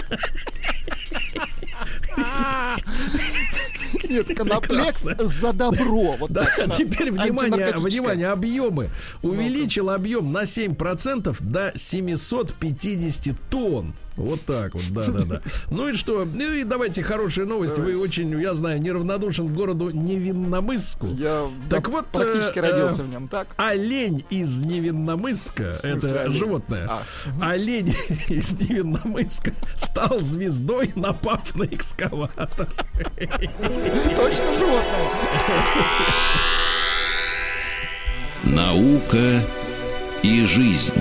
Нет, 4.08 4.36
коноплекс 4.36 5.02
за 5.18 5.52
добро. 5.52 6.16
Вот 6.18 6.30
Да, 6.30 6.44
так, 6.44 6.74
теперь 6.74 7.10
внимание, 7.12 7.72
внимание, 7.76 8.28
объемы. 8.28 8.90
Увеличил 9.22 9.90
объем 9.90 10.32
на 10.32 10.42
7% 10.42 11.36
до 11.40 11.72
750 11.74 13.34
тонн. 13.50 13.94
Вот 14.16 14.42
так 14.44 14.74
вот, 14.74 14.82
да, 14.90 15.06
да, 15.08 15.24
да. 15.24 15.42
Ну 15.70 15.88
и 15.88 15.94
что? 15.94 16.24
Ну 16.24 16.52
и 16.52 16.64
давайте 16.64 17.02
хорошая 17.02 17.46
новость. 17.46 17.78
Вы 17.78 17.96
очень, 17.98 18.38
я 18.40 18.54
знаю, 18.54 18.80
неравнодушен 18.80 19.48
к 19.48 19.52
городу 19.52 19.90
Невинномысску. 19.90 21.06
Я 21.06 21.46
Так 21.70 21.84
да, 21.84 21.90
вот, 21.90 22.06
практически 22.08 22.58
э, 22.58 22.62
родился 22.62 23.02
э, 23.02 23.04
в 23.04 23.08
нем, 23.08 23.28
так? 23.28 23.48
Олень 23.56 24.24
из 24.30 24.58
Невинномысска, 24.60 25.74
смысле 25.74 25.90
это 26.10 26.22
олень? 26.22 26.32
животное, 26.36 26.88
А. 26.88 27.02
олень 27.40 27.88
из 28.28 28.52
Невинномысска 28.54 29.52
стал 29.76 30.20
звездой, 30.20 30.92
напав 30.94 31.54
на 31.56 31.64
экскаватор. 31.64 32.68
Точно 34.16 34.52
животное. 34.58 35.08
Наука 38.44 39.40
и 40.22 40.44
жизнь. 40.44 40.94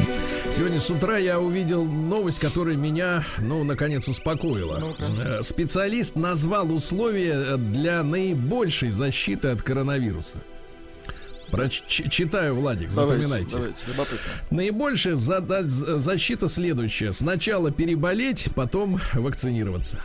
Сегодня 0.52 0.80
с 0.82 0.90
утра 0.90 1.18
я 1.18 1.40
увидел 1.40 1.86
новость, 1.86 2.40
которая 2.40 2.76
меня, 2.76 3.24
ну, 3.40 3.64
наконец, 3.64 4.08
успокоила. 4.08 4.96
Э, 5.00 5.42
Специалист 5.44 6.16
назвал 6.16 6.72
условия 6.74 7.56
для 7.58 8.04
наибольшей 8.04 8.92
защиты 8.92 9.48
от 9.50 9.62
коронавируса. 9.62 10.40
Проч- 11.52 11.84
читаю, 11.88 12.56
Владик, 12.56 12.94
Давайте, 12.94 13.28
запоминайте. 13.28 13.56
давайте, 13.58 13.82
любопытно. 13.88 14.32
Наибольшая 14.52 15.16
зада- 15.16 15.64
защита 15.64 16.48
следующая. 16.50 17.12
Сначала 17.14 17.72
переболеть, 17.72 18.50
потом 18.56 19.00
вакцинироваться. 19.14 20.00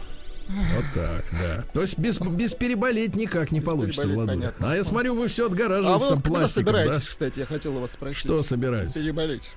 Вот 0.49 0.85
так, 0.95 1.25
да. 1.33 1.65
То 1.75 1.81
есть 1.83 1.99
без, 1.99 2.21
без 2.21 2.55
переболеть 2.55 3.17
никак 3.17 3.51
не 3.51 3.61
получится, 3.61 4.03
переболеть, 4.03 4.17
Владуля. 4.29 4.37
понятно. 4.53 4.73
А 4.73 4.77
я 4.77 4.85
смотрю, 4.85 5.15
вы 5.17 5.27
все 5.27 5.45
А 5.45 5.47
отгораживаетесь 5.49 6.03
вы 6.07 6.15
там 6.15 6.23
пластиком, 6.23 6.65
да? 6.73 6.73
собираетесь, 6.83 7.09
кстати, 7.09 7.39
я 7.41 7.47
хотел 7.47 7.77
у 7.77 7.81
вас 7.81 7.93
спросить. 7.93 8.19
Что 8.21 8.43
собираюсь? 8.43 8.93
Переболеть. 8.93 9.51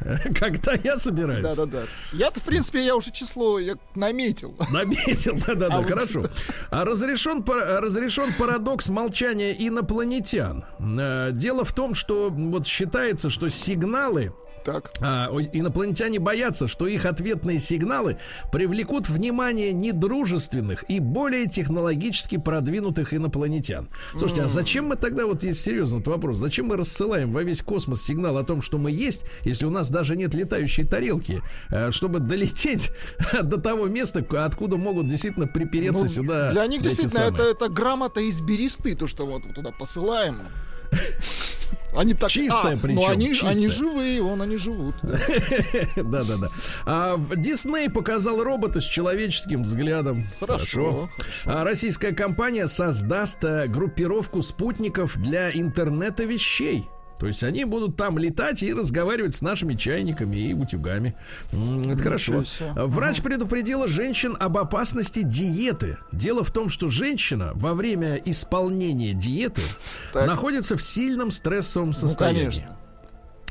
Когда 0.38 0.72
я 0.84 0.98
собираюсь? 0.98 1.42
Да-да-да. 1.42 1.82
Я-то, 2.12 2.40
в 2.40 2.44
принципе, 2.44 2.84
я 2.84 2.96
уже 2.96 3.10
число 3.10 3.58
я 3.58 3.74
наметил. 3.94 4.54
Наметил, 4.70 5.34
да-да-да, 5.46 5.74
А 5.74 5.78
вот- 5.78 5.86
хорошо. 5.88 6.24
А 6.70 6.84
разрешен, 6.84 7.44
разрешен 7.46 8.32
парадокс 8.38 8.88
молчания 8.88 9.52
инопланетян. 9.52 10.64
Э, 10.98 11.30
Дело 11.32 11.64
в 11.64 11.72
том, 11.72 11.94
что 11.94 12.30
вот 12.30 12.66
считается, 12.66 13.30
что 13.30 13.48
сигналы 13.48 14.32
Так. 14.66 14.90
А, 15.00 15.28
инопланетяне 15.52 16.18
боятся, 16.18 16.66
что 16.66 16.88
их 16.88 17.06
ответные 17.06 17.60
сигналы 17.60 18.18
привлекут 18.50 19.08
внимание 19.08 19.72
недружественных 19.72 20.90
и 20.90 20.98
более 20.98 21.46
технологически 21.46 22.36
продвинутых 22.36 23.14
инопланетян. 23.14 23.88
Слушайте, 24.10 24.42
а 24.42 24.48
зачем 24.48 24.88
мы 24.88 24.96
тогда, 24.96 25.26
вот 25.26 25.44
есть 25.44 25.60
серьезный 25.60 25.98
вот 25.98 26.08
вопрос, 26.08 26.38
зачем 26.38 26.66
мы 26.66 26.76
рассылаем 26.76 27.30
во 27.30 27.44
весь 27.44 27.62
космос 27.62 28.02
сигнал 28.02 28.38
о 28.38 28.42
том, 28.42 28.60
что 28.60 28.76
мы 28.76 28.90
есть, 28.90 29.22
если 29.44 29.66
у 29.66 29.70
нас 29.70 29.88
даже 29.88 30.16
нет 30.16 30.34
летающей 30.34 30.84
тарелки, 30.84 31.42
э, 31.70 31.92
чтобы 31.92 32.18
долететь 32.18 32.90
до 33.40 33.60
того 33.60 33.86
места, 33.86 34.26
откуда 34.44 34.78
могут 34.78 35.06
действительно 35.06 35.46
припереться 35.46 36.02
Ну, 36.02 36.08
сюда 36.08 36.50
Для 36.50 36.66
них 36.66 36.82
действительно 36.82 37.20
это, 37.20 37.44
это 37.44 37.68
грамота 37.68 38.18
из 38.18 38.40
бересты, 38.40 38.96
то, 38.96 39.06
что 39.06 39.26
вот 39.26 39.42
туда 39.54 39.70
посылаем. 39.70 40.48
Они 41.96 42.12
так, 42.12 42.30
Чистая 42.30 42.74
а, 42.74 42.78
причем, 42.78 42.96
Ну, 42.96 43.08
они, 43.08 43.28
чистая. 43.30 43.52
они 43.52 43.68
живые, 43.68 44.20
вон 44.22 44.42
они 44.42 44.56
живут. 44.58 44.96
Да, 45.02 46.24
да, 46.24 46.36
да. 46.36 46.50
А 46.84 47.16
в- 47.16 47.36
Дисней 47.36 47.88
показал 47.88 48.42
робота 48.44 48.80
с 48.82 48.84
человеческим 48.84 49.62
взглядом. 49.62 50.26
Хорошо, 50.38 51.08
А 51.46 51.64
российская 51.64 52.12
компания 52.12 52.66
создаст 52.66 53.42
э, 53.44 53.66
группировку 53.68 54.42
спутников 54.42 55.16
для 55.16 55.50
интернета 55.50 56.24
вещей. 56.24 56.86
То 57.18 57.26
есть 57.26 57.42
они 57.42 57.64
будут 57.64 57.96
там 57.96 58.18
летать 58.18 58.62
и 58.62 58.72
разговаривать 58.74 59.34
с 59.34 59.40
нашими 59.42 59.74
чайниками 59.74 60.36
и 60.36 60.52
утюгами. 60.54 61.14
Это 61.52 62.02
хорошо. 62.02 62.44
Врач 62.74 63.22
предупредила 63.22 63.88
женщин 63.88 64.36
об 64.38 64.58
опасности 64.58 65.22
диеты. 65.22 65.98
Дело 66.12 66.44
в 66.44 66.50
том, 66.50 66.68
что 66.68 66.88
женщина 66.88 67.52
во 67.54 67.74
время 67.74 68.16
исполнения 68.24 69.14
диеты 69.14 69.62
Так. 70.12 70.26
находится 70.26 70.76
в 70.76 70.82
сильном 70.82 71.30
стрессовом 71.30 71.88
Ну, 71.88 71.94
состоянии. 71.94 72.44
конечно. 72.44 72.75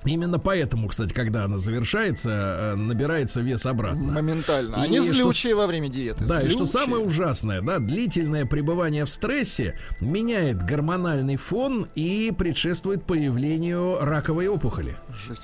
Именно 0.06 0.40
поэтому, 0.40 0.88
кстати, 0.88 1.14
когда 1.14 1.46
она 1.46 1.58
завершается, 1.58 2.30
э, 2.30 2.76
набирается 2.76 3.42
вес 3.42 3.66
обратно. 3.66 4.14
Моментально. 4.14 4.76
И 4.76 4.80
Они 4.80 5.02
что 5.02 5.14
злючие 5.14 5.56
во 5.56 5.68
время 5.68 5.90
диеты. 5.90 6.26
Да, 6.26 6.42
и 6.42 6.50
что 6.50 6.66
злючие. 6.66 6.82
самое 6.82 7.04
ужасное, 7.04 7.62
да, 7.62 7.80
длительное 7.80 8.46
пребывание 8.46 9.06
в 9.06 9.10
стрессе 9.10 9.78
меняет 10.00 10.64
гормональный 10.64 11.38
фон 11.38 11.88
и 11.96 12.32
предшествует 12.38 13.06
появлению 13.06 13.98
раковой 14.00 14.48
опухоли. 14.48 14.98
Жесть. 15.28 15.42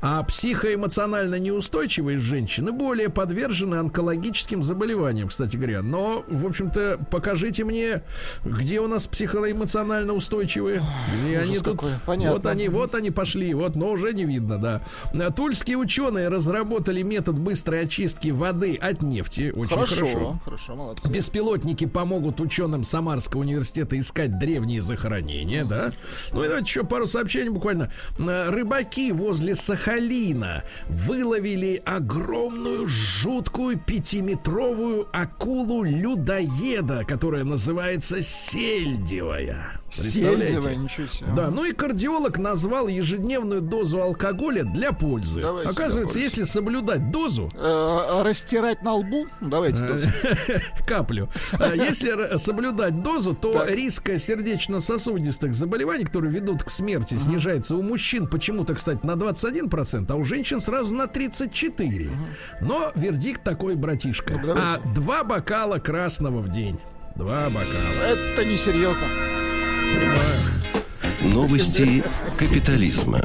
А 0.00 0.22
психоэмоционально 0.24 1.38
неустойчивые 1.38 2.18
женщины 2.18 2.72
более 2.72 3.08
подвержены 3.08 3.76
онкологическим 3.76 4.62
заболеваниям, 4.62 5.28
кстати 5.28 5.56
говоря. 5.56 5.82
Но, 5.82 6.24
в 6.26 6.44
общем-то, 6.44 6.98
покажите 7.10 7.64
мне, 7.64 8.02
где 8.44 8.80
у 8.80 8.88
нас 8.88 9.06
психоэмоционально 9.06 10.12
устойчивые. 10.12 10.82
Где 11.22 11.38
ужас 11.38 11.48
они 11.48 11.58
тут? 11.58 11.64
какой. 11.78 11.92
Понятно. 12.04 12.36
Вот 12.36 12.46
они, 12.46 12.68
вот 12.68 12.94
они 12.94 13.10
пошли, 13.10 13.54
вот, 13.54 13.76
но 13.76 13.96
уже 14.02 14.14
не 14.14 14.24
видно, 14.24 14.58
да. 14.58 15.30
Тульские 15.30 15.76
ученые 15.76 16.28
разработали 16.28 17.02
метод 17.02 17.38
быстрой 17.38 17.82
очистки 17.82 18.28
воды 18.28 18.76
от 18.76 19.02
нефти. 19.02 19.52
Очень 19.54 19.74
Хорошо, 19.74 19.96
хорошо. 19.96 20.40
хорошо, 20.44 20.74
молодцы. 20.76 21.08
Беспилотники 21.08 21.86
помогут 21.86 22.40
ученым 22.40 22.84
Самарского 22.84 23.40
университета 23.40 23.98
искать 23.98 24.38
древние 24.38 24.80
захоронения, 24.80 25.64
да? 25.64 25.92
Ну 26.32 26.42
и 26.44 26.48
давайте 26.48 26.66
еще 26.68 26.84
пару 26.84 27.06
сообщений 27.06 27.50
буквально. 27.50 27.90
Э, 28.18 28.50
Рыбаки 28.50 29.12
возле 29.12 29.54
Сахалина 29.54 30.64
выловили 30.88 31.82
огромную, 31.84 32.86
жуткую 32.88 33.78
пятиметровую 33.78 35.08
акулу-людоеда, 35.12 37.04
которая 37.04 37.44
называется 37.44 38.22
сельдевая. 38.22 39.81
Представляете? 39.96 40.54
Сельдевая, 40.54 40.76
ничего 40.76 41.06
себе. 41.06 41.26
Да, 41.36 41.50
ну 41.50 41.64
и 41.64 41.72
кардиолог 41.72 42.38
назвал 42.38 42.88
ежедневную 42.88 43.60
дозу 43.60 44.00
алкоголя 44.02 44.64
для 44.64 44.92
пользы. 44.92 45.40
Давайте 45.40 45.70
Оказывается, 45.70 46.14
для 46.18 46.22
пользы. 46.24 46.40
если 46.40 46.44
соблюдать 46.44 47.10
дозу, 47.10 47.50
Э, 47.54 48.22
растирать 48.22 48.82
на 48.82 48.94
лбу? 48.94 49.26
Давайте. 49.40 49.78
Э, 49.78 50.58
каплю. 50.86 51.28
А 51.52 51.74
Если 51.74 52.38
соблюдать 52.38 53.02
дозу, 53.02 53.34
то 53.34 53.64
риск 53.68 54.10
сердечно-сосудистых 54.16 55.54
заболеваний, 55.54 56.04
которые 56.04 56.32
ведут 56.32 56.62
к 56.62 56.70
смерти, 56.70 57.16
снижается 57.16 57.76
у 57.76 57.82
мужчин 57.82 58.26
почему-то, 58.28 58.74
кстати, 58.74 59.04
на 59.04 59.12
21%, 59.12 60.06
а 60.10 60.14
у 60.14 60.24
женщин 60.24 60.60
сразу 60.60 60.94
на 60.94 61.04
34%. 61.04 62.10
Но 62.60 62.90
вердикт 62.94 63.42
такой, 63.44 63.74
братишка. 63.76 64.40
Ну. 64.42 64.54
А 64.56 64.78
два 64.94 65.24
бокала 65.24 65.78
красного 65.78 66.40
в 66.40 66.48
день. 66.50 66.78
Два 67.16 67.44
бокала. 67.46 68.06
Это 68.08 68.44
несерьезно. 68.44 69.06
Новости 71.24 72.02
капитализма. 72.36 73.20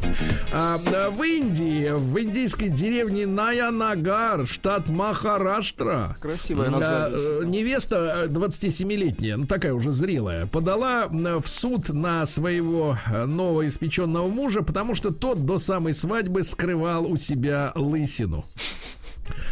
А, 0.51 0.77
в 0.77 1.23
Индии, 1.23 1.91
в 1.91 2.19
индийской 2.21 2.69
деревне 2.69 3.25
Наянагар, 3.25 4.47
штат 4.47 4.87
Махараштра, 4.87 6.15
Красивое 6.19 6.69
название. 6.69 7.41
э, 7.41 7.45
невеста 7.45 8.25
э, 8.25 8.27
27-летняя, 8.27 9.37
ну 9.37 9.45
такая 9.45 9.73
уже 9.73 9.91
зрелая, 9.91 10.45
подала 10.45 11.05
э, 11.11 11.39
в 11.43 11.49
суд 11.49 11.89
на 11.89 12.25
своего 12.25 12.97
э, 13.07 13.25
новоиспеченного 13.25 14.27
мужа, 14.27 14.61
потому 14.61 14.95
что 14.95 15.11
тот 15.11 15.45
до 15.45 15.57
самой 15.57 15.93
свадьбы 15.93 16.43
скрывал 16.43 17.11
у 17.11 17.17
себя 17.17 17.71
лысину. 17.75 18.45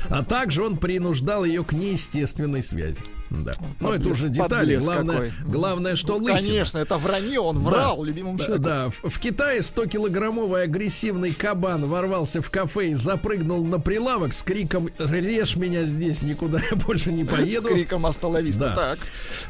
А 0.10 0.24
также 0.24 0.64
он 0.64 0.78
принуждал 0.78 1.44
ее 1.46 1.64
к 1.64 1.74
неестественной 1.74 2.64
связи. 2.64 3.02
Да. 3.44 3.56
Ну, 3.80 3.92
это 3.92 4.10
уже 4.10 4.30
детали. 4.30 4.78
Главное, 4.78 5.32
какой. 5.32 5.52
главное, 5.52 5.96
что 5.96 6.18
Ну, 6.18 6.26
лысина. 6.26 6.48
Конечно, 6.48 6.78
это 6.80 6.98
вранье, 6.98 7.40
он 7.40 7.60
врал 7.60 8.04
любимому 8.04 8.38
Да, 8.38 8.46
человеку. 8.46 8.64
да, 8.66 8.90
в, 8.90 9.10
в 9.10 9.20
Китае 9.20 9.60
100-килограммовый 9.60 10.64
агрессивный 10.64 11.34
кабан 11.34 11.86
ворвался 11.86 12.42
в 12.42 12.50
кафе 12.50 12.90
и 12.90 12.94
запрыгнул 12.94 13.64
на 13.66 13.80
прилавок 13.80 14.34
с 14.34 14.44
криком 14.44 14.90
«Режь 15.00 15.56
меня 15.56 15.84
здесь, 15.86 16.22
никуда 16.22 16.60
я 16.72 16.76
больше 16.78 17.12
не 17.12 17.24
С 17.24 17.28
поеду». 17.28 17.70
криком 17.70 18.06
остановись. 18.06 18.58
Да. 18.58 18.76
Так. 18.76 19.00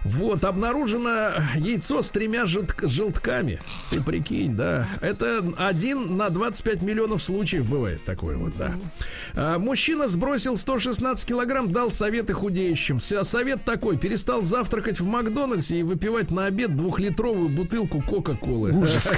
Вот, 0.04 0.44
обнаружено 0.44 1.30
яйцо 1.56 2.02
с 2.02 2.10
тремя 2.12 2.44
желтк- 2.46 2.88
желтками. 2.88 3.60
Ты 3.92 4.02
прикинь, 4.02 4.56
да. 4.56 4.88
Это 5.02 5.44
один 5.58 6.18
на 6.18 6.30
25 6.30 6.82
миллионов 6.82 7.24
случаев 7.24 7.66
бывает 7.68 8.04
такое 8.06 8.38
вот, 8.38 8.54
да. 8.58 8.72
А, 9.34 9.60
мужчина 9.60 10.08
сбросил 10.08 10.58
116 10.58 11.26
килограмм, 11.28 11.72
дал 11.72 11.92
советы 11.92 12.34
худеющим. 12.34 13.00
С- 13.00 13.24
Совет 13.26 13.64
такой, 13.64 13.75
перестал 13.78 14.42
завтракать 14.42 15.00
в 15.00 15.06
Макдональдсе 15.06 15.80
и 15.80 15.84
выпивать 15.84 16.32
на 16.32 16.46
обед 16.46 16.76
двухлитровую 16.76 17.50
бутылку 17.50 18.02
Кока-Колы. 18.02 18.72
Ужас 18.74 19.12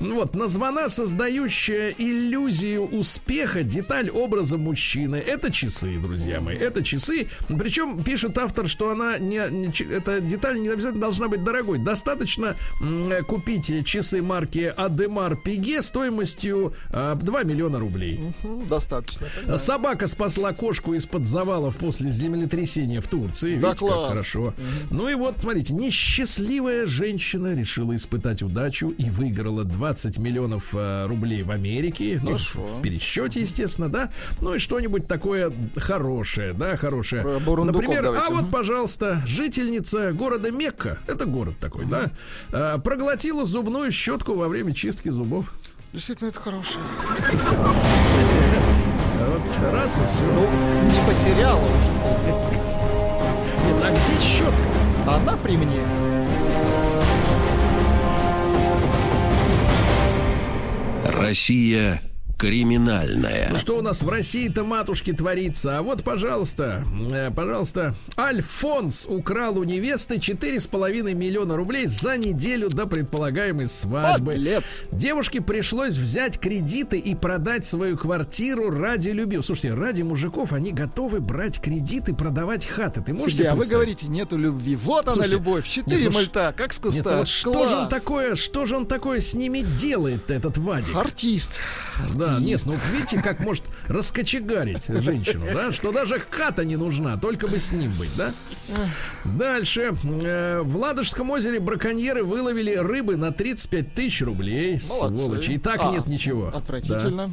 Ну 0.00 0.14
Вот, 0.18 0.34
названа 0.34 0.88
создающая 0.88 1.94
иллюзию 1.98 2.84
успеха 2.86 3.62
деталь 3.62 4.10
образа 4.10 4.58
мужчины. 4.58 5.16
Это 5.16 5.50
часы, 5.52 5.98
друзья 5.98 6.40
мои. 6.40 6.56
Это 6.56 6.82
часы. 6.82 7.28
Причем 7.48 8.02
пишет 8.02 8.36
автор, 8.38 8.68
что 8.68 8.90
она 8.90 9.18
не, 9.18 9.40
не 9.50 9.68
эта 9.92 10.20
деталь 10.20 10.60
не 10.60 10.68
обязательно 10.68 11.00
должна 11.00 11.28
быть 11.28 11.44
дорогой. 11.44 11.78
Достаточно 11.78 12.56
м, 12.80 13.12
купить 13.24 13.86
часы 13.86 14.22
марки 14.22 14.72
Адемар 14.76 15.36
Пиге 15.36 15.82
стоимостью 15.82 16.74
э, 16.90 17.14
2 17.20 17.42
миллиона 17.44 17.78
рублей. 17.78 18.20
М, 18.42 18.66
Достаточно. 18.68 19.26
понимаю. 19.40 19.58
Собака 19.58 20.06
спасла 20.06 20.52
кошку 20.52 20.94
из-под 20.94 21.26
завалов 21.26 21.76
после 21.76 22.10
землетрясения 22.18 23.00
в 23.00 23.06
Турции. 23.08 23.56
Да, 23.58 23.68
Видите, 23.70 23.86
как 23.86 23.94
класс. 23.94 24.10
хорошо. 24.10 24.54
Ну 24.90 25.08
и 25.08 25.14
вот, 25.14 25.36
смотрите, 25.40 25.72
несчастливая 25.74 26.84
женщина 26.86 27.54
решила 27.54 27.94
испытать 27.96 28.42
удачу 28.42 28.88
и 28.90 29.08
выиграла 29.10 29.64
20 29.64 30.18
миллионов 30.18 30.74
э, 30.74 31.06
рублей 31.06 31.42
в 31.42 31.50
Америке. 31.50 32.20
Ну, 32.22 32.36
в, 32.36 32.82
пересчете, 32.82 33.40
естественно, 33.40 33.88
да. 33.88 34.10
Ну 34.40 34.54
и 34.54 34.58
что-нибудь 34.58 35.06
такое 35.06 35.52
хорошее, 35.76 36.52
да, 36.52 36.76
хорошее. 36.76 37.22
Бурундуков 37.40 37.82
Например, 37.82 38.02
давайте. 38.02 38.26
а 38.26 38.30
вот, 38.30 38.50
пожалуйста, 38.50 39.22
жительница 39.26 40.12
города 40.12 40.50
Мекка, 40.50 40.98
это 41.06 41.24
город 41.26 41.54
такой, 41.60 41.86
да, 41.86 42.10
э, 42.52 42.78
проглотила 42.82 43.44
зубную 43.44 43.92
щетку 43.92 44.34
во 44.34 44.48
время 44.48 44.74
чистки 44.74 45.08
зубов. 45.08 45.52
Действительно, 45.92 46.28
это 46.28 46.40
хорошее. 46.40 46.82
Вот 49.18 49.72
раз 49.72 50.00
и 50.00 50.06
все. 50.08 50.24
Ну, 50.24 50.42
не 50.86 51.00
потеряла 51.06 51.58
уже. 51.58 51.98
Нет, 53.66 53.82
а 53.82 53.90
где 53.90 54.22
щетка? 54.22 54.68
Она 55.06 55.36
при 55.36 55.56
мне. 55.56 55.82
Россия 61.04 62.00
Криминальное. 62.38 63.48
Ну 63.50 63.56
что 63.56 63.78
у 63.78 63.82
нас 63.82 64.04
в 64.04 64.08
России-то, 64.08 64.62
матушки, 64.62 65.12
творится? 65.12 65.78
А 65.78 65.82
вот, 65.82 66.04
пожалуйста, 66.04 66.84
э, 67.10 67.32
пожалуйста, 67.34 67.96
Альфонс 68.16 69.06
украл 69.08 69.58
у 69.58 69.64
невесты 69.64 70.18
4,5 70.18 71.14
миллиона 71.14 71.56
рублей 71.56 71.86
за 71.86 72.16
неделю 72.16 72.68
до 72.70 72.86
предполагаемой 72.86 73.66
свадьбы. 73.66 74.32
Подлец. 74.34 74.84
Девушке 74.92 75.40
пришлось 75.40 75.96
взять 75.96 76.38
кредиты 76.38 76.96
и 76.98 77.16
продать 77.16 77.66
свою 77.66 77.98
квартиру 77.98 78.70
ради 78.70 79.08
любви. 79.08 79.42
Слушайте, 79.42 79.74
ради 79.74 80.02
мужиков 80.02 80.52
они 80.52 80.70
готовы 80.70 81.18
брать 81.18 81.60
кредиты, 81.60 82.14
продавать 82.14 82.66
хаты. 82.66 83.02
Ты 83.02 83.14
можешь 83.14 83.34
Себе, 83.34 83.48
а 83.48 83.56
вы 83.56 83.66
говорите, 83.66 84.06
нету 84.06 84.36
любви. 84.36 84.76
Вот 84.76 85.06
она 85.06 85.14
Слушайте, 85.14 85.36
любовь. 85.36 85.68
Четыре 85.68 86.04
нет, 86.04 86.12
ну 86.12 86.18
мальта, 86.18 86.54
как 86.56 86.72
с 86.72 86.76
Нет, 86.76 86.84
куста. 86.84 87.10
ну 87.10 87.16
вот 87.18 87.28
что 87.28 87.68
же 87.68 87.74
он 87.74 87.88
такое, 87.88 88.36
что 88.36 88.64
же 88.64 88.76
он 88.76 88.86
такое 88.86 89.20
с 89.20 89.34
ними 89.34 89.62
делает, 89.76 90.30
этот 90.30 90.56
Вадик? 90.56 90.94
Артист. 90.94 91.58
Да, 92.14 92.27
нет, 92.38 92.62
ну 92.66 92.74
видите, 92.92 93.20
как 93.22 93.40
может 93.40 93.64
раскочегарить 93.86 94.86
женщину, 94.88 95.46
да, 95.54 95.72
что 95.72 95.92
даже 95.92 96.20
хата 96.30 96.64
не 96.64 96.76
нужна, 96.76 97.16
только 97.16 97.48
бы 97.48 97.58
с 97.58 97.72
ним 97.72 97.92
быть, 97.98 98.14
да? 98.16 98.32
Дальше. 99.24 99.94
Э, 100.22 100.60
В 100.62 100.76
Ладожском 100.76 101.30
озере 101.30 101.60
браконьеры 101.60 102.24
выловили 102.24 102.74
рыбы 102.74 103.16
на 103.16 103.32
35 103.32 103.94
тысяч 103.94 104.22
рублей. 104.22 104.78
Молодцы. 104.88 105.16
Сволочи. 105.22 105.50
И 105.52 105.58
так 105.58 105.80
А, 105.82 105.90
нет 105.92 106.06
ничего. 106.06 106.48
Отвратительно. 106.54 107.32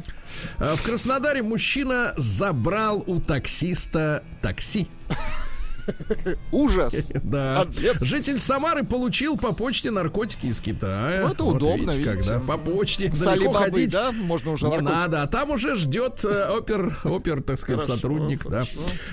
Да. 0.58 0.72
А 0.72 0.76
В 0.76 0.82
Краснодаре 0.82 1.42
мужчина 1.42 2.14
забрал 2.16 3.02
у 3.06 3.20
таксиста 3.20 4.22
такси. 4.42 4.88
Ужас. 6.52 7.10
Да. 7.22 7.66
Житель 8.00 8.38
Самары 8.38 8.84
получил 8.84 9.36
по 9.36 9.52
почте 9.52 9.90
наркотики 9.90 10.46
из 10.46 10.60
Китая. 10.60 11.22
Ну, 11.26 11.32
это 11.32 11.44
удобно, 11.44 11.90
видите, 11.90 12.04
когда 12.04 12.40
по 12.40 12.58
почте 12.58 13.08
далеко 13.08 13.52
ходить. 13.52 13.92
да, 13.92 14.12
можно 14.12 14.52
уже 14.52 14.66
Не 14.68 14.78
надо, 14.78 15.22
а 15.22 15.26
там 15.26 15.50
уже 15.50 15.76
ждет 15.76 16.24
э, 16.24 16.48
опер, 16.50 16.96
опер, 17.04 17.42
так 17.42 17.58
сказать, 17.58 17.84
сотрудник, 17.84 18.46
да. 18.46 18.64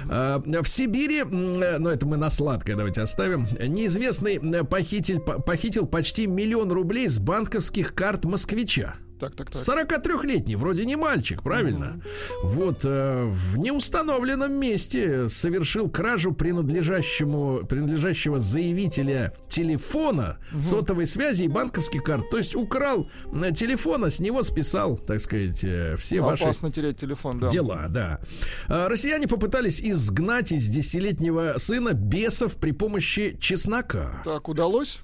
А, 0.09 0.39
В 0.39 0.67
Сибири, 0.67 1.19
э, 1.21 1.77
ну 1.77 1.89
это 1.89 2.05
мы 2.05 2.17
на 2.17 2.29
сладкое 2.29 2.75
давайте 2.75 3.01
оставим. 3.01 3.45
Неизвестный 3.59 4.35
э, 4.35 4.63
похититель, 4.63 5.19
по- 5.19 5.39
похитил 5.41 5.85
почти 5.85 6.27
миллион 6.27 6.71
рублей 6.71 7.07
с 7.07 7.19
банковских 7.19 7.93
карт 7.93 8.25
москвича. 8.25 8.95
Так, 9.23 9.35
так, 9.35 9.51
так. 9.51 9.61
43-летний, 9.61 10.57
вроде 10.57 10.83
не 10.83 10.97
мальчик, 10.97 11.41
правильно? 11.41 12.01
Вот 12.43 12.81
э, 12.83 13.23
в 13.25 13.57
неустановленном 13.57 14.51
месте 14.51 15.29
совершил 15.29 15.89
кражу 15.89 16.33
принадлежащему, 16.33 17.65
принадлежащего 17.65 18.39
заявителя 18.39 19.33
телефона, 19.47 20.39
сотовой 20.61 21.07
связи 21.07 21.43
и 21.43 21.47
банковских 21.47 22.03
карт. 22.03 22.29
То 22.29 22.37
есть 22.37 22.53
украл 22.53 23.07
э, 23.31 23.53
телефон, 23.53 24.03
а 24.03 24.09
с 24.09 24.19
него 24.19 24.43
списал, 24.43 24.97
так 24.97 25.21
сказать, 25.21 25.63
э, 25.63 25.95
все 25.97 26.19
ваши 26.19 26.43
Опасно 26.43 26.69
терять 26.69 26.97
телефон, 26.97 27.39
да. 27.39 27.47
дела, 27.47 27.85
да. 27.87 28.19
А, 28.67 28.89
Россияне 28.89 29.29
попытались 29.29 29.79
изгнать 29.79 30.51
из 30.51 30.67
десятилетнего 30.67 31.55
сына 31.59 31.93
бесов 31.93 32.57
при 32.57 32.71
помощи 32.71 33.37
чеснока. 33.39 34.21
Так, 34.25 34.49
удалось? 34.49 34.99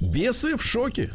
Бесы 0.00 0.56
в 0.56 0.62
шоке. 0.62 1.10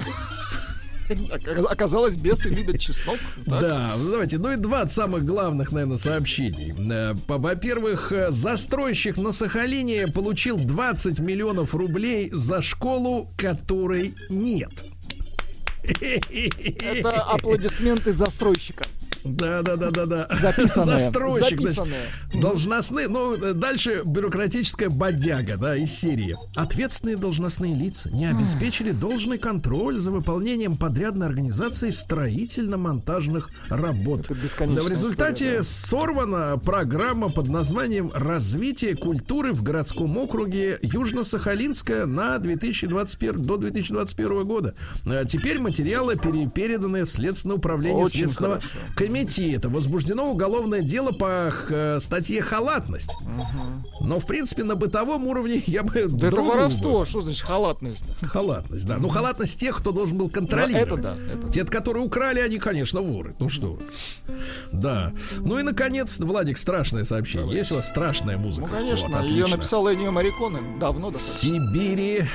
Ока- 1.32 1.68
Оказалось, 1.70 2.16
бесы 2.18 2.50
любят 2.50 2.80
чеснок. 2.80 3.18
Так. 3.46 3.62
Да, 3.62 3.94
ну 3.98 4.12
давайте, 4.12 4.38
ну 4.38 4.52
и 4.52 4.56
два 4.56 4.88
самых 4.88 5.26
главных, 5.26 5.72
наверное, 5.72 5.98
сообщений. 5.98 6.74
Э, 6.92 7.14
Во-первых, 7.28 8.12
э, 8.12 8.32
застройщик 8.32 9.18
на 9.18 9.32
Сахалине 9.32 10.08
получил 10.08 10.58
20 10.58 11.20
миллионов 11.20 11.76
рублей 11.76 12.30
за 12.32 12.62
школу, 12.62 13.30
которой 13.38 14.14
нет. 14.30 14.72
Это 15.84 17.22
аплодисменты 17.24 18.14
застройщика. 18.14 18.86
Да, 19.26 19.62
да, 19.64 19.76
да, 19.76 19.90
да, 19.92 20.06
да. 20.06 20.28
Записанное. 20.40 20.98
Застройщик, 20.98 21.60
значит, 21.60 21.76
Записанное. 21.76 22.06
должностные, 22.42 23.08
ну, 23.08 23.36
дальше 23.54 24.02
бюрократическая 24.06 24.90
бодяга, 24.90 25.58
да, 25.58 25.76
из 25.76 25.92
серии. 25.92 26.36
Ответственные 26.56 27.18
должностные 27.18 27.74
лица 27.74 28.10
не 28.12 28.28
обеспечили 28.28 28.92
должный 28.92 29.38
контроль 29.38 29.98
за 29.98 30.12
выполнением 30.12 30.78
подрядной 30.78 31.28
организации 31.28 31.90
строительно-монтажных 31.90 33.50
работ. 33.70 34.30
Бесконечная 34.30 34.84
в 34.84 34.88
результате 34.90 35.46
история, 35.46 35.58
да. 35.58 35.64
сорвана 35.64 36.58
программа 36.58 37.30
под 37.30 37.48
названием 37.48 38.12
«Развитие 38.14 38.96
культуры 38.96 39.54
в 39.54 39.64
городском 39.64 40.18
округе 40.18 40.78
Южно-Сахалинская 40.82 42.06
на 42.06 42.38
2021 42.38 43.42
до 43.44 43.58
2021 43.58 44.44
года». 44.46 44.76
Э, 45.06 45.24
Теперь 45.28 45.60
материалы 45.60 46.16
пере- 46.16 46.48
переданы 46.50 47.06
в 47.06 47.10
Следственное 47.10 47.56
управление 47.58 48.04
Очень 48.04 48.20
Следственного 48.22 48.56
хорошо. 48.56 48.78
Комитета. 49.16 49.70
Возбуждено 49.70 50.30
уголовное 50.30 50.82
дело 50.82 51.12
по 51.12 51.52
э, 51.70 52.00
статье 52.00 52.42
«Халатность». 52.42 53.16
Но, 54.02 54.20
в 54.20 54.26
принципе, 54.26 54.64
на 54.64 54.76
бытовом 54.76 55.28
уровне 55.28 55.62
я 55.66 55.84
бы... 55.84 55.92
Да 56.08 56.28
это 56.28 56.36
другую 56.36 56.46
бы- 56.46 56.58
воровство, 56.58 57.06
что 57.06 57.22
значит 57.22 57.46
халатность? 57.46 58.06
Халатность, 58.22 58.86
да. 58.86 58.98
Ну, 58.98 59.10
халатность 59.10 59.60
тех, 59.60 59.78
кто 59.78 59.92
должен 59.92 60.18
был 60.18 60.30
контролировать. 60.30 61.04
Ну, 61.04 61.10
это 61.12 61.16
да, 61.16 61.34
это. 61.34 61.52
Те, 61.52 61.66
которые 61.66 62.06
украли, 62.06 62.40
они, 62.40 62.58
конечно, 62.60 63.02
воры. 63.02 63.36
Ну 63.40 63.50
что. 63.50 63.80
Да. 64.72 65.12
Ну 65.40 65.60
и, 65.60 65.64
наконец, 65.64 66.20
Владик, 66.20 66.58
страшное 66.58 67.04
сообщение. 67.04 67.56
Есть 67.56 67.72
у 67.72 67.76
вас 67.76 67.88
страшная 67.88 68.38
музыка? 68.38 68.68
Ну, 68.70 68.74
конечно, 68.78 69.08
Вот, 69.10 69.24
ее 69.24 69.44
отлично. 69.44 69.58
написал 69.58 69.92
Эннио 69.92 70.12
Мариконе 70.12 70.60
давно 70.80 71.10
В 71.10 71.14
достаточно. 71.14 71.50
Сибири... 71.72 72.26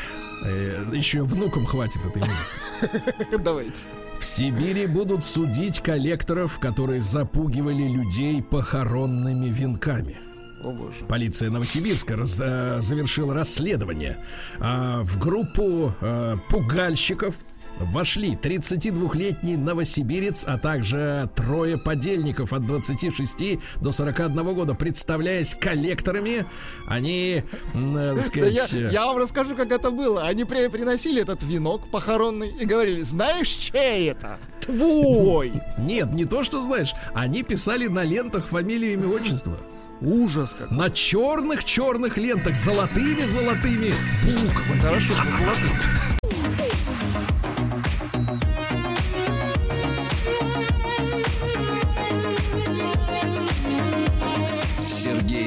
э, 0.45 0.85
еще 0.93 1.23
внукам 1.23 1.67
хватит 1.67 2.05
этой 2.05 2.21
музыки. 2.21 3.37
Давайте. 3.43 3.79
В 4.19 4.25
Сибири 4.25 4.87
будут 4.87 5.25
судить 5.25 5.81
коллекторов, 5.81 6.59
которые 6.59 7.01
запугивали 7.01 7.85
людей 7.89 8.43
похоронными 8.43 9.47
венками. 9.47 10.19
О 10.63 10.73
боже. 10.73 11.05
Полиция 11.09 11.49
Новосибирска 11.51 12.17
раз- 12.17 12.39
э, 12.39 12.81
завершила 12.83 13.33
расследование. 13.33 14.19
А, 14.59 15.03
в 15.03 15.19
группу 15.19 15.95
э, 16.01 16.37
пугальщиков 16.51 17.35
вошли 17.81 18.35
32-летний 18.41 19.57
новосибирец, 19.57 20.45
а 20.47 20.59
также 20.59 21.29
трое 21.35 21.79
подельников 21.79 22.53
от 22.53 22.67
26 22.67 23.59
до 23.81 23.93
41 23.93 24.55
года. 24.55 24.75
Представляясь 24.75 25.55
коллекторами, 25.55 26.45
они, 26.87 27.43
э, 27.75 28.15
так 28.17 28.33
Да 28.35 28.47
я, 28.47 28.63
сказать... 28.65 28.75
э, 28.75 28.91
я 28.93 29.07
вам 29.07 29.19
расскажу, 29.19 29.55
как 29.57 29.73
это 29.73 29.91
было. 29.91 30.27
Они 30.27 30.45
при- 30.45 30.69
приносили 30.69 31.23
этот 31.23 31.43
венок 31.43 31.91
похоронный 31.91 32.51
и 32.51 32.65
говорили, 32.65 33.03
знаешь, 33.03 33.49
чей 33.49 34.11
это? 34.11 34.39
Твой! 34.61 35.53
Нет, 35.79 36.13
не 36.13 36.25
то, 36.27 36.45
что 36.45 36.63
знаешь. 36.63 36.93
Они 37.15 37.43
писали 37.43 37.87
на 37.87 38.05
лентах 38.05 38.47
фамилию, 38.47 38.93
имя, 38.95 39.09
отчество. 39.09 39.57
Ужас 40.03 40.55
как. 40.59 40.71
На 40.71 40.91
черных-черных 40.91 42.17
лентах, 42.17 42.55
золотыми-золотыми 42.57 43.93
буквами. 44.25 44.81
Хорошо, 44.81 45.13
что 45.15 45.25
золотые. 45.39 46.20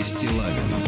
Стилавин 0.03 0.82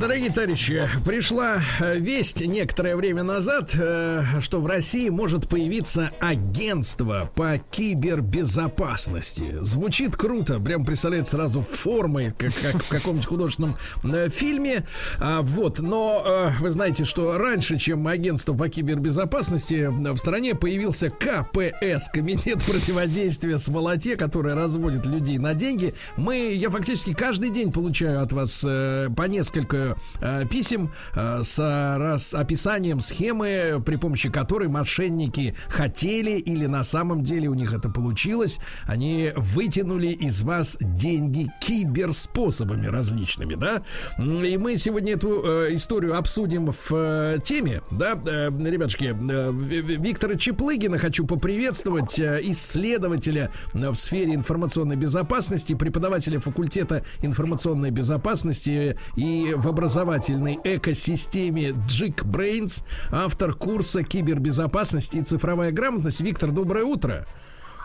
Дорогие 0.00 0.30
товарищи, 0.30 0.88
пришла 1.04 1.60
э, 1.78 1.98
весть 1.98 2.40
некоторое 2.40 2.96
время 2.96 3.22
назад, 3.22 3.74
э, 3.74 4.24
что 4.40 4.58
в 4.62 4.66
России 4.66 5.10
может 5.10 5.46
появиться 5.46 6.10
агентство 6.20 7.30
по 7.34 7.58
кибербезопасности. 7.70 9.58
Звучит 9.60 10.16
круто, 10.16 10.58
прям 10.58 10.86
представляет 10.86 11.28
сразу 11.28 11.60
формы, 11.60 12.34
как, 12.38 12.54
как 12.62 12.82
в 12.82 12.88
каком-нибудь 12.88 13.26
художественном 13.26 13.76
э, 14.04 14.30
фильме. 14.30 14.86
А, 15.18 15.42
вот, 15.42 15.80
но 15.80 16.50
вы 16.60 16.70
знаете, 16.70 17.04
что 17.04 17.36
раньше, 17.36 17.76
чем 17.76 18.08
агентство 18.08 18.54
по 18.54 18.70
кибербезопасности, 18.70 19.90
в 19.90 20.16
стране 20.16 20.54
появился 20.54 21.10
КПС, 21.10 22.08
Комитет 22.10 22.64
противодействия 22.64 23.58
сволоте, 23.58 24.16
который 24.16 24.54
разводит 24.54 25.04
людей 25.04 25.36
на 25.36 25.52
деньги. 25.52 25.94
Мы, 26.16 26.54
я 26.54 26.70
фактически 26.70 27.12
каждый 27.12 27.50
день 27.50 27.70
получаю 27.70 28.22
от 28.22 28.32
вас 28.32 28.60
по 28.60 29.22
несколько 29.28 29.89
э, 30.20 30.44
писем 30.50 30.90
э, 31.14 31.42
с 31.42 31.58
э, 31.58 31.96
раз- 31.98 32.34
описанием 32.34 33.00
схемы, 33.00 33.82
при 33.84 33.96
помощи 33.96 34.30
которой 34.30 34.68
мошенники 34.68 35.54
хотели 35.68 36.32
или 36.38 36.66
на 36.66 36.82
самом 36.84 37.22
деле 37.22 37.48
у 37.48 37.54
них 37.54 37.72
это 37.72 37.88
получилось, 37.90 38.58
они 38.86 39.32
вытянули 39.36 40.08
из 40.08 40.42
вас 40.42 40.76
деньги 40.80 41.50
киберспособами 41.60 42.86
различными, 42.86 43.54
да? 43.54 43.82
И 44.18 44.56
мы 44.58 44.76
сегодня 44.76 45.14
эту 45.14 45.42
э, 45.44 45.74
историю 45.74 46.16
обсудим 46.16 46.72
в 46.72 46.90
э, 46.92 47.38
теме, 47.42 47.82
да, 47.90 48.14
э, 48.26 48.50
ребятушки, 48.50 49.04
э, 49.04 49.52
Ви- 49.52 49.80
Ви- 49.82 49.96
Виктора 49.96 50.36
Чеплыгина 50.36 50.98
хочу 50.98 51.26
поприветствовать, 51.26 52.18
э, 52.18 52.40
исследователя 52.44 53.50
э, 53.74 53.90
в 53.90 53.96
сфере 53.96 54.34
информационной 54.34 54.96
безопасности, 54.96 55.74
преподавателя 55.74 56.40
факультета 56.40 57.04
информационной 57.22 57.90
безопасности 57.90 58.96
и 59.16 59.52
в 59.56 59.66
образовательной 59.80 60.58
экосистеме 60.62 61.70
Джик 61.86 62.24
Brains, 62.24 62.84
автор 63.10 63.54
курса 63.54 64.02
кибербезопасности 64.02 65.16
и 65.16 65.22
цифровая 65.22 65.72
грамотность. 65.72 66.20
Виктор, 66.20 66.50
доброе 66.50 66.84
утро. 66.84 67.26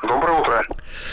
Доброе 0.08 0.40
утро. 0.40 0.62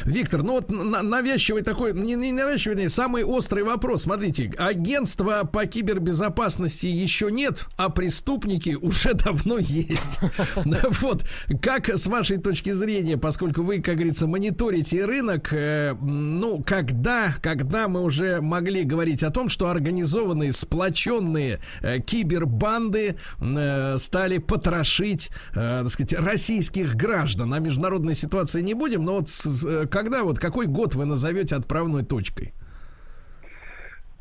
Виктор, 0.04 0.42
ну 0.42 0.54
вот 0.54 0.70
навязчивый 0.70 1.62
такой, 1.62 1.92
не, 1.94 2.14
не 2.14 2.32
навязчивый, 2.32 2.76
не, 2.76 2.88
самый 2.88 3.24
острый 3.24 3.64
вопрос. 3.64 4.02
Смотрите, 4.02 4.52
агентства 4.58 5.44
по 5.44 5.66
кибербезопасности 5.66 6.86
еще 6.86 7.30
нет, 7.30 7.66
а 7.76 7.88
преступники 7.88 8.76
уже 8.80 9.14
давно 9.14 9.58
есть. 9.58 10.20
Вот, 11.02 11.24
как 11.62 11.88
с 11.88 12.06
вашей 12.06 12.38
точки 12.38 12.70
зрения, 12.70 13.16
поскольку 13.16 13.62
вы, 13.62 13.80
как 13.80 13.96
говорится, 13.96 14.26
мониторите 14.26 15.04
рынок, 15.04 15.52
э, 15.52 15.94
ну, 16.00 16.62
когда, 16.62 17.34
когда 17.40 17.88
мы 17.88 18.02
уже 18.02 18.40
могли 18.40 18.84
говорить 18.84 19.22
о 19.22 19.30
том, 19.30 19.48
что 19.48 19.68
организованные, 19.68 20.52
сплоченные 20.52 21.60
э, 21.80 22.00
кибербанды 22.00 23.16
э, 23.40 23.98
стали 23.98 24.38
потрошить, 24.38 25.30
так 25.54 25.88
сказать, 25.88 26.14
российских 26.14 26.94
граждан, 26.96 27.52
а 27.54 27.58
международная 27.58 28.14
ситуация 28.14 28.62
не 28.62 28.74
будем, 28.82 29.04
но 29.04 29.18
вот 29.18 29.28
с, 29.28 29.86
когда 29.86 30.24
вот 30.24 30.40
какой 30.40 30.66
год 30.66 30.94
вы 30.94 31.04
назовете 31.04 31.54
отправной 31.54 32.04
точкой? 32.04 32.52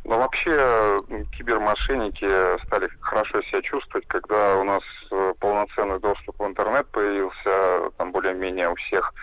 Ну, 0.04 0.18
вообще, 0.18 0.98
кибермошенники 1.36 2.64
стали 2.66 2.90
хорошо 3.00 3.42
себя 3.44 3.62
чувствовать, 3.62 4.06
когда 4.08 4.58
у 4.58 4.64
нас 4.64 4.84
э, 5.12 5.34
полноценный 5.40 6.00
доступ 6.00 6.40
в 6.40 6.46
интернет 6.46 6.88
появился, 6.88 7.92
там, 7.98 8.12
более-менее 8.12 8.70
у 8.70 8.76
всех, 8.76 9.14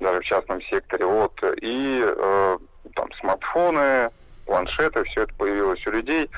даже 0.00 0.20
в 0.20 0.24
частном 0.24 0.60
секторе, 0.62 1.04
вот, 1.04 1.32
и 1.62 2.02
э, 2.04 2.58
там 2.94 3.12
смартфоны, 3.20 4.10
планшеты, 4.46 5.04
все 5.04 5.22
это 5.22 5.34
появилось 5.34 5.86
у 5.86 5.90
людей, 5.90 6.30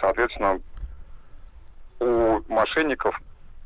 соответственно, 0.00 0.60
у 2.00 2.40
мошенников 2.48 3.20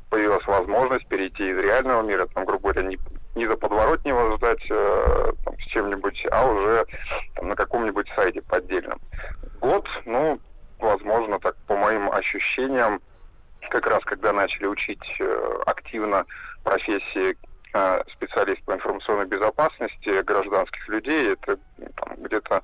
появилась 0.09 0.45
возможность 0.45 1.07
перейти 1.07 1.49
из 1.49 1.57
реального 1.57 2.01
мира, 2.01 2.27
там, 2.33 2.45
грубо 2.45 2.71
говоря, 2.73 2.89
не, 2.89 2.97
не 3.37 3.47
за 3.47 3.55
подворотнего 3.55 4.35
ждать 4.37 4.65
э, 4.69 5.31
там, 5.45 5.57
с 5.59 5.65
чем-нибудь, 5.67 6.25
а 6.31 6.45
уже 6.45 6.85
там, 7.35 7.47
на 7.49 7.55
каком-нибудь 7.55 8.09
сайте 8.15 8.41
поддельном. 8.41 8.99
Год, 9.61 9.87
ну, 10.05 10.39
возможно, 10.79 11.39
так 11.39 11.55
по 11.67 11.77
моим 11.77 12.11
ощущениям, 12.11 12.99
как 13.69 13.85
раз 13.87 14.03
когда 14.03 14.33
начали 14.33 14.65
учить 14.65 15.03
э, 15.19 15.59
активно 15.65 16.25
профессии 16.63 17.37
э, 17.73 18.03
специалист 18.13 18.61
по 18.63 18.73
информационной 18.73 19.27
безопасности 19.27 20.21
гражданских 20.23 20.89
людей, 20.89 21.33
это 21.33 21.59
там, 21.95 22.15
где-то 22.17 22.63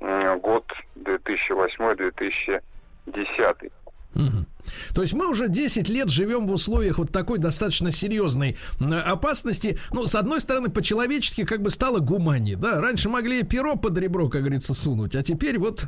э, 0.00 0.36
год 0.36 0.64
2008-2010. 0.96 3.72
Угу. 4.14 4.46
То 4.94 5.02
есть 5.02 5.14
мы 5.14 5.28
уже 5.28 5.48
10 5.48 5.88
лет 5.88 6.08
живем 6.10 6.46
в 6.46 6.52
условиях 6.52 6.98
вот 6.98 7.10
такой 7.10 7.38
достаточно 7.38 7.90
серьезной 7.90 8.56
опасности. 8.80 9.78
Ну, 9.92 10.06
с 10.06 10.14
одной 10.14 10.40
стороны, 10.40 10.68
по-человечески 10.70 11.44
как 11.44 11.62
бы 11.62 11.70
стало 11.70 11.98
гумани, 12.00 12.54
да. 12.54 12.80
Раньше 12.80 13.08
могли 13.08 13.42
перо 13.42 13.76
под 13.76 13.98
ребро, 13.98 14.28
как 14.28 14.42
говорится, 14.42 14.74
сунуть, 14.74 15.14
а 15.14 15.22
теперь 15.22 15.58
вот... 15.58 15.86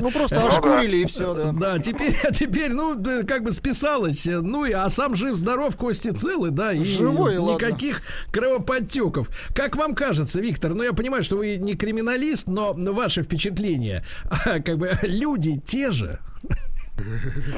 Ну, 0.00 0.10
просто 0.10 0.46
ошкурили 0.46 0.98
и 0.98 1.04
все, 1.06 1.34
да. 1.34 1.52
Да, 1.52 1.78
теперь, 1.78 2.16
а 2.24 2.32
теперь, 2.32 2.72
ну, 2.72 3.02
как 3.26 3.42
бы 3.42 3.52
списалось. 3.52 4.26
Ну, 4.26 4.64
и, 4.64 4.72
а 4.72 4.88
сам 4.90 5.14
жив-здоров, 5.14 5.76
кости 5.76 6.10
целы, 6.10 6.50
да, 6.50 6.72
и 6.72 6.84
Живой, 6.84 7.36
никаких 7.36 8.02
ладно. 8.02 8.32
кровоподтеков. 8.32 9.30
Как 9.54 9.76
вам 9.76 9.94
кажется, 9.94 10.40
Виктор, 10.40 10.74
ну, 10.74 10.82
я 10.82 10.92
понимаю, 10.92 11.24
что 11.24 11.36
вы 11.36 11.56
не 11.56 11.74
криминалист, 11.74 12.48
но 12.48 12.74
ваше 12.74 13.22
впечатление, 13.22 14.04
как 14.44 14.76
бы 14.76 14.92
люди 15.02 15.60
те 15.64 15.90
же, 15.90 16.20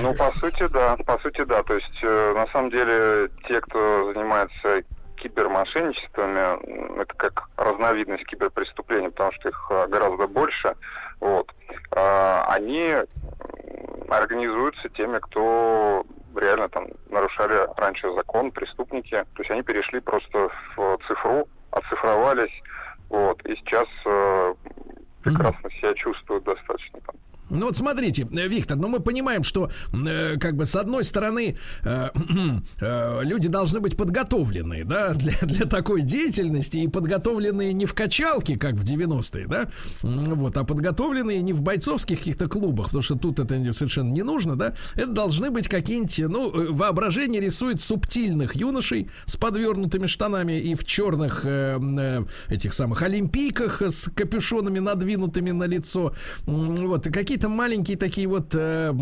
ну, 0.00 0.14
по 0.14 0.30
сути, 0.38 0.66
да. 0.72 0.96
По 1.06 1.18
сути, 1.18 1.44
да. 1.44 1.62
То 1.62 1.74
есть, 1.74 1.98
э, 2.02 2.34
на 2.34 2.46
самом 2.48 2.70
деле, 2.70 3.30
те, 3.48 3.60
кто 3.60 4.12
занимается 4.12 4.82
кибермошенничествами, 5.16 7.00
это 7.00 7.14
как 7.16 7.48
разновидность 7.56 8.26
киберпреступлений, 8.26 9.10
потому 9.10 9.32
что 9.32 9.48
их 9.48 9.66
э, 9.70 9.86
гораздо 9.88 10.26
больше. 10.26 10.74
Вот. 11.20 11.52
Э, 11.92 12.42
они 12.48 12.94
организуются 14.08 14.88
теми, 14.90 15.18
кто 15.18 16.04
реально 16.34 16.68
там 16.68 16.88
нарушали 17.10 17.68
раньше 17.76 18.12
закон, 18.14 18.50
преступники. 18.50 19.10
То 19.10 19.42
есть 19.42 19.50
они 19.50 19.62
перешли 19.62 20.00
просто 20.00 20.48
в 20.76 20.98
цифру, 21.06 21.46
оцифровались, 21.70 22.52
вот, 23.08 23.44
и 23.46 23.54
сейчас 23.56 23.86
э, 24.06 24.54
прекрасно 25.22 25.70
себя 25.70 25.94
чувствуют 25.94 26.44
достаточно 26.44 27.00
там 27.00 27.14
ну 27.52 27.66
вот 27.66 27.76
смотрите, 27.76 28.26
э, 28.32 28.48
Виктор, 28.48 28.76
ну 28.76 28.88
мы 28.88 29.00
понимаем, 29.00 29.44
что 29.44 29.70
э, 29.92 30.36
как 30.38 30.56
бы 30.56 30.66
с 30.66 30.74
одной 30.74 31.04
стороны 31.04 31.56
э, 31.84 32.08
э, 32.80 33.20
люди 33.22 33.48
должны 33.48 33.80
быть 33.80 33.96
подготовлены, 33.96 34.84
да, 34.84 35.10
для, 35.14 35.38
для 35.42 35.66
такой 35.66 36.02
деятельности 36.02 36.78
и 36.78 36.88
подготовленные 36.88 37.72
не 37.72 37.86
в 37.86 37.94
качалке, 37.94 38.56
как 38.56 38.74
в 38.74 38.84
90-е, 38.84 39.46
да, 39.46 39.68
вот, 40.02 40.56
а 40.56 40.64
подготовленные 40.64 41.42
не 41.42 41.52
в 41.52 41.62
бойцовских 41.62 42.18
каких-то 42.18 42.48
клубах, 42.48 42.86
потому 42.86 43.02
что 43.02 43.16
тут 43.16 43.38
это 43.38 43.72
совершенно 43.72 44.10
не 44.10 44.22
нужно, 44.22 44.56
да, 44.56 44.74
это 44.94 45.08
должны 45.08 45.50
быть 45.50 45.68
какие-нибудь, 45.68 46.18
ну, 46.28 46.50
э, 46.50 46.66
воображение 46.70 47.40
рисует 47.40 47.80
субтильных 47.80 48.56
юношей 48.56 49.10
с 49.26 49.36
подвернутыми 49.36 50.06
штанами 50.06 50.58
и 50.58 50.74
в 50.74 50.84
черных 50.84 51.44
э, 51.44 51.78
э, 51.80 52.24
этих 52.48 52.72
самых 52.72 53.02
олимпийках 53.02 53.82
с 53.82 54.10
капюшонами 54.10 54.78
надвинутыми 54.78 55.50
на 55.50 55.64
лицо, 55.64 56.14
вот, 56.46 57.06
и 57.06 57.10
какие 57.10 57.38
какие-то 57.42 57.48
маленькие 57.48 57.96
такие 57.96 58.28
вот 58.28 58.54
э, 58.54 58.92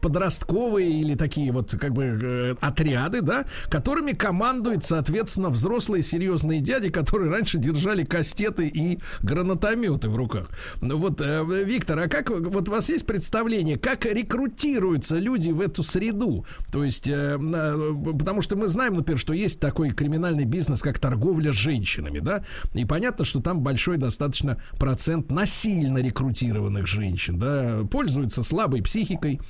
подростковые 0.00 0.90
или 0.90 1.14
такие 1.14 1.52
вот 1.52 1.72
как 1.72 1.92
бы 1.92 2.04
э, 2.04 2.54
отряды, 2.60 3.20
да, 3.20 3.44
которыми 3.68 4.12
командуют, 4.12 4.84
соответственно, 4.84 5.50
взрослые 5.50 6.02
серьезные 6.02 6.60
дяди, 6.60 6.88
которые 6.88 7.30
раньше 7.30 7.58
держали 7.58 8.04
кастеты 8.04 8.66
и 8.66 8.98
гранатометы 9.20 10.08
в 10.08 10.16
руках. 10.16 10.48
Вот, 10.80 11.20
э, 11.20 11.44
Виктор, 11.64 11.98
а 11.98 12.08
как 12.08 12.30
вот 12.30 12.68
у 12.68 12.72
вас 12.72 12.88
есть 12.88 13.04
представление, 13.04 13.78
как 13.78 14.06
рекрутируются 14.06 15.18
люди 15.18 15.50
в 15.50 15.60
эту 15.60 15.82
среду? 15.82 16.46
То 16.72 16.82
есть, 16.82 17.08
э, 17.08 17.36
потому 17.38 18.40
что 18.40 18.56
мы 18.56 18.68
знаем, 18.68 18.94
например, 18.94 19.18
что 19.18 19.34
есть 19.34 19.60
такой 19.60 19.90
криминальный 19.90 20.44
бизнес, 20.44 20.82
как 20.82 20.98
торговля 20.98 21.52
женщинами, 21.52 22.20
да, 22.20 22.42
и 22.74 22.84
понятно, 22.86 23.24
что 23.24 23.40
там 23.40 23.60
большой 23.60 23.98
достаточно 23.98 24.56
процент 24.78 25.30
насильно 25.30 25.98
рекрутированных 25.98 26.86
женщин, 26.86 27.38
да, 27.38 27.65
пользуются 27.90 28.42
слабой 28.42 28.82
психикой, 28.82 29.40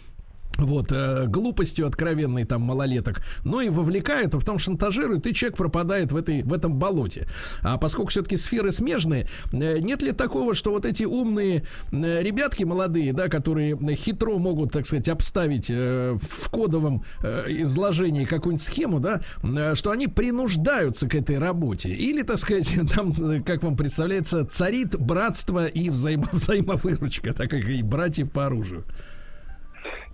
вот, 0.59 0.93
э, 0.93 1.27
глупостью 1.27 1.87
откровенной 1.87 2.45
там 2.45 2.63
малолеток, 2.63 3.23
но 3.45 3.61
и 3.61 3.69
вовлекает, 3.69 4.35
а 4.35 4.39
потом 4.39 4.59
шантажирует, 4.59 5.27
и 5.27 5.35
человек 5.35 5.57
пропадает 5.57 6.13
в, 6.13 6.17
этой, 6.17 6.43
в 6.43 6.53
этом 6.53 6.75
болоте. 6.75 7.27
А 7.63 7.79
поскольку 7.79 8.11
все-таки 8.11 8.37
сферы 8.37 8.73
смежные, 8.73 9.29
э, 9.53 9.79
нет 9.79 10.03
ли 10.03 10.13
такого, 10.13 10.55
что 10.55 10.71
вот 10.71 10.85
эти 10.87 11.05
умные 11.05 11.65
э, 11.93 12.23
ребятки 12.23 12.65
молодые, 12.65 13.13
да, 13.13 13.29
которые 13.29 13.77
хитро 13.97 14.39
могут, 14.39 14.73
так 14.73 14.87
сказать, 14.87 15.09
обставить 15.09 15.71
э, 15.71 16.17
в 16.21 16.51
кодовом 16.51 17.05
э, 17.23 17.45
изложении 17.63 18.25
какую-нибудь 18.25 18.65
схему, 18.65 19.01
да, 19.01 19.21
э, 19.43 19.75
что 19.75 19.91
они 19.91 20.07
принуждаются 20.07 21.09
к 21.09 21.15
этой 21.15 21.39
работе? 21.39 21.91
Или, 21.91 22.23
так 22.23 22.39
сказать, 22.39 22.73
там, 22.95 23.13
э, 23.13 23.43
как 23.43 23.63
вам 23.63 23.77
представляется, 23.77 24.45
царит 24.45 24.99
братство 24.99 25.67
и 25.67 25.91
взаимо 25.91 26.29
взаимовыручка, 26.33 27.35
так 27.35 27.51
как 27.51 27.65
и 27.65 27.83
братьев 27.83 28.31
по 28.31 28.47
оружию? 28.47 28.85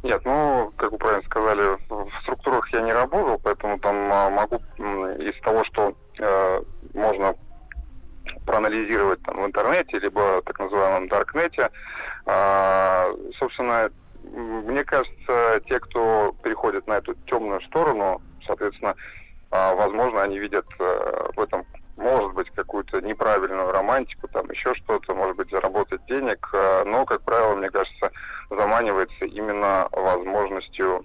Нет, 0.02 0.22
ну, 0.24 0.72
как 0.76 0.92
вы 0.92 0.98
правильно 0.98 1.22
сказали, 1.24 1.78
в 1.88 2.10
структурах 2.22 2.72
я 2.72 2.80
не 2.80 2.92
работал, 2.92 3.40
поэтому 3.42 3.78
там 3.78 4.12
а, 4.12 4.30
могу 4.30 4.56
из 5.18 5.40
того, 5.42 5.64
что 5.64 5.94
э, 6.18 6.62
можно 6.94 7.36
проанализировать 8.44 9.22
там 9.22 9.42
в 9.42 9.46
интернете, 9.46 9.98
либо 10.00 10.42
так 10.42 10.58
называемом 10.58 11.08
даркнете, 11.08 11.70
э, 12.26 13.16
собственно, 13.38 13.90
мне 14.24 14.84
кажется, 14.84 15.60
те, 15.68 15.78
кто 15.78 16.34
переходит 16.42 16.86
на 16.88 16.94
эту 16.94 17.14
темную 17.26 17.60
сторону, 17.62 18.20
соответственно, 18.44 18.96
э, 19.50 19.74
возможно, 19.74 20.22
они 20.22 20.38
видят 20.38 20.66
э, 20.80 21.28
в 21.36 21.40
этом 21.40 21.64
может 21.96 22.32
быть, 22.34 22.50
какую-то 22.50 23.00
неправильную 23.00 23.70
романтику, 23.70 24.28
там 24.28 24.50
еще 24.50 24.74
что-то, 24.74 25.14
может 25.14 25.36
быть, 25.36 25.50
заработать 25.50 26.04
денег, 26.06 26.48
э, 26.52 26.84
но, 26.84 27.04
как 27.04 27.22
правило, 27.22 27.54
мне 27.54 27.70
кажется, 27.70 28.10
заманивается 28.56 29.24
именно 29.24 29.88
возможностью 29.92 31.04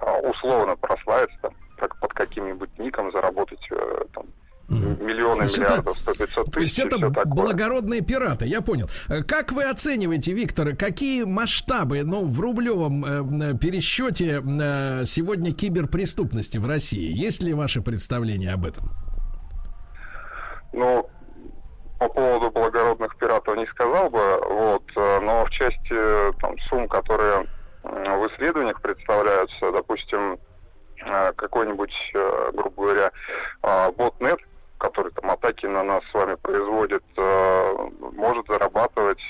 э, 0.00 0.28
условно 0.28 0.76
прославиться, 0.76 1.50
как 1.78 1.98
под 2.00 2.12
каким-нибудь 2.12 2.70
ником 2.78 3.10
заработать 3.12 3.66
э, 3.70 4.04
там, 4.14 4.26
миллионы, 4.68 5.42
миллиардов, 5.42 5.98
сто 5.98 6.12
пятьсот 6.12 6.46
тысяч. 6.46 6.54
То 6.54 6.60
есть 6.60 6.78
это 6.78 6.98
благородные 7.26 8.00
пираты, 8.00 8.46
я 8.46 8.62
понял. 8.62 8.88
Как 9.26 9.52
вы 9.52 9.64
оцениваете, 9.64 10.32
Виктор, 10.32 10.74
какие 10.76 11.24
масштабы, 11.24 12.02
ну, 12.04 12.24
в 12.24 12.40
рублевом 12.40 13.04
э, 13.04 13.58
пересчете 13.58 14.40
э, 14.42 15.04
сегодня 15.04 15.52
киберпреступности 15.52 16.58
в 16.58 16.66
России? 16.66 17.12
Есть 17.12 17.42
ли 17.42 17.52
ваше 17.52 17.82
представление 17.82 18.52
об 18.54 18.64
этом? 18.64 18.84
Ну, 20.72 21.06
по 22.02 22.08
поводу 22.08 22.50
благородных 22.50 23.16
пиратов 23.16 23.56
не 23.56 23.66
сказал 23.66 24.10
бы, 24.10 24.40
вот, 24.48 24.82
э, 24.96 25.20
но 25.20 25.44
в 25.44 25.50
части 25.50 25.92
э, 25.92 26.32
там, 26.40 26.58
сумм, 26.68 26.88
которые 26.88 27.46
в 27.84 28.28
исследованиях 28.28 28.80
представляются, 28.80 29.70
допустим, 29.70 30.38
э, 31.04 31.32
какой-нибудь, 31.34 31.92
грубо 32.52 32.82
говоря, 32.82 33.12
ботнет, 33.96 34.38
который 34.78 35.12
там 35.12 35.30
атаки 35.30 35.66
на 35.66 35.84
нас 35.84 36.02
с 36.10 36.14
вами 36.14 36.34
производит, 36.36 37.04
может 37.16 38.46
зарабатывать 38.46 39.20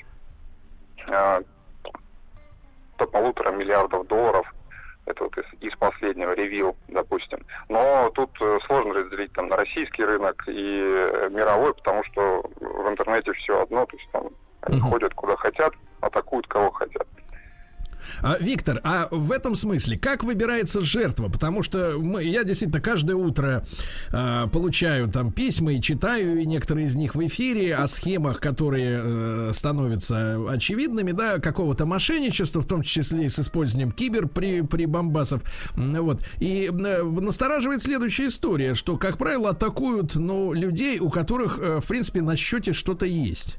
до 1.07 3.07
полутора 3.07 3.53
миллиардов 3.53 4.07
долларов– 4.07 4.53
это 5.07 5.25
вот 5.25 5.37
из, 5.37 5.45
из 5.61 5.77
последнего 5.77 6.33
ревил, 6.33 6.77
допустим. 6.89 7.41
Но 7.69 8.11
тут 8.11 8.31
э, 8.41 8.59
сложно 8.67 8.95
разделить 8.95 9.33
там 9.33 9.49
на 9.49 9.57
российский 9.57 10.05
рынок 10.05 10.43
и 10.47 10.53
э, 10.53 11.29
мировой, 11.31 11.75
потому 11.75 12.05
что 12.05 12.43
в 12.61 12.89
интернете 12.89 13.33
все 13.33 13.63
одно, 13.63 13.85
то 13.87 13.97
есть 13.97 14.09
там 14.13 14.29
они 14.63 14.79
ходят 14.81 15.13
куда 15.15 15.37
хотят, 15.37 15.75
атакуют 16.01 16.47
кого 16.47 16.71
хотят. 16.71 17.07
А, 18.23 18.37
Виктор, 18.39 18.81
а 18.85 19.09
в 19.11 19.33
этом 19.33 19.57
смысле 19.57 19.99
как 19.99 20.25
выбирается 20.25 20.81
жертва? 20.81 21.29
Потому 21.29 21.63
что 21.63 21.97
мы, 21.99 22.23
я 22.25 22.45
действительно 22.45 22.81
каждое 22.81 23.17
утро 23.17 23.65
а, 24.11 24.47
получаю 24.49 25.09
там 25.09 25.33
письма 25.33 25.75
и 25.75 25.81
читаю, 25.81 26.41
и 26.41 26.47
некоторые 26.47 26.87
из 26.87 26.95
них 26.95 27.15
в 27.15 27.27
эфире 27.27 27.75
о 27.75 27.87
схемах, 27.87 28.41
которые 28.41 29.01
э, 29.03 29.51
становятся 29.53 30.39
очевидными, 30.49 31.13
да, 31.13 31.39
какого-то 31.39 31.87
мошенничества, 31.87 32.61
в 32.61 32.67
том 32.67 32.83
числе 32.83 33.27
и 33.27 33.29
с 33.29 33.39
использованием 33.39 33.93
кибер 33.93 34.29
при, 34.29 34.63
при 34.63 34.87
бомбасов. 34.87 35.43
Вот. 35.75 36.25
И 36.39 36.71
э, 36.73 37.03
настораживает 37.03 37.83
следующая 37.83 38.29
история, 38.29 38.75
что, 38.75 38.97
как 38.97 39.19
правило, 39.19 39.51
атакуют 39.51 40.15
ну, 40.17 40.53
людей, 40.53 40.99
у 40.99 41.11
которых, 41.11 41.59
э, 41.59 41.81
в 41.81 41.87
принципе, 41.87 42.23
на 42.23 42.37
счете 42.37 42.73
что-то 42.73 43.07
есть. 43.07 43.59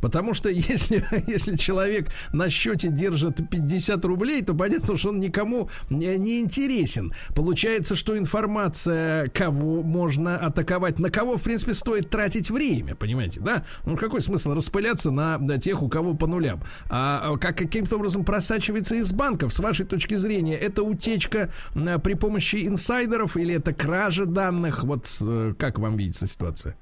Потому 0.00 0.34
что 0.34 0.48
если, 0.50 1.04
если 1.26 1.56
человек 1.56 2.08
на 2.32 2.50
счете 2.50 2.88
держит 2.88 3.48
50 3.50 4.04
рублей, 4.04 4.42
то 4.42 4.54
понятно, 4.54 4.96
что 4.96 5.10
он 5.10 5.20
никому 5.20 5.70
не, 5.90 6.16
не 6.18 6.40
интересен. 6.40 7.12
Получается, 7.34 7.96
что 7.96 8.16
информация, 8.16 9.28
кого 9.28 9.82
можно 9.82 10.36
атаковать, 10.36 10.98
на 10.98 11.10
кого, 11.10 11.36
в 11.36 11.42
принципе, 11.42 11.74
стоит 11.74 12.10
тратить 12.10 12.50
время, 12.50 12.94
понимаете, 12.94 13.40
да? 13.40 13.64
Ну, 13.84 13.96
какой 13.96 14.22
смысл 14.22 14.52
распыляться 14.52 15.10
на, 15.10 15.38
на 15.38 15.58
тех, 15.58 15.82
у 15.82 15.88
кого 15.88 16.14
по 16.14 16.26
нулям? 16.26 16.62
А 16.88 17.36
как 17.38 17.56
каким-то 17.58 17.96
образом 17.96 18.24
просачивается 18.24 18.96
из 18.96 19.12
банков, 19.12 19.54
с 19.54 19.60
вашей 19.60 19.86
точки 19.86 20.14
зрения, 20.14 20.56
это 20.56 20.82
утечка 20.82 21.50
а, 21.74 21.98
при 21.98 22.14
помощи 22.14 22.66
инсайдеров 22.66 23.36
или 23.36 23.54
это 23.54 23.72
кража 23.72 24.26
данных? 24.26 24.84
Вот 24.84 25.08
э, 25.20 25.54
как 25.58 25.78
вам 25.78 25.96
видится 25.96 26.26
ситуация? 26.26 26.76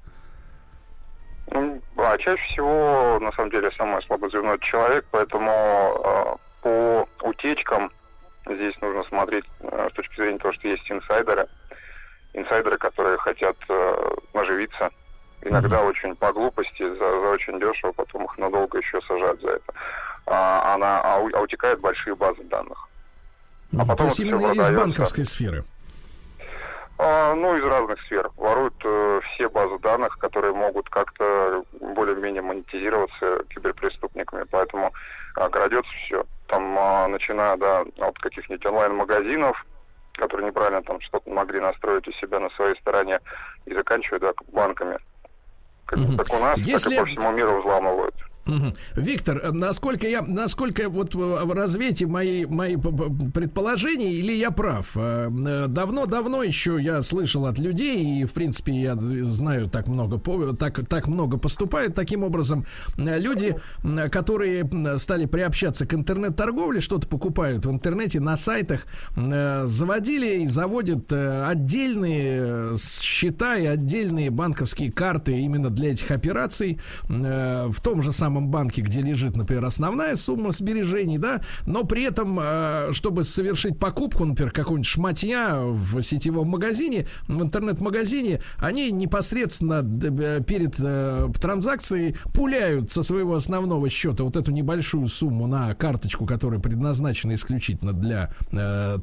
Ну, 1.51 1.81
а 1.97 2.17
чаще 2.17 2.43
всего, 2.51 3.19
на 3.21 3.31
самом 3.31 3.51
деле, 3.51 3.71
самое 3.77 4.01
слабое 4.01 4.29
звено 4.29 4.55
это 4.55 4.65
человек, 4.65 5.05
поэтому 5.11 5.51
э, 5.51 6.35
по 6.61 7.07
утечкам 7.21 7.91
здесь 8.45 8.75
нужно 8.81 9.03
смотреть 9.05 9.45
э, 9.61 9.89
с 9.91 9.93
точки 9.95 10.15
зрения 10.15 10.39
того, 10.39 10.53
что 10.53 10.67
есть 10.67 10.89
инсайдеры. 10.91 11.47
Инсайдеры, 12.33 12.77
которые 12.77 13.17
хотят 13.17 13.55
э, 13.69 14.15
наживиться. 14.33 14.89
Иногда 15.41 15.83
очень 15.83 16.15
по 16.15 16.33
глупости, 16.33 16.83
за, 16.83 16.97
за 16.97 17.29
очень 17.29 17.59
дешево, 17.59 17.91
потом 17.93 18.25
их 18.25 18.37
надолго 18.37 18.79
еще 18.79 18.99
сажают 19.01 19.41
за 19.41 19.51
это. 19.51 19.73
А, 20.25 20.73
она, 20.73 20.99
а, 21.01 21.19
а 21.33 21.41
утекают 21.41 21.79
большие 21.79 22.15
базы 22.15 22.43
данных. 22.43 22.89
А 23.73 23.79
потом 23.79 23.97
То 23.97 24.05
есть 24.05 24.19
именно 24.19 24.51
из 24.51 24.69
банковской 24.71 25.25
сферы. 25.25 25.63
А, 26.99 27.35
ну, 27.35 27.55
из 27.55 27.63
разных 27.63 28.01
сфер. 28.03 28.31
Воруют 28.37 28.73
э, 28.83 29.21
все 29.33 29.49
базы 29.49 29.77
данных, 29.79 30.17
которые 30.17 30.53
могут 30.53 30.89
как-то 30.89 31.63
более-менее 31.79 32.41
монетизироваться 32.41 33.43
киберпреступниками. 33.49 34.45
Поэтому 34.49 34.91
а, 35.35 35.49
крадется 35.49 35.91
все. 36.05 36.25
Там, 36.47 36.75
а, 36.77 37.07
начиная 37.07 37.55
да, 37.57 37.85
от 37.99 38.17
каких-нибудь 38.17 38.65
онлайн-магазинов, 38.65 39.63
которые 40.13 40.47
неправильно 40.47 40.81
там 40.81 40.99
что-то 41.01 41.29
могли 41.29 41.59
настроить 41.59 42.07
у 42.07 42.11
себя 42.13 42.39
на 42.39 42.49
своей 42.51 42.75
стороне, 42.79 43.19
и 43.65 43.73
заканчивая 43.73 44.19
да, 44.19 44.33
банками. 44.51 44.97
Как, 45.85 45.99
как 46.17 46.33
у 46.33 46.43
нас, 46.43 46.57
Если- 46.57 46.89
так 46.89 46.93
и 46.93 46.97
по 46.97 47.05
всему 47.05 47.31
миру 47.31 47.59
взламывают. 47.59 48.15
Виктор, 48.95 49.41
э, 49.43 49.51
насколько 49.51 50.07
я, 50.07 50.21
насколько 50.21 50.89
вот 50.89 51.15
в 51.15 51.51
развитии 51.53 52.05
мои, 52.05 52.45
мои 52.45 52.75
предположения, 52.75 54.11
или 54.11 54.33
я 54.33 54.51
прав? 54.51 54.91
Э, 54.95 55.29
э, 55.29 55.67
Давно-давно 55.67 56.43
еще 56.43 56.77
я 56.79 57.01
слышал 57.01 57.45
от 57.45 57.59
людей, 57.59 58.21
и, 58.21 58.25
в 58.25 58.33
принципе, 58.33 58.73
я 58.73 58.95
знаю, 58.95 59.69
так 59.69 59.87
много, 59.87 60.19
так, 60.55 60.85
так 60.87 61.07
много 61.07 61.37
поступают 61.37 61.95
таким 61.95 62.23
образом. 62.23 62.65
Люди, 62.97 63.55
которые 64.11 64.69
стали 64.97 65.25
приобщаться 65.25 65.85
к 65.85 65.93
интернет-торговле, 65.93 66.81
что-то 66.81 67.07
покупают 67.07 67.65
в 67.65 67.71
интернете, 67.71 68.19
на 68.19 68.37
сайтах, 68.37 68.85
заводили 69.15 70.43
и 70.43 70.47
заводят 70.47 71.11
отдельные 71.11 72.77
счета 72.77 73.55
и 73.57 73.65
отдельные 73.65 74.29
банковские 74.29 74.91
карты 74.91 75.39
именно 75.39 75.69
для 75.69 75.91
этих 75.91 76.11
операций 76.11 76.79
в 77.07 77.81
том 77.81 78.01
же 78.03 78.13
самом 78.13 78.36
банке, 78.45 78.81
где 78.81 79.01
лежит, 79.01 79.35
например, 79.35 79.65
основная 79.65 80.15
сумма 80.15 80.51
сбережений, 80.51 81.17
да, 81.17 81.41
но 81.65 81.83
при 81.83 82.03
этом, 82.03 82.39
э, 82.41 82.89
чтобы 82.93 83.23
совершить 83.23 83.79
покупку, 83.79 84.25
например, 84.25 84.51
какого-нибудь 84.51 84.87
шматья 84.87 85.59
в 85.61 86.01
сетевом 86.01 86.49
магазине, 86.49 87.07
в 87.27 87.41
интернет-магазине, 87.41 88.41
они 88.57 88.91
непосредственно 88.91 89.83
э, 89.83 90.41
перед 90.45 90.75
э, 90.79 91.29
транзакцией 91.41 92.15
пуляют 92.33 92.91
со 92.91 93.03
своего 93.03 93.35
основного 93.35 93.89
счета 93.89 94.23
вот 94.23 94.35
эту 94.35 94.51
небольшую 94.51 95.07
сумму 95.07 95.47
на 95.47 95.73
карточку, 95.75 96.25
которая 96.25 96.59
предназначена 96.59 97.35
исключительно 97.35 97.93
для 97.93 98.31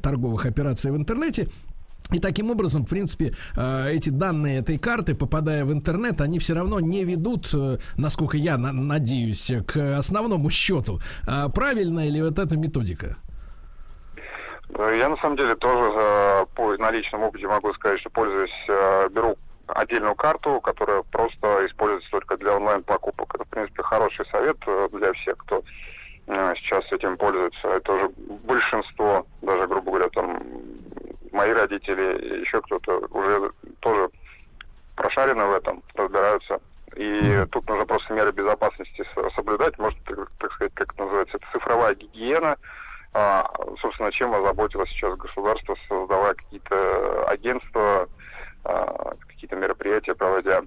торговых 0.01 0.45
операций 0.45 0.91
в 0.91 0.95
интернете, 0.95 1.49
и 2.11 2.19
таким 2.19 2.51
образом, 2.51 2.85
в 2.85 2.89
принципе, 2.89 3.33
э, 3.57 3.89
эти 3.89 4.09
данные 4.09 4.59
этой 4.59 4.77
карты, 4.77 5.15
попадая 5.15 5.65
в 5.65 5.71
интернет, 5.71 6.21
они 6.21 6.37
все 6.39 6.53
равно 6.53 6.79
не 6.79 7.03
ведут, 7.03 7.49
э, 7.53 7.77
насколько 7.97 8.37
я 8.37 8.57
на- 8.57 8.71
надеюсь, 8.71 9.51
к 9.67 9.97
основному 9.97 10.49
счету. 10.49 10.99
А 11.27 11.49
Правильная 11.49 12.09
ли 12.09 12.21
вот 12.21 12.37
эта 12.37 12.55
методика? 12.57 13.17
Э, 14.69 14.97
Я 14.99 15.09
на 15.09 15.17
самом 15.17 15.37
деле 15.37 15.55
тоже 15.55 16.45
на 16.77 16.91
личном 16.91 17.23
опыте 17.23 17.47
могу 17.47 17.73
сказать, 17.73 17.99
что 18.01 18.09
пользуюсь, 18.09 18.51
беру 19.11 19.35
отдельную 19.67 20.15
карту, 20.15 20.61
которая 20.61 21.01
просто 21.11 21.65
используется 21.65 22.09
только 22.11 22.37
для 22.37 22.55
онлайн-покупок. 22.55 23.33
Это, 23.35 23.45
в 23.45 23.47
принципе, 23.47 23.81
хороший 23.83 24.25
совет 24.27 24.57
для 24.91 25.11
всех, 25.13 25.37
кто 25.37 25.63
сейчас 26.27 26.83
этим 26.91 27.17
пользуется. 27.17 27.67
Это 27.67 27.91
уже 27.93 28.09
большинство, 28.43 29.25
даже, 29.41 29.67
грубо 29.67 29.91
говоря, 29.91 30.09
там, 30.09 30.39
мои 31.35 31.51
родители, 31.51 32.39
еще 32.41 32.61
кто-то 32.61 32.97
уже 33.11 33.51
тоже 33.81 34.09
прошарены 34.95 35.45
в 35.45 35.53
этом, 35.53 35.83
разбираются. 35.93 36.59
И 36.95 37.45
тут 37.51 37.67
нужно 37.67 37.85
просто 37.85 38.13
меры 38.13 38.31
безопасности 38.31 39.05
соблюдать. 39.35 39.77
Может, 39.77 40.01
так, 40.05 40.31
так 40.39 40.51
сказать, 40.53 40.73
как 40.73 40.93
это 40.93 41.03
называется, 41.03 41.37
это 41.37 41.45
цифровая 41.51 41.95
гигиена. 41.95 42.57
А, 43.13 43.49
собственно, 43.81 44.11
чем 44.11 44.33
озаботилось 44.33 44.89
сейчас 44.89 45.17
государство, 45.17 45.75
создавая 45.87 46.33
какие-то 46.33 47.25
агентства, 47.27 48.09
а, 48.63 49.15
какие-то 49.27 49.55
мероприятия 49.55 50.15
проводя 50.15 50.63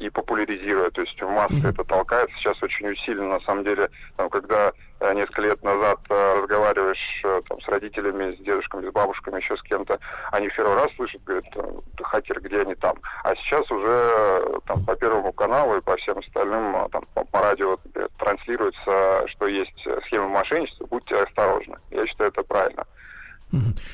и 0.00 0.08
популяризируя, 0.08 0.90
то 0.90 1.02
есть 1.02 1.20
в 1.20 1.28
массы 1.28 1.56
Мгм. 1.56 1.68
это 1.68 1.84
толкается 1.84 2.34
сейчас 2.38 2.60
очень 2.62 2.88
усиленно, 2.88 3.38
на 3.38 3.40
самом 3.40 3.64
деле, 3.64 3.90
там, 4.16 4.30
когда 4.30 4.72
э, 5.00 5.14
несколько 5.14 5.42
лет 5.42 5.62
назад 5.62 5.98
э, 6.08 6.40
разговариваешь 6.40 7.20
э, 7.22 7.42
там, 7.46 7.60
с 7.60 7.68
родителями, 7.68 8.34
с 8.34 8.38
дедушками, 8.38 8.88
с 8.88 8.92
бабушками, 8.92 9.36
еще 9.36 9.56
с 9.58 9.62
кем-то, 9.62 9.98
они 10.32 10.48
в 10.48 10.56
первый 10.56 10.74
раз 10.74 10.90
слышат, 10.96 11.22
говорят, 11.24 11.44
э, 11.54 11.72
«Ты 11.98 12.04
хакер, 12.04 12.40
где 12.40 12.62
они 12.62 12.74
там? 12.76 12.96
А 13.24 13.34
сейчас 13.36 13.70
уже 13.70 14.60
там 14.66 14.84
по 14.86 14.96
Первому 14.96 15.32
каналу 15.34 15.76
и 15.76 15.82
по 15.82 15.96
всем 15.96 16.18
остальным, 16.18 16.88
там, 16.90 17.04
по, 17.14 17.38
радио 17.38 17.78
транслируется, 18.18 19.28
что 19.28 19.46
есть 19.46 19.86
схемы 20.06 20.28
мошенничества, 20.28 20.86
будьте 20.86 21.16
осторожны. 21.16 21.76
Я 21.90 22.06
считаю, 22.06 22.30
это 22.30 22.42
правильно. 22.42 22.86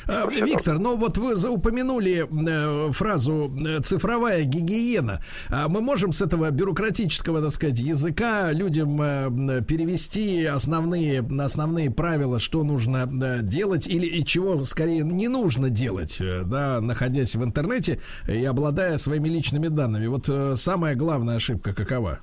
А, 0.06 0.28
Виктор, 0.28 0.78
ну 0.78 0.96
вот 0.96 1.18
вы 1.18 1.34
упомянули 1.48 2.26
э, 2.26 2.92
фразу 2.92 3.54
э, 3.64 3.80
цифровая 3.80 4.44
гигиена. 4.44 5.22
А 5.48 5.68
мы 5.68 5.80
можем 5.80 6.12
с 6.12 6.20
этого 6.20 6.50
бюрократического, 6.50 7.40
так 7.40 7.52
сказать, 7.52 7.78
языка 7.78 8.52
людям 8.52 9.00
э, 9.00 9.62
перевести 9.62 10.44
основные, 10.44 11.26
основные 11.40 11.90
правила, 11.90 12.38
что 12.38 12.64
нужно 12.64 13.06
делать 13.42 13.86
или 13.86 14.06
и 14.06 14.24
чего 14.24 14.64
скорее 14.64 15.02
не 15.02 15.28
нужно 15.28 15.70
делать, 15.70 16.18
да, 16.20 16.80
находясь 16.80 17.34
в 17.34 17.44
интернете 17.44 18.00
и 18.28 18.44
обладая 18.44 18.98
своими 18.98 19.28
личными 19.28 19.68
данными. 19.68 20.06
Вот 20.06 20.28
самая 20.58 20.94
главная 20.94 21.36
ошибка 21.36 21.74
какова? 21.74 22.20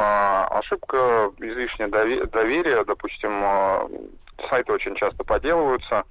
А, 0.00 0.46
ошибка 0.60 1.32
излишнее 1.38 1.88
доверие, 1.88 2.84
допустим, 2.84 3.32
а, 3.42 3.88
сайты 4.48 4.72
очень 4.72 4.94
часто 4.94 5.24
поделываются, 5.24 6.04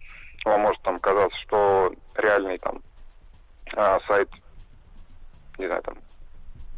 вам 0.43 0.59
может 0.59 0.81
там 0.81 0.99
казаться, 0.99 1.37
что 1.47 1.93
реальный 2.15 2.57
там 2.57 2.81
а, 3.77 3.97
сайт, 4.05 4.27
не 5.57 5.67
знаю, 5.67 5.81
там, 5.83 5.95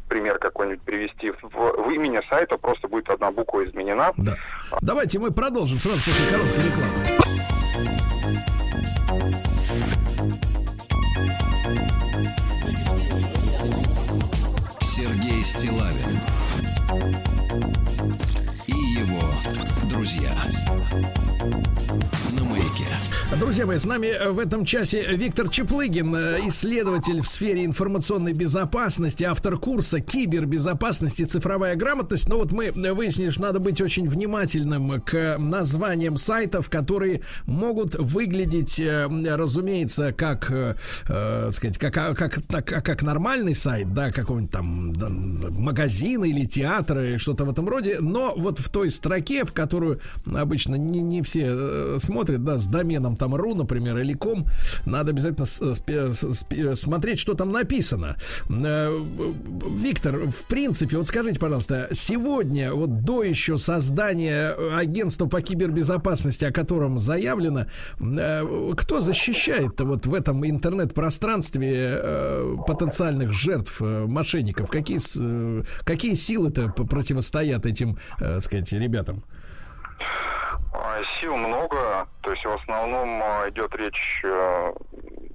пример 0.08 0.38
какой-нибудь 0.38 0.82
привести, 0.82 1.32
в, 1.32 1.48
в 1.50 1.90
имени 1.90 2.20
сайта 2.28 2.56
просто 2.56 2.86
будет 2.86 3.10
одна 3.10 3.32
буква 3.32 3.64
изменена. 3.64 4.12
Да. 4.16 4.36
Давайте 4.80 5.18
мы 5.18 5.32
продолжим 5.32 5.80
сразу 5.80 5.98
после 5.98 6.30
короткой 6.30 6.64
рекламы. 6.64 7.20
Сергей 14.80 15.42
Стилавин 15.42 16.19
Yeah. 20.18 21.19
Друзья 23.40 23.64
мои, 23.64 23.78
с 23.78 23.86
нами 23.86 24.08
э, 24.08 24.32
в 24.32 24.38
этом 24.38 24.66
часе 24.66 25.16
Виктор 25.16 25.48
Чеплыгин, 25.48 26.14
э, 26.14 26.40
исследователь 26.48 27.22
в 27.22 27.26
сфере 27.26 27.64
информационной 27.64 28.34
безопасности, 28.34 29.24
автор 29.24 29.56
курса 29.56 30.00
«Кибербезопасность 30.00 31.20
и 31.20 31.24
цифровая 31.24 31.74
грамотность». 31.74 32.28
Но 32.28 32.36
вот 32.36 32.52
мы 32.52 32.70
выяснили, 32.70 33.30
что 33.30 33.40
надо 33.40 33.58
быть 33.58 33.80
очень 33.80 34.06
внимательным 34.06 35.00
к 35.00 35.38
названиям 35.38 36.18
сайтов, 36.18 36.68
которые 36.68 37.22
могут 37.46 37.94
выглядеть, 37.94 38.78
э, 38.78 39.06
разумеется, 39.34 40.12
как, 40.12 40.50
э, 40.50 40.74
сказать, 41.50 41.78
как, 41.78 41.96
а, 41.96 42.14
как, 42.14 42.40
как, 42.46 42.84
как 42.84 43.02
нормальный 43.02 43.54
сайт, 43.54 43.94
да, 43.94 44.12
какого-нибудь 44.12 44.52
там 44.52 44.92
да, 44.92 45.08
магазина 45.08 46.26
или 46.26 46.44
театра, 46.44 47.16
что-то 47.16 47.46
в 47.46 47.50
этом 47.50 47.66
роде. 47.66 48.00
Но 48.00 48.34
вот 48.36 48.58
в 48.58 48.68
той 48.68 48.90
строке, 48.90 49.46
в 49.46 49.54
которую 49.54 49.98
обычно 50.26 50.74
не, 50.74 51.00
не 51.00 51.22
все 51.22 51.98
смотрят, 51.98 52.44
да, 52.44 52.58
с 52.58 52.66
доменом 52.66 53.16
там 53.16 53.29
ру, 53.34 53.54
например, 53.54 53.98
или 53.98 54.14
ком, 54.14 54.46
надо 54.86 55.10
обязательно 55.10 55.46
смотреть, 56.74 57.18
что 57.18 57.34
там 57.34 57.52
написано. 57.52 58.16
Э, 58.48 58.90
Виктор, 59.70 60.16
в 60.16 60.46
принципе, 60.46 60.96
вот 60.96 61.08
скажите, 61.08 61.38
пожалуйста, 61.38 61.88
сегодня, 61.92 62.72
вот 62.72 63.02
до 63.02 63.22
еще 63.22 63.58
создания 63.58 64.50
агентства 64.76 65.26
по 65.26 65.40
кибербезопасности, 65.40 66.44
о 66.44 66.52
котором 66.52 66.98
заявлено, 66.98 67.66
э, 68.00 68.72
кто 68.76 69.00
защищает 69.00 69.80
вот 69.80 70.06
в 70.06 70.14
этом 70.14 70.46
интернет-пространстве 70.46 72.00
э, 72.02 72.56
потенциальных 72.66 73.32
жертв 73.32 73.80
мошенников? 73.80 74.70
Какие, 74.70 75.00
какие 75.84 76.14
силы-то 76.14 76.68
противостоят 76.68 77.66
этим, 77.66 77.98
так 78.18 78.42
сказать, 78.42 78.72
ребятам? 78.72 79.22
А, 80.72 81.02
сил 81.20 81.36
много, 81.36 82.06
то 82.22 82.30
есть 82.30 82.44
в 82.44 82.52
основном 82.52 83.22
а, 83.22 83.48
идет 83.48 83.74
речь 83.74 84.20
э, 84.24 84.72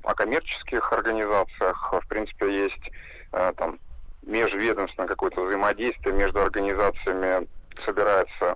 о 0.03 0.14
коммерческих 0.14 0.94
организациях. 0.94 1.94
В 1.94 2.07
принципе, 2.07 2.64
есть 2.64 2.91
э, 3.34 3.53
там 3.57 3.80
межведомственное 4.24 5.07
какое-то 5.07 5.44
взаимодействие 5.44 6.16
между 6.16 6.41
организациями. 6.41 7.48
Собирается 7.84 8.56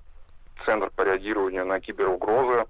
центр 0.66 0.90
по 0.96 1.02
реагированию 1.02 1.66
на 1.66 1.80
киберугрозы, 1.82 2.66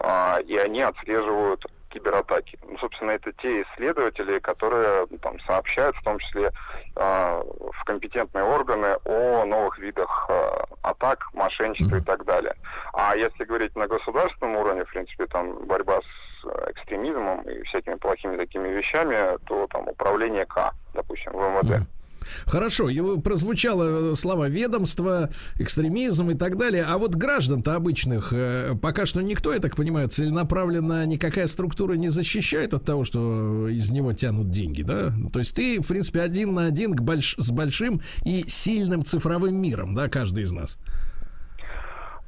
а, 0.00 0.38
и 0.46 0.56
они 0.56 0.82
отслеживают 0.82 1.64
кибератаки. 1.88 2.58
Ну, 2.66 2.76
собственно, 2.78 3.12
это 3.12 3.32
те 3.32 3.62
исследователи, 3.62 4.38
которые 4.38 5.06
там, 5.22 5.40
сообщают 5.40 5.96
в 5.96 6.02
том 6.02 6.18
числе 6.18 6.52
в 6.98 7.84
компетентные 7.84 8.44
органы 8.44 8.96
о 9.04 9.44
новых 9.44 9.78
видах 9.78 10.26
э, 10.28 10.50
атак, 10.82 11.28
мошенничества 11.32 11.96
mm-hmm. 11.96 12.02
и 12.02 12.04
так 12.04 12.24
далее. 12.24 12.54
А 12.92 13.16
если 13.16 13.44
говорить 13.44 13.76
на 13.76 13.86
государственном 13.86 14.56
уровне, 14.56 14.84
в 14.84 14.90
принципе, 14.90 15.26
там 15.26 15.64
борьба 15.66 16.00
с 16.00 16.70
экстремизмом 16.70 17.42
и 17.42 17.62
всякими 17.64 17.94
плохими 17.94 18.36
такими 18.36 18.68
вещами, 18.68 19.38
то 19.46 19.66
там 19.68 19.88
управление 19.88 20.46
К, 20.46 20.72
допустим, 20.94 21.32
в 21.32 21.36
МВД. 21.36 21.70
Mm-hmm. 21.70 21.97
Хорошо, 22.46 22.88
его 22.88 23.18
прозвучало 23.18 24.14
слова 24.14 24.48
ведомство, 24.48 25.30
экстремизм 25.58 26.30
и 26.30 26.34
так 26.34 26.56
далее. 26.56 26.84
А 26.86 26.98
вот 26.98 27.14
граждан-то 27.14 27.74
обычных 27.74 28.32
э, 28.32 28.74
пока 28.80 29.06
что 29.06 29.20
никто, 29.20 29.52
я 29.52 29.58
так 29.58 29.76
понимаю, 29.76 30.08
целенаправленно 30.08 31.04
никакая 31.06 31.46
структура 31.46 31.94
не 31.94 32.08
защищает 32.08 32.74
от 32.74 32.84
того, 32.84 33.04
что 33.04 33.68
из 33.68 33.90
него 33.90 34.12
тянут 34.12 34.50
деньги, 34.50 34.82
да? 34.82 35.12
То 35.32 35.38
есть 35.38 35.54
ты, 35.54 35.80
в 35.80 35.86
принципе, 35.86 36.20
один 36.20 36.54
на 36.54 36.66
один 36.66 36.94
к 36.94 37.00
больш... 37.00 37.36
с 37.38 37.50
большим 37.50 38.00
и 38.24 38.44
сильным 38.46 39.04
цифровым 39.04 39.60
миром, 39.60 39.94
да, 39.94 40.08
каждый 40.08 40.44
из 40.44 40.52
нас. 40.52 40.78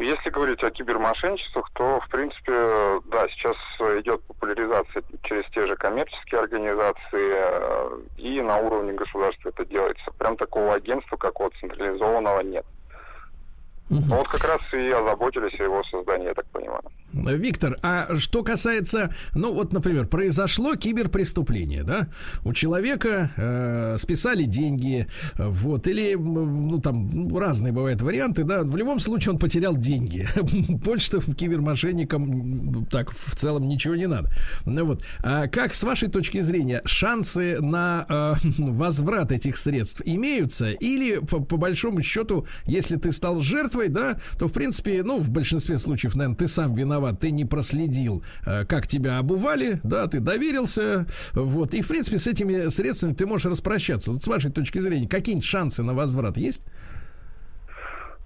Если 0.01 0.31
говорить 0.31 0.63
о 0.63 0.71
кибермошенничествах, 0.71 1.69
то, 1.75 2.01
в 2.01 2.09
принципе, 2.09 2.53
да, 3.05 3.29
сейчас 3.29 3.57
идет 4.01 4.25
популяризация 4.25 5.03
через 5.25 5.45
те 5.51 5.67
же 5.67 5.77
коммерческие 5.77 6.41
организации, 6.41 6.97
э, 7.13 8.01
и 8.17 8.41
на 8.41 8.57
уровне 8.57 8.95
государства 8.95 9.51
это 9.51 9.67
делается. 9.67 10.11
Прям 10.17 10.39
такого 10.39 10.73
агентства, 10.73 11.19
какого 11.19 11.51
централизованного 11.61 12.41
нет. 12.41 12.65
Угу. 13.91 14.03
вот 14.03 14.29
как 14.29 14.45
раз 14.45 14.61
и 14.73 14.91
озаботились 14.91 15.59
о 15.59 15.65
его 15.65 15.83
создании, 15.85 16.27
я 16.29 16.35
так 16.35 16.47
понимаю. 16.47 16.83
Виктор, 17.13 17.77
а 17.83 18.17
что 18.19 18.45
касается, 18.45 19.13
ну 19.35 19.53
вот, 19.53 19.73
например, 19.73 20.07
произошло 20.07 20.77
киберпреступление, 20.77 21.83
да? 21.83 22.09
У 22.45 22.53
человека 22.53 23.31
э, 23.37 23.97
списали 23.99 24.45
деньги, 24.45 25.09
вот, 25.37 25.89
или, 25.89 26.15
ну 26.15 26.81
там 26.81 27.37
разные 27.37 27.73
бывают 27.73 28.01
варианты, 28.03 28.45
да? 28.45 28.63
В 28.63 28.77
любом 28.77 29.01
случае 29.01 29.33
он 29.33 29.39
потерял 29.39 29.77
деньги. 29.77 30.29
Больше-то 30.69 31.21
кибермошенникам 31.35 32.87
так 32.87 33.11
в 33.11 33.35
целом 33.35 33.67
ничего 33.67 33.97
не 33.97 34.07
надо. 34.07 34.31
Ну 34.65 34.85
вот, 34.85 35.03
а 35.25 35.49
как 35.49 35.75
с 35.75 35.83
вашей 35.83 36.09
точки 36.09 36.41
зрения 36.41 36.81
шансы 36.85 37.61
на 37.61 38.07
э, 38.09 38.35
возврат 38.59 39.33
этих 39.33 39.57
средств 39.57 40.03
имеются? 40.05 40.71
Или 40.71 41.19
по, 41.19 41.41
по 41.41 41.57
большому 41.57 42.03
счету, 42.03 42.47
если 42.67 42.97
ты 42.97 43.11
стал 43.11 43.41
жертвой, 43.41 43.80
да, 43.89 44.19
то 44.39 44.49
в 44.49 44.53
принципе, 44.53 45.03
ну 45.05 45.19
в 45.19 45.31
большинстве 45.31 45.79
случаев, 45.79 46.15
наверное, 46.15 46.37
ты 46.37 46.49
сам 46.49 46.75
виноват 46.75 47.21
ты 47.21 47.31
не 47.31 47.45
проследил, 47.45 48.23
э, 48.47 48.65
как 48.65 48.87
тебя 48.87 49.19
обували, 49.19 49.81
да, 49.83 50.07
ты 50.07 50.21
доверился, 50.21 51.07
вот, 51.33 51.75
и, 51.75 51.83
в 51.83 51.89
принципе, 51.89 52.19
с 52.19 52.27
этими 52.27 52.69
средствами 52.69 53.13
ты 53.13 53.27
можешь 53.27 53.47
распрощаться. 53.47 54.13
Вот 54.13 54.23
с 54.23 54.27
вашей 54.27 54.51
точки 54.51 54.79
зрения, 54.79 55.09
какие 55.09 55.41
шансы 55.41 55.83
на 55.83 55.95
возврат 55.95 56.37
есть? 56.37 56.65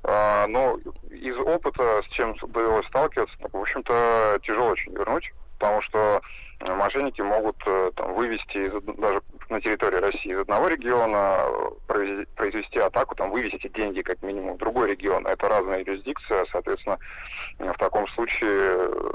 А, 0.05 0.47
ну, 0.49 0.77
из 1.11 1.37
опыта, 1.39 2.03
с 2.07 2.15
чем 2.15 2.35
довелось 2.53 2.87
сталкиваться, 2.87 3.35
в 3.41 3.57
общем-то, 3.57 4.39
тяжело 4.43 4.69
очень 4.69 4.93
вернуть, 4.93 5.33
потому 5.59 5.81
что 5.83 6.21
мошенники 6.61 7.21
могут 7.21 7.57
э, 7.67 7.91
там, 7.97 8.15
вывести 8.15 8.57
из, 8.57 8.97
даже 8.97 9.23
на 9.51 9.61
территории 9.61 9.99
России 9.99 10.33
из 10.33 10.39
одного 10.39 10.69
региона, 10.69 11.47
произвести, 11.87 12.33
произвести 12.37 12.79
атаку, 12.79 13.15
там, 13.15 13.31
вывести 13.31 13.69
деньги 13.69 14.03
как 14.03 14.23
минимум 14.23 14.55
в 14.55 14.59
другой 14.59 14.91
регион. 14.91 15.27
Это 15.27 15.49
разная 15.49 15.81
юрисдикция, 15.81 16.47
соответственно, 16.51 16.99
в 17.59 17.79
таком 17.79 18.07
случае 18.09 18.39
э, 18.51 19.11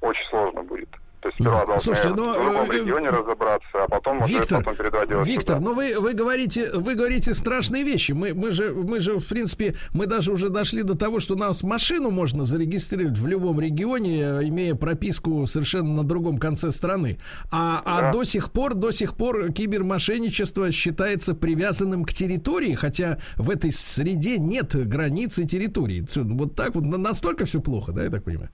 очень 0.00 0.24
сложно 0.26 0.62
будет. 0.62 0.88
То 1.24 1.28
есть 1.28 1.40
сперва 1.40 1.64
должны 1.64 1.80
Слушайте, 1.82 2.08
но, 2.10 2.32
в 2.32 2.34
другом 2.34 2.70
э, 2.70 2.80
регионе 2.80 3.08
разобраться, 3.08 3.68
а 3.72 3.88
потом 3.88 4.22
Виктор, 4.26 4.58
потом 4.58 4.76
передавать 4.76 5.08
дело 5.08 5.22
Виктор, 5.22 5.56
сюда. 5.56 5.70
но 5.70 5.74
вы, 5.74 5.98
вы 5.98 6.12
говорите, 6.12 6.70
вы 6.74 6.94
говорите 6.94 7.32
страшные 7.32 7.82
вещи. 7.82 8.12
Мы, 8.12 8.34
мы 8.34 8.52
же, 8.52 8.74
мы 8.74 9.00
же, 9.00 9.18
в 9.18 9.26
принципе, 9.26 9.74
мы 9.94 10.04
даже 10.04 10.32
уже 10.32 10.50
дошли 10.50 10.82
до 10.82 10.94
того, 10.98 11.20
что 11.20 11.34
нас 11.34 11.62
машину 11.62 12.10
можно 12.10 12.44
зарегистрировать 12.44 13.16
в 13.16 13.26
любом 13.26 13.58
регионе, 13.58 14.20
имея 14.46 14.74
прописку 14.74 15.46
совершенно 15.46 15.94
на 15.94 16.04
другом 16.04 16.36
конце 16.36 16.70
страны. 16.70 17.18
А, 17.50 17.80
а 17.86 18.00
да. 18.02 18.08
а 18.10 18.12
до 18.12 18.24
сих 18.24 18.52
пор, 18.52 18.74
до 18.74 18.90
сих 18.90 19.16
пор 19.16 19.50
кибермошенничество 19.50 20.70
считается 20.72 21.34
привязанным 21.34 22.04
к 22.04 22.12
территории, 22.12 22.74
хотя 22.74 23.16
в 23.36 23.48
этой 23.48 23.72
среде 23.72 24.36
нет 24.36 24.74
границы 24.74 25.44
территории. 25.44 26.04
Вот 26.16 26.54
так 26.54 26.74
вот 26.74 26.84
настолько 26.84 27.46
все 27.46 27.62
плохо, 27.62 27.92
да, 27.92 28.04
я 28.04 28.10
так 28.10 28.24
понимаю? 28.24 28.50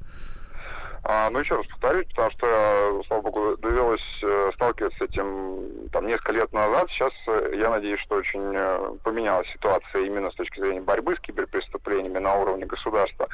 А, 1.02 1.30
ну, 1.30 1.38
еще 1.38 1.56
раз 1.56 1.66
повторюсь, 1.66 2.06
потому 2.08 2.30
что, 2.32 3.02
слава 3.06 3.22
богу, 3.22 3.56
довелось 3.56 4.22
э, 4.22 4.50
сталкиваться 4.54 4.98
с 4.98 5.08
этим 5.08 5.88
там 5.90 6.06
несколько 6.06 6.32
лет 6.32 6.52
назад. 6.52 6.90
Сейчас, 6.90 7.12
э, 7.26 7.54
я 7.56 7.70
надеюсь, 7.70 8.00
что 8.00 8.16
очень 8.16 8.52
э, 8.54 8.92
поменялась 9.02 9.48
ситуация 9.50 10.02
именно 10.02 10.30
с 10.30 10.34
точки 10.34 10.60
зрения 10.60 10.82
борьбы 10.82 11.16
с 11.16 11.20
киберпреступлениями 11.20 12.18
на 12.18 12.34
уровне 12.36 12.66
государства. 12.66 13.28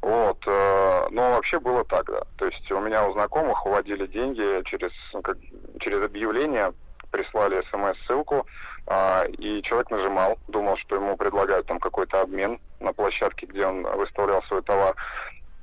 Вот. 0.00 0.38
Но 0.46 1.32
вообще 1.32 1.58
было 1.58 1.84
так, 1.84 2.06
да. 2.06 2.22
То 2.36 2.46
есть 2.46 2.70
у 2.70 2.78
меня 2.78 3.04
у 3.04 3.12
знакомых 3.14 3.66
уводили 3.66 4.06
деньги 4.06 4.62
через, 4.64 4.92
ну, 5.12 5.22
как, 5.22 5.36
через 5.80 6.02
объявление, 6.02 6.72
прислали 7.10 7.62
смс-ссылку, 7.70 8.46
а, 8.86 9.24
и 9.26 9.62
человек 9.62 9.90
нажимал, 9.90 10.38
думал, 10.48 10.76
что 10.78 10.96
ему 10.96 11.16
предлагают 11.16 11.66
там 11.66 11.78
какой-то 11.78 12.22
обмен 12.22 12.58
на 12.80 12.92
площадке, 12.92 13.46
где 13.46 13.66
он 13.66 13.82
выставлял 13.82 14.42
свой 14.44 14.62
товар. 14.62 14.94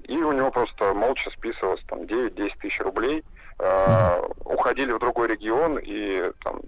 И 0.08 0.18
у 0.18 0.32
него 0.32 0.52
просто 0.52 0.94
молча 0.94 1.30
списывалось 1.32 1.82
там 1.88 2.02
9-10 2.02 2.52
тысяч 2.62 2.80
рублей. 2.82 3.24
Э, 3.60 4.22
уходили 4.44 4.92
в 4.92 5.00
другой 5.00 5.28
регион, 5.30 5.80
и 5.82 6.32
там 6.44 6.62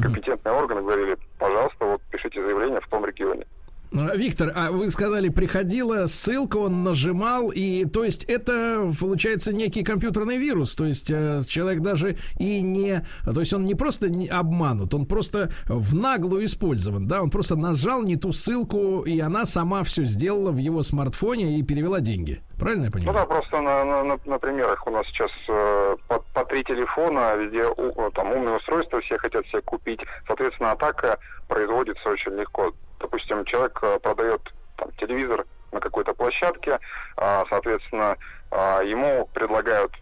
компетентные 0.00 0.54
органы 0.54 0.82
говорили, 0.82 1.18
пожалуйста, 1.38 1.84
вот 1.84 2.02
пишите 2.10 2.42
заявление 2.42 2.80
в 2.80 2.88
том 2.88 3.04
регионе. 3.04 3.46
А, 3.94 4.16
Виктор, 4.16 4.52
а 4.54 4.70
вы 4.70 4.90
сказали, 4.90 5.28
приходила 5.28 6.06
ссылка, 6.06 6.56
он 6.56 6.82
нажимал, 6.82 7.50
и 7.50 7.84
то 7.84 8.04
есть 8.04 8.24
это 8.24 8.90
получается 8.98 9.54
некий 9.54 9.84
компьютерный 9.84 10.38
вирус, 10.38 10.74
то 10.74 10.84
есть 10.84 11.10
э, 11.10 11.42
человек 11.46 11.80
даже 11.80 12.16
и 12.38 12.62
не, 12.62 13.04
то 13.24 13.40
есть 13.40 13.52
он 13.52 13.64
не 13.64 13.74
просто 13.74 14.08
не 14.08 14.28
обманут, 14.28 14.94
он 14.94 15.06
просто 15.06 15.50
в 15.66 15.94
наглую 15.94 16.46
использован, 16.46 17.06
да, 17.06 17.22
он 17.22 17.30
просто 17.30 17.56
нажал 17.56 18.02
не 18.02 18.16
ту 18.16 18.32
ссылку, 18.32 19.02
и 19.02 19.20
она 19.20 19.44
сама 19.44 19.82
все 19.84 20.04
сделала 20.04 20.52
в 20.52 20.56
его 20.56 20.82
смартфоне 20.82 21.58
и 21.58 21.62
перевела 21.62 22.00
деньги. 22.00 22.42
Правильно 22.58 22.84
я 22.84 22.90
понимаю? 22.90 23.12
Ну 23.12 23.20
да, 23.20 23.26
просто 23.26 23.60
на, 23.60 23.84
на, 23.84 24.04
на, 24.04 24.18
на 24.24 24.38
примерах 24.38 24.86
у 24.86 24.90
нас 24.90 25.06
сейчас 25.08 25.30
э, 25.48 25.96
по, 26.08 26.20
по 26.32 26.44
три 26.44 26.64
телефона, 26.64 27.34
везде 27.34 27.66
у, 27.66 28.10
там 28.12 28.30
умные 28.30 28.56
устройства, 28.56 29.00
все 29.00 29.18
хотят 29.18 29.44
себе 29.48 29.60
купить. 29.62 30.00
Соответственно, 30.26 30.70
атака 30.70 31.18
производится 31.48 32.08
очень 32.08 32.32
легко 32.32 32.72
допустим, 33.02 33.44
человек 33.44 33.78
э, 33.82 33.98
продает 33.98 34.40
там, 34.76 34.90
телевизор 34.92 35.44
на 35.72 35.80
какой-то 35.80 36.14
площадке, 36.14 36.78
а, 37.16 37.44
соответственно, 37.48 38.16
а, 38.50 38.82
ему 38.82 39.28
предлагают 39.32 39.92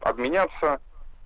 обменяться 0.00 0.80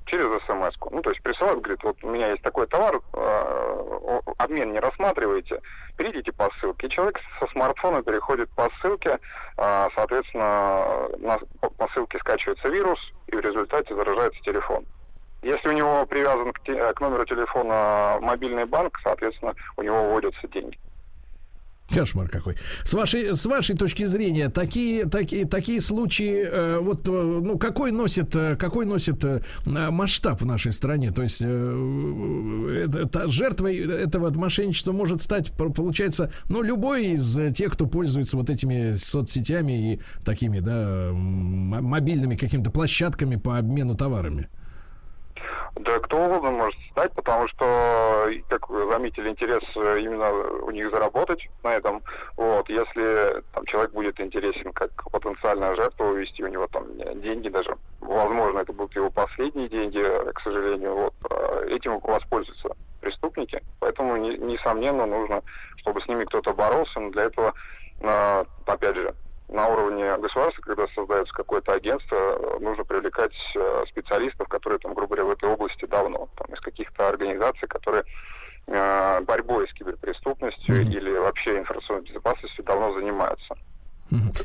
через 0.07 0.27
смс 0.45 0.77
-ку. 0.79 0.89
Ну, 0.93 1.03
то 1.03 1.11
есть 1.11 1.23
присылают, 1.23 1.61
говорит, 1.61 1.83
вот 1.83 1.97
у 2.03 2.09
меня 2.09 2.31
есть 2.31 2.43
такой 2.43 2.67
товар, 2.67 3.01
о- 3.13 4.21
обмен 4.39 4.73
не 4.73 4.81
рассматриваете, 4.81 5.61
перейдите 5.97 6.33
по 6.33 6.51
ссылке. 6.59 6.87
И 6.87 6.91
человек 6.91 7.21
со 7.39 7.47
смартфона 7.49 8.03
переходит 8.03 8.49
по 8.51 8.69
ссылке, 8.81 9.19
соответственно, 9.57 11.09
на, 11.19 11.39
по, 11.61 11.89
ссылке 11.89 12.19
скачивается 12.19 12.69
вирус, 12.69 12.99
и 13.29 13.37
в 13.37 13.41
результате 13.41 13.95
заражается 13.95 14.41
телефон. 14.43 14.85
Если 15.43 15.69
у 15.69 15.73
него 15.73 16.05
привязан 16.07 16.53
к, 16.53 16.61
к 16.65 17.01
номеру 17.01 17.25
телефона 17.25 18.19
мобильный 18.21 18.65
банк, 18.67 18.99
соответственно, 19.03 19.55
у 19.77 19.83
него 19.83 20.11
вводятся 20.11 20.49
деньги. 20.49 20.79
Кошмар 21.93 22.29
какой. 22.29 22.57
С 22.85 22.95
вашей, 22.95 23.35
с 23.35 23.45
вашей 23.47 23.77
точки 23.77 24.05
зрения, 24.05 24.49
такие, 24.49 25.07
такие, 25.07 25.45
такие 25.45 25.81
случаи, 25.81 26.47
э, 26.49 26.79
вот, 26.79 27.07
э, 27.09 27.11
ну, 27.11 27.59
какой 27.59 27.91
носит, 27.91 28.35
э, 28.37 28.57
какой 28.57 28.87
носит 28.87 29.25
э, 29.25 29.41
масштаб 29.65 30.41
в 30.41 30.47
нашей 30.47 30.73
стране? 30.73 31.11
То 31.11 31.23
есть, 31.23 31.43
э, 31.45 32.85
это, 32.87 33.01
это 33.01 33.29
жертвой 33.31 33.79
этого 33.79 34.33
мошенничества 34.33 34.93
может 34.93 35.21
стать, 35.21 35.51
по- 35.53 35.71
получается, 35.71 36.33
ну, 36.49 36.63
любой 36.63 37.15
из 37.15 37.39
тех, 37.55 37.73
кто 37.73 37.87
пользуется 37.87 38.37
вот 38.37 38.51
этими 38.51 38.95
соцсетями 38.97 39.95
и 39.95 40.01
такими, 40.25 40.61
да, 40.61 41.11
мобильными 41.13 42.37
какими-то 42.37 42.71
площадками 42.71 43.37
по 43.37 43.59
обмену 43.59 43.97
товарами. 43.97 44.49
Да 45.77 45.99
кто 46.01 46.17
угодно 46.25 46.51
может 46.51 46.79
стать, 46.91 47.15
потому 47.15 47.47
что, 47.49 48.29
как 48.49 48.69
вы 48.69 48.91
заметили, 48.91 49.29
интерес 49.29 49.63
э, 49.77 50.01
именно 50.01 50.31
у 50.33 50.71
них 50.71 50.91
заработать 50.91 51.49
на 51.63 51.77
этом. 51.77 52.03
Вот, 52.37 52.69
если 52.69 53.43
там, 53.53 53.65
человек 53.67 53.93
будет 53.93 54.21
интересен 54.21 54.73
как 54.73 54.91
потенциальная 55.13 55.75
жертва, 55.77 56.07
увести 56.07 56.43
у 56.43 56.49
него 56.49 56.67
там 56.73 56.87
деньги 57.21 57.49
даже, 57.49 57.77
возможно, 58.01 58.59
это 58.61 58.73
будут 58.73 58.97
его 58.97 59.11
последние 59.11 59.69
деньги, 59.69 60.01
э, 60.01 60.33
к 60.33 60.41
сожалению, 60.41 60.95
вот, 60.97 61.15
э, 61.31 61.67
этим 61.71 61.99
воспользуются 62.01 62.71
преступники. 63.01 63.63
Поэтому, 63.79 64.17
не- 64.17 64.39
несомненно, 64.39 65.07
нужно, 65.07 65.43
чтобы 65.77 66.01
с 66.01 66.09
ними 66.09 66.25
кто-то 66.25 66.53
боролся, 66.53 66.99
но 66.99 67.11
для 67.11 67.25
этого, 67.25 67.55
э, 68.01 68.45
опять 68.67 68.97
же, 68.97 69.15
на 69.51 69.69
уровне 69.69 70.17
государства, 70.19 70.63
когда 70.63 70.87
создается 70.95 71.33
какое-то 71.35 71.73
агентство, 71.73 72.59
нужно 72.61 72.85
привлекать 72.85 73.35
э, 73.55 73.85
специалистов, 73.89 74.49
которые, 74.49 74.79
там, 74.79 74.95
грубо 74.95 75.17
говоря, 75.17 75.25
в 75.25 75.31
этой 75.31 75.49
области 75.49 75.85
давно, 75.87 76.29
там, 76.37 76.55
из 76.55 76.61
каких-то 76.61 77.09
организаций, 77.09 77.69
которые 77.69 78.05
э, 78.67 79.21
борьбой 79.23 79.69
с 79.69 79.73
киберпреступностью 79.73 80.83
или 80.83 81.17
вообще 81.17 81.59
информационной 81.59 82.05
безопасностью 82.05 82.65
давно 82.65 82.93
занимаются. 82.95 83.55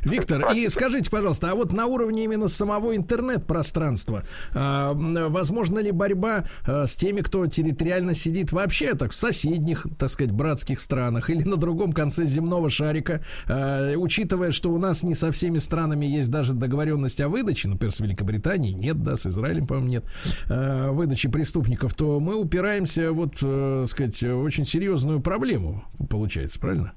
Виктор, 0.02 0.52
и 0.54 0.68
скажите, 0.68 1.10
пожалуйста, 1.10 1.50
а 1.50 1.54
вот 1.54 1.72
на 1.72 1.86
уровне 1.86 2.24
именно 2.24 2.48
самого 2.48 2.96
интернет-пространства, 2.96 4.22
а, 4.54 4.92
возможно 4.94 5.78
ли 5.78 5.90
борьба 5.90 6.44
а, 6.66 6.86
с 6.86 6.96
теми, 6.96 7.20
кто 7.20 7.46
территориально 7.46 8.14
сидит 8.14 8.52
вообще 8.52 8.94
так 8.94 9.12
в 9.12 9.16
соседних, 9.16 9.86
так 9.98 10.10
сказать, 10.10 10.32
братских 10.32 10.80
странах 10.80 11.30
или 11.30 11.42
на 11.42 11.56
другом 11.56 11.92
конце 11.92 12.26
земного 12.26 12.70
шарика, 12.70 13.22
а, 13.48 13.94
учитывая, 13.96 14.52
что 14.52 14.72
у 14.72 14.78
нас 14.78 15.02
не 15.02 15.14
со 15.14 15.32
всеми 15.32 15.58
странами 15.58 16.06
есть 16.06 16.30
даже 16.30 16.52
договоренность 16.52 17.20
о 17.20 17.28
выдаче, 17.28 17.68
например, 17.68 17.92
с 17.92 18.00
Великобританией 18.00 18.74
нет, 18.74 19.02
да, 19.02 19.16
с 19.16 19.26
Израилем, 19.26 19.66
по-моему, 19.66 19.88
нет, 19.88 20.04
выдачи 20.48 21.28
преступников, 21.28 21.94
то 21.94 22.20
мы 22.20 22.36
упираемся, 22.36 23.12
вот, 23.12 23.36
э, 23.42 23.86
сказать, 23.88 24.22
очень 24.22 24.64
серьезную 24.64 25.20
проблему, 25.20 25.84
получается, 26.08 26.60
правильно? 26.60 26.92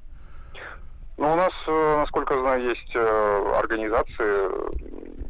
Но 1.19 1.33
у 1.33 1.35
нас, 1.35 1.51
э, 1.67 1.95
насколько 1.97 2.39
знаю, 2.39 2.63
есть 2.63 2.95
э, 2.95 3.53
организации, 3.57 4.07
э, 4.19 4.69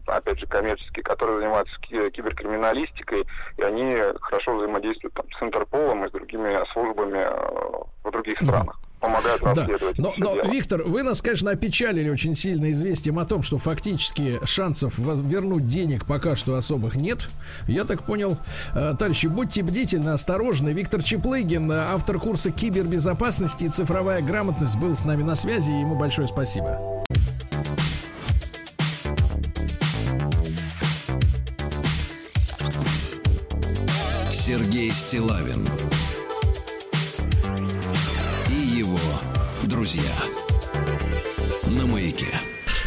опять 0.05 0.39
же, 0.39 0.45
коммерческие, 0.45 1.01
которые 1.01 1.39
занимаются 1.39 1.75
ки- 1.81 2.11
киберкриминалистикой, 2.11 3.25
и 3.57 3.63
они 3.63 3.97
хорошо 4.21 4.55
взаимодействуют 4.55 5.15
там, 5.15 5.25
с 5.31 5.41
Интерполом 5.41 6.05
и 6.05 6.09
с 6.09 6.11
другими 6.11 6.63
службами 6.73 7.27
в 8.03 8.11
других 8.11 8.39
странах. 8.39 8.79
Помогают 8.99 9.41
Да, 9.41 9.49
расследовать. 9.61 9.97
но, 9.97 10.09
это 10.09 10.19
но, 10.19 10.34
дело. 10.35 10.51
Виктор, 10.51 10.84
вы 10.84 11.03
нас, 11.03 11.21
конечно, 11.21 11.51
опечалили 11.51 12.09
очень 12.09 12.35
сильно 12.35 12.69
известием 12.71 13.17
о 13.19 13.26
том, 13.26 13.43
что 13.43 13.57
фактически 13.57 14.39
шансов 14.45 14.97
вернуть 14.97 15.65
денег 15.65 16.05
пока 16.05 16.35
что 16.35 16.55
особых 16.55 16.95
нет. 16.95 17.30
Я 17.67 17.85
так 17.85 18.03
понял, 18.03 18.38
э, 18.73 18.95
товарищи, 18.99 19.27
будьте 19.27 19.63
бдительны, 19.63 20.09
осторожны. 20.09 20.69
Виктор 20.71 21.01
Чеплыгин, 21.01 21.71
автор 21.71 22.19
курса 22.19 22.51
кибербезопасности 22.51 23.65
и 23.65 23.69
цифровая 23.69 24.21
грамотность, 24.21 24.76
был 24.77 24.95
с 24.95 25.05
нами 25.05 25.23
на 25.23 25.35
связи. 25.35 25.71
Ему 25.71 25.95
большое 25.95 26.27
спасибо. 26.27 26.80
Сергей 34.31 34.91
Стилавин 34.91 35.65
его 38.80 38.97
друзья 39.64 40.01
на 41.77 41.85
маяке. 41.85 42.27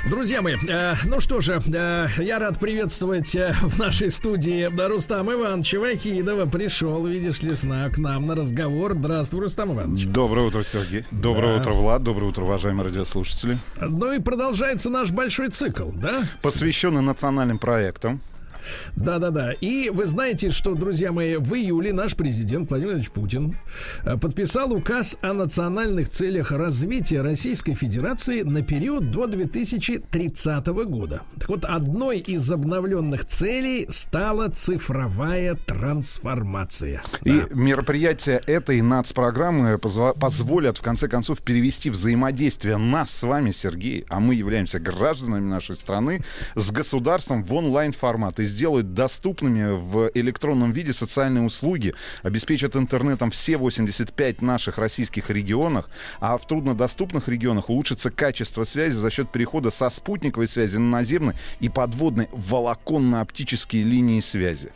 Друзья 0.09 0.41
мои, 0.43 0.57
э, 0.69 0.95
ну 1.05 1.21
что 1.21 1.41
же, 1.41 1.61
э, 1.73 2.07
я 2.19 2.39
рад 2.39 2.59
приветствовать 2.59 3.37
э, 3.37 3.55
в 3.61 3.79
нашей 3.79 4.11
студии 4.11 4.69
Рустам 4.89 5.31
Ивановича 5.31 5.79
Вахидова. 5.79 6.47
Пришел, 6.47 7.07
видишь 7.07 7.43
ли, 7.43 7.55
с 7.55 7.63
на- 7.63 7.89
к 7.91 7.99
нам 7.99 8.27
на 8.27 8.35
разговор. 8.35 8.95
Здравствуй, 8.95 9.43
Рустам 9.43 9.75
Иванович. 9.75 10.07
Доброе 10.07 10.47
утро, 10.47 10.63
Сергей. 10.65 11.05
Доброе 11.13 11.55
Да. 11.57 11.61
утро, 11.61 11.73
Влад. 11.75 12.03
Доброе 12.03 12.27
утро, 12.29 12.43
уважаемые 12.43 12.87
радиослушатели. 12.87 13.59
Ну 13.81 14.13
и 14.13 14.19
продолжается 14.19 14.89
наш 14.91 15.11
большой 15.11 15.51
цикл, 15.51 15.91
да? 15.93 16.25
Посвященный 16.41 17.03
национальным 17.03 17.59
проектам. 17.59 18.21
Да-да-да. 18.97 19.53
И 19.53 19.91
вы 19.91 20.05
знаете, 20.05 20.51
что, 20.51 20.75
друзья 20.75 21.13
мои, 21.13 21.37
в 21.37 21.55
июле 21.55 21.93
наш 21.93 22.15
президент 22.15 22.71
Владимир 22.71 22.93
Владимирович 22.95 23.11
Путин 23.13 23.57
э, 24.05 24.17
подписал 24.17 24.73
указ 24.73 25.19
о 25.23 25.33
национальных 25.33 26.09
целях 26.11 26.51
развития 26.53 27.23
Российской 27.23 27.75
Федерации 27.75 28.43
на 28.43 28.63
период 28.63 29.11
до 29.11 29.27
2030 29.27 30.67
года. 30.87 31.23
Так 31.39 31.49
вот, 31.49 31.65
одной 31.65 32.19
из 32.19 32.51
обновленных 32.51 33.25
целей 33.25 33.87
стала 33.89 34.49
цифровая 34.49 35.55
трансформация. 35.67 37.03
И 37.25 37.31
Да. 37.41 37.47
мероприятия 37.55 38.41
этой 38.47 38.81
нацпрограммы 38.83 39.75
позва- 39.77 40.19
позволят, 40.19 40.79
в 40.79 40.83
конце 40.83 41.09
концов, 41.09 41.41
перевести 41.43 41.91
взаимодействие 41.91 42.77
нас 42.77 43.11
с 43.11 43.23
вами, 43.23 43.51
Сергей, 43.51 44.05
а 44.09 44.21
мы 44.21 44.35
являемся 44.35 44.79
гражданами 44.81 45.49
нашей 45.49 45.77
страны, 45.77 46.23
с 46.55 46.71
государством 46.71 47.45
в 47.45 47.53
онлайн-формат 47.55 48.41
и 48.41 48.45
сделают 48.53 48.95
доступными 48.95 49.73
в 49.73 50.11
электронном 50.15 50.73
виде 50.73 50.93
социальные 50.93 51.45
услуги, 51.45 51.95
обеспечат 52.23 52.77
интернетом 52.77 53.31
все 53.31 53.57
85 53.57 54.43
наших 54.43 54.79
российских 54.79 55.31
регионах, 55.31 55.89
а 56.21 56.37
в 56.37 56.47
труднодоступных 56.47 57.29
регионах 57.29 57.71
улучшится 57.71 58.11
качество 58.11 58.65
связи 58.65 58.95
за 58.95 59.11
счет 59.11 59.33
перехода 59.33 59.71
со 59.71 59.91
спутниковой 59.91 60.47
связи 60.47 60.77
на 60.77 60.91
наземной 60.99 61.35
и 61.61 61.69
подводной 61.69 62.29
волоконно-оптические 62.33 63.83
линии 63.83 64.21
связи. 64.21 64.71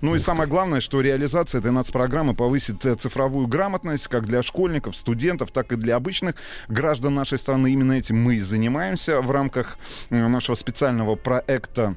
Ну 0.00 0.14
и 0.14 0.18
самое 0.18 0.48
главное, 0.48 0.80
что 0.80 1.00
реализация 1.00 1.60
этой 1.60 1.72
нацпрограммы 1.72 2.34
повысит 2.34 2.84
э, 2.84 2.94
цифровую 2.94 3.46
грамотность 3.46 4.08
как 4.08 4.26
для 4.26 4.42
школьников, 4.42 4.96
студентов, 4.96 5.50
так 5.50 5.72
и 5.72 5.76
для 5.76 5.96
обычных 5.96 6.34
граждан 6.68 7.14
нашей 7.14 7.38
страны. 7.38 7.72
Именно 7.72 7.92
этим 7.92 8.22
мы 8.22 8.36
и 8.36 8.40
занимаемся 8.40 9.20
в 9.20 9.30
рамках 9.30 9.78
э, 10.10 10.26
нашего 10.26 10.54
специального 10.54 11.16
проекта 11.16 11.96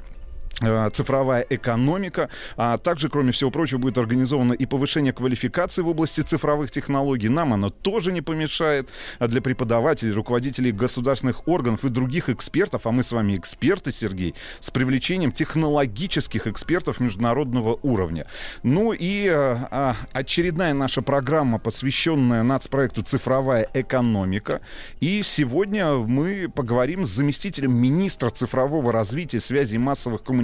цифровая 0.93 1.45
экономика, 1.49 2.29
а 2.57 2.77
также, 2.77 3.09
кроме 3.09 3.31
всего 3.31 3.51
прочего, 3.51 3.79
будет 3.79 3.97
организовано 3.97 4.53
и 4.53 4.65
повышение 4.65 5.13
квалификации 5.13 5.81
в 5.81 5.89
области 5.89 6.21
цифровых 6.21 6.71
технологий. 6.71 7.29
Нам 7.29 7.53
оно 7.53 7.69
тоже 7.69 8.11
не 8.11 8.21
помешает 8.21 8.89
а 9.19 9.27
для 9.27 9.41
преподавателей, 9.41 10.13
руководителей 10.13 10.71
государственных 10.71 11.47
органов 11.47 11.83
и 11.85 11.89
других 11.89 12.29
экспертов, 12.29 12.85
а 12.85 12.91
мы 12.91 13.03
с 13.03 13.11
вами 13.11 13.35
эксперты, 13.35 13.91
Сергей, 13.91 14.35
с 14.59 14.71
привлечением 14.71 15.31
технологических 15.31 16.47
экспертов 16.47 16.99
международного 16.99 17.79
уровня. 17.81 18.27
Ну 18.63 18.93
и 18.93 19.25
э, 19.25 19.33
а, 19.33 19.95
очередная 20.13 20.73
наша 20.73 21.01
программа, 21.01 21.59
посвященная 21.59 22.43
нацпроекту 22.43 23.03
«Цифровая 23.03 23.67
экономика». 23.73 24.61
И 24.99 25.21
сегодня 25.23 25.93
мы 25.93 26.49
поговорим 26.53 27.05
с 27.05 27.09
заместителем 27.09 27.73
министра 27.73 28.29
цифрового 28.29 28.91
развития, 28.91 29.39
связи 29.39 29.75
и 29.75 29.79
массовых 29.79 30.23
коммуникаций 30.23 30.42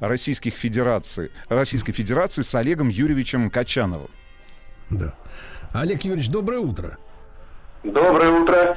Российских 0.00 0.54
Федерации, 0.54 1.30
Российской 1.48 1.92
Федерации 1.92 2.42
с 2.42 2.54
Олегом 2.54 2.88
Юрьевичем 2.88 3.50
Качановым. 3.50 4.10
Да. 4.90 5.14
Олег 5.72 6.02
Юрьевич, 6.02 6.30
доброе 6.30 6.60
утро. 6.60 6.98
Доброе 7.82 8.30
утро. 8.30 8.76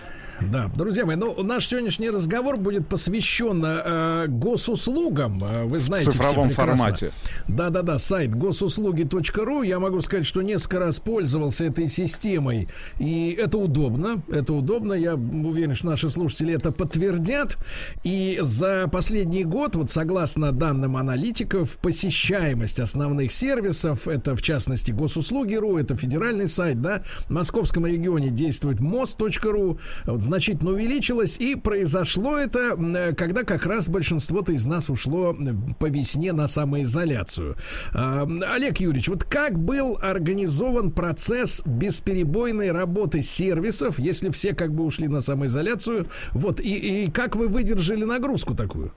Да, 0.50 0.70
друзья 0.76 1.06
мои, 1.06 1.16
ну 1.16 1.44
наш 1.44 1.68
сегодняшний 1.68 2.10
разговор 2.10 2.58
будет 2.58 2.88
посвящен 2.88 3.64
э, 3.64 4.26
госуслугам. 4.28 5.40
Э, 5.44 5.66
Вы 5.66 5.80
знаете, 5.80 6.12
В 6.12 6.14
цифровом 6.14 6.50
все 6.50 6.58
прекрасно. 6.58 6.78
формате. 6.78 7.12
Да-да-да, 7.48 7.98
сайт 7.98 8.34
госуслуги.ру. 8.34 9.64
Я 9.64 9.80
могу 9.80 10.02
сказать, 10.02 10.26
что 10.26 10.42
несколько 10.42 10.80
раз 10.80 11.00
пользовался 11.00 11.66
этой 11.66 11.88
системой. 11.88 12.70
И 13.00 13.38
это 13.40 13.58
удобно. 13.58 14.22
Это 14.30 14.54
удобно. 14.54 14.94
Я 14.94 15.16
уверен, 15.16 15.76
что 15.76 15.88
наши 15.88 16.10
слушатели 16.10 16.54
это 16.54 16.72
подтвердят. 16.72 17.58
И 18.04 18.40
за 18.42 18.88
последний 18.92 19.44
год, 19.44 19.76
вот 19.76 19.92
согласно 19.92 20.52
данным 20.52 20.98
аналитиков, 20.98 21.78
посещаемость 21.78 22.80
основных 22.80 23.32
сервисов, 23.32 24.08
это 24.08 24.36
в 24.36 24.42
частности 24.42 24.92
госуслуги.ру, 24.92 25.78
это 25.78 25.96
федеральный 25.96 26.50
сайт, 26.50 26.82
да, 26.82 27.04
в 27.28 27.32
московском 27.32 27.86
регионе 27.86 28.30
действует 28.30 28.80
мост.ру, 28.80 29.80
вот, 30.06 30.22
значительно 30.32 30.72
увеличилось, 30.72 31.38
и 31.38 31.58
произошло 31.58 32.38
это, 32.38 32.78
э, 32.78 33.14
когда 33.16 33.44
как 33.44 33.66
раз 33.66 33.90
большинство-то 33.90 34.53
из 34.53 34.66
нас 34.66 34.90
ушло 34.90 35.36
по 35.78 35.88
весне 35.88 36.32
на 36.32 36.48
самоизоляцию. 36.48 37.56
А, 37.94 38.26
Олег 38.53 38.78
Юрьевич, 38.78 39.10
вот 39.10 39.26
как 39.26 39.60
был 39.60 39.99
организован 40.02 40.91
процесс 40.91 41.62
бесперебойной 41.66 42.72
работы 42.72 43.22
сервисов, 43.22 43.99
если 43.99 44.30
все 44.30 44.56
как 44.56 44.72
бы 44.72 44.86
ушли 44.86 45.10
на 45.10 45.20
самоизоляцию, 45.20 46.08
вот, 46.32 46.62
и, 46.62 47.03
и 47.03 47.12
как 47.12 47.36
вы 47.36 47.49
выдержали 47.49 48.06
нагрузку 48.06 48.56
такую? 48.56 48.94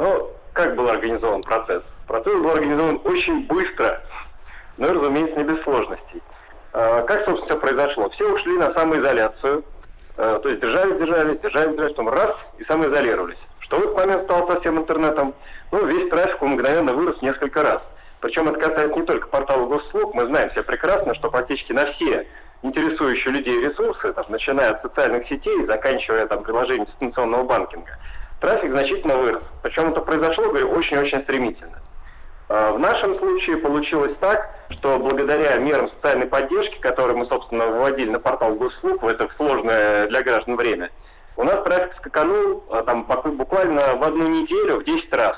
Ну, 0.00 0.28
как 0.54 0.74
был 0.74 0.88
организован 0.88 1.42
процесс? 1.42 1.84
Процесс 2.08 2.34
был 2.34 2.50
организован 2.50 3.00
очень 3.04 3.46
быстро, 3.46 4.02
но, 4.76 4.92
разумеется, 4.92 5.36
не 5.38 5.44
без 5.44 5.62
сложностей. 5.62 6.20
А, 6.78 7.00
Как, 7.04 7.24
собственно, 7.24 7.46
все 7.46 7.56
произошло? 7.58 8.10
Все 8.10 8.30
ушли 8.30 8.58
на 8.58 8.70
самоизоляцию, 8.74 9.64
э, 10.18 10.40
то 10.42 10.46
есть 10.46 10.60
держались, 10.60 10.98
держались, 10.98 11.40
держались, 11.40 11.70
держались, 11.70 11.92
потом 11.92 12.08
раз 12.10 12.36
и 12.58 12.64
самоизолировались. 12.64 13.38
Что 13.60 13.76
в 13.76 13.80
этот 13.80 13.96
момент 13.96 14.24
стало 14.24 14.52
со 14.52 14.60
всем 14.60 14.78
интернетом? 14.78 15.34
Ну, 15.72 15.86
весь 15.86 16.10
трафик 16.10 16.42
мгновенно 16.42 16.92
вырос 16.92 17.22
несколько 17.22 17.62
раз. 17.62 17.78
Причем 18.20 18.48
это 18.50 18.60
касается 18.60 18.94
не 18.94 19.06
только 19.06 19.26
портала 19.28 19.64
госуслуг, 19.64 20.14
мы 20.14 20.26
знаем 20.26 20.50
все 20.50 20.62
прекрасно, 20.62 21.14
что 21.14 21.30
практически 21.30 21.72
на 21.72 21.90
все 21.92 22.26
интересующие 22.60 23.32
людей 23.32 23.58
ресурсы, 23.58 24.12
там, 24.12 24.26
начиная 24.28 24.72
от 24.72 24.82
социальных 24.82 25.26
сетей, 25.28 25.64
заканчивая 25.64 26.26
там 26.26 26.42
приложением 26.42 26.84
дистанционного 26.84 27.44
банкинга, 27.44 27.96
трафик 28.42 28.70
значительно 28.70 29.16
вырос. 29.16 29.42
Причем 29.62 29.92
это 29.92 30.02
произошло, 30.02 30.50
говорю, 30.50 30.68
очень-очень 30.72 31.22
стремительно. 31.22 31.80
А, 32.48 32.72
В 32.72 32.78
нашем 32.78 33.18
случае 33.18 33.56
получилось 33.56 34.14
так, 34.20 34.50
что 34.70 34.98
благодаря 34.98 35.56
мерам 35.56 35.90
социальной 35.90 36.26
поддержки, 36.26 36.78
которые 36.80 37.16
мы, 37.16 37.26
собственно, 37.26 37.66
вводили 37.66 38.10
на 38.10 38.20
портал 38.20 38.54
госуслуг 38.54 39.02
в 39.02 39.08
это 39.08 39.28
сложное 39.36 40.06
для 40.08 40.22
граждан 40.22 40.56
время, 40.56 40.90
у 41.36 41.42
нас 41.42 41.62
трафик 41.64 41.94
скаканул 41.98 42.64
а, 42.70 42.82
там, 42.82 43.04
буквально 43.04 43.96
в 43.96 44.02
одну 44.02 44.28
неделю 44.28 44.80
в 44.80 44.84
10 44.84 45.12
раз. 45.14 45.36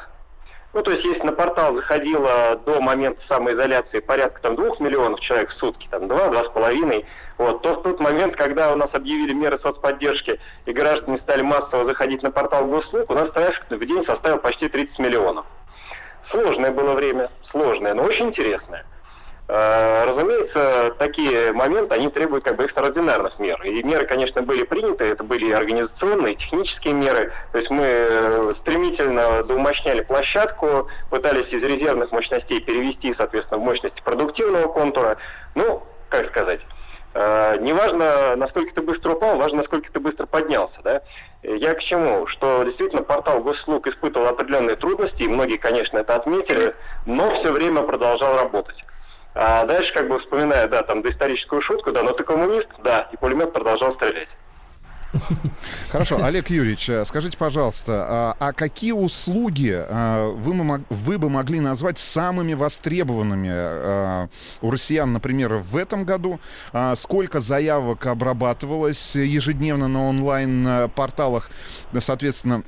Ну, 0.75 0.83
то 0.83 0.91
есть, 0.91 1.03
если 1.03 1.23
на 1.23 1.33
портал 1.33 1.75
заходило 1.75 2.61
до 2.67 2.81
момента 2.81 3.21
самоизоляции 3.27 4.01
порядка 4.01 4.43
там 4.43 4.55
двух 4.55 4.79
миллионов 4.81 5.21
человек 5.21 5.49
в 5.51 5.55
сутки, 5.55 5.89
там 5.91 6.09
два, 6.09 6.29
два 6.29 6.45
с 6.45 6.51
половиной, 6.51 7.07
вот, 7.39 7.63
то 7.63 7.77
в 7.77 7.83
тот 7.85 8.01
момент, 8.01 8.37
когда 8.37 8.73
у 8.73 8.77
нас 8.77 8.91
объявили 8.93 9.33
меры 9.33 9.59
соцподдержки 9.61 10.39
и 10.67 10.73
граждане 10.73 11.19
стали 11.19 11.41
массово 11.41 11.87
заходить 11.87 12.23
на 12.23 12.31
портал 12.31 12.67
госуслуг, 12.67 13.09
у 13.09 13.15
нас 13.15 13.31
трафик 13.31 13.65
в 13.71 13.87
день 13.87 14.05
составил 14.05 14.39
почти 14.39 14.69
30 14.69 14.99
миллионов. 14.99 15.47
Сложное 16.31 16.71
было 16.71 16.95
время, 16.95 17.31
сложное, 17.51 17.95
но 17.95 18.03
очень 18.03 18.29
интересное. 18.29 18.85
Э, 19.49 20.05
Разумеется, 20.05 20.95
такие 20.99 21.53
моменты, 21.53 21.95
они 21.95 22.11
требуют 22.11 22.45
как 22.45 22.57
бы 22.57 22.65
экстраординарных 22.65 23.39
мер. 23.39 23.61
И 23.63 23.83
меры, 23.83 24.07
конечно, 24.07 24.43
были 24.43 24.65
приняты, 24.65 25.05
это 25.05 25.25
были 25.25 25.53
организационные, 25.53 26.35
технические 26.35 26.93
меры. 26.95 27.33
То 27.53 27.59
есть 27.59 27.71
мы 27.71 27.85
э, 27.85 28.53
стремительно 28.61 29.43
доумощняли 29.45 30.03
площадку, 30.03 30.89
пытались 31.09 31.49
из 31.49 31.63
резервных 31.63 32.13
мощностей 32.13 32.61
перевести, 32.61 33.15
соответственно, 33.17 33.59
в 33.61 33.65
мощности 33.65 34.03
продуктивного 34.03 34.71
контура. 34.71 35.17
Ну, 35.55 35.83
как 36.11 36.29
сказать, 36.29 36.61
э, 37.15 37.57
не 37.61 37.73
важно, 37.73 38.37
насколько 38.37 38.75
ты 38.75 38.83
быстро 38.83 39.13
упал, 39.13 39.39
важно, 39.39 39.59
насколько 39.59 39.91
ты 39.91 39.99
быстро 39.99 40.27
поднялся, 40.27 40.79
да. 40.85 41.01
Я 41.43 41.75
к 41.75 41.83
чему? 41.83 42.27
Что 42.27 42.65
действительно 42.65 43.03
портал 43.03 43.41
госуслуг 43.41 43.87
испытывал 43.87 44.27
определенные 44.27 44.77
трудности, 44.77 45.23
и 45.23 45.29
многие, 45.29 45.57
конечно, 45.57 45.99
это 45.99 46.17
отметили, 46.17 46.75
но 47.07 47.31
все 47.41 47.53
время 47.53 47.83
продолжал 47.83 48.37
работать. 48.37 48.77
А 49.35 49.65
дальше, 49.65 49.95
как 49.95 50.09
бы 50.09 50.19
вспоминая, 50.19 50.67
да, 50.67 50.83
там 50.83 51.03
доисторическую 51.03 51.63
шутку, 51.63 51.93
да, 51.93 52.03
но 52.03 52.13
ты 52.13 52.25
коммунист, 52.25 52.69
да, 52.83 53.09
и 53.13 53.17
пулемет 53.17 53.53
продолжал 53.53 53.95
стрелять. 53.95 54.29
Хорошо, 55.91 56.23
Олег 56.23 56.51
Юрьевич, 56.51 56.89
э, 56.91 57.05
скажите, 57.07 57.39
пожалуйста, 57.39 58.07
а, 58.09 58.37
а 58.39 58.53
какие 58.53 58.93
услуги 58.93 59.73
а, 59.75 60.31
вы, 60.31 61.19
бы 61.19 61.31
могли 61.31 61.61
назвать 61.61 61.99
самыми 61.99 62.55
востребованными 62.55 63.51
а, 63.53 64.29
у 64.61 64.71
россиян, 64.71 65.13
например, 65.13 65.55
в 65.55 65.77
этом 65.77 66.05
году? 66.05 66.41
А, 66.73 66.95
Сколько 66.97 67.41
заявок 67.41 68.07
обрабатывалось 68.07 69.17
ежедневно 69.17 69.89
на 69.89 70.09
онлайн-порталах, 70.09 71.51
соответственно, 71.99 72.65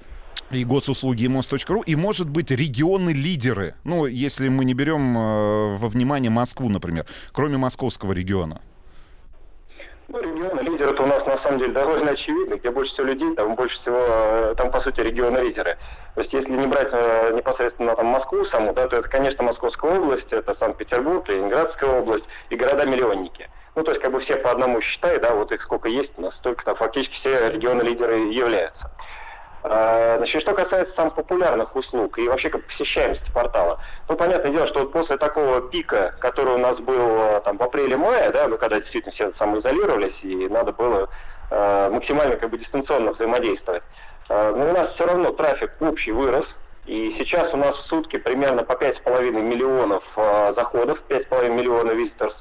и 0.51 0.65
госуслуги, 0.65 1.25
и 1.25 1.29
мост.ру, 1.29 1.83
и, 1.83 1.95
может 1.95 2.29
быть, 2.29 2.51
регионы-лидеры, 2.51 3.75
ну, 3.85 4.07
если 4.07 4.49
мы 4.49 4.65
не 4.65 4.75
берем 4.75 5.17
э, 5.17 5.77
во 5.77 5.89
внимание 5.89 6.31
Москву, 6.31 6.69
например, 6.69 7.07
кроме 7.33 7.57
московского 7.57 8.13
региона. 8.13 8.61
Ну, 10.13 10.21
регионы 10.21 10.61
лидеры 10.63 10.91
это 10.91 11.05
у 11.05 11.07
нас 11.07 11.25
на 11.25 11.39
самом 11.39 11.61
деле 11.61 11.73
довольно 11.73 12.11
очевидно, 12.11 12.57
где 12.57 12.73
больше 12.73 12.93
всего 12.93 13.07
людей, 13.07 13.33
там 13.37 13.55
больше 13.55 13.81
всего, 13.81 13.97
э, 13.97 14.55
там 14.57 14.73
по 14.73 14.81
сути 14.81 14.99
регионы 15.01 15.39
лидеры. 15.39 15.79
То 16.17 16.23
есть 16.23 16.33
если 16.33 16.51
не 16.51 16.67
брать 16.67 16.89
э, 16.91 17.33
непосредственно 17.33 17.95
там 17.95 18.07
Москву 18.07 18.45
саму, 18.47 18.73
да, 18.73 18.89
то 18.89 18.97
это, 18.97 19.09
конечно, 19.09 19.45
Московская 19.45 19.97
область, 20.01 20.27
это 20.33 20.57
Санкт-Петербург, 20.59 21.29
Ленинградская 21.29 22.01
область 22.01 22.25
и 22.49 22.57
города-миллионники. 22.57 23.49
Ну, 23.77 23.85
то 23.85 23.93
есть 23.93 24.03
как 24.03 24.11
бы 24.11 24.21
все 24.23 24.35
по 24.35 24.51
одному 24.51 24.81
считай, 24.81 25.21
да, 25.21 25.33
вот 25.33 25.53
их 25.53 25.63
сколько 25.63 25.89
есть, 25.89 26.11
у 26.17 26.23
нас 26.23 26.35
столько 26.39 26.65
там 26.65 26.75
фактически 26.75 27.15
все 27.21 27.53
регионы 27.53 27.83
лидеры 27.83 28.19
являются. 28.33 28.91
А, 29.63 30.17
Значит, 30.17 30.43
что 30.43 30.55
касается 30.55 30.95
самых 30.95 31.15
популярных 31.15 31.75
услуг 31.77 32.19
и 32.19 32.29
вообще 32.29 32.49
как 32.49 32.67
посещаемости 32.67 33.31
портала, 33.33 33.79
ну, 34.09 34.17
понятное 34.17 34.53
дело, 34.53 34.67
что 34.69 34.81
вот 34.81 34.93
после 34.93 35.19
такого 35.19 35.61
пика, 35.63 36.15
который 36.19 36.55
у 36.55 36.59
нас 36.59 36.79
был 36.79 36.95
э, 36.99 37.41
там 37.45 37.59
в 37.59 37.63
апреле-мае, 37.63 38.31
да, 38.31 38.49
ну, 38.49 38.57
когда 38.57 38.81
действительно 38.81 39.13
все 39.13 39.33
самоизолировались 39.39 40.17
и 40.23 40.49
надо 40.49 40.73
было 40.73 41.09
э, 41.51 41.91
максимально 41.93 42.37
как 42.37 42.51
бы 42.51 42.59
дистанционно 42.59 43.13
взаимодействовать, 43.13 43.83
э, 44.31 44.55
но 44.57 44.71
у 44.71 44.73
нас 44.73 44.95
все 44.95 45.07
равно 45.07 45.31
трафик 45.33 45.73
общий 45.81 46.13
вырос, 46.13 46.47
и 46.87 47.17
сейчас 47.19 47.53
у 47.53 47.57
нас 47.59 47.77
в 47.77 47.87
сутки 47.87 48.17
примерно 48.17 48.63
по 48.63 48.73
5,5 48.73 49.31
миллионов 49.31 50.05
э, 50.17 50.55
заходов, 50.57 50.99
5,5 51.09 51.49
миллиона 51.51 51.91
визиторов. 51.91 52.35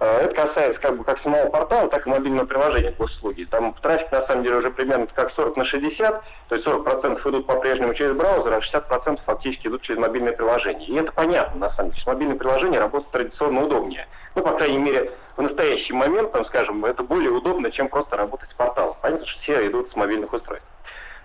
Э, 0.00 0.20
Это 0.22 0.34
касается 0.34 0.80
как 0.80 0.96
бы 0.96 1.04
как 1.04 1.20
самого 1.22 1.48
портала, 1.48 1.88
так 1.88 2.06
и 2.06 2.10
мобильного 2.10 2.46
приложения 2.46 2.94
госуслуги. 2.96 3.44
Там 3.44 3.74
трафик 3.82 4.10
на 4.12 4.26
самом 4.26 4.44
деле 4.44 4.56
уже 4.56 4.70
примерно 4.70 5.06
как 5.06 5.32
40 5.32 5.56
на 5.56 5.64
60, 5.64 6.22
то 6.48 6.54
есть 6.54 6.66
40% 6.66 7.28
идут 7.28 7.46
по-прежнему 7.46 7.94
через 7.94 8.14
браузер, 8.14 8.52
а 8.52 8.58
60% 8.58 9.20
фактически 9.24 9.66
идут 9.66 9.82
через 9.82 9.98
мобильное 9.98 10.32
приложение. 10.32 10.86
И 10.86 10.96
это 10.96 11.10
понятно, 11.12 11.68
на 11.68 11.74
самом 11.74 11.90
деле. 11.90 12.02
Мобильное 12.06 12.36
приложение 12.36 12.80
работает 12.80 13.10
традиционно 13.10 13.64
удобнее. 13.64 14.06
Ну, 14.34 14.42
по 14.42 14.52
крайней 14.52 14.78
мере, 14.78 15.12
в 15.36 15.42
настоящий 15.42 15.92
момент, 15.92 16.32
там, 16.32 16.44
скажем, 16.46 16.84
это 16.84 17.02
более 17.02 17.30
удобно, 17.30 17.70
чем 17.70 17.88
просто 17.88 18.16
работать 18.16 18.50
с 18.50 18.54
порталом. 18.54 18.96
Понятно, 19.02 19.26
что 19.26 19.40
все 19.42 19.66
идут 19.66 19.90
с 19.90 19.96
мобильных 19.96 20.32
устройств. 20.32 20.66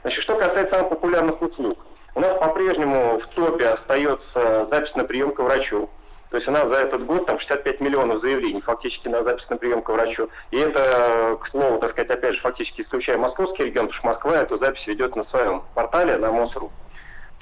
Значит, 0.02 0.24
что 0.24 0.36
касается 0.36 0.76
самых 0.76 0.90
популярных 0.90 1.42
услуг. 1.42 1.78
У 2.16 2.20
нас 2.20 2.38
по-прежнему 2.40 3.20
в 3.20 3.28
топе 3.36 3.68
остается 3.70 4.68
запись 4.70 4.94
на 4.96 5.04
прием 5.04 5.32
к 5.34 5.40
врачу. 5.40 5.90
То 6.34 6.38
есть 6.38 6.50
у 6.50 6.52
нас 6.52 6.68
за 6.68 6.80
этот 6.80 7.06
год 7.06 7.28
там 7.28 7.38
65 7.38 7.80
миллионов 7.80 8.22
заявлений 8.22 8.60
фактически 8.60 9.08
на 9.08 9.24
запись 9.24 9.48
на 9.52 9.58
прием 9.58 9.84
к 9.84 9.90
врачу. 9.90 10.30
И 10.50 10.58
это, 10.58 11.38
к 11.40 11.48
слову, 11.50 11.78
так 11.78 11.92
сказать, 11.92 12.10
опять 12.10 12.34
же, 12.34 12.42
фактически 12.42 12.82
исключая 12.82 13.20
московский 13.20 13.66
регион, 13.66 13.86
потому 13.86 14.00
что 14.00 14.08
Москва 14.08 14.42
эту 14.42 14.58
запись 14.58 14.88
ведет 14.88 15.16
на 15.16 15.26
своем 15.26 15.62
портале, 15.76 16.18
на 16.18 16.32
МОСРУ. 16.32 16.72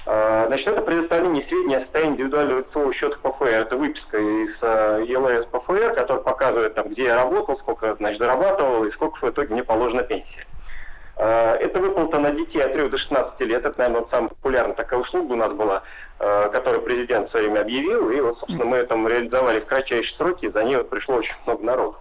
А, 0.04 0.44
Значит, 0.48 0.66
это 0.66 0.82
предоставление 0.82 1.42
сведений 1.44 1.76
о 1.76 1.80
состоянии 1.80 2.16
индивидуального 2.16 2.58
лицевого 2.58 2.92
счета 2.92 3.16
ПФР. 3.22 3.46
Это 3.46 3.76
выписка 3.78 4.18
из 4.18 4.50
э, 4.60 5.04
ЕЛС 5.06 5.46
ПФР, 5.46 5.94
который 5.94 6.22
показывает, 6.22 6.74
там, 6.74 6.88
где 6.90 7.04
я 7.04 7.16
работал, 7.16 7.56
сколько, 7.60 7.94
значит, 7.94 8.20
зарабатывал 8.20 8.84
и 8.84 8.92
сколько 8.92 9.24
в 9.24 9.30
итоге 9.30 9.54
мне 9.54 9.64
положена 9.64 10.02
пенсия. 10.02 10.46
А, 11.16 11.56
Это 11.56 11.80
выплата 11.80 12.18
на 12.18 12.30
детей 12.32 12.62
от 12.62 12.72
3 12.72 12.88
до 12.88 12.98
16 12.98 13.40
лет. 13.40 13.64
Это, 13.64 13.78
наверное, 13.78 14.08
самая 14.10 14.28
популярная 14.30 14.74
такая 14.74 15.00
услуга 15.00 15.32
у 15.32 15.36
нас 15.36 15.52
была, 15.52 15.82
э, 16.18 16.50
которую 16.52 16.82
президент 16.82 17.28
в 17.28 17.30
свое 17.30 17.48
время 17.48 17.62
объявил. 17.62 18.10
И 18.10 18.20
вот, 18.20 18.38
собственно, 18.38 18.64
мы 18.64 18.76
это 18.78 18.94
реализовали 18.94 19.60
в 19.60 19.66
кратчайшие 19.66 20.16
сроки, 20.16 20.46
и 20.46 20.50
за 20.50 20.64
ней 20.64 20.76
вот 20.76 20.90
пришло 20.90 21.16
очень 21.16 21.34
много 21.46 21.64
народу. 21.64 21.96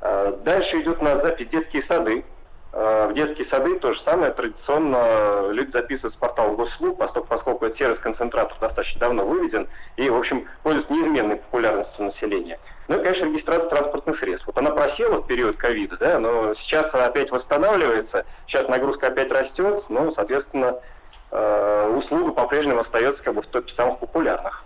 А, 0.00 0.32
Дальше 0.44 0.80
идет 0.80 1.02
на 1.02 1.20
запись 1.20 1.48
детские 1.48 1.82
сады. 1.84 2.24
Э, 2.72 3.08
В 3.08 3.14
детские 3.14 3.48
сады 3.48 3.78
то 3.78 3.94
же 3.94 4.00
самое. 4.02 4.32
Традиционно 4.32 5.50
люди 5.50 5.70
записывают 5.72 6.14
в 6.14 6.18
портал 6.18 6.52
госуслуг, 6.56 6.98
поскольку, 6.98 7.28
поскольку 7.28 7.66
этот 7.66 7.78
сервис 7.78 7.98
концентратов 8.00 8.58
достаточно 8.60 9.00
давно 9.00 9.24
выведен 9.24 9.66
и, 9.96 10.08
в 10.08 10.16
общем, 10.16 10.46
пользуется 10.62 10.92
неизменной 10.92 11.36
популярностью 11.36 12.06
населения. 12.06 12.58
Ну 12.88 13.00
и, 13.00 13.02
конечно, 13.02 13.24
регистрация 13.24 13.68
транспортных 13.68 14.18
средств. 14.20 14.46
Вот 14.46 14.58
она 14.58 14.70
просела 14.70 15.20
в 15.20 15.26
период 15.26 15.56
ковида, 15.56 15.96
да, 15.96 16.18
но 16.20 16.54
сейчас 16.54 16.86
опять 16.92 17.30
восстанавливается, 17.30 18.24
сейчас 18.46 18.68
нагрузка 18.68 19.08
опять 19.08 19.30
растет, 19.30 19.84
ну, 19.88 20.12
соответственно, 20.14 20.78
э, 21.32 21.92
услуга 21.96 22.32
по-прежнему 22.32 22.80
остается 22.80 23.22
как 23.22 23.34
бы 23.34 23.42
в 23.42 23.46
топе 23.46 23.72
самых 23.74 23.98
популярных. 23.98 24.65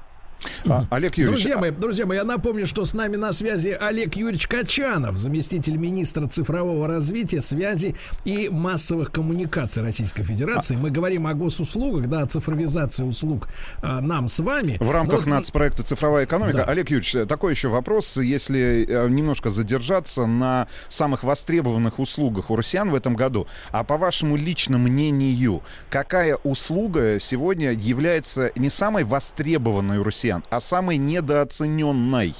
А, 0.69 0.87
Олег 0.91 1.17
Юрьевич, 1.17 1.43
Друзья 1.43 1.59
мои, 1.59 1.71
друзья 1.71 2.07
мои, 2.07 2.19
я 2.19 2.25
напомню, 2.25 2.67
что 2.67 2.85
с 2.85 2.95
нами 2.95 3.17
на 3.17 3.33
связи 3.33 3.77
Олег 3.81 4.15
Юрьевич 4.17 4.47
Качанов, 4.47 5.17
заместитель 5.17 5.77
министра 5.77 6.27
цифрового 6.27 6.87
развития, 6.87 7.41
связи 7.41 7.95
и 8.25 8.49
массовых 8.49 9.11
коммуникаций 9.11 9.83
Российской 9.83 10.23
Федерации. 10.23 10.77
Мы 10.77 10.91
говорим 10.91 11.27
о 11.27 11.35
госуслугах, 11.35 12.09
да, 12.09 12.23
о 12.23 12.27
цифровизации 12.27 13.05
услуг 13.05 13.49
а, 13.83 14.01
нам 14.01 14.29
с 14.29 14.41
вами. 14.41 14.77
В 14.81 14.91
рамках 14.91 15.21
Вот, 15.21 15.27
нацпроекта 15.27 15.83
«Цифровая 15.83 16.25
экономика». 16.25 16.59
Да. 16.59 16.65
Олег 16.65 16.91
Юрьевич, 16.91 17.29
такой 17.29 17.53
еще 17.53 17.69
вопрос, 17.69 18.17
если 18.17 18.87
э, 18.89 19.09
немножко 19.09 19.51
задержаться 19.51 20.27
на 20.27 20.69
самых 20.89 21.25
востребованных 21.25 21.99
услугах 21.99 22.51
у 22.51 22.57
россиян 22.57 22.91
в 22.91 22.95
этом 22.95 23.15
году. 23.15 23.47
А 23.73 23.85
по 23.85 23.97
вашему 23.97 24.37
личному 24.37 24.81
мнению, 24.81 25.63
какая 25.89 26.37
услуга 26.37 27.19
сегодня 27.21 27.73
является 27.73 28.53
не 28.57 28.71
самой 28.71 29.05
востребованной 29.05 29.99
у 29.99 30.05
россиян, 30.05 30.30
а 30.51 30.61
самой 30.61 30.97
недооцененной? 30.97 32.35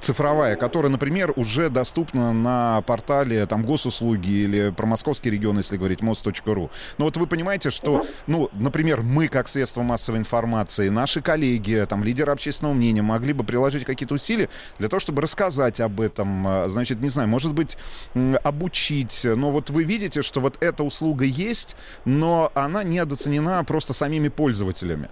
цифровая, 0.00 0.56
которая, 0.56 0.90
например, 0.90 1.32
уже 1.36 1.68
доступна 1.68 2.32
на 2.32 2.82
портале 2.82 3.46
там 3.46 3.64
госуслуги 3.64 4.30
или 4.30 4.70
про 4.70 4.86
московский 4.86 5.30
регион, 5.30 5.58
если 5.58 5.76
говорить, 5.76 6.00
мост.ру. 6.00 6.70
Но 6.98 7.04
вот 7.04 7.16
вы 7.16 7.26
понимаете, 7.26 7.70
что, 7.70 8.04
ну, 8.26 8.48
например, 8.52 9.02
мы 9.02 9.28
как 9.28 9.48
средство 9.48 9.82
массовой 9.82 10.18
информации, 10.18 10.88
наши 10.88 11.20
коллеги, 11.20 11.86
там, 11.88 12.02
лидеры 12.02 12.32
общественного 12.32 12.74
мнения 12.74 13.02
могли 13.02 13.32
бы 13.32 13.44
приложить 13.44 13.84
какие-то 13.84 14.14
усилия 14.14 14.48
для 14.78 14.88
того, 14.88 15.00
чтобы 15.00 15.22
рассказать 15.22 15.80
об 15.80 16.00
этом, 16.00 16.46
а, 16.46 16.68
значит, 16.68 17.00
не 17.00 17.08
знаю, 17.08 17.28
может 17.28 17.54
быть, 17.54 17.76
обучить. 18.42 19.24
Но 19.24 19.50
вот 19.50 19.70
вы 19.70 19.84
видите, 19.84 20.22
что 20.22 20.40
вот 20.40 20.56
эта 20.60 20.82
услуга 20.82 21.24
есть, 21.24 21.76
но 22.04 22.50
она 22.54 22.82
недооценена 22.82 23.62
просто 23.64 23.92
самими 23.92 24.28
пользователями. 24.28 25.08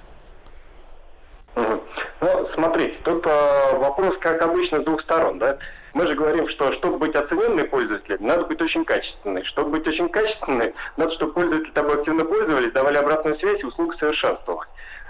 Смотрите, 2.59 2.97
тут 3.05 3.25
э, 3.25 3.77
вопрос, 3.77 4.17
как 4.19 4.43
обычно, 4.43 4.81
с 4.81 4.85
двух 4.85 5.01
сторон, 5.03 5.39
да. 5.39 5.59
Мы 5.95 6.09
же 6.09 6.17
говорим, 6.17 6.49
что 6.49 6.73
чтобы 6.73 6.99
быть 6.99 7.15
оцененной 7.15 7.63
пользователем, 7.63 8.27
надо 8.27 8.47
быть 8.47 8.61
очень 8.61 8.85
качественной. 8.85 9.45
Чтобы 9.45 9.71
быть 9.71 9.87
очень 9.87 10.09
качественной, 10.09 10.75
надо, 10.97 11.13
чтобы 11.13 11.35
пользователи 11.35 11.71
тобой 11.71 11.95
активно 11.95 12.25
пользовались, 12.25 12.73
давали 12.73 12.97
обратную 12.97 13.39
связь 13.39 13.61
и 13.61 13.65
услугу 13.65 13.93
совершенствовали. 13.93 14.69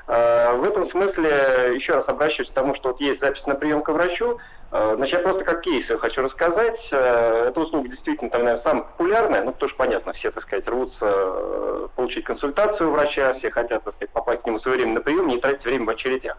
Э, 0.08 0.56
В 0.56 0.64
этом 0.64 0.90
смысле 0.90 1.74
еще 1.74 1.92
раз 1.92 2.04
обращаюсь 2.06 2.50
к 2.50 2.52
тому, 2.52 2.74
что 2.74 2.90
вот 2.90 3.00
есть 3.00 3.20
запись 3.20 3.46
на 3.46 3.54
прием 3.54 3.80
к 3.80 3.88
врачу. 3.88 4.36
Э, 4.70 4.92
Значит, 4.96 5.14
я 5.14 5.20
просто 5.20 5.44
как 5.44 5.62
кейс 5.62 5.86
хочу 6.00 6.20
рассказать. 6.20 6.78
Э, 6.90 7.46
Эта 7.48 7.60
услуга 7.60 7.88
действительно, 7.88 8.28
там, 8.28 8.44
наверное, 8.44 8.62
самая 8.62 8.84
популярная. 8.84 9.42
Ну, 9.44 9.54
что, 9.56 9.68
понятно, 9.78 10.12
все, 10.12 10.30
так 10.32 10.42
сказать, 10.42 10.68
рвутся 10.68 11.88
получить 11.96 12.24
консультацию 12.24 12.90
у 12.90 12.92
врача, 12.92 13.32
все 13.38 13.50
хотят, 13.50 13.84
так 13.84 13.94
сказать, 13.94 14.10
попасть 14.10 14.42
к 14.42 14.46
нему 14.46 14.60
своевременно 14.60 14.96
на 14.96 15.00
прием, 15.00 15.28
не 15.28 15.40
тратить 15.40 15.64
время 15.64 15.86
в 15.86 15.88
очередях. 15.88 16.36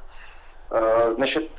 Э, 0.72 1.14
Значит, 1.16 1.50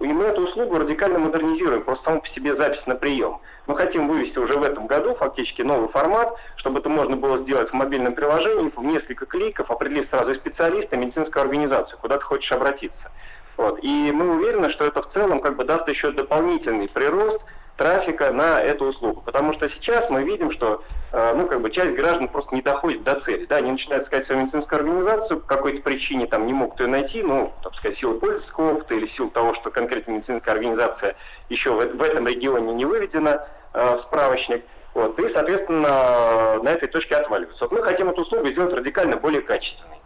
и 0.00 0.06
мы 0.06 0.24
эту 0.24 0.42
услугу 0.42 0.78
радикально 0.78 1.18
модернизируем, 1.18 1.82
просто 1.82 2.04
саму 2.04 2.20
по 2.22 2.28
себе 2.28 2.56
запись 2.56 2.82
на 2.86 2.96
прием. 2.96 3.38
Мы 3.66 3.76
хотим 3.76 4.08
вывести 4.08 4.38
уже 4.38 4.58
в 4.58 4.62
этом 4.62 4.86
году 4.86 5.14
фактически 5.14 5.62
новый 5.62 5.88
формат, 5.88 6.34
чтобы 6.56 6.80
это 6.80 6.88
можно 6.88 7.16
было 7.16 7.38
сделать 7.38 7.70
в 7.70 7.74
мобильном 7.74 8.14
приложении, 8.14 8.72
в 8.74 8.82
несколько 8.82 9.26
кликов, 9.26 9.70
определить 9.70 10.10
сразу 10.10 10.34
специалиста, 10.34 10.96
медицинскую 10.96 11.42
организацию, 11.42 11.98
куда 12.00 12.18
ты 12.18 12.24
хочешь 12.24 12.50
обратиться. 12.50 13.12
Вот. 13.56 13.78
И 13.82 14.10
мы 14.12 14.36
уверены, 14.36 14.70
что 14.70 14.86
это 14.86 15.02
в 15.02 15.12
целом 15.12 15.40
как 15.40 15.56
бы 15.56 15.64
даст 15.64 15.86
еще 15.88 16.10
дополнительный 16.10 16.88
прирост 16.88 17.42
трафика 17.82 18.30
на 18.30 18.62
эту 18.62 18.86
услугу. 18.86 19.22
Потому 19.22 19.54
что 19.54 19.68
сейчас 19.70 20.08
мы 20.08 20.22
видим, 20.22 20.52
что 20.52 20.84
э, 21.12 21.34
ну, 21.34 21.48
как 21.48 21.60
бы 21.60 21.70
часть 21.70 21.96
граждан 21.96 22.28
просто 22.28 22.54
не 22.54 22.62
доходит 22.62 23.02
до 23.02 23.18
цели. 23.22 23.44
Да, 23.46 23.56
они 23.56 23.72
начинают 23.72 24.04
искать 24.04 24.26
свою 24.26 24.42
медицинскую 24.42 24.78
организацию, 24.78 25.40
по 25.40 25.46
какой-то 25.48 25.82
причине 25.82 26.26
там 26.26 26.46
не 26.46 26.52
могут 26.52 26.78
ее 26.78 26.86
найти, 26.86 27.22
ну, 27.22 27.52
так 27.64 27.74
сказать, 27.74 27.98
силу 27.98 28.20
пользовательского 28.20 28.74
опыта 28.74 28.94
или 28.94 29.08
силу 29.08 29.30
того, 29.30 29.54
что 29.54 29.70
конкретная 29.70 30.16
медицинская 30.16 30.54
организация 30.54 31.16
еще 31.48 31.72
в, 31.72 31.78
в 31.78 32.02
этом 32.02 32.28
регионе 32.28 32.72
не 32.72 32.84
выведена 32.84 33.48
э, 33.74 33.96
в 33.96 34.02
справочник. 34.02 34.64
Вот, 34.94 35.18
и, 35.18 35.32
соответственно, 35.32 36.62
на 36.62 36.68
этой 36.68 36.86
точке 36.86 37.16
отваливаются. 37.16 37.64
Вот 37.64 37.72
мы 37.72 37.82
хотим 37.82 38.10
эту 38.10 38.22
услугу 38.22 38.46
сделать 38.48 38.74
радикально 38.74 39.16
более 39.16 39.40
качественной. 39.40 40.01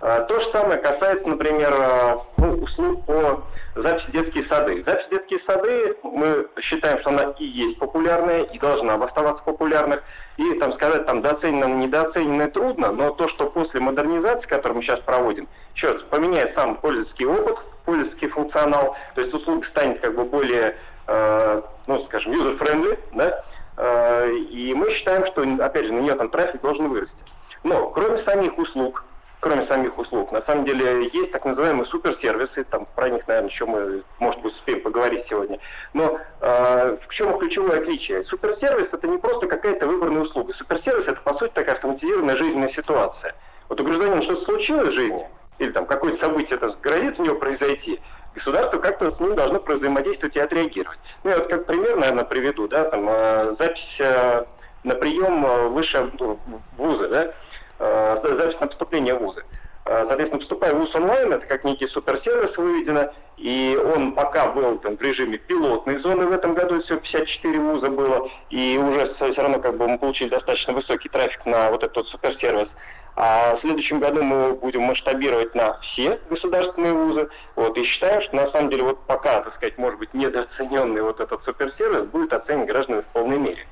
А, 0.00 0.20
То 0.22 0.40
же 0.40 0.50
самое 0.52 0.78
касается, 0.78 1.28
например, 1.28 1.74
а, 1.76 2.22
ну, 2.36 2.54
услуг 2.62 3.04
по 3.06 3.42
записи 3.74 4.10
детские 4.12 4.46
сады. 4.46 4.84
Запись 4.84 5.06
детские 5.10 5.40
сады, 5.46 5.96
мы 6.02 6.46
считаем, 6.60 7.00
что 7.00 7.10
она 7.10 7.34
и 7.38 7.44
есть 7.44 7.78
популярная, 7.78 8.42
и 8.42 8.58
должна 8.58 8.94
оставаться 8.94 9.42
популярной. 9.44 9.98
И 10.36 10.54
там 10.60 10.72
сказать, 10.74 11.04
там, 11.06 11.20
доценено, 11.20 11.64
недооценено 11.64 12.48
трудно, 12.50 12.92
но 12.92 13.10
то, 13.10 13.28
что 13.28 13.50
после 13.50 13.80
модернизации, 13.80 14.46
которую 14.46 14.76
мы 14.76 14.82
сейчас 14.82 15.00
проводим, 15.00 15.48
еще 15.74 15.90
раз, 15.90 16.02
поменяет 16.10 16.54
сам 16.54 16.76
пользовательский 16.76 17.26
опыт, 17.26 17.58
пользовательский 17.84 18.28
функционал, 18.28 18.96
то 19.14 19.20
есть 19.20 19.34
услуга 19.34 19.66
станет 19.68 20.00
как 20.00 20.14
бы 20.14 20.24
более, 20.24 20.76
э, 21.08 21.62
ну, 21.88 22.04
скажем, 22.04 22.32
user-friendly, 22.32 22.98
да, 23.14 23.44
Э, 23.78 24.28
и 24.50 24.74
мы 24.74 24.90
считаем, 24.90 25.24
что, 25.26 25.42
опять 25.64 25.86
же, 25.86 25.92
на 25.92 26.00
нее 26.00 26.14
там 26.16 26.28
трафик 26.30 26.60
должен 26.60 26.88
вырасти. 26.88 27.14
Но, 27.62 27.90
кроме 27.90 28.22
самих 28.24 28.58
услуг, 28.58 29.04
кроме 29.40 29.66
самих 29.66 29.96
услуг, 29.98 30.32
на 30.32 30.42
самом 30.42 30.64
деле 30.64 31.08
есть 31.12 31.32
так 31.32 31.44
называемые 31.44 31.86
суперсервисы, 31.86 32.64
там 32.64 32.86
про 32.94 33.08
них, 33.08 33.26
наверное, 33.28 33.50
еще 33.50 33.66
мы, 33.66 34.02
может 34.18 34.40
быть, 34.42 34.54
успеем 34.54 34.82
поговорить 34.82 35.26
сегодня. 35.28 35.58
Но 35.92 36.18
э, 36.40 36.96
в 37.06 37.14
чем 37.14 37.38
ключевое 37.38 37.80
отличие? 37.80 38.24
Суперсервис 38.24 38.88
это 38.92 39.06
не 39.06 39.18
просто 39.18 39.46
какая-то 39.46 39.86
выбранная 39.86 40.22
услуга. 40.22 40.54
Суперсервис 40.54 41.06
это, 41.06 41.20
по 41.20 41.34
сути, 41.34 41.52
такая 41.52 41.76
автоматизированная 41.76 42.36
жизненная 42.36 42.72
ситуация. 42.72 43.34
Вот 43.68 43.80
у 43.80 43.84
гражданина 43.84 44.22
что-то 44.22 44.44
случилось 44.44 44.88
в 44.88 44.92
жизни, 44.92 45.26
или 45.58 45.70
там 45.72 45.86
какое-то 45.86 46.24
событие 46.24 46.56
это 46.56 46.74
грозит 46.82 47.18
у 47.20 47.24
него 47.24 47.36
произойти, 47.36 48.00
государство 48.34 48.78
как-то 48.78 49.12
с 49.12 49.20
ним 49.20 49.34
должно 49.34 49.60
взаимодействовать 49.60 50.36
и 50.36 50.40
отреагировать. 50.40 50.98
Ну, 51.24 51.30
я 51.30 51.38
вот 51.38 51.48
как 51.48 51.66
пример, 51.66 51.96
наверное, 51.96 52.24
приведу, 52.24 52.68
да, 52.68 52.84
там, 52.84 53.06
э, 53.08 53.56
запись 53.58 53.96
э, 53.98 54.44
на 54.84 54.94
прием 54.94 55.44
э, 55.44 55.68
выше 55.68 56.10
ну, 56.18 56.38
в 56.46 56.82
вузы, 56.82 57.08
да, 57.08 57.32
запись 57.78 58.60
на 58.60 58.66
поступление 58.66 59.14
в 59.14 59.18
вузы. 59.18 59.44
Э, 59.88 60.04
Соответственно, 60.06 60.40
поступая 60.40 60.74
в 60.74 60.78
ВУЗ 60.78 60.94
онлайн, 60.96 61.32
это 61.32 61.46
как 61.46 61.64
некий 61.64 61.88
суперсервис 61.88 62.56
выведено, 62.56 63.10
и 63.38 63.78
он 63.94 64.12
пока 64.12 64.48
был 64.52 64.78
там, 64.78 64.96
в 64.96 65.02
режиме 65.02 65.38
пилотной 65.38 65.98
зоны 66.00 66.26
в 66.26 66.32
этом 66.32 66.54
году, 66.54 66.82
всего 66.82 66.98
54 66.98 67.58
вуза 67.58 67.90
было, 67.90 68.28
и 68.50 68.76
уже 68.76 69.14
все 69.14 69.32
равно 69.40 69.60
как 69.60 69.76
бы 69.78 69.88
мы 69.88 69.98
получили 69.98 70.28
достаточно 70.28 70.74
высокий 70.74 71.08
трафик 71.08 71.46
на 71.46 71.70
вот 71.70 71.82
этот 71.82 72.06
суперсервис. 72.08 72.68
А 73.16 73.56
в 73.56 73.60
следующем 73.62 73.98
году 73.98 74.22
мы 74.22 74.52
будем 74.52 74.82
масштабировать 74.82 75.52
на 75.54 75.80
все 75.80 76.20
государственные 76.30 76.92
вузы. 76.92 77.28
Вот, 77.56 77.76
и 77.76 77.82
считаем, 77.82 78.22
что 78.22 78.36
на 78.36 78.48
самом 78.52 78.70
деле 78.70 78.84
вот 78.84 79.06
пока, 79.06 79.40
так 79.40 79.56
сказать, 79.56 79.76
может 79.76 79.98
быть, 79.98 80.14
недооцененный 80.14 81.02
вот 81.02 81.18
этот 81.18 81.42
суперсервис 81.44 82.04
будет 82.10 82.32
оценен 82.32 82.66
гражданами 82.66 83.02
в 83.02 83.06
полной 83.06 83.38
мере. 83.38 83.66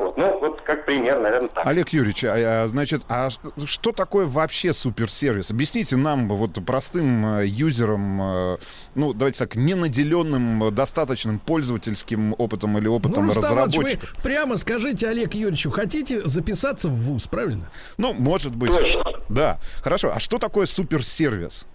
Вот, 0.00 0.16
ну, 0.16 0.38
вот 0.38 0.62
как 0.62 0.86
пример, 0.86 1.20
наверное, 1.20 1.50
так. 1.50 1.66
Олег 1.66 1.90
Юрьевич, 1.90 2.24
а, 2.24 2.64
а, 2.64 2.68
значит, 2.68 3.02
а 3.10 3.28
что 3.66 3.92
такое 3.92 4.24
вообще 4.24 4.72
суперсервис? 4.72 5.50
Объясните 5.50 5.96
нам, 5.96 6.26
вот 6.26 6.52
простым 6.64 7.40
э, 7.40 7.46
юзерам, 7.46 8.22
э, 8.22 8.56
ну, 8.94 9.12
давайте 9.12 9.40
так, 9.40 9.56
не 9.56 9.74
наделенным 9.74 10.64
э, 10.64 10.70
достаточным 10.70 11.38
пользовательским 11.38 12.34
опытом 12.38 12.78
или 12.78 12.88
опытом 12.88 13.26
Ну, 13.26 13.32
разработчиков. 13.34 14.14
вы 14.14 14.22
прямо 14.22 14.56
скажите 14.56 15.06
Олег 15.06 15.34
Юрьевичу, 15.34 15.70
хотите 15.70 16.26
записаться 16.26 16.88
в 16.88 16.94
ВУЗ, 16.94 17.26
правильно? 17.26 17.70
Ну, 17.98 18.14
может 18.14 18.56
быть. 18.56 18.74
Точно. 18.74 19.04
Да. 19.28 19.58
Хорошо. 19.82 20.12
А 20.14 20.18
что 20.18 20.38
такое 20.38 20.64
суперсервис? 20.64 21.66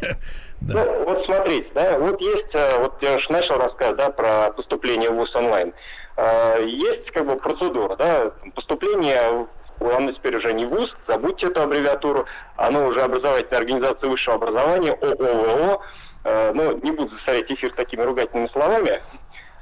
Ну, 0.62 1.04
вот 1.04 1.26
смотрите, 1.26 1.68
да, 1.74 1.98
вот 1.98 2.18
есть, 2.18 2.54
вот 2.78 2.94
я 3.02 3.16
уж 3.16 3.28
начал 3.28 3.58
рассказ, 3.58 3.94
да, 3.94 4.08
про 4.08 4.50
поступление 4.52 5.10
в 5.10 5.16
ВУЗ 5.16 5.36
онлайн. 5.36 5.74
Э, 6.16 6.64
Есть 6.64 7.10
как 7.12 7.26
бы 7.26 7.36
процедура, 7.36 7.96
да, 7.96 8.32
поступление 8.54 9.46
оно 9.78 10.10
теперь 10.12 10.36
уже 10.36 10.54
не 10.54 10.64
ВУЗ, 10.64 10.96
забудьте 11.06 11.48
эту 11.48 11.62
аббревиатуру, 11.62 12.24
оно 12.56 12.86
уже 12.86 13.02
образовательная 13.02 13.58
организация 13.58 14.08
высшего 14.08 14.36
образования, 14.36 14.92
ООО, 14.92 15.82
Э, 16.28 16.50
ну, 16.52 16.76
не 16.78 16.90
буду 16.90 17.16
засорять 17.18 17.50
эфир 17.52 17.72
такими 17.74 18.02
ругательными 18.02 18.48
словами, 18.48 19.00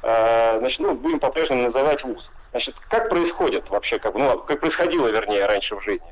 Э, 0.03 0.59
значит, 0.59 0.81
ну, 0.81 0.95
будем 0.95 1.19
по-прежнему 1.19 1.65
называть 1.65 2.03
ВУЗ. 2.05 2.31
Значит, 2.53 2.75
как 2.89 3.09
происходит 3.09 3.69
вообще, 3.71 3.99
как, 3.99 4.15
ну, 4.15 4.39
как 4.39 4.61
происходило, 4.61 5.09
вернее, 5.09 5.47
раньше 5.47 5.77
в 5.77 5.83
жизни? 5.83 6.07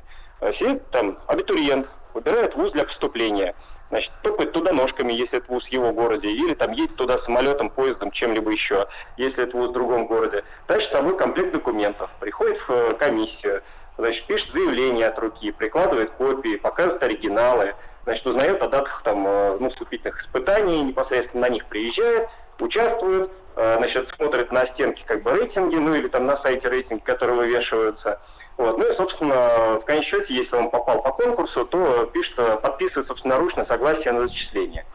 Сидит 0.59 0.87
там 0.89 1.17
абитуриент, 1.27 1.87
выбирает 2.13 2.55
ВУЗ 2.55 2.71
для 2.71 2.85
поступления. 2.85 3.55
Значит, 3.93 4.11
топает 4.23 4.51
туда 4.53 4.73
ножками, 4.73 5.13
если 5.13 5.37
это 5.37 5.51
вуз 5.51 5.63
в 5.65 5.67
его 5.67 5.91
городе, 5.91 6.27
или 6.27 6.55
там 6.55 6.71
едет 6.71 6.95
туда 6.95 7.19
самолетом, 7.19 7.69
поездом, 7.69 8.09
чем-либо 8.09 8.49
еще, 8.49 8.87
если 9.17 9.43
это 9.43 9.55
вуз 9.55 9.69
в 9.69 9.73
другом 9.73 10.07
городе. 10.07 10.43
Дальше 10.67 10.87
с 10.87 10.91
собой 10.91 11.15
комплект 11.15 11.51
документов, 11.51 12.09
приходит 12.19 12.57
в 12.67 12.71
э, 12.71 12.93
комиссию, 12.95 13.61
значит, 13.99 14.25
пишет 14.25 14.51
заявление 14.51 15.07
от 15.07 15.19
руки, 15.19 15.51
прикладывает 15.51 16.09
копии, 16.11 16.55
показывает 16.55 17.03
оригиналы, 17.03 17.75
значит, 18.05 18.25
узнает 18.25 18.63
о 18.63 18.67
датах 18.67 19.01
там, 19.03 19.27
э, 19.27 19.57
ну, 19.59 19.69
вступительных 19.69 20.23
испытаний, 20.23 20.81
непосредственно 20.81 21.47
на 21.47 21.49
них 21.49 21.63
приезжает, 21.67 22.29
участвует, 22.57 23.29
э, 23.55 23.75
значит, 23.77 24.09
смотрит 24.15 24.51
на 24.51 24.65
стенки 24.73 25.03
как 25.05 25.21
бы 25.21 25.37
рейтинги, 25.37 25.75
ну 25.75 25.93
или 25.93 26.07
там 26.07 26.25
на 26.25 26.41
сайте 26.41 26.67
рейтинги, 26.67 27.03
которые 27.03 27.37
вывешиваются. 27.37 28.19
Вот. 28.57 28.77
Ну 28.77 28.91
и, 28.91 28.95
собственно, 28.95 29.79
в 29.79 29.85
конечном 29.85 30.21
счете, 30.21 30.33
если 30.35 30.55
он 30.55 30.69
попал 30.69 31.01
по 31.01 31.11
конкурсу, 31.11 31.65
то 31.65 32.05
пишет, 32.07 32.35
подписывает 32.61 33.07
собственноручно 33.07 33.65
согласие 33.65 34.11
на 34.13 34.27
зачисление. 34.27 34.85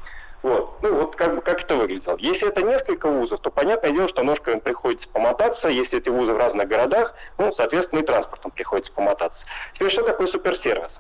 Вот. 0.43 0.81
Ну 0.83 0.95
вот 0.95 1.17
как 1.17 1.43
как 1.45 1.63
это 1.63 1.75
выглядело. 1.75 2.17
Если 2.19 2.47
это 2.47 2.63
несколько 2.63 3.09
вузов, 3.09 3.41
то 3.41 3.51
понятное 3.51 3.91
дело, 3.91 4.09
что 4.09 4.23
ножками 4.23 4.61
приходится 4.61 5.09
помотаться. 5.09 5.69
Если 5.69 5.99
эти 5.99 6.09
вузы 6.09 6.33
в 6.33 6.39
разных 6.39 6.69
городах, 6.69 7.15
ну, 7.39 7.53
соответственно, 7.57 8.01
и 8.01 8.07
транспортом 8.07 8.53
приходится 8.53 8.93
помотаться. 8.93 9.39
Теперь 9.75 9.91
что 9.91 10.05
такое 10.05 10.29
суперсервис? 10.29 10.91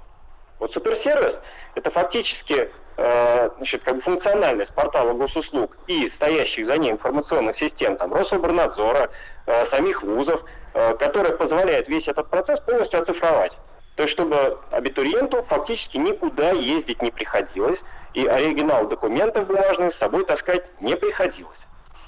Вот 0.58 0.72
суперсервис– 0.72 1.36
это 1.76 1.90
фактически 1.92 2.68
э, 2.96 3.50
значит, 3.58 3.82
как 3.84 3.96
бы 3.96 4.02
функциональность 4.02 4.74
портала 4.74 5.12
госуслуг 5.12 5.76
и 5.86 6.10
стоящих 6.16 6.66
за 6.66 6.76
ней 6.76 6.90
информационных 6.90 7.56
систем, 7.58 7.96
там, 7.96 8.12
Рособорнадзора, 8.12 9.10
э, 9.46 9.70
самих 9.70 10.02
вузов, 10.02 10.42
которая 10.72 11.32
позволяет 11.32 11.88
весь 11.88 12.06
этот 12.06 12.28
процесс 12.28 12.60
полностью 12.60 13.02
оцифровать. 13.02 13.52
То 13.96 14.04
есть, 14.04 14.14
чтобы 14.14 14.58
абитуриенту 14.70 15.44
фактически 15.48 15.96
никуда 15.96 16.50
ездить 16.50 17.02
не 17.02 17.10
приходилось, 17.10 17.80
и 18.14 18.26
оригинал 18.26 18.88
документов 18.88 19.46
бумажных 19.46 19.94
с 19.94 19.98
собой 19.98 20.24
таскать 20.24 20.64
не 20.80 20.96
приходилось. 20.96 21.58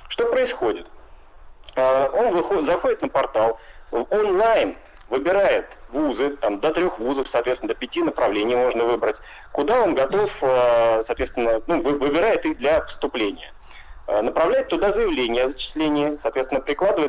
Что 0.08 0.26
происходит? 0.26 0.86
Э, 1.76 2.08
он 2.12 2.34
выходит, 2.34 2.70
заходит 2.70 3.02
на 3.02 3.08
портал, 3.08 3.58
онлайн 3.90 4.76
выбирает 5.08 5.66
вузы, 5.90 6.36
там 6.36 6.60
до 6.60 6.72
трех 6.72 6.98
вузов, 6.98 7.26
соответственно, 7.32 7.72
до 7.72 7.78
пяти 7.78 8.02
направлений 8.02 8.56
можно 8.56 8.84
выбрать, 8.84 9.16
куда 9.52 9.82
он 9.82 9.94
готов, 9.94 10.30
э, 10.40 11.04
соответственно, 11.06 11.60
ну, 11.66 11.82
выбирает 11.82 12.44
их 12.44 12.58
для 12.58 12.80
поступления. 12.80 13.52
Э, 14.10 14.22
направляет 14.22 14.66
туда 14.66 14.92
заявление 14.92 15.44
о 15.44 15.50
зачислении, 15.50 16.18
соответственно, 16.22 16.64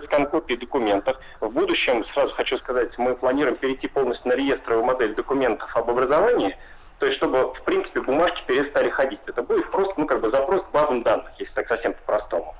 скан 0.05 0.27
копии 0.27 0.53
документов. 0.53 1.17
В 1.39 1.49
будущем, 1.49 2.05
сразу 2.13 2.31
хочу 2.35 2.59
сказать, 2.59 2.95
мы 2.99 3.15
планируем 3.15 3.55
перейти 3.55 3.87
полностью 3.87 4.29
на 4.29 4.35
реестровую 4.35 4.85
модель 4.85 5.15
документов 5.15 5.75
об 5.75 5.89
образовании, 5.89 6.55
то 6.99 7.07
есть 7.07 7.17
чтобы, 7.17 7.53
в 7.55 7.61
принципе, 7.63 8.01
бумажки 8.01 8.43
перестали 8.45 8.91
ходить. 8.91 9.19
Это 9.25 9.41
будет 9.41 9.71
просто, 9.71 9.95
ну, 9.97 10.05
как 10.05 10.21
бы 10.21 10.29
запрос 10.29 10.61
к 10.61 10.71
базам 10.71 11.01
данных, 11.01 11.31
если 11.39 11.51
так 11.53 11.67
совсем 11.69 11.93
по-простому. 11.93 12.53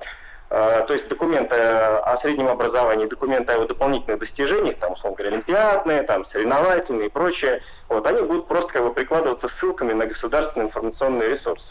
Э, 0.50 0.84
то 0.88 0.92
есть 0.92 1.06
документы 1.06 1.54
о 1.54 2.18
среднем 2.22 2.48
образовании, 2.48 3.06
документы 3.06 3.52
о 3.52 3.54
его 3.54 3.66
дополнительных 3.66 4.18
достижениях, 4.18 4.76
там, 4.80 4.94
условно 4.94 5.18
говоря, 5.18 5.34
олимпиадные, 5.34 6.02
там, 6.02 6.26
соревновательные 6.32 7.06
и 7.06 7.10
прочее, 7.10 7.62
вот, 7.88 8.04
они 8.08 8.22
будут 8.22 8.48
просто 8.48 8.72
как 8.72 8.82
бы 8.82 8.92
прикладываться 8.92 9.48
ссылками 9.60 9.92
на 9.92 10.06
государственные 10.06 10.66
информационные 10.66 11.36
ресурсы. 11.36 11.66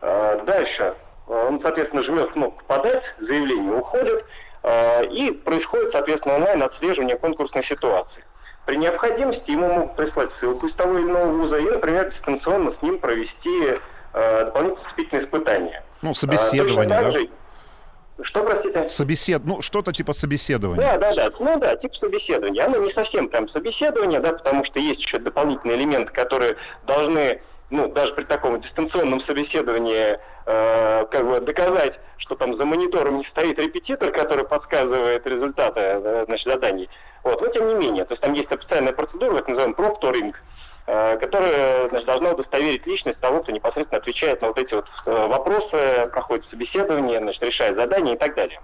Э, 0.00 0.40
дальше. 0.46 0.94
Он, 1.32 1.60
соответственно, 1.62 2.02
жмет 2.02 2.30
кнопку 2.32 2.64
«Подать», 2.66 3.02
заявление 3.20 3.74
уходит, 3.74 4.24
э, 4.62 5.06
и 5.06 5.30
происходит, 5.30 5.92
соответственно, 5.92 6.36
онлайн 6.36 6.62
отслеживание 6.62 7.16
конкурсной 7.16 7.64
ситуации. 7.64 8.24
При 8.66 8.76
необходимости 8.76 9.50
ему 9.50 9.72
могут 9.72 9.96
прислать 9.96 10.30
ссылку 10.38 10.66
из 10.66 10.74
того 10.74 10.98
или 10.98 11.06
иного 11.06 11.26
вуза 11.26 11.56
и, 11.56 11.64
например, 11.64 12.12
дистанционно 12.12 12.72
с 12.78 12.82
ним 12.82 12.98
провести 12.98 13.78
дополнительные 14.12 14.84
вступительные 14.84 15.24
испытания. 15.24 15.84
Ну, 16.02 16.12
собеседование, 16.14 16.86
да? 16.86 17.10
Же, 17.12 17.28
что, 18.22 18.44
простите? 18.44 18.88
Собесед... 18.88 19.42
Ну, 19.44 19.62
что-то 19.62 19.92
типа 19.92 20.12
собеседования. 20.12 20.80
Да, 20.80 20.98
да, 20.98 21.14
да. 21.14 21.30
Ну 21.38 21.58
да, 21.58 21.76
типа 21.76 21.94
собеседования. 21.94 22.64
Оно 22.64 22.76
не 22.78 22.92
совсем 22.92 23.28
прям 23.28 23.48
собеседование, 23.48 24.20
да, 24.20 24.34
потому 24.34 24.64
что 24.64 24.78
есть 24.78 25.00
еще 25.00 25.18
дополнительные 25.18 25.78
элементы, 25.78 26.12
которые 26.12 26.56
должны, 26.86 27.40
ну, 27.72 27.88
даже 27.88 28.12
при 28.14 28.24
таком 28.24 28.60
дистанционном 28.60 29.20
собеседовании 29.24 30.18
э, 30.46 31.06
как 31.10 31.26
бы 31.26 31.40
доказать, 31.40 31.98
что 32.18 32.36
там 32.36 32.56
за 32.56 32.64
монитором 32.64 33.18
не 33.18 33.24
стоит 33.24 33.58
репетитор, 33.58 34.12
который 34.12 34.44
подсказывает 34.44 35.26
результаты 35.26 35.80
э, 35.80 36.24
значит, 36.26 36.46
заданий. 36.46 36.88
Вот. 37.24 37.40
Но 37.40 37.48
тем 37.48 37.68
не 37.68 37.74
менее, 37.74 38.04
то 38.04 38.12
есть 38.12 38.22
там 38.22 38.32
есть 38.34 38.46
специальная 38.52 38.92
процедура, 38.92 39.36
так 39.36 39.48
называемый 39.48 39.74
прокторинг, 39.74 40.36
Э, 40.84 41.16
которая 41.16 41.88
значит, 41.90 42.06
должна 42.06 42.32
удостоверить 42.32 42.84
личность 42.88 43.20
того, 43.20 43.40
кто 43.42 43.52
непосредственно 43.52 44.00
отвечает 44.00 44.42
на 44.42 44.48
вот 44.48 44.58
эти 44.58 44.74
вот 44.74 44.86
э, 45.06 45.26
вопросы, 45.28 46.08
проходит 46.10 46.44
собеседование, 46.50 47.20
значит, 47.20 47.40
решает 47.40 47.76
задания 47.76 48.14
и 48.14 48.18
так 48.18 48.34
далее. 48.34 48.60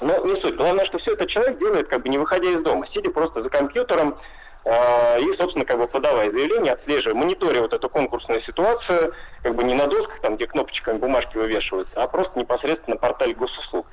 Но 0.00 0.24
не 0.24 0.40
суть. 0.40 0.54
Главное, 0.54 0.84
что 0.84 0.98
все 0.98 1.14
это 1.14 1.26
человек 1.26 1.58
делает, 1.58 1.88
как 1.88 2.02
бы 2.02 2.08
не 2.10 2.18
выходя 2.18 2.48
из 2.48 2.62
дома, 2.62 2.86
сидя 2.94 3.10
просто 3.10 3.42
за 3.42 3.48
компьютером 3.48 4.18
и, 4.64 5.36
собственно, 5.38 5.64
как 5.64 5.78
бы 5.78 5.88
подавая 5.88 6.30
заявление, 6.30 6.74
отслеживая, 6.74 7.16
мониторя 7.16 7.62
вот 7.62 7.72
эту 7.72 7.88
конкурсную 7.88 8.42
ситуацию, 8.42 9.12
как 9.42 9.56
бы 9.56 9.64
не 9.64 9.74
на 9.74 9.88
досках, 9.88 10.20
там, 10.20 10.36
где 10.36 10.46
кнопочками 10.46 10.98
бумажки 10.98 11.36
вывешиваются, 11.36 11.92
а 12.00 12.06
просто 12.06 12.38
непосредственно 12.38 12.94
на 12.94 13.00
портале 13.00 13.34
госуслуг. 13.34 13.86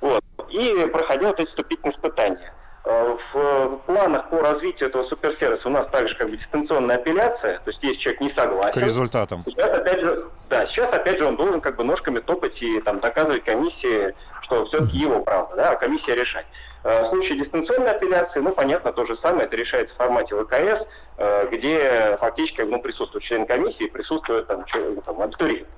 Вот. 0.00 0.22
И 0.50 0.86
проходя 0.92 1.28
вот 1.28 1.40
эти 1.40 1.48
вступительные 1.48 1.96
испытания. 1.96 2.52
Э, 2.84 3.16
в 3.32 3.76
планах 3.86 4.28
по 4.28 4.40
развитию 4.40 4.88
этого 4.88 5.04
суперсервиса 5.04 5.68
у 5.68 5.70
нас 5.70 5.86
также 5.92 6.16
как 6.16 6.28
бы 6.28 6.36
дистанционная 6.36 6.96
апелляция, 6.96 7.60
то 7.60 7.70
есть 7.70 7.80
если 7.80 8.00
человек 8.00 8.20
не 8.20 8.32
согласен. 8.32 8.80
К 8.80 8.84
результатам. 8.84 9.44
Сейчас 9.46 9.72
опять 9.72 10.00
же, 10.00 10.24
да, 10.50 10.66
сейчас 10.66 10.92
опять 10.92 11.18
же 11.18 11.26
он 11.26 11.36
должен 11.36 11.60
как 11.60 11.76
бы 11.76 11.84
ножками 11.84 12.18
топать 12.18 12.60
и 12.60 12.80
там 12.80 12.98
доказывать 12.98 13.44
комиссии, 13.44 14.12
что 14.42 14.66
все-таки 14.66 14.98
его 14.98 15.20
право, 15.20 15.54
да, 15.54 15.70
а 15.70 15.76
комиссия 15.76 16.16
решать. 16.16 16.46
Э, 16.84 17.04
в 17.04 17.10
случае 17.10 17.38
дистанционной 17.38 17.92
апелляции, 17.92 18.40
ну, 18.40 18.52
понятно, 18.52 18.92
то 18.92 19.06
же 19.06 19.16
самое, 19.22 19.44
это 19.44 19.56
решается 19.56 19.94
в 19.94 19.98
формате 19.98 20.34
ВКС, 20.34 20.86
э, 21.18 21.48
где 21.52 22.16
фактически 22.20 22.62
ну, 22.62 22.80
присутствует 22.80 23.24
член 23.24 23.46
комиссии, 23.46 23.88
присутствует 23.88 24.46
там, 24.48 24.64
там 25.06 25.22
абитуриент. 25.22 25.68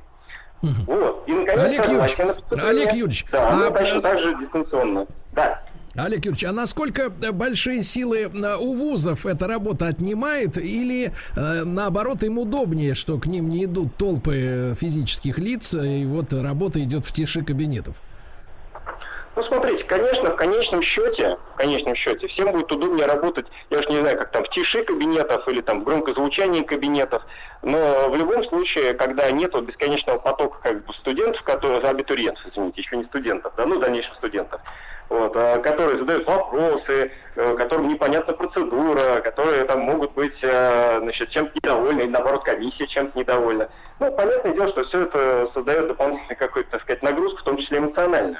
Вот. 0.86 1.24
И, 1.26 1.32
наконец, 1.32 1.60
Олег 1.60 1.86
Юрьевич, 1.88 2.16
Олег 2.50 2.92
Юрьевич, 2.92 3.26
да, 3.30 3.66
а... 3.66 3.70
точно 3.70 4.00
так 4.00 4.18
же 4.18 4.34
дистанционно. 4.38 5.06
Да. 5.32 5.62
Олег 5.94 6.24
Юрьевич, 6.24 6.44
а 6.44 6.52
насколько 6.52 7.10
большие 7.10 7.82
силы 7.82 8.22
э, 8.22 8.56
у 8.56 8.72
вузов 8.72 9.26
эта 9.26 9.46
работа 9.46 9.86
отнимает 9.86 10.58
или 10.58 11.12
э, 11.36 11.64
наоборот 11.64 12.22
им 12.22 12.38
удобнее, 12.38 12.94
что 12.94 13.18
к 13.18 13.26
ним 13.26 13.48
не 13.48 13.66
идут 13.66 13.94
толпы 13.96 14.74
физических 14.80 15.38
лиц 15.38 15.74
и 15.74 16.04
вот 16.06 16.32
работа 16.32 16.82
идет 16.82 17.04
в 17.04 17.12
тиши 17.12 17.44
кабинетов? 17.44 18.00
Ну, 19.36 19.42
смотрите, 19.42 19.82
конечно, 19.84 20.30
в 20.30 20.36
конечном 20.36 20.80
счете, 20.82 21.36
в 21.54 21.56
конечном 21.56 21.96
счете, 21.96 22.28
всем 22.28 22.52
будет 22.52 22.70
удобнее 22.70 23.06
работать, 23.06 23.46
я 23.70 23.80
уж 23.80 23.88
не 23.88 23.98
знаю, 23.98 24.16
как 24.16 24.30
там 24.30 24.44
в 24.44 24.50
тиши 24.50 24.84
кабинетов 24.84 25.48
или 25.48 25.60
там 25.60 25.80
в 25.80 25.84
громкозвучании 25.84 26.62
кабинетов, 26.62 27.22
но 27.62 28.08
в 28.10 28.14
любом 28.14 28.44
случае, 28.44 28.94
когда 28.94 29.28
нет 29.32 29.52
вот 29.52 29.64
бесконечного 29.64 30.18
потока 30.18 30.58
как 30.62 30.84
бы 30.84 30.92
студентов, 30.94 31.42
которые, 31.42 31.80
абитуриентов, 31.80 32.46
извините, 32.46 32.80
еще 32.80 32.96
не 32.96 33.04
студентов, 33.04 33.52
да, 33.56 33.66
ну, 33.66 33.80
дальнейших 33.80 34.14
студентов, 34.14 34.60
вот, 35.08 35.32
а, 35.34 35.58
которые 35.58 35.98
задают 35.98 36.26
вопросы, 36.28 37.10
э, 37.34 37.56
которым 37.56 37.88
непонятна 37.88 38.34
процедура, 38.34 39.20
которые 39.20 39.64
там 39.64 39.80
могут 39.80 40.12
быть 40.12 40.38
э, 40.42 40.98
значит, 41.02 41.30
чем-то 41.30 41.52
недовольны, 41.56 42.02
или 42.02 42.08
наоборот 42.08 42.44
комиссия 42.44 42.86
чем-то 42.86 43.18
недовольна. 43.18 43.68
Ну, 43.98 44.12
понятное 44.12 44.52
дело, 44.52 44.68
что 44.68 44.84
все 44.84 45.02
это 45.02 45.50
создает 45.54 45.88
дополнительную 45.88 46.38
какую-то, 46.38 46.70
так 46.70 46.82
сказать, 46.82 47.02
нагрузку, 47.02 47.40
в 47.40 47.44
том 47.44 47.58
числе 47.58 47.78
эмоциональную. 47.78 48.38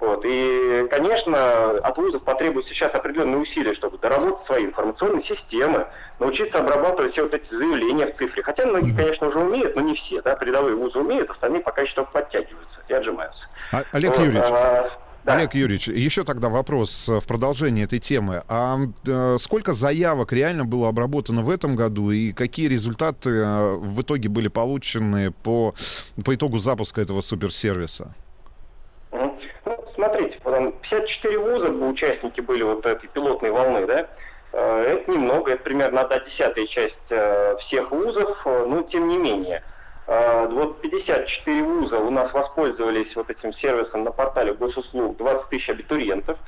Вот. 0.00 0.22
И, 0.24 0.86
конечно, 0.90 1.70
от 1.78 1.96
вузов 1.96 2.22
потребуется 2.22 2.74
сейчас 2.74 2.94
определенные 2.94 3.38
усилия, 3.38 3.74
чтобы 3.74 3.98
доработать 3.98 4.46
свои 4.46 4.66
информационные 4.66 5.24
системы, 5.24 5.86
научиться 6.18 6.58
обрабатывать 6.58 7.12
все 7.12 7.22
вот 7.22 7.34
эти 7.34 7.48
заявления 7.48 8.12
в 8.12 8.16
цифре. 8.16 8.42
Хотя 8.42 8.66
многие, 8.66 8.94
конечно, 8.94 9.28
уже 9.28 9.38
умеют, 9.38 9.74
но 9.74 9.82
не 9.82 9.94
все. 9.94 10.20
Да? 10.22 10.34
Передовые 10.36 10.76
вузы 10.76 10.98
умеют, 10.98 11.30
остальные 11.30 11.62
пока 11.62 11.82
еще 11.82 11.94
только 11.94 12.12
подтягиваются 12.12 12.80
и 12.88 12.92
отжимаются. 12.92 13.42
А, 13.72 13.84
Олег 13.92 14.10
вот, 14.10 14.26
Юрьевич, 14.26 14.44
а, 14.50 14.88
да. 15.24 15.34
Олег 15.34 15.54
Юрьевич, 15.54 15.88
еще 15.88 16.22
тогда 16.22 16.48
вопрос 16.48 17.08
э, 17.08 17.18
в 17.18 17.26
продолжении 17.26 17.82
этой 17.82 17.98
темы. 17.98 18.44
А 18.46 18.78
э, 19.06 19.36
сколько 19.40 19.72
заявок 19.72 20.32
реально 20.32 20.64
было 20.64 20.88
обработано 20.88 21.42
в 21.42 21.50
этом 21.50 21.74
году 21.74 22.12
и 22.12 22.32
какие 22.32 22.68
результаты 22.68 23.30
э, 23.30 23.74
в 23.74 24.02
итоге 24.02 24.28
были 24.28 24.46
получены 24.46 25.32
по, 25.32 25.74
по 26.24 26.34
итогу 26.34 26.58
запуска 26.58 27.00
этого 27.00 27.22
суперсервиса? 27.22 28.14
Смотрите, 29.96 30.38
54 30.42 31.38
вуза 31.38 31.72
участники 31.72 32.40
были 32.40 32.62
вот 32.62 32.86
этой 32.86 33.08
пилотной 33.08 33.50
волны, 33.50 33.86
да? 33.86 34.06
Это 34.52 35.10
немного, 35.10 35.52
это 35.52 35.64
примерно 35.64 36.02
одна 36.02 36.20
десятая 36.20 36.66
часть 36.66 36.94
всех 37.66 37.90
вузов, 37.90 38.46
но 38.46 38.82
тем 38.82 39.08
не 39.08 39.18
менее– 39.18 39.62
вот 40.06 40.80
54 40.82 41.62
вуза 41.62 41.98
у 41.98 42.10
нас 42.10 42.32
воспользовались 42.32 43.14
вот 43.16 43.28
этим 43.28 43.52
сервисом 43.54 44.04
на 44.04 44.12
портале 44.12 44.54
госуслуг 44.54 45.16
20 45.16 45.48
тысяч 45.48 45.68
абитуриентов. 45.68 46.38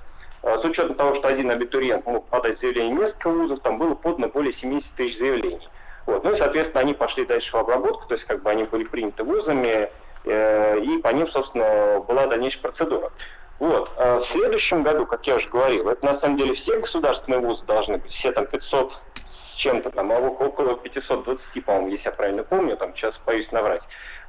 С 0.43 0.65
учетом 0.65 0.95
того, 0.95 1.17
что 1.17 1.27
один 1.27 1.51
абитуриент 1.51 2.07
мог 2.07 2.29
подать 2.29 2.61
заявление 2.61 2.95
несколько 2.95 3.31
вузов, 3.31 3.61
там 3.61 3.79
было 3.79 3.95
подано 3.95 4.29
более 4.29 4.55
70 4.55 4.89
тысяч 4.97 5.19
заявлений. 5.19 5.69
Вот. 6.07 6.23
Ну 6.23 6.35
и, 6.35 6.39
соответственно, 6.39 6.83
они 6.83 6.95
пошли 6.95 7.27
дальше 7.27 7.51
в 7.51 7.57
обработку, 7.57 8.07
то 8.07 8.15
есть 8.15 8.27
как 8.27 8.43
бы 8.43 8.51
они 8.51 8.63
были 8.65 8.85
приняты 8.85 9.25
вузами, 9.25 9.91
э, 10.25 10.79
и 10.79 10.99
по 10.99 11.09
ним, 11.09 11.29
собственно, 11.29 12.01
была 12.07 12.29
дальнейшая 12.29 12.63
процедура. 12.63 13.11
Вот. 13.59 13.91
А 13.97 14.21
в 14.21 14.27
следующем 14.33 14.83
году, 14.83 15.07
как 15.07 15.27
я 15.27 15.37
уже 15.37 15.49
говорил, 15.49 15.89
это 15.89 16.05
на 16.05 16.21
самом 16.21 16.37
деле 16.37 16.55
все 16.55 16.79
государственные 16.79 17.41
вузы 17.41 17.65
должны 17.65 17.99
быть, 17.99 18.13
все 18.13 18.33
там 18.33 18.47
500 18.47 18.93
с 19.55 19.57
чем-то 19.57 19.91
там, 19.91 20.13
а 20.13 20.19
около 20.19 20.77
520, 20.77 21.65
по-моему, 21.65 21.89
если 21.89 22.05
я 22.07 22.13
правильно 22.13 22.45
помню, 22.45 22.77
там 22.77 22.95
сейчас 22.95 23.15
боюсь 23.27 23.51
наврать. 23.51 23.83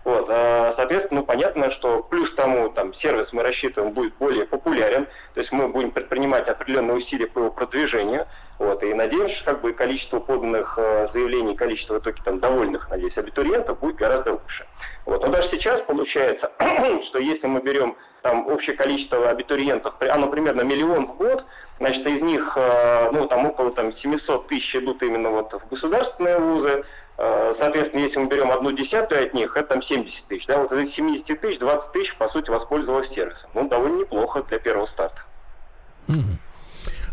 Вот, 0.06 0.28
а, 0.30 0.74
соответственно, 0.78 1.22
ну, 1.22 1.26
понятно, 1.26 1.72
что 1.72 2.02
плюс 2.04 2.34
тому 2.36 2.70
там 2.70 2.94
сервис 2.96 3.32
мы 3.34 3.44
рассчитываем 3.44 3.94
будет 3.94 4.16
более 4.16 4.46
популярен, 4.46 5.06
то 5.34 5.42
есть 5.42 5.52
мы 5.52 5.68
будем 5.68 5.92
предпринимать 5.92 6.48
определенные 6.48 6.98
усилия 6.98 7.28
по 7.28 7.40
его 7.40 7.52
продвижению, 7.52 8.26
вот, 8.60 8.84
и 8.84 8.94
надеемся, 8.94 9.44
как 9.44 9.62
бы 9.62 9.74
количество 9.74 10.20
поданных 10.20 10.78
э, 10.78 11.08
заявлений, 11.14 11.56
количество 11.56 11.96
в 11.96 12.00
итоге 12.00 12.22
там 12.24 12.40
довольных, 12.40 12.90
надеюсь, 12.90 13.18
абитуриентов 13.18 13.80
будет 13.80 13.96
гораздо 13.96 14.34
лучше. 14.34 14.68
Вот, 15.06 15.22
но 15.22 15.30
даже 15.30 15.50
сейчас 15.50 15.82
получается, 15.82 16.52
что 17.08 17.20
если 17.20 17.48
мы 17.48 17.62
берем 17.62 17.96
там 18.22 18.48
общее 18.48 18.76
количество 18.76 19.30
абитуриентов, 19.30 19.96
оно 20.00 20.28
примерно 20.28 20.62
миллион 20.62 21.08
в 21.08 21.18
год, 21.18 21.44
значит, 21.80 22.06
из 22.06 22.22
них, 22.22 22.54
э, 22.56 23.10
ну, 23.12 23.28
там 23.28 23.48
около 23.48 23.72
там 23.72 23.98
700 23.98 24.48
тысяч 24.48 24.76
идут 24.76 25.02
именно 25.02 25.30
вот 25.32 25.52
в 25.54 25.70
государственные 25.70 26.38
вузы, 26.38 26.84
Э, 27.22 27.54
соответственно, 27.60 28.00
если 28.04 28.18
мы 28.18 28.28
берем 28.28 28.50
одну 28.50 28.72
десятую 28.72 29.26
от 29.26 29.34
них, 29.34 29.56
это 29.58 29.68
там 29.68 29.84
70 29.84 30.26
тысяч. 30.28 30.46
Да? 30.48 30.60
Вот 30.60 30.72
из 30.72 30.78
этих 30.80 30.96
70 30.96 31.42
тысяч 31.42 31.60
20 31.60 31.92
тысяч, 31.92 32.16
по 32.16 32.30
сути, 32.30 32.50
воспользовалось 32.50 33.10
сервисом. 33.10 33.50
Ну, 33.54 33.68
довольно 33.68 34.00
неплохо 34.00 34.42
для 34.44 34.58
первого 34.60 34.88
старта. 34.88 35.22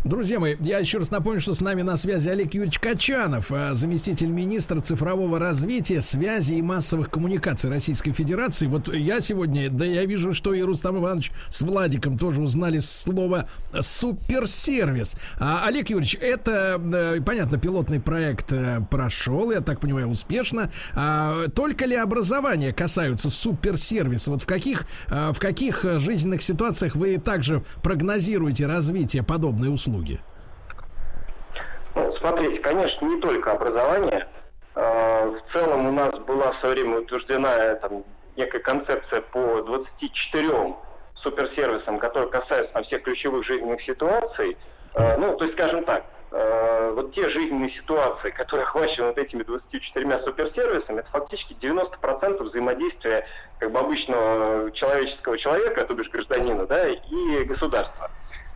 Друзья 0.03 0.39
мои, 0.39 0.55
я 0.59 0.79
еще 0.79 0.99
раз 0.99 1.11
напомню, 1.11 1.41
что 1.41 1.53
с 1.55 1.61
нами 1.61 1.81
на 1.81 1.97
связи 1.97 2.29
Олег 2.29 2.53
Юрьевич 2.53 2.79
Качанов, 2.79 3.51
а, 3.51 3.73
заместитель 3.73 4.27
министра 4.27 4.79
цифрового 4.79 5.39
развития, 5.39 6.01
связи 6.01 6.53
и 6.53 6.61
массовых 6.61 7.09
коммуникаций 7.09 7.69
Российской 7.69 8.11
Федерации. 8.11 8.67
Вот 8.67 8.93
я 8.93 9.21
сегодня, 9.21 9.69
да 9.69 9.85
я 9.85 10.05
вижу, 10.05 10.33
что 10.33 10.53
и 10.53 10.61
Рустам 10.61 10.97
Иванович 10.97 11.31
с 11.49 11.61
Владиком 11.61 12.17
тоже 12.17 12.41
узнали 12.41 12.79
слово 12.79 13.49
суперсервис. 13.79 15.15
А, 15.39 15.65
Олег 15.65 15.89
Юрьевич, 15.89 16.15
это, 16.21 16.79
э, 16.93 17.21
понятно, 17.21 17.57
пилотный 17.57 17.99
проект 17.99 18.53
э, 18.53 18.81
прошел, 18.89 19.51
я 19.51 19.61
так 19.61 19.79
понимаю, 19.79 20.09
успешно. 20.09 20.71
А, 20.93 21.47
только 21.49 21.85
ли 21.85 21.95
образование 21.95 22.71
касаются 22.71 23.29
суперсервиса? 23.29 24.31
Вот 24.31 24.43
в 24.43 24.45
каких, 24.45 24.85
а, 25.07 25.33
в 25.33 25.39
каких 25.39 25.85
жизненных 25.99 26.43
ситуациях 26.43 26.95
вы 26.95 27.17
также 27.17 27.63
прогнозируете 27.81 28.67
развитие 28.67 29.23
подобной 29.23 29.73
услуги? 29.73 29.86
Услуги? 29.87 30.19
Ну, 31.95 32.13
смотрите, 32.17 32.59
конечно, 32.59 33.05
не 33.05 33.19
только 33.21 33.51
образование. 33.51 34.27
А, 34.75 35.25
в 35.25 35.53
целом 35.53 35.87
у 35.87 35.91
нас 35.91 36.13
была 36.19 36.51
в 36.51 36.59
свое 36.59 36.75
время 36.75 36.99
утверждена 36.99 37.75
там, 37.75 38.03
некая 38.35 38.59
концепция 38.59 39.21
по 39.21 39.61
24 39.63 40.75
суперсервисам, 41.15 41.97
которые 41.97 42.29
касаются 42.29 42.73
там, 42.73 42.83
всех 42.83 43.03
ключевых 43.03 43.45
жизненных 43.45 43.81
ситуаций. 43.81 44.57
А, 44.93 45.17
ну, 45.17 45.35
то 45.37 45.45
есть, 45.45 45.57
скажем 45.57 45.83
так, 45.85 46.05
а, 46.31 46.91
вот 46.93 47.15
те 47.15 47.27
жизненные 47.29 47.71
ситуации, 47.71 48.29
которые 48.29 48.65
охвачены 48.65 49.07
вот 49.07 49.17
этими 49.17 49.41
24 49.41 50.23
суперсервисами, 50.23 50.99
это 50.99 51.09
фактически 51.09 51.53
90% 51.59 52.43
взаимодействия 52.43 53.25
как 53.57 53.71
бы 53.71 53.79
обычного 53.79 54.71
человеческого 54.73 55.37
человека, 55.39 55.83
то 55.85 55.95
бишь 55.95 56.09
гражданина, 56.09 56.67
да, 56.67 56.87
и 56.87 57.43
государства. 57.45 58.11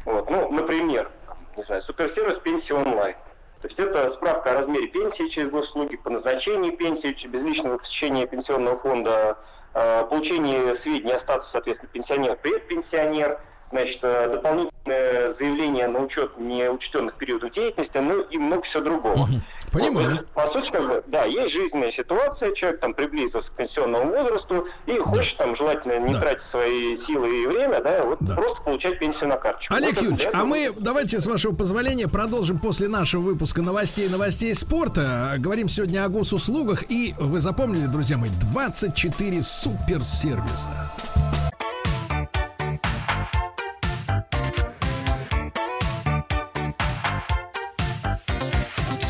Вот. 0.05 0.29
Ну, 0.29 0.51
например, 0.51 1.09
не 1.57 1.63
знаю, 1.63 1.81
суперсервис 1.83 2.39
пенсии 2.39 2.73
онлайн. 2.73 3.15
То 3.61 3.67
есть 3.67 3.79
это 3.79 4.13
справка 4.15 4.51
о 4.51 4.61
размере 4.61 4.87
пенсии 4.87 5.29
через 5.29 5.51
госуслуги, 5.51 5.95
по 5.97 6.09
назначению 6.09 6.75
пенсии, 6.77 7.27
безличного 7.27 7.77
посещения 7.77 8.25
пенсионного 8.25 8.79
фонда, 8.79 9.37
э, 9.73 10.05
получение 10.09 10.77
сведений 10.77 11.13
о 11.13 11.19
статусе, 11.19 11.51
соответственно, 11.51 11.91
пенсионер, 11.93 12.35
предпенсионер, 12.37 13.39
значит, 13.71 13.99
э, 14.01 14.29
дополнительное 14.31 15.33
заявление 15.39 15.87
на 15.87 15.99
учет 15.99 16.37
неучтенных 16.37 17.15
периодов 17.15 17.51
деятельности, 17.53 17.97
ну 17.97 18.21
и 18.21 18.37
много 18.37 18.63
всего 18.63 18.83
другого. 18.83 19.27
Понимаю. 19.71 20.17
Вот, 20.17 20.27
по 20.31 20.51
сути, 20.51 20.69
как 20.69 20.87
бы, 20.87 21.03
да, 21.07 21.23
есть 21.23 21.53
жизненная 21.53 21.91
ситуация, 21.93 22.53
человек 22.55 22.81
там 22.81 22.93
приблизился 22.93 23.49
к 23.49 23.53
пенсионному 23.53 24.11
возрасту 24.11 24.67
и 24.85 24.97
да. 24.97 25.03
хочет 25.05 25.37
там 25.37 25.55
желательно 25.55 25.99
не 25.99 26.13
да. 26.13 26.19
тратить 26.19 26.43
свои 26.51 26.97
силы 27.05 27.43
и 27.43 27.47
время, 27.47 27.81
да, 27.81 28.01
вот 28.03 28.17
да. 28.19 28.35
просто 28.35 28.61
получать 28.63 28.99
пенсию 28.99 29.29
на 29.29 29.37
карточку. 29.37 29.73
Олег 29.73 29.95
вот 29.95 30.01
Юрьевич, 30.01 30.27
а 30.33 30.43
мы 30.43 30.71
давайте, 30.77 31.19
с 31.19 31.27
вашего 31.27 31.55
позволения, 31.55 32.09
продолжим 32.09 32.59
после 32.59 32.89
нашего 32.89 33.21
выпуска 33.21 33.61
новостей 33.61 34.09
новостей 34.09 34.53
спорта. 34.55 35.35
Говорим 35.37 35.69
сегодня 35.69 36.03
о 36.03 36.09
госуслугах 36.09 36.83
и, 36.89 37.15
вы 37.17 37.39
запомнили, 37.39 37.85
друзья 37.85 38.17
мои, 38.17 38.29
24 38.51 39.41
суперсервиса. 39.41 40.91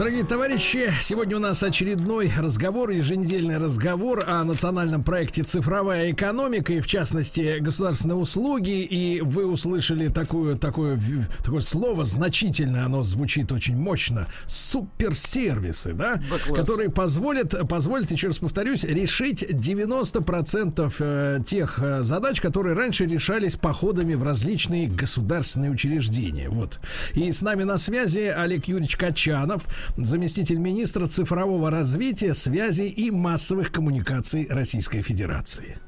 Дорогие 0.00 0.24
товарищи, 0.24 0.90
сегодня 1.02 1.36
у 1.36 1.40
нас 1.40 1.62
очередной 1.62 2.32
разговор, 2.34 2.88
еженедельный 2.88 3.58
разговор 3.58 4.24
о 4.26 4.42
национальном 4.44 5.04
проекте 5.04 5.42
«Цифровая 5.42 6.12
экономика» 6.12 6.72
и, 6.72 6.80
в 6.80 6.86
частности, 6.86 7.58
государственные 7.58 8.16
услуги. 8.16 8.80
И 8.80 9.20
вы 9.20 9.44
услышали 9.44 10.08
такое, 10.08 10.56
такое, 10.56 10.98
такое 11.44 11.60
слово, 11.60 12.06
значительное, 12.06 12.86
оно 12.86 13.02
звучит 13.02 13.52
очень 13.52 13.76
мощно, 13.76 14.26
суперсервисы, 14.46 15.92
да, 15.92 16.14
да 16.14 16.54
которые 16.54 16.88
позволят, 16.88 17.68
позволят, 17.68 18.10
еще 18.10 18.28
раз 18.28 18.38
повторюсь, 18.38 18.84
решить 18.84 19.42
90% 19.42 20.94
э, 20.98 21.40
тех 21.44 21.78
э, 21.78 22.00
задач, 22.00 22.40
которые 22.40 22.74
раньше 22.74 23.04
решались 23.04 23.56
походами 23.56 24.14
в 24.14 24.22
различные 24.22 24.88
государственные 24.88 25.70
учреждения. 25.70 26.48
Вот. 26.48 26.80
И 27.12 27.30
с 27.30 27.42
нами 27.42 27.64
на 27.64 27.76
связи 27.76 28.32
Олег 28.34 28.64
Юрьевич 28.64 28.96
Качанов, 28.96 29.66
заместитель 29.96 30.58
министра 30.58 31.06
цифрового 31.06 31.70
развития, 31.70 32.34
связи 32.34 32.82
и 32.82 33.10
массовых 33.10 33.72
коммуникаций 33.72 34.46
Российской 34.48 35.02
Федерации. 35.02 35.78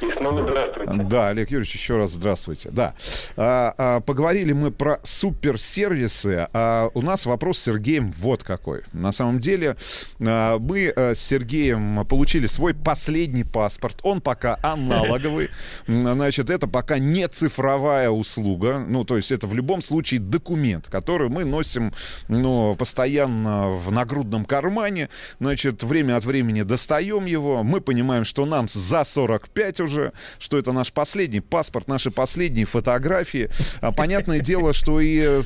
И 0.00 0.12
снова 0.12 0.42
здравствуйте. 0.42 1.04
Да, 1.04 1.28
Олег 1.28 1.50
Юрьевич, 1.50 1.74
еще 1.74 1.96
раз 1.96 2.12
здравствуйте. 2.12 2.68
Да. 2.70 2.92
А, 3.36 3.74
а, 3.78 4.00
поговорили 4.00 4.52
мы 4.52 4.70
про 4.70 5.00
суперсервисы. 5.02 6.48
А 6.52 6.90
у 6.92 7.00
нас 7.00 7.24
вопрос 7.24 7.58
с 7.58 7.62
Сергеем 7.64 8.12
вот 8.18 8.42
какой. 8.42 8.82
На 8.92 9.12
самом 9.12 9.40
деле 9.40 9.76
а, 10.24 10.58
мы 10.58 10.88
а, 10.88 11.14
с 11.14 11.20
Сергеем 11.20 12.04
получили 12.06 12.46
свой 12.46 12.74
последний 12.74 13.44
паспорт. 13.44 14.00
Он 14.02 14.20
пока 14.20 14.58
аналоговый. 14.62 15.48
Значит, 15.86 16.50
это 16.50 16.68
пока 16.68 16.98
не 16.98 17.26
цифровая 17.28 18.10
услуга. 18.10 18.84
Ну, 18.86 19.04
то 19.04 19.16
есть 19.16 19.32
это 19.32 19.46
в 19.46 19.54
любом 19.54 19.80
случае 19.80 20.20
документ, 20.20 20.88
который 20.88 21.30
мы 21.30 21.44
носим 21.44 21.92
ну, 22.28 22.76
постоянно 22.76 23.68
в 23.68 23.90
нагрудном 23.90 24.44
кармане. 24.44 25.08
Значит, 25.40 25.82
время 25.82 26.16
от 26.16 26.24
времени 26.26 26.62
достаем 26.62 27.24
его. 27.24 27.62
Мы 27.62 27.80
понимаем, 27.80 28.26
что 28.26 28.44
нам 28.44 28.68
за 28.68 29.04
45 29.04 29.80
уже, 29.80 29.85
что 29.86 30.58
это 30.58 30.72
наш 30.72 30.92
последний 30.92 31.40
паспорт, 31.40 31.88
наши 31.88 32.10
последние 32.10 32.66
фотографии. 32.66 33.50
А, 33.80 33.92
понятное 33.92 34.40
дело, 34.40 34.72
что 34.72 35.00
и 35.00 35.20
э, 35.20 35.42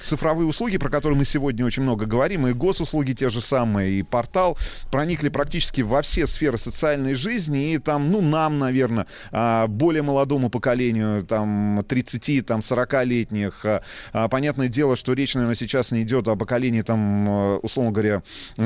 цифровые 0.00 0.46
услуги, 0.46 0.78
про 0.78 0.88
которые 0.88 1.18
мы 1.18 1.24
сегодня 1.24 1.64
очень 1.64 1.82
много 1.82 2.06
говорим, 2.06 2.46
и 2.46 2.52
госуслуги 2.52 3.12
те 3.12 3.28
же 3.28 3.40
самые, 3.40 3.92
и 3.92 4.02
портал, 4.02 4.58
проникли 4.90 5.28
практически 5.28 5.82
во 5.82 6.02
все 6.02 6.26
сферы 6.26 6.58
социальной 6.58 7.14
жизни, 7.14 7.72
и 7.72 7.78
там, 7.78 8.10
ну, 8.10 8.20
нам, 8.20 8.58
наверное, 8.58 9.06
а, 9.32 9.66
более 9.66 10.02
молодому 10.02 10.50
поколению, 10.50 11.22
там, 11.22 11.84
30, 11.86 12.46
там, 12.46 12.60
40-летних, 12.60 13.64
а, 14.12 14.28
понятное 14.28 14.68
дело, 14.68 14.96
что 14.96 15.12
речь, 15.12 15.34
наверное, 15.34 15.54
сейчас 15.54 15.92
не 15.92 16.02
идет 16.02 16.28
о 16.28 16.36
поколении, 16.36 16.82
там, 16.82 17.28
э, 17.28 17.56
условно 17.58 17.92
говоря, 17.92 18.22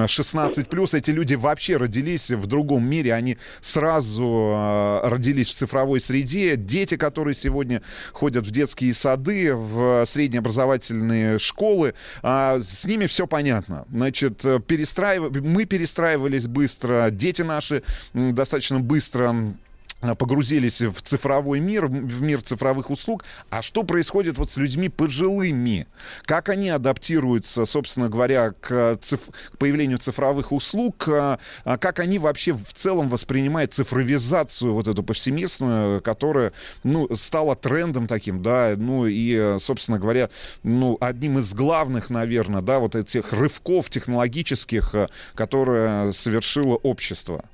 16 0.07 0.69
плюс. 0.69 0.95
Эти 0.95 1.11
люди 1.11 1.35
вообще 1.35 1.77
родились 1.77 2.31
в 2.31 2.47
другом 2.47 2.85
мире, 2.85 3.15
они 3.15 3.39
сразу 3.61 5.01
родились 5.19 5.49
в 5.49 5.55
цифровой 5.55 6.01
среде, 6.01 6.57
дети, 6.57 6.97
которые 6.97 7.35
сегодня 7.35 7.83
ходят 8.13 8.47
в 8.47 8.51
детские 8.51 8.95
сады, 8.95 9.55
в 9.55 10.05
среднеобразовательные 10.07 11.39
школы, 11.39 11.95
а 12.23 12.59
с 12.61 12.85
ними 12.85 13.07
все 13.07 13.27
понятно. 13.27 13.85
Значит, 13.91 14.43
перестраив... 14.67 15.31
мы 15.43 15.65
перестраивались 15.67 16.47
быстро, 16.47 17.11
дети 17.11 17.43
наши 17.43 17.83
достаточно 18.15 18.81
быстро 18.81 19.55
погрузились 20.01 20.81
в 20.81 21.03
цифровой 21.03 21.61
мир, 21.61 21.87
в 21.87 22.23
мир 22.23 22.41
цифровых 22.41 22.91
услуг. 22.91 23.25
А 23.51 23.63
что 23.63 23.83
происходит 23.83 24.39
вот 24.39 24.51
с 24.51 24.57
людьми 24.57 24.89
пожилыми? 24.89 25.87
Как 26.25 26.49
они 26.49 26.71
адаптируются, 26.71 27.67
собственно 27.67 28.09
говоря, 28.09 28.53
к, 28.61 28.97
циф... 29.03 29.21
к 29.53 29.59
появлению 29.59 29.99
цифровых 29.99 30.53
услуг? 30.53 31.09
А, 31.09 31.39
а 31.65 31.79
Как 31.79 31.99
они 31.99 32.19
вообще 32.19 32.53
в 32.53 32.73
целом 32.73 33.09
воспринимают 33.09 33.75
цифровизацию 33.75 34.73
вот 34.73 34.87
эту 34.87 35.03
повсеместную, 35.03 36.01
которая, 36.01 36.53
ну, 36.85 37.09
стала 37.17 37.57
трендом 37.57 38.07
таким, 38.07 38.43
да, 38.43 38.75
ну 38.77 39.07
и, 39.07 39.59
собственно 39.59 39.99
говоря, 39.99 40.31
ну, 40.63 40.97
одним 41.01 41.39
из 41.39 41.53
главных, 41.55 42.09
наверное, 42.09 42.63
да, 42.63 42.79
вот 42.79 42.95
этих 42.95 43.33
рывков 43.33 43.91
технологических, 43.91 44.95
которые 45.35 46.13
совершило 46.13 46.77
общество? 46.77 47.45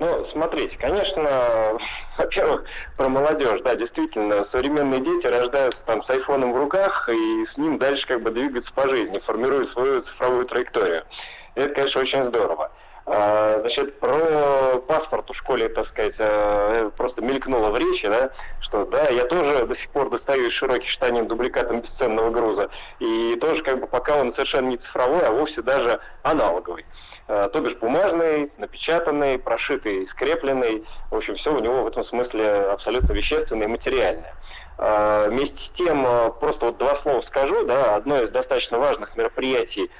Ну, 0.00 0.26
смотрите, 0.32 0.76
конечно, 0.78 1.78
во-первых, 2.18 2.64
про 2.96 3.08
молодежь, 3.10 3.60
да, 3.62 3.74
действительно, 3.74 4.46
современные 4.50 5.00
дети 5.00 5.26
рождаются 5.26 5.78
там 5.84 6.02
с 6.02 6.08
айфоном 6.08 6.54
в 6.54 6.56
руках 6.56 7.06
и 7.10 7.46
с 7.52 7.56
ним 7.58 7.78
дальше 7.78 8.06
как 8.06 8.22
бы 8.22 8.30
двигаются 8.30 8.72
по 8.72 8.88
жизни, 8.88 9.18
формируя 9.18 9.66
свою 9.66 10.00
цифровую 10.00 10.46
траекторию. 10.46 11.04
И 11.54 11.60
это, 11.60 11.74
конечно, 11.74 12.00
очень 12.00 12.24
здорово. 12.28 12.72
А, 13.04 13.58
значит, 13.60 14.00
про 14.00 14.78
паспорт 14.88 15.28
в 15.28 15.34
школе, 15.34 15.68
так 15.68 15.86
сказать, 15.88 16.14
э, 16.16 16.90
просто 16.96 17.20
мелькнуло 17.20 17.68
в 17.68 17.76
речи, 17.76 18.08
да, 18.08 18.30
что 18.60 18.86
да, 18.86 19.08
я 19.10 19.26
тоже 19.26 19.66
до 19.66 19.76
сих 19.76 19.90
пор 19.90 20.08
достаю 20.08 20.46
из 20.46 20.52
широких 20.54 20.88
штанин 20.88 21.26
дубликатом 21.26 21.82
бесценного 21.82 22.30
груза. 22.30 22.70
И 23.00 23.36
тоже 23.38 23.62
как 23.64 23.80
бы 23.80 23.86
пока 23.86 24.16
он 24.16 24.32
совершенно 24.32 24.68
не 24.68 24.78
цифровой, 24.78 25.26
а 25.26 25.30
вовсе 25.30 25.60
даже 25.60 26.00
аналоговый. 26.22 26.86
Э, 27.32 27.48
то 27.52 27.60
бишь 27.60 27.76
бумажный, 27.76 28.50
напечатанный, 28.58 29.38
прошитый, 29.38 30.08
скрепленный. 30.08 30.84
В 31.12 31.16
общем, 31.16 31.36
все 31.36 31.54
у 31.54 31.60
него 31.60 31.84
в 31.84 31.86
этом 31.86 32.04
смысле 32.06 32.72
абсолютно 32.72 33.12
вещественное 33.12 33.68
и 33.68 33.70
материальное. 33.70 34.34
Э, 34.78 35.28
вместе 35.28 35.56
с 35.56 35.76
тем, 35.76 36.04
э, 36.04 36.32
просто 36.40 36.66
вот 36.66 36.78
два 36.78 37.00
слова 37.02 37.22
скажу, 37.28 37.64
да, 37.66 37.94
одно 37.94 38.20
из 38.20 38.30
достаточно 38.30 38.78
важных 38.78 39.16
мероприятий, 39.16 39.90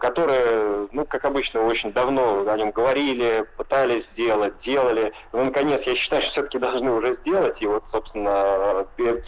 которые, 0.00 0.88
ну, 0.90 1.04
как 1.04 1.24
обычно, 1.24 1.60
очень 1.60 1.92
давно 1.92 2.44
о 2.50 2.56
нем 2.56 2.72
говорили, 2.72 3.46
пытались 3.56 4.04
сделать, 4.12 4.54
делали. 4.64 5.12
Но, 5.32 5.44
наконец, 5.44 5.82
я 5.86 5.94
считаю, 5.94 6.22
что 6.22 6.32
все-таки 6.32 6.58
должны 6.58 6.90
уже 6.90 7.14
сделать. 7.20 7.62
И 7.62 7.66
вот, 7.68 7.84
собственно, 7.92 8.86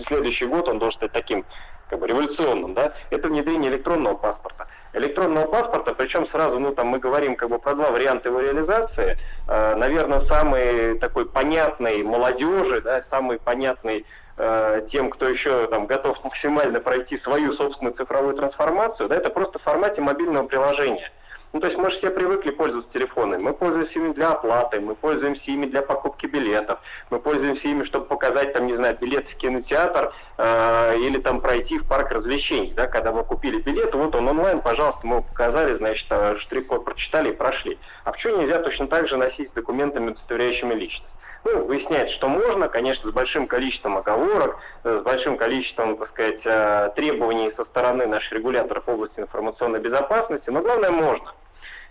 следующий 0.09 0.47
год 0.47 0.67
он 0.67 0.81
должен 0.81 0.99
стать 0.99 1.13
таким 1.13 1.45
как 1.89 2.01
бы 2.01 2.09
революционным, 2.09 2.75
да, 2.75 2.95
это 3.11 3.29
внедрение 3.29 3.71
электронного 3.71 4.15
паспорта 4.15 4.67
электронного 4.93 5.47
паспорта, 5.47 5.95
причем 5.95 6.27
сразу, 6.29 6.59
ну 6.59 6.73
там 6.73 6.89
мы 6.89 6.99
говорим 6.99 7.37
как 7.37 7.51
бы 7.51 7.59
про 7.59 7.75
два 7.75 7.91
варианта 7.91 8.29
его 8.29 8.41
реализации. 8.41 9.19
Э, 9.49 9.75
наверное, 9.77 10.25
самый 10.27 10.99
такой 10.99 11.27
понятный 11.27 12.03
молодежи, 12.03 12.81
да, 12.81 13.05
самый 13.11 13.39
понятный 13.39 14.05
э, 14.37 14.89
тем, 14.91 15.11
кто 15.11 15.29
еще 15.29 15.67
там 15.69 15.87
готов 15.87 16.23
максимально 16.25 16.81
пройти 16.81 17.19
свою 17.19 17.53
собственную 17.55 17.95
цифровую 17.97 18.35
трансформацию, 18.35 19.09
да, 19.09 19.17
это 19.17 19.31
просто 19.31 19.59
в 19.59 19.63
формате 19.63 20.01
мобильного 20.01 20.47
приложения. 20.47 21.11
Ну, 21.55 21.61
то 21.61 21.67
есть 21.67 21.79
мы 21.79 21.91
же 21.91 21.97
все 21.99 22.11
привыкли 22.11 22.51
пользоваться 22.51 22.93
телефонами. 22.93 23.41
Мы 23.41 23.55
пользуемся 23.55 23.99
ими 23.99 24.13
для 24.13 24.33
оплаты, 24.33 24.81
мы 24.81 24.95
пользуемся 24.95 25.43
ими 25.47 25.65
для 25.67 25.81
покупки 25.81 26.27
билетов, 26.27 26.79
мы 27.09 27.21
пользуемся 27.21 27.67
ими, 27.67 27.85
чтобы 27.85 28.05
показать, 28.05 28.53
там, 28.53 28.67
не 28.67 28.77
знаю, 28.77 28.99
билет 29.01 29.27
в 29.29 29.37
кинотеатр 29.37 30.13
э, 30.37 30.99
или 30.99 31.19
там 31.21 31.41
пройти 31.41 31.79
в 31.79 31.87
парк 31.89 32.11
развлечений. 32.11 32.75
Да, 32.77 32.87
когда 32.87 33.13
мы 33.13 33.25
купили 33.25 33.63
билет, 33.63 33.95
вот 33.95 34.15
он 34.15 34.29
онлайн, 34.29 34.61
пожалуйста, 34.61 35.01
мы 35.07 35.23
показали, 35.23 35.77
значит, 35.79 36.07
э, 36.11 36.37
штрих-код 36.41 36.85
прочитали 36.85 37.31
и 37.31 37.37
прошли. 37.37 37.79
А 38.05 38.13
почему 38.13 38.43
нельзя 38.43 38.59
точно 38.59 38.87
так 38.87 39.09
же 39.09 39.17
носить 39.17 39.49
с 39.49 39.55
документами, 39.55 40.11
удостоверяющими 40.11 40.75
личность? 40.75 41.09
Ну, 41.45 41.65
выясняется, 41.65 42.15
что 42.17 42.29
можно, 42.29 42.69
конечно, 42.69 43.11
с 43.11 43.15
большим 43.15 43.47
количеством 43.47 43.97
оговорок, 43.97 44.59
э, 44.85 44.99
с 45.01 45.03
большим 45.03 45.39
количеством, 45.39 45.97
так 45.97 46.11
сказать, 46.11 46.41
э, 46.45 46.91
требований 46.95 47.53
со 47.57 47.65
стороны 47.65 48.07
наших 48.07 48.33
регуляторов 48.33 48.85
в 48.87 48.91
области 48.91 49.19
информационной 49.21 49.81
безопасности, 49.81 50.51
но 50.51 50.61
главное 50.61 50.91
можно. 50.91 51.33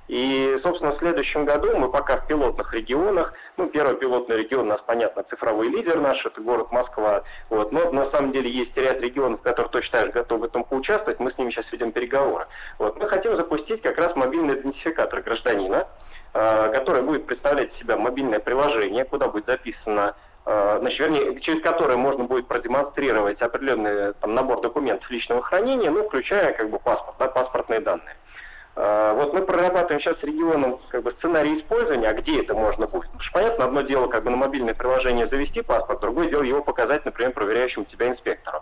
И, 0.08 0.58
собственно, 0.64 0.94
в 0.94 1.00
следующем 1.00 1.44
году 1.46 1.76
мы 1.76 1.90
пока 1.90 2.18
в 2.18 2.28
пилотных 2.28 2.74
регионах, 2.74 3.34
ну, 3.58 3.68
первый 3.68 3.98
пилотный 3.98 4.38
регион 4.38 4.68
у 4.68 4.70
нас, 4.70 4.82
понятно, 4.86 5.24
цифровой 5.24 5.68
лидер 5.68 6.00
наш, 6.00 6.26
это 6.26 6.40
город 6.40 6.72
Москва, 6.72 7.24
вот, 7.50 7.74
но 7.74 7.92
на 7.92 8.10
самом 8.12 8.32
деле 8.32 8.50
есть 8.50 8.76
ряд 8.78 9.02
регионов, 9.02 9.42
которые 9.42 9.70
точно 9.70 10.00
так 10.00 10.08
же 10.08 10.12
готовы 10.14 10.42
в 10.42 10.44
этом 10.46 10.64
поучаствовать, 10.64 11.20
мы 11.20 11.32
с 11.32 11.38
ними 11.38 11.52
сейчас 11.52 11.70
ведем 11.72 11.92
переговоры. 11.92 12.48
Вот, 12.80 12.98
мы 12.98 13.10
хотим 13.10 13.36
запустить 13.36 13.82
как 13.82 13.98
раз 13.98 14.16
мобильный 14.16 14.56
идентификатор 14.56 15.22
гражданина, 15.22 15.88
э, 16.34 16.72
который 16.74 17.02
будет 17.02 17.26
представлять 17.26 17.74
из 17.74 17.80
себя 17.80 17.98
мобильное 17.98 18.40
приложение, 18.40 19.04
куда 19.04 19.28
будет 19.28 19.46
записано 19.46 20.16
э, 20.46 20.78
значит, 20.80 21.00
вернее, 21.00 21.42
через 21.42 21.62
которое 21.62 21.98
можно 21.98 22.24
будет 22.24 22.48
продемонстрировать 22.48 23.42
определенный 23.42 24.14
там, 24.14 24.36
набор 24.36 24.62
документов 24.62 25.10
личного 25.12 25.42
хранения, 25.42 25.92
ну, 25.92 26.06
включая 26.06 26.54
как 26.54 26.70
бы 26.70 26.80
паспорт, 26.80 27.18
да, 27.20 27.28
паспортные 27.28 27.82
данные. 27.82 28.16
А, 28.80 29.14
вот 29.14 29.34
мы 29.34 29.42
прорабатываем 29.42 30.00
сейчас 30.00 30.20
с 30.20 30.24
регионом 30.24 30.80
как 30.90 31.02
бы, 31.02 31.12
сценарий 31.14 31.60
использования, 31.60 32.10
а 32.10 32.14
где 32.14 32.42
это 32.42 32.54
можно 32.54 32.86
будет. 32.86 33.06
Потому 33.06 33.22
что, 33.22 33.34
понятно, 33.34 33.66
одно 33.66 33.82
дело 33.82 34.08
как 34.08 34.24
бы 34.24 34.30
на 34.30 34.38
мобильное 34.38 34.76
приложение 34.76 35.28
завести 35.28 35.62
паспорт, 35.62 36.00
другое 36.00 36.30
дело 36.30 36.44
его 36.44 36.62
показать, 36.62 37.04
например, 37.04 37.34
проверяющему 37.34 37.86
тебя 37.86 38.10
инспектору. 38.10 38.62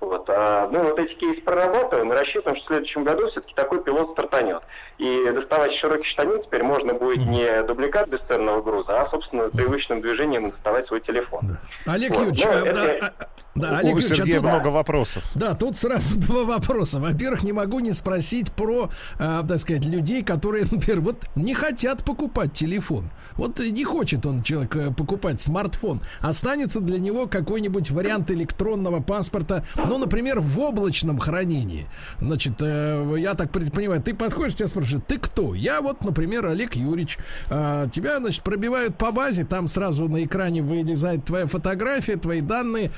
Вот. 0.00 0.28
А, 0.28 0.68
ну, 0.70 0.82
вот 0.82 0.98
эти 0.98 1.14
кейсы 1.14 1.40
прорабатываем 1.40 2.12
и 2.12 2.16
рассчитываем, 2.16 2.56
что 2.58 2.66
в 2.66 2.68
следующем 2.68 3.04
году 3.04 3.30
все-таки 3.30 3.54
такой 3.54 3.82
пилот 3.82 4.10
стартанет. 4.10 4.62
И 4.98 5.30
доставать 5.30 5.72
широкий 5.76 6.08
штанин 6.08 6.42
теперь 6.42 6.62
можно 6.62 6.92
будет 6.92 7.26
не 7.26 7.62
дубликат 7.62 8.08
бесценного 8.08 8.60
груза, 8.60 9.00
а, 9.00 9.08
собственно, 9.08 9.48
привычным 9.48 10.02
движением 10.02 10.50
доставать 10.50 10.86
свой 10.88 11.00
телефон. 11.00 11.40
Да. 11.42 11.92
Олег 11.94 12.10
вот. 12.10 12.18
Юрьевич, 12.18 12.44
ну, 12.44 12.50
а, 12.50 12.66
это... 12.66 13.14
да, 13.54 13.78
Олег 13.78 13.94
У 13.94 13.98
Юрьевич, 13.98 14.16
Сергея 14.18 14.38
а 14.38 14.40
тут, 14.40 14.50
много 14.50 14.68
вопросов. 14.68 15.22
Да, 15.34 15.54
тут 15.54 15.76
сразу 15.76 16.16
два 16.18 16.42
вопроса. 16.44 16.98
Во-первых, 16.98 17.44
не 17.44 17.52
могу 17.52 17.78
не 17.78 17.92
спросить 17.92 18.50
про, 18.52 18.90
э, 19.18 19.42
так 19.46 19.58
сказать, 19.58 19.84
людей, 19.84 20.24
которые, 20.24 20.64
например, 20.70 21.00
вот 21.00 21.24
не 21.36 21.54
хотят 21.54 22.04
покупать 22.04 22.52
телефон. 22.52 23.10
Вот 23.36 23.60
не 23.60 23.84
хочет 23.84 24.26
он 24.26 24.42
человек 24.42 24.74
э, 24.74 24.90
покупать 24.92 25.40
смартфон. 25.40 26.00
Останется 26.20 26.80
для 26.80 26.98
него 26.98 27.28
какой-нибудь 27.28 27.90
вариант 27.90 28.30
электронного 28.30 29.00
паспорта, 29.00 29.64
ну, 29.76 29.98
например, 29.98 30.40
в 30.40 30.58
облачном 30.58 31.18
хранении. 31.18 31.86
Значит, 32.20 32.54
э, 32.60 33.14
я 33.18 33.34
так 33.34 33.52
понимаю, 33.52 34.02
ты 34.02 34.14
подходишь, 34.14 34.56
тебя 34.56 34.68
спрашивают, 34.68 35.06
ты 35.06 35.18
кто? 35.18 35.54
Я 35.54 35.80
вот, 35.80 36.04
например, 36.04 36.46
Олег 36.46 36.74
Юрьевич. 36.74 37.18
Э, 37.50 37.86
тебя, 37.92 38.18
значит, 38.18 38.42
пробивают 38.42 38.98
по 38.98 39.12
базе, 39.12 39.44
там 39.44 39.68
сразу 39.68 40.08
на 40.08 40.24
экране 40.24 40.60
вылезает 40.60 41.24
твоя 41.24 41.46
фотография, 41.46 42.16
твои 42.16 42.40
данные, 42.40 42.90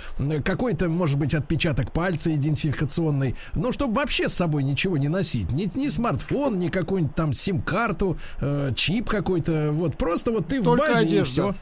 какой-то, 0.46 0.88
может 0.88 1.18
быть, 1.18 1.34
отпечаток 1.34 1.92
пальца 1.92 2.34
идентификационный, 2.34 3.34
ну, 3.54 3.72
чтобы 3.72 3.94
вообще 3.94 4.28
с 4.28 4.34
собой 4.34 4.62
ничего 4.62 4.96
не 4.96 5.08
носить. 5.08 5.50
Ни, 5.50 5.68
ни 5.76 5.88
смартфон, 5.88 6.58
ни 6.58 6.68
какую-нибудь 6.68 7.14
там 7.14 7.32
сим-карту, 7.32 8.16
э, 8.40 8.72
чип 8.74 9.08
какой-то. 9.10 9.72
Вот 9.72 9.96
просто 9.98 10.30
вот 10.30 10.46
ты 10.46 10.62
Только 10.62 10.82
в 10.84 10.86
базе 10.86 11.00
одежда. 11.00 11.18
и 11.18 11.24
все. 11.24 11.54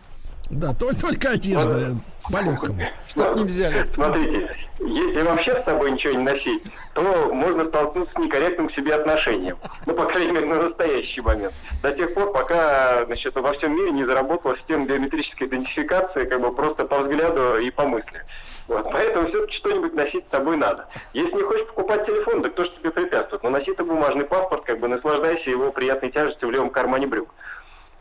Да, 0.50 0.74
только, 0.74 1.00
только 1.00 1.30
одежда, 1.30 1.94
по-легкому. 2.30 2.78
Чтоб 3.08 3.36
не 3.36 3.44
взяли. 3.44 3.88
Смотрите, 3.94 4.54
если 4.80 5.22
вообще 5.22 5.60
с 5.60 5.64
собой 5.64 5.92
ничего 5.92 6.14
не 6.14 6.22
носить, 6.22 6.62
то 6.92 7.02
можно 7.32 7.66
столкнуться 7.66 8.12
с 8.14 8.18
некорректным 8.18 8.68
к 8.68 8.72
себе 8.72 8.94
отношением. 8.94 9.56
Ну, 9.86 9.94
по 9.94 10.04
крайней 10.04 10.32
мере, 10.32 10.46
на 10.46 10.62
настоящий 10.64 11.20
момент. 11.22 11.54
До 11.82 11.92
тех 11.92 12.12
пор, 12.14 12.32
пока 12.32 13.04
значит, 13.06 13.34
во 13.34 13.52
всем 13.52 13.74
мире 13.74 13.92
не 13.92 14.04
заработала 14.04 14.56
система 14.58 14.86
биометрической 14.86 15.46
идентификации 15.46 16.24
как 16.26 16.40
бы 16.40 16.54
просто 16.54 16.84
по 16.84 17.00
взгляду 17.00 17.58
и 17.58 17.70
по 17.70 17.86
мысли. 17.86 18.22
Вот. 18.68 18.90
Поэтому 18.92 19.28
все-таки 19.28 19.56
что-нибудь 19.56 19.94
носить 19.94 20.24
с 20.26 20.30
собой 20.30 20.56
надо. 20.56 20.86
Если 21.12 21.32
не 21.32 21.42
хочешь 21.42 21.66
покупать 21.66 22.06
телефон, 22.06 22.42
так 22.42 22.52
кто 22.52 22.64
же 22.64 22.70
тебе 22.78 22.90
препятствует? 22.90 23.42
Но 23.42 23.50
носи 23.50 23.72
ты 23.74 23.84
бумажный 23.84 24.24
паспорт, 24.24 24.64
как 24.64 24.80
бы 24.80 24.88
наслаждайся 24.88 25.50
его 25.50 25.72
приятной 25.72 26.10
тяжестью 26.10 26.48
в 26.48 26.52
левом 26.52 26.70
кармане 26.70 27.06
брюк. 27.06 27.28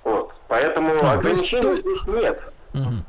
Вот. 0.03 0.31
Поэтому 0.47 0.91
А, 1.01 1.17
то 1.17 1.29
есть- 1.29 1.43
ограничений 1.45 1.61
то- 1.61 1.81
здесь 1.81 2.23
нет. 2.23 2.39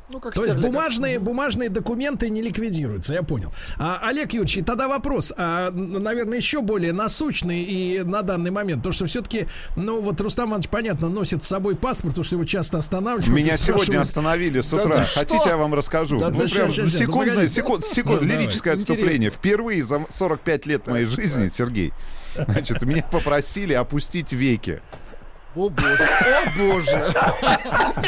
Ну, 0.09 0.19
как 0.19 0.35
То 0.35 0.45
есть 0.45 0.57
бумажные, 0.57 1.17
бумажные 1.17 1.69
документы 1.69 2.29
не 2.29 2.43
ликвидируются, 2.43 3.15
я 3.15 3.23
понял. 3.23 3.51
А, 3.79 3.99
Олег 4.03 4.31
Юрьевич, 4.31 4.57
и 4.57 4.61
тогда 4.61 4.87
вопрос, 4.87 5.33
а, 5.35 5.71
наверное, 5.71 6.37
еще 6.37 6.61
более 6.61 6.93
насущный 6.93 7.63
и 7.63 8.03
на 8.03 8.21
данный 8.21 8.51
момент, 8.51 8.83
то 8.83 8.91
что 8.91 9.07
все-таки, 9.07 9.47
ну 9.75 10.01
вот 10.01 10.21
Рустам 10.21 10.49
Иванович, 10.49 10.69
понятно, 10.69 11.09
носит 11.09 11.43
с 11.43 11.47
собой 11.47 11.75
паспорт, 11.75 12.11
потому 12.13 12.23
что 12.25 12.35
его 12.35 12.45
часто 12.45 12.77
останавливают. 12.77 13.27
Меня 13.35 13.57
сегодня 13.57 14.01
остановили 14.01 14.61
с 14.61 14.69
Да 14.69 14.77
утра. 14.77 15.03
что? 15.03 15.19
Хотите, 15.21 15.49
я 15.49 15.57
вам 15.57 15.73
расскажу? 15.73 16.19
Да 16.19 16.29
ну, 16.29 16.41
ты 16.41 16.53
прям 16.53 16.69
щас, 16.71 16.83
ну, 16.85 16.89
секундное, 16.91 17.47
секунд, 17.47 17.85
секунд, 17.85 18.21
Ну, 18.21 18.27
давай. 18.27 18.43
лирическое 18.43 18.75
отступление. 18.75 19.31
Впервые 19.31 19.83
за 19.83 20.05
45 20.11 20.67
лет 20.67 20.85
моей 20.85 21.05
жизни, 21.07 21.49
Сергей, 21.51 21.91
значит, 22.35 22.83
меня 22.83 23.03
попросили 23.11 23.73
опустить 23.73 24.31
веки. 24.31 24.79
О 25.55 25.69
боже, 25.69 26.03
о 26.03 26.57
боже. 26.57 27.13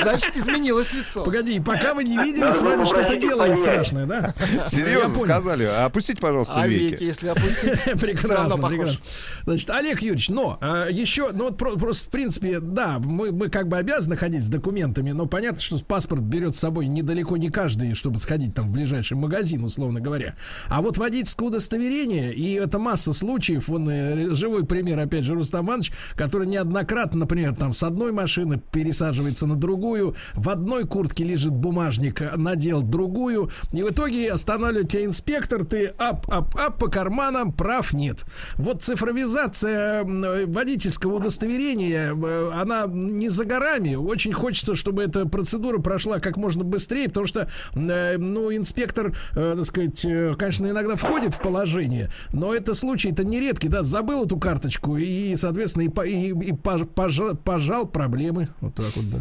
Значит, 0.02 0.36
изменилось 0.36 0.92
лицо. 0.94 1.24
Погоди, 1.24 1.60
пока 1.62 1.94
вы 1.94 2.04
не 2.04 2.18
видели, 2.18 2.52
с 2.52 2.62
вами 2.62 2.84
что-то 2.84 3.16
делали 3.16 3.56
страшное, 3.56 4.06
да? 4.06 4.34
Серьезно 4.70 5.18
сказали. 5.20 5.64
Опустите, 5.64 6.22
пожалуйста, 6.22 6.56
А 6.58 6.68
веки. 6.68 6.92
веки, 6.94 7.04
если 7.04 7.28
опустить, 7.30 7.82
Прекрасно, 8.02 8.68
прекрасно. 8.68 9.06
Значит, 9.46 9.70
Олег 9.70 10.02
Юрьевич, 10.02 10.28
но 10.30 10.58
а, 10.60 10.88
еще, 10.90 11.30
ну 11.32 11.46
вот 11.46 11.58
про- 11.58 11.76
просто 11.78 12.08
в 12.08 12.12
принципе, 12.12 12.60
да, 12.60 13.00
мы, 13.00 13.32
мы 13.32 13.50
как 13.50 13.70
бы 13.70 13.78
обязаны 13.78 14.18
ходить 14.18 14.44
с 14.44 14.50
документами, 14.50 15.12
но 15.12 15.26
понятно, 15.26 15.62
что 15.62 15.80
паспорт 15.80 16.24
берет 16.24 16.56
с 16.56 16.60
собой 16.60 16.88
далеко 16.88 17.38
не 17.38 17.50
каждый, 17.50 17.94
чтобы 17.94 18.18
сходить 18.20 18.56
там 18.56 18.68
в 18.68 18.72
ближайший 18.72 19.16
магазин, 19.16 19.64
условно 19.64 20.02
говоря. 20.02 20.36
А 20.68 20.82
вот 20.82 20.98
водительское 20.98 21.48
удостоверение, 21.48 22.34
и 22.34 22.56
это 22.56 22.78
масса 22.78 23.14
случаев, 23.14 23.70
он 23.70 23.90
э, 23.90 24.36
живой 24.36 24.66
пример, 24.66 25.00
опять 25.00 25.24
же, 25.24 25.34
Рустам 25.34 25.66
Иванович, 25.68 25.94
который 26.16 26.46
неоднократно, 26.48 27.20
например, 27.20 27.37
там 27.58 27.74
с 27.74 27.84
одной 27.84 28.12
машины 28.12 28.62
пересаживается 28.72 29.48
на 29.48 29.56
другую, 29.56 30.16
в 30.36 30.50
одной 30.50 30.86
куртке 30.86 31.24
лежит 31.24 31.54
бумажник, 31.54 32.22
надел 32.36 32.82
другую, 32.84 33.50
и 33.72 33.84
в 33.84 33.90
итоге 33.92 34.32
останавливает 34.32 34.90
тебя 34.90 35.06
инспектор, 35.06 35.64
ты 35.64 35.88
ап-ап-ап 35.98 36.78
по 36.80 36.88
карманам, 36.88 37.52
прав 37.54 37.94
нет. 37.94 38.26
Вот 38.56 38.82
цифровизация 38.82 40.04
водительского 40.04 41.16
удостоверения, 41.16 42.14
э, 42.14 42.52
она 42.54 42.86
не 42.88 43.30
за 43.30 43.46
горами. 43.46 43.96
Очень 43.96 44.34
хочется, 44.34 44.76
чтобы 44.76 45.04
эта 45.04 45.26
процедура 45.28 45.80
прошла 45.80 46.20
как 46.20 46.38
можно 46.38 46.64
быстрее, 46.64 47.08
потому 47.08 47.28
что, 47.28 47.50
э, 47.74 48.18
ну, 48.18 48.56
инспектор, 48.56 49.16
э, 49.36 49.54
так 49.58 49.66
сказать, 49.66 50.06
конечно, 50.38 50.68
иногда 50.68 50.96
входит 50.96 51.34
в 51.34 51.42
положение, 51.42 52.12
но 52.34 52.54
это 52.54 52.74
случай, 52.74 53.10
это 53.12 53.24
нередкий, 53.24 53.70
да, 53.70 53.84
забыл 53.84 54.26
эту 54.26 54.38
карточку 54.38 54.98
и, 54.98 55.36
соответственно, 55.36 55.84
и, 55.84 56.10
и- 56.10 56.30
и 56.30 56.52
пож- 56.52 56.86
пожал, 57.36 57.58
пожал 57.58 57.88
проблемы. 57.88 58.48
Вот 58.62 58.76
так 58.76 58.96
вот, 58.96 59.10
да. 59.10 59.18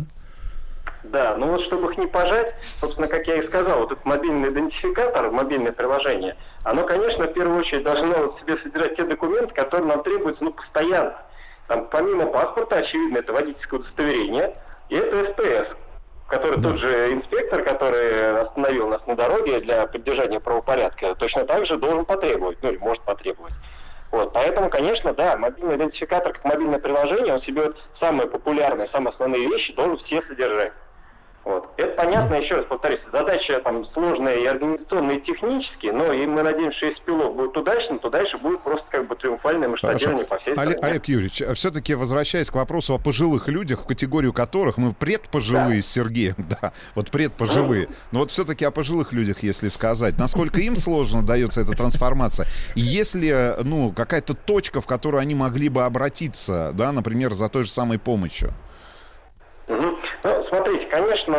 Да, 1.04 1.36
ну 1.36 1.52
вот 1.52 1.62
чтобы 1.62 1.92
их 1.92 1.98
не 1.98 2.06
пожать, 2.06 2.54
собственно, 2.80 3.06
как 3.06 3.26
я 3.28 3.36
и 3.36 3.46
сказал, 3.46 3.80
вот 3.80 3.92
этот 3.92 4.04
мобильный 4.04 4.48
идентификатор, 4.48 5.30
мобильное 5.30 5.72
приложение, 5.72 6.36
оно, 6.64 6.84
конечно, 6.84 7.26
в 7.26 7.32
первую 7.32 7.60
очередь 7.60 7.84
должно 7.84 8.32
в 8.32 8.40
себе 8.40 8.56
содержать 8.58 8.96
те 8.96 9.04
документы, 9.04 9.54
которые 9.54 9.86
нам 9.86 10.02
требуются, 10.02 10.42
ну, 10.42 10.52
постоянно. 10.52 11.14
Там, 11.68 11.88
помимо 11.90 12.26
паспорта, 12.26 12.76
очевидно, 12.76 13.18
это 13.18 13.32
водительское 13.32 13.80
удостоверение, 13.80 14.56
и 14.88 14.96
это 14.96 15.32
СПС, 15.32 15.76
который 16.28 16.60
тот 16.60 16.78
же 16.78 17.12
инспектор, 17.12 17.62
который 17.62 18.40
остановил 18.40 18.88
нас 18.88 19.04
на 19.06 19.14
дороге 19.14 19.60
для 19.60 19.86
поддержания 19.86 20.40
правопорядка, 20.40 21.14
точно 21.14 21.44
так 21.44 21.66
же 21.66 21.76
должен 21.76 22.04
потребовать, 22.04 22.58
ну, 22.62 22.70
или 22.70 22.78
может 22.78 23.02
потребовать. 23.04 23.52
Вот, 24.10 24.32
поэтому, 24.32 24.70
конечно, 24.70 25.12
да, 25.12 25.36
мобильный 25.36 25.76
идентификатор 25.76 26.32
как 26.32 26.44
мобильное 26.44 26.78
приложение, 26.78 27.34
он 27.34 27.42
себе 27.42 27.64
вот 27.64 27.76
самые 27.98 28.28
популярные, 28.28 28.88
самые 28.88 29.12
основные 29.12 29.48
вещи 29.48 29.74
должен 29.74 29.98
все 30.04 30.22
содержать. 30.22 30.72
Вот. 31.47 31.70
Это 31.77 31.94
понятно, 31.94 32.35
еще 32.35 32.56
раз 32.56 32.66
повторюсь, 32.66 32.98
задача 33.12 33.60
там 33.60 33.86
сложная 33.93 34.35
и 34.35 34.47
организационная, 34.47 35.18
и 35.18 35.20
технически, 35.20 35.86
но 35.86 36.12
и 36.12 36.27
мы 36.27 36.43
надеемся, 36.43 36.77
что 36.77 36.86
если 36.86 37.02
пилот 37.02 37.36
будет 37.36 37.56
удачным, 37.56 38.01
то 38.01 38.10
дальше 38.10 38.36
будет 38.36 38.62
просто 38.62 38.85
как 38.90 39.06
бы 39.06 39.14
триумфальное 39.14 39.68
масштабирование 39.68 40.27
по 40.27 40.39
всей 40.39 40.55
стране. 40.55 40.74
Олег 40.82 41.06
Юрьевич, 41.06 41.44
все-таки 41.55 41.94
возвращаясь 41.94 42.51
к 42.51 42.56
вопросу 42.56 42.94
о 42.94 42.98
пожилых 42.98 43.47
людях, 43.47 43.82
в 43.82 43.86
категорию 43.86 44.32
которых 44.32 44.77
мы 44.77 44.93
предпожилые 44.93 45.82
с 45.82 45.86
Сергеем, 45.86 46.35
да, 46.60 46.73
вот 46.97 47.12
предпожилые. 47.12 47.90
Но 48.10 48.18
вот 48.18 48.32
все-таки 48.32 48.64
о 48.64 48.73
пожилых 48.73 49.12
людях, 49.12 49.44
если 49.44 49.68
сказать, 49.68 50.18
насколько 50.18 50.60
им 50.60 50.74
сложно 50.74 51.24
дается 51.24 51.60
эта 51.60 51.77
трансформация, 51.77 52.48
если, 52.74 53.55
ну, 53.62 53.93
какая-то 53.93 54.35
точка, 54.35 54.81
в 54.81 54.86
которую 54.89 55.20
они 55.20 55.36
могли 55.36 55.68
бы 55.68 55.85
обратиться, 55.85 56.73
да, 56.74 56.90
например, 56.90 57.35
за 57.35 57.48
той 57.48 57.62
же 57.62 57.70
самой 57.70 58.01
помощью. 58.01 58.52
Мгм. 59.68 59.97
Смотрите, 60.77 60.86
конечно, 60.90 61.36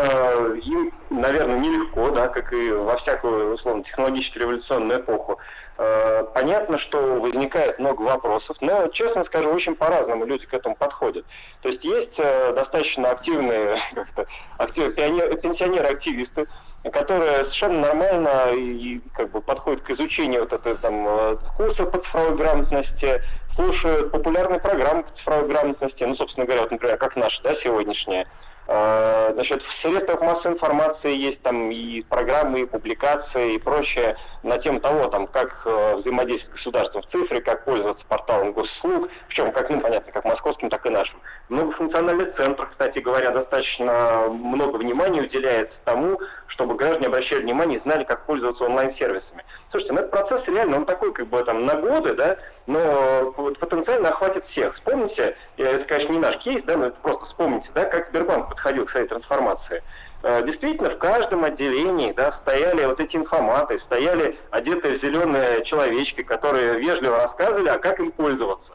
им, 0.63 0.91
наверное, 1.11 1.59
нелегко, 1.59 2.09
да, 2.09 2.27
как 2.27 2.51
и 2.53 2.71
во 2.71 2.97
всякую, 2.97 3.53
условно, 3.53 3.83
технологически 3.83 4.39
революционную 4.39 5.01
эпоху. 5.01 5.39
Э, 5.77 6.23
Понятно, 6.33 6.79
что 6.79 6.97
возникает 7.19 7.77
много 7.77 8.01
вопросов, 8.01 8.57
но, 8.61 8.87
честно 8.87 9.25
скажу, 9.25 9.49
очень 9.49 9.75
по-разному 9.75 10.25
люди 10.25 10.45
к 10.47 10.53
этому 10.53 10.75
подходят. 10.75 11.25
То 11.61 11.69
есть 11.69 11.83
есть 11.83 12.13
э, 12.17 12.53
достаточно 12.53 13.11
активные, 13.11 13.79
актив- 14.57 14.95
пенсионеры-активисты, 14.95 16.47
которые 16.91 17.37
совершенно 17.37 17.81
нормально 17.81 18.53
и 18.53 19.01
как 19.13 19.31
бы 19.31 19.41
подходят 19.41 19.83
к 19.83 19.89
изучению 19.91 20.41
вот 20.41 20.53
этой 20.53 20.75
там 20.77 21.07
э, 21.07 21.37
курса 21.57 21.85
по 21.85 21.99
цифровой 21.99 22.35
грамотности, 22.37 23.21
слушают 23.55 24.11
популярные 24.11 24.59
программы 24.59 25.03
по 25.03 25.11
цифровой 25.17 25.47
грамотности, 25.47 26.03
ну, 26.03 26.15
собственно 26.15 26.45
говоря, 26.45 26.63
вот, 26.63 26.71
например, 26.71 26.97
как 26.97 27.15
наша, 27.15 27.41
да, 27.43 27.55
сегодняшняя. 27.61 28.25
Э, 28.67 29.17
Значит, 29.33 29.61
в 29.61 29.81
средствах 29.81 30.19
массовой 30.21 30.55
информации 30.55 31.15
есть 31.15 31.41
там 31.43 31.69
и 31.69 32.01
программы, 32.01 32.61
и 32.61 32.65
публикации, 32.65 33.53
и 33.53 33.59
прочее 33.59 34.17
на 34.41 34.57
тему 34.57 34.79
того, 34.79 35.07
там, 35.09 35.27
как 35.27 35.61
э, 35.65 35.95
взаимодействовать 35.97 36.53
с 36.53 36.57
государством 36.57 37.03
в 37.03 37.07
цифре, 37.11 37.41
как 37.41 37.63
пользоваться 37.65 38.03
порталом 38.07 38.53
госуслуг, 38.53 39.09
причем 39.27 39.51
как, 39.51 39.69
ну, 39.69 39.79
понятно, 39.79 40.11
как 40.11 40.25
московским, 40.25 40.69
так 40.71 40.85
и 40.85 40.89
нашим. 40.89 41.19
В 41.49 41.53
многофункциональных 41.53 42.35
центрах, 42.35 42.71
кстати 42.71 42.97
говоря, 42.97 43.29
достаточно 43.29 44.27
много 44.29 44.77
внимания 44.77 45.21
уделяется 45.21 45.75
тому, 45.85 46.19
чтобы 46.47 46.75
граждане 46.75 47.07
обращали 47.07 47.43
внимание 47.43 47.77
и 47.77 47.81
знали, 47.83 48.05
как 48.05 48.25
пользоваться 48.25 48.63
онлайн-сервисами. 48.63 49.43
Слушайте, 49.69 49.93
ну 49.93 49.99
этот 49.99 50.11
процесс 50.11 50.47
реально, 50.47 50.77
он 50.77 50.85
такой, 50.85 51.11
как 51.13 51.27
бы 51.27 51.43
там 51.43 51.65
на 51.65 51.75
годы, 51.75 52.13
да, 52.13 52.37
но 52.67 53.33
потенциально 53.59 54.09
охватит 54.09 54.45
всех. 54.47 54.73
Вспомните, 54.75 55.35
э, 55.57 55.63
это, 55.63 55.85
конечно, 55.85 56.13
не 56.13 56.19
наш 56.19 56.37
кейс, 56.37 56.63
да, 56.65 56.77
но 56.77 56.85
это 56.85 56.97
просто 57.01 57.25
вспомните, 57.25 57.69
да, 57.75 57.83
как 57.85 58.09
Сбербанк 58.09 58.49
подходил 58.49 58.85
к 58.85 58.91
своей 58.91 59.07
трансформации. 59.07 59.83
Э, 60.23 60.41
Действительно, 60.43 60.91
в 60.91 60.97
каждом 60.99 61.43
отделении 61.43 62.13
да, 62.13 62.39
стояли 62.43 62.85
вот 62.85 62.99
эти 63.01 63.17
информаты, 63.17 63.79
стояли 63.79 64.39
одетые 64.51 64.99
в 64.99 65.01
зеленые 65.01 65.65
человечки, 65.65 66.23
которые 66.23 66.79
вежливо 66.79 67.17
рассказывали, 67.23 67.67
а 67.67 67.77
как 67.77 67.99
им 67.99 68.11
пользоваться. 68.11 68.71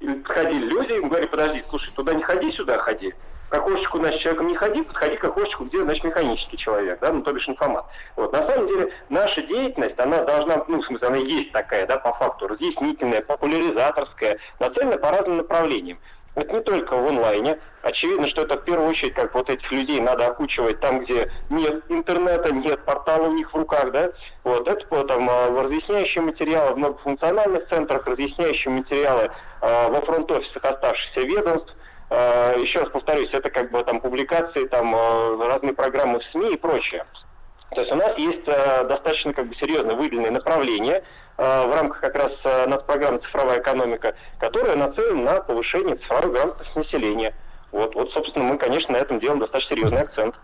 И 0.00 0.08
подходили 0.08 0.66
люди, 0.66 0.92
им 0.92 1.08
говорили, 1.08 1.28
подожди, 1.28 1.64
слушай, 1.70 1.90
туда 1.96 2.12
не 2.12 2.22
ходи, 2.22 2.52
сюда 2.52 2.78
ходи. 2.78 3.14
К 3.48 3.54
окошечку, 3.54 3.98
значит, 3.98 4.20
человеком 4.20 4.48
не 4.48 4.56
ходи, 4.56 4.82
подходи 4.82 5.16
к 5.16 5.24
окошечку, 5.24 5.64
где, 5.64 5.82
значит, 5.82 6.04
механический 6.04 6.58
человек, 6.58 6.98
да, 7.00 7.12
ну, 7.12 7.22
то 7.22 7.32
бишь 7.32 7.48
информат. 7.48 7.86
Вот, 8.16 8.32
на 8.32 8.46
самом 8.46 8.68
деле, 8.68 8.92
наша 9.08 9.40
деятельность, 9.42 9.98
она 9.98 10.22
должна, 10.24 10.64
ну, 10.68 10.82
в 10.82 10.86
смысле, 10.86 11.08
она 11.08 11.16
есть 11.16 11.52
такая, 11.52 11.86
да, 11.86 11.96
по 11.96 12.12
факту, 12.12 12.46
разъяснительная, 12.46 13.22
популяризаторская, 13.22 14.38
нацелена 14.60 14.98
по 14.98 15.10
разным 15.10 15.38
направлениям. 15.38 15.98
Это 16.38 16.52
не 16.52 16.60
только 16.60 16.96
в 16.96 17.06
онлайне. 17.06 17.58
Очевидно, 17.82 18.28
что 18.28 18.42
это 18.42 18.58
в 18.58 18.64
первую 18.64 18.90
очередь, 18.90 19.14
как 19.14 19.34
вот 19.34 19.50
этих 19.50 19.72
людей 19.72 20.00
надо 20.00 20.28
окучивать 20.28 20.78
там, 20.78 21.00
где 21.00 21.32
нет 21.50 21.82
интернета, 21.88 22.52
нет 22.52 22.84
портала 22.84 23.26
у 23.26 23.32
них 23.32 23.52
в 23.52 23.56
руках, 23.56 23.90
да. 23.90 24.12
Вот 24.44 24.68
это 24.68 25.04
там 25.04 25.28
а, 25.28 25.62
разъясняющие 25.64 26.22
материалы 26.22 26.74
в 26.74 26.78
многофункциональных 26.78 27.68
центрах, 27.68 28.06
разъясняющие 28.06 28.72
материалы 28.72 29.30
а, 29.60 29.88
во 29.88 30.00
фронт-офисах 30.02 30.64
оставшихся 30.64 31.20
ведомств. 31.22 31.74
А, 32.10 32.54
Еще 32.56 32.80
раз 32.80 32.90
повторюсь, 32.90 33.30
это 33.32 33.50
как 33.50 33.70
бы 33.70 33.82
там 33.84 34.00
публикации, 34.00 34.66
там 34.66 34.94
а, 34.94 35.36
разные 35.36 35.74
программы 35.74 36.20
в 36.20 36.24
СМИ 36.24 36.54
и 36.54 36.56
прочее. 36.56 37.04
То 37.74 37.82
есть 37.82 37.92
у 37.92 37.96
нас 37.96 38.16
есть 38.16 38.46
э, 38.48 38.84
достаточно 38.84 39.34
как 39.34 39.46
бы 39.46 39.54
серьезно 39.56 39.94
выделенные 39.94 40.30
направления 40.30 41.04
э, 41.36 41.66
в 41.66 41.74
рамках 41.74 42.00
как 42.00 42.14
раз 42.14 42.32
э, 42.44 42.66
нацпрограммы 42.66 43.18
«Цифровая 43.18 43.60
экономика», 43.60 44.14
которые 44.38 44.74
нацелены 44.74 45.22
на 45.22 45.40
повышение 45.40 45.96
цифровой 45.96 46.32
грамотности 46.32 46.78
населения. 46.78 47.34
Вот, 47.70 47.94
вот, 47.94 48.10
собственно, 48.12 48.46
мы, 48.46 48.56
конечно, 48.56 48.94
на 48.94 48.96
этом 48.96 49.20
делаем 49.20 49.40
достаточно 49.40 49.76
серьезный 49.76 50.00
акцент. 50.00 50.34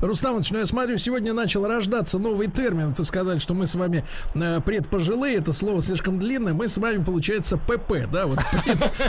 Рустам 0.00 0.32
Иванович, 0.32 0.50
ну 0.50 0.58
я 0.58 0.66
смотрю, 0.66 0.96
сегодня 0.98 1.32
начал 1.32 1.66
рождаться 1.66 2.18
новый 2.18 2.48
термин. 2.48 2.90
Это 2.90 3.04
сказать, 3.04 3.42
что 3.42 3.54
мы 3.54 3.66
с 3.66 3.74
вами 3.74 4.04
э, 4.34 4.60
предпожилые, 4.64 5.36
это 5.36 5.52
слово 5.52 5.82
слишком 5.82 6.18
длинное. 6.18 6.54
Мы 6.54 6.68
с 6.68 6.78
вами, 6.78 7.02
получается, 7.02 7.56
ПП, 7.58 8.10
да, 8.10 8.26
вот 8.26 8.38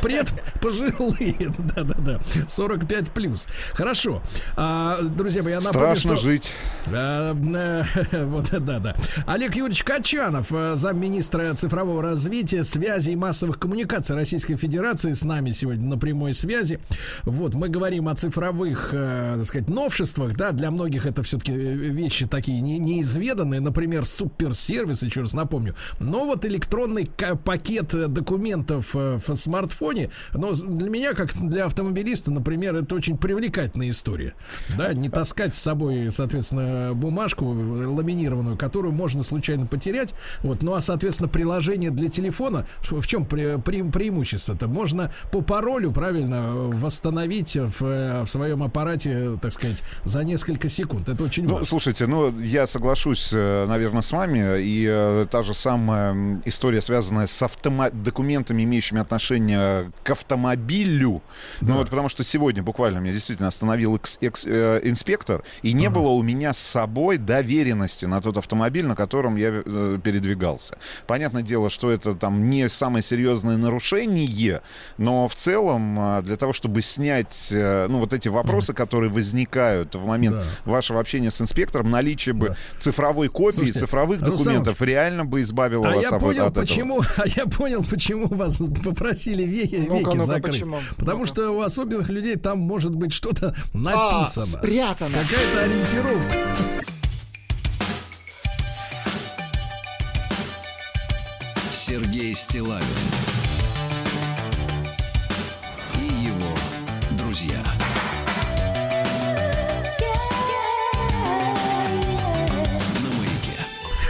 пред, 0.02 0.34
предпожилые, 0.54 1.54
да-да-да, 1.76 2.20
45 2.48 3.12
плюс. 3.12 3.48
Хорошо. 3.74 4.22
А, 4.58 5.02
друзья 5.02 5.44
мои, 5.44 5.54
я 5.54 5.60
напомню, 5.60 5.96
Страшно 5.96 6.16
что... 6.16 6.24
жить. 6.24 6.52
А, 6.88 7.34
э, 7.34 8.26
вот, 8.26 8.50
да, 8.52 8.80
да. 8.80 8.96
Олег 9.26 9.56
Юрьевич 9.56 9.84
Качанов, 9.84 10.48
э, 10.52 10.76
замминистра 10.76 11.54
цифрового 11.54 12.02
развития, 12.02 12.64
связи 12.64 13.12
и 13.12 13.16
массовых 13.16 13.60
коммуникаций 13.60 14.16
Российской 14.16 14.56
Федерации 14.56 15.14
с 15.14 15.24
нами 15.24 15.52
сегодня 15.52 15.88
на 15.88 15.98
прямой 15.98 16.34
связи. 16.34 16.80
Вот, 17.24 17.54
мы 17.54 17.70
говорим 17.70 18.10
о 18.10 18.16
цифровых, 18.16 18.90
э, 18.92 19.36
так 19.38 19.46
сказать, 19.46 19.70
новшествах, 19.70 20.33
во-первых, 20.34 20.38
да, 20.38 20.52
для 20.52 20.72
многих 20.72 21.06
это 21.06 21.24
все-таки 21.24 21.54
вещи 21.54 22.26
такие 22.26 22.62
не, 22.62 22.80
неизведанные, 22.80 23.60
например, 23.60 24.06
суперсервис, 24.06 25.04
еще 25.04 25.22
раз 25.22 25.34
напомню. 25.34 25.76
Но 26.00 26.26
вот 26.26 26.46
электронный 26.46 27.10
пакет 27.44 27.88
документов 28.12 28.94
в 28.94 29.36
смартфоне, 29.36 30.10
но 30.34 30.54
для 30.54 30.90
меня, 30.90 31.14
как 31.14 31.34
для 31.34 31.66
автомобилиста, 31.66 32.32
например, 32.32 32.76
это 32.76 32.96
очень 32.96 33.18
привлекательная 33.18 33.90
история. 33.90 34.34
Да, 34.78 34.94
не 34.94 35.10
таскать 35.10 35.56
с 35.56 35.60
собой, 35.60 36.12
соответственно, 36.12 36.94
бумажку 36.94 37.46
ламинированную, 37.46 38.58
которую 38.58 38.94
можно 38.94 39.24
случайно 39.24 39.66
потерять. 39.66 40.14
Вот, 40.42 40.62
ну 40.64 40.74
а, 40.74 40.82
соответственно, 40.82 41.30
приложение 41.30 41.92
для 41.92 42.10
телефона, 42.10 42.66
в 42.82 43.06
чем 43.08 43.26
пре 43.26 43.58
пре 43.58 43.84
преимущество-то? 43.84 44.68
Можно 44.68 45.12
по 45.32 45.42
паролю, 45.42 45.92
правильно, 45.92 46.54
восстановить 46.54 47.56
в, 47.56 48.24
в 48.24 48.28
своем 48.28 48.64
аппарате, 48.64 49.38
так 49.42 49.52
сказать, 49.52 49.84
за 50.04 50.23
несколько 50.24 50.70
секунд. 50.70 51.10
Это 51.10 51.24
очень 51.24 51.44
ну, 51.44 51.54
важно. 51.54 51.68
Слушайте, 51.68 52.08
ну, 52.08 52.38
я 52.40 52.68
соглашусь, 52.68 53.30
э, 53.34 53.66
наверное, 53.68 54.02
с 54.02 54.12
вами. 54.12 54.62
И 54.62 54.88
э, 54.90 55.26
та 55.30 55.44
же 55.44 55.54
самая 55.54 56.42
история, 56.46 56.82
связанная 56.82 57.28
с 57.28 57.42
автомо- 57.42 57.92
документами, 57.92 58.64
имеющими 58.64 59.02
отношение 59.02 59.92
к 60.04 60.10
автомобилю. 60.10 61.22
Ну, 61.62 61.68
да. 61.68 61.74
Ну, 61.74 61.80
вот 61.80 61.90
потому 61.90 62.10
что 62.10 62.24
сегодня 62.24 62.64
буквально 62.64 63.00
меня 63.00 63.14
действительно 63.14 63.48
остановил 63.48 63.96
экс- 63.96 64.18
экс- 64.22 64.46
э, 64.46 64.82
инспектор, 64.84 65.44
и 65.62 65.74
не 65.74 65.88
ага. 65.88 65.96
было 65.96 66.10
у 66.10 66.22
меня 66.22 66.54
с 66.54 66.60
собой 66.60 67.18
доверенности 67.18 68.06
на 68.06 68.22
тот 68.22 68.38
автомобиль, 68.38 68.86
на 68.86 68.96
котором 68.96 69.36
я 69.36 69.62
э, 69.66 70.00
передвигался. 70.04 70.78
Понятное 71.08 71.44
дело, 71.44 71.70
что 71.70 71.92
это 71.92 72.16
там 72.16 72.50
не 72.50 72.70
самое 72.70 73.04
серьезное 73.04 73.58
нарушение, 73.58 74.62
но 74.98 75.28
в 75.28 75.36
целом 75.36 76.00
э, 76.00 76.22
для 76.24 76.36
того, 76.36 76.54
чтобы 76.54 76.82
снять, 76.82 77.50
э, 77.52 77.88
ну, 77.90 78.00
вот 78.00 78.14
эти 78.14 78.30
вопросы, 78.30 78.72
ага. 78.72 78.78
которые 78.78 79.12
возникают 79.12 79.96
в 79.96 80.06
момент 80.14 80.36
да. 80.36 80.72
вашего 80.72 81.00
общения 81.00 81.32
с 81.32 81.42
инспектором, 81.42 81.90
наличие 81.90 82.34
бы 82.34 82.50
да. 82.50 82.58
цифровой 82.80 83.30
копии, 83.30 83.56
Слушайте, 83.56 83.80
цифровых 83.80 84.20
документов 84.20 84.80
Руслан, 84.80 84.90
реально 84.90 85.26
бы 85.26 85.42
избавило 85.42 85.88
а 85.88 85.96
вас 85.96 86.04
я 86.04 86.10
от, 86.10 86.22
понял, 86.22 86.46
от 86.46 86.54
почему, 86.54 87.02
этого. 87.02 87.14
А 87.24 87.28
я 87.28 87.46
понял, 87.46 87.84
почему 87.84 88.28
вас 88.28 88.58
попросили 88.84 89.44
веки, 89.44 89.86
ну 89.88 90.00
веки 90.00 90.18
закрыть. 90.26 90.56
Почему? 90.56 90.80
Потому 90.98 91.20
ну 91.22 91.26
что 91.26 91.52
у 91.52 91.62
особенных 91.62 92.10
людей 92.10 92.36
там 92.36 92.60
может 92.60 92.94
быть 92.94 93.14
что-то 93.14 93.56
написано. 93.74 94.46
А, 94.46 94.58
спрятано. 94.58 95.18
Какая-то 95.18 95.64
ориентировка. 95.64 96.36
Сергей 101.74 102.34
Стилавин 102.34 103.43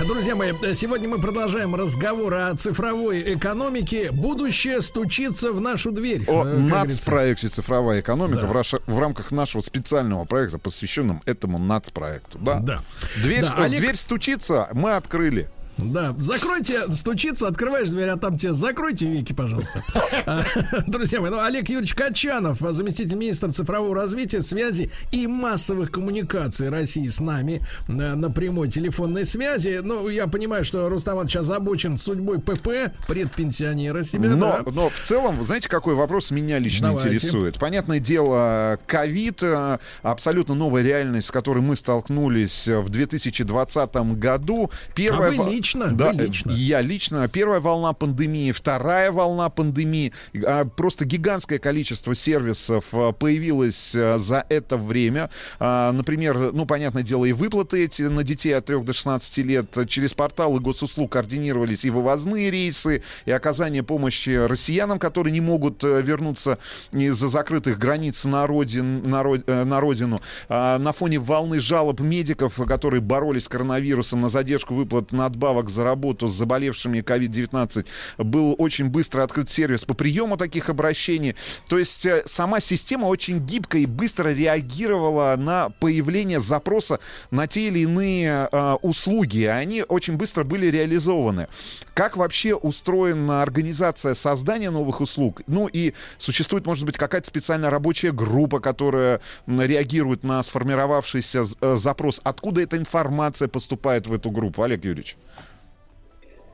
Друзья 0.08 0.36
мои, 0.36 0.52
сегодня 0.74 1.08
мы 1.08 1.20
продолжаем 1.20 1.76
разговор 1.76 2.34
о 2.34 2.56
цифровой 2.56 3.36
экономике. 3.36 4.12
Будущее 4.12 4.82
стучится 4.82 5.54
в 5.54 5.62
нашу 5.62 5.92
дверь. 5.92 6.26
О 6.28 6.44
э, 6.46 6.58
нацпроекте 6.58 7.48
«Цифровая 7.48 8.02
экономика» 8.02 8.42
да. 8.42 8.48
в, 8.48 8.52
раш... 8.52 8.74
в 8.86 9.00
рамках 9.00 9.32
нашего 9.32 9.62
специального 9.62 10.26
проекта, 10.26 10.58
посвященном 10.58 11.22
этому 11.26 11.58
нацпроекту. 11.58 12.38
Да. 12.40 12.60
да. 12.60 12.82
Дверь, 13.24 13.44
да, 13.44 13.64
Олег... 13.64 13.80
дверь 13.80 13.96
стучится, 13.96 14.68
мы 14.74 14.92
открыли. 14.92 15.50
Да, 15.78 16.14
закройте, 16.18 16.82
стучится, 16.94 17.48
открываешь 17.48 17.90
дверь, 17.90 18.10
а 18.10 18.18
там 18.18 18.38
тебе 18.38 18.54
закройте 18.54 19.08
веки, 19.08 19.34
пожалуйста. 19.34 19.84
А, 20.26 20.44
друзья 20.88 21.20
мои, 21.20 21.32
ну, 21.32 21.40
Олег 21.44 21.68
Юрьевич 21.68 21.96
Качанов, 21.96 22.60
заместитель 22.60 23.16
министра 23.16 23.50
цифрового 23.50 23.94
развития, 23.96 24.42
связи 24.42 24.90
и 25.12 25.28
массовых 25.28 25.92
коммуникаций 25.92 26.70
России 26.70 27.08
с 27.08 27.20
нами 27.20 27.62
на, 27.88 28.16
на 28.16 28.32
прямой 28.32 28.70
телефонной 28.70 29.26
связи. 29.26 29.82
Ну, 29.84 30.08
я 30.08 30.28
понимаю, 30.28 30.64
что 30.64 30.88
Рустам 30.88 31.28
сейчас 31.28 31.46
озабочен 31.46 31.98
судьбой 31.98 32.40
ПП, 32.40 32.94
предпенсионера 33.08 34.04
себя. 34.04 34.30
Но, 34.30 34.62
да. 34.64 34.72
но 34.72 34.90
в 34.90 35.00
целом, 35.06 35.38
вы 35.38 35.44
знаете, 35.44 35.68
какой 35.68 35.96
вопрос 35.96 36.32
меня 36.32 36.60
лично 36.60 36.90
Давайте. 36.90 37.10
интересует? 37.10 37.60
Понятное 37.60 38.00
дело, 38.00 38.80
ковид, 38.88 39.44
э, 39.44 39.78
абсолютно 40.04 40.56
новая 40.56 40.84
реальность, 40.84 41.28
с 41.28 41.32
которой 41.32 41.60
мы 41.60 41.76
столкнулись 41.76 42.68
в 42.68 42.90
2020 42.90 43.96
году. 44.18 44.72
Первая... 44.96 45.32
А 45.32 45.44
вы 45.44 45.56
лично? 45.64 45.92
Да, 45.96 46.12
Вы 46.12 46.26
лично? 46.26 46.52
Я 46.52 46.82
лично. 46.82 47.28
Первая 47.28 47.60
волна 47.60 47.94
пандемии, 47.94 48.52
вторая 48.52 49.12
волна 49.12 49.50
пандемии. 49.50 50.12
А, 50.46 50.66
просто 50.66 51.06
гигантское 51.06 51.60
количество 51.60 52.14
сервисов 52.14 52.86
а, 52.92 53.12
появилось 53.14 53.94
а, 53.96 54.18
за 54.18 54.46
это 54.50 54.78
время. 54.78 55.30
Например, 55.60 56.52
ну, 56.54 56.66
понятное 56.66 57.04
дело, 57.04 57.26
и 57.26 57.34
выплаты 57.34 57.86
эти 57.86 58.04
на 58.04 58.24
детей 58.24 58.56
от 58.56 58.66
3 58.66 58.84
до 58.84 58.94
16 58.94 59.38
лет 59.40 59.78
через 59.88 60.14
порталы 60.14 60.60
госуслуг 60.60 61.12
координировались 61.12 61.86
и 61.86 61.90
вывозные 61.90 62.52
рейсы, 62.52 63.04
и 63.26 63.32
оказание 63.32 63.84
помощи 63.84 64.32
россиянам, 64.32 65.00
которые 65.00 65.32
не 65.32 65.42
могут 65.42 65.84
э, 65.84 66.02
вернуться 66.02 66.58
из-за 66.92 67.30
закрытых 67.30 67.78
границ 67.78 68.26
на, 68.26 68.46
родин, 68.48 69.10
на, 69.10 69.24
э, 69.24 69.64
на 69.64 69.80
родину. 69.80 70.22
На 70.50 70.92
фоне 70.92 71.20
волны 71.20 71.60
жалоб 71.60 72.00
медиков, 72.00 72.56
которые 72.68 73.02
боролись 73.02 73.46
с 73.46 73.50
коронавирусом 73.50 74.22
на 74.22 74.30
задержку 74.30 74.74
выплат 74.74 75.12
надбавок 75.12 75.53
добавок 75.54 75.70
за 75.70 75.84
работу 75.84 76.28
с 76.28 76.34
заболевшими 76.34 77.00
COVID-19 77.00 77.86
был 78.18 78.56
очень 78.58 78.90
быстро 78.90 79.24
открыт 79.24 79.52
сервис 79.52 79.86
по 79.86 79.94
приему 79.94 80.36
таких 80.36 80.70
обращений. 80.70 81.36
То 81.70 81.78
есть 81.78 82.08
э, 82.08 82.24
сама 82.26 82.60
система 82.60 83.06
очень 83.06 83.38
гибко 83.38 83.78
и 83.78 83.86
быстро 83.86 84.30
реагировала 84.30 85.36
на 85.38 85.70
появление 85.80 86.40
запроса 86.40 87.00
на 87.30 87.46
те 87.46 87.68
или 87.68 87.80
иные 87.80 88.50
э, 88.52 88.74
услуги. 88.82 89.44
Они 89.44 89.84
очень 89.88 90.18
быстро 90.18 90.44
были 90.44 90.66
реализованы. 90.68 91.48
Как 91.94 92.18
вообще 92.18 92.56
устроена 92.56 93.44
организация 93.44 94.16
создания 94.16 94.72
новых 94.72 95.02
услуг? 95.02 95.42
Ну 95.46 95.68
и 95.68 95.94
существует, 96.18 96.66
может 96.66 96.86
быть, 96.86 96.98
какая-то 96.98 97.28
специальная 97.28 97.70
рабочая 97.70 98.12
группа, 98.12 98.60
которая 98.60 99.22
реагирует 99.46 100.24
на 100.24 100.42
сформировавшийся 100.42 101.44
э, 101.62 101.76
запрос. 101.76 102.22
Откуда 102.24 102.62
эта 102.62 102.78
информация 102.78 103.48
поступает 103.48 104.08
в 104.08 104.14
эту 104.14 104.32
группу, 104.32 104.64
Олег 104.64 104.84
Юрьевич? 104.84 105.16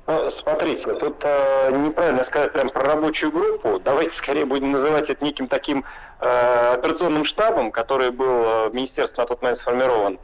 Ну, 0.09 0.31
смотрите, 0.41 0.91
тут 0.95 1.17
э, 1.21 1.71
неправильно 1.71 2.25
сказать 2.25 2.51
прям 2.51 2.71
про 2.71 2.81
рабочую 2.81 3.31
группу. 3.31 3.77
Давайте 3.77 4.11
скорее 4.17 4.43
будем 4.43 4.71
называть 4.71 5.07
это 5.07 5.23
неким 5.23 5.47
таким 5.47 5.85
э, 6.19 6.73
операционным 6.73 7.25
штабом, 7.25 7.71
который 7.71 8.09
был 8.09 8.25
э, 8.25 8.69
в 8.69 8.73
министерстве 8.73 9.21
на 9.21 9.27
тот 9.27 9.39
момент 9.43 9.61
сформирован. 9.61 10.17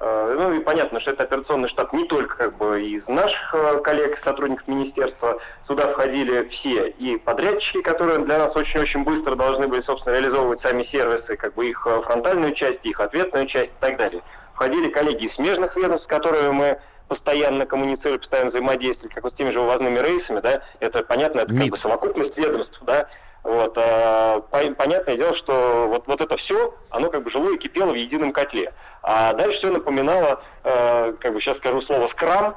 Э, 0.00 0.34
ну 0.36 0.54
и 0.54 0.58
понятно, 0.58 0.98
что 0.98 1.12
это 1.12 1.22
операционный 1.22 1.68
штаб 1.68 1.92
не 1.92 2.04
только 2.06 2.36
как 2.36 2.56
бы 2.56 2.82
из 2.82 3.06
наших 3.06 3.54
э, 3.54 3.78
коллег, 3.84 4.18
сотрудников 4.24 4.66
министерства. 4.66 5.38
Сюда 5.68 5.92
входили 5.92 6.48
все 6.48 6.88
и 6.88 7.16
подрядчики, 7.18 7.80
которые 7.82 8.18
для 8.18 8.38
нас 8.38 8.56
очень-очень 8.56 9.04
быстро 9.04 9.36
должны 9.36 9.68
были, 9.68 9.82
собственно, 9.82 10.14
реализовывать 10.14 10.62
сами 10.62 10.82
сервисы, 10.90 11.36
как 11.36 11.54
бы 11.54 11.68
их 11.68 11.86
э, 11.86 12.02
фронтальную 12.06 12.54
часть, 12.54 12.84
их 12.84 12.98
ответную 12.98 13.46
часть 13.46 13.70
и 13.70 13.80
так 13.80 13.98
далее. 13.98 14.20
Входили 14.54 14.90
коллеги 14.90 15.26
из 15.26 15.34
смежных 15.36 15.76
ведомств, 15.76 16.06
с 16.06 16.08
которыми 16.08 16.50
мы 16.50 16.78
постоянно 17.08 17.66
коммуницировали, 17.66 18.18
постоянно 18.18 18.50
взаимодействовали, 18.50 19.12
как 19.12 19.24
вот 19.24 19.32
с 19.32 19.36
теми 19.36 19.50
же 19.50 19.60
вывозными 19.60 19.98
рейсами, 19.98 20.40
да, 20.40 20.62
это 20.80 21.02
понятно, 21.02 21.40
это 21.40 21.54
как 21.54 21.68
бы 21.68 21.76
совокупность 21.76 22.36
ведомств, 22.36 22.78
да, 22.82 23.08
вот, 23.42 23.72
а, 23.76 24.40
понятное 24.50 25.16
дело, 25.16 25.34
что 25.36 25.86
вот, 25.88 26.06
вот 26.06 26.20
это 26.20 26.36
все, 26.36 26.74
оно 26.90 27.08
как 27.10 27.22
бы 27.22 27.30
жило 27.30 27.50
и 27.54 27.58
кипело 27.58 27.92
в 27.92 27.96
едином 27.96 28.32
котле. 28.32 28.72
А 29.02 29.32
дальше 29.32 29.58
все 29.58 29.70
напоминало, 29.70 30.42
э, 30.64 31.14
как 31.20 31.32
бы 31.32 31.40
сейчас 31.40 31.56
скажу 31.58 31.80
слово 31.82 32.08
скрам, 32.08 32.56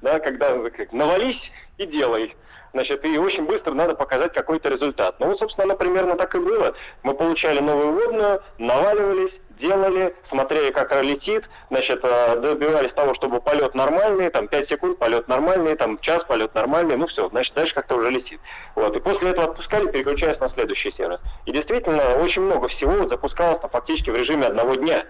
да, 0.00 0.20
когда 0.20 0.70
как, 0.70 0.92
навались 0.92 1.40
и 1.76 1.86
делай. 1.86 2.34
Значит, 2.72 3.04
и 3.04 3.18
очень 3.18 3.44
быстро 3.44 3.74
надо 3.74 3.94
показать 3.94 4.32
какой-то 4.32 4.70
результат. 4.70 5.16
Ну 5.20 5.26
вот, 5.26 5.38
собственно, 5.38 5.64
оно 5.64 5.76
примерно 5.76 6.16
так 6.16 6.34
и 6.34 6.38
было. 6.38 6.74
Мы 7.02 7.12
получали 7.12 7.60
новую 7.60 7.92
водную, 7.92 8.42
наваливались, 8.56 9.34
делали, 9.62 10.14
смотрели, 10.28 10.70
как 10.72 10.92
летит, 11.02 11.44
значит, 11.70 12.00
э, 12.02 12.36
добивались 12.40 12.92
того, 12.92 13.14
чтобы 13.14 13.40
полет 13.40 13.74
нормальный, 13.74 14.28
там 14.28 14.48
5 14.48 14.68
секунд 14.68 14.98
полет 14.98 15.28
нормальный, 15.28 15.76
там 15.76 15.98
час 16.00 16.22
полет 16.24 16.54
нормальный, 16.54 16.96
ну 16.96 17.06
все, 17.06 17.28
значит, 17.30 17.54
дальше 17.54 17.74
как-то 17.74 17.96
уже 17.96 18.10
летит. 18.10 18.40
Вот, 18.74 18.94
и 18.94 19.00
после 19.00 19.30
этого 19.30 19.50
отпускали, 19.50 19.90
переключаясь 19.90 20.40
на 20.40 20.50
следующий 20.50 20.92
сервис. 20.92 21.20
И 21.46 21.52
действительно, 21.52 22.16
очень 22.16 22.42
много 22.42 22.68
всего 22.68 23.08
запускалось 23.08 23.60
там, 23.60 23.70
фактически 23.70 24.10
в 24.10 24.16
режиме 24.16 24.46
одного 24.46 24.74
дня. 24.74 25.06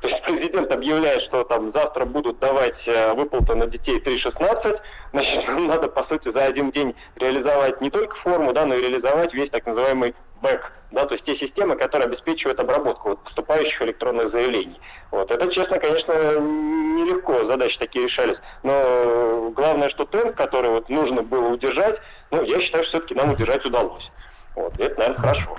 То 0.00 0.08
есть 0.08 0.22
президент 0.24 0.70
объявляет, 0.72 1.22
что 1.22 1.44
там 1.44 1.72
завтра 1.72 2.04
будут 2.04 2.38
давать 2.38 2.86
э, 2.86 3.12
выплаты 3.14 3.54
на 3.54 3.66
детей 3.66 4.00
3.16, 4.00 4.80
значит, 5.12 5.48
надо, 5.48 5.88
по 5.88 6.04
сути, 6.04 6.32
за 6.32 6.44
один 6.44 6.70
день 6.70 6.94
реализовать 7.16 7.80
не 7.80 7.90
только 7.90 8.16
форму, 8.16 8.52
да, 8.52 8.66
но 8.66 8.74
и 8.74 8.82
реализовать 8.82 9.32
весь 9.34 9.50
так 9.50 9.66
называемый 9.66 10.14
бэк, 10.44 10.72
да, 10.92 11.06
то 11.06 11.14
есть 11.14 11.24
те 11.24 11.36
системы, 11.36 11.76
которые 11.76 12.06
обеспечивают 12.06 12.60
обработку 12.60 13.10
вот, 13.10 13.24
поступающих 13.24 13.80
электронных 13.82 14.30
заявлений. 14.30 14.78
Вот. 15.10 15.30
Это, 15.30 15.50
честно, 15.50 15.78
конечно, 15.78 16.12
нелегко, 16.38 17.46
задачи 17.46 17.78
такие 17.78 18.04
решались, 18.04 18.38
но 18.62 19.50
главное, 19.56 19.88
что 19.88 20.04
темп, 20.04 20.36
который 20.36 20.70
вот 20.70 20.88
нужно 20.88 21.22
было 21.22 21.48
удержать, 21.48 21.98
ну, 22.30 22.42
я 22.42 22.60
считаю, 22.60 22.84
что 22.84 22.98
все-таки 22.98 23.14
нам 23.14 23.32
удержать 23.32 23.64
удалось. 23.64 24.10
Вот, 24.54 24.78
это, 24.78 24.98
наверное, 24.98 25.20
хорошо. 25.20 25.56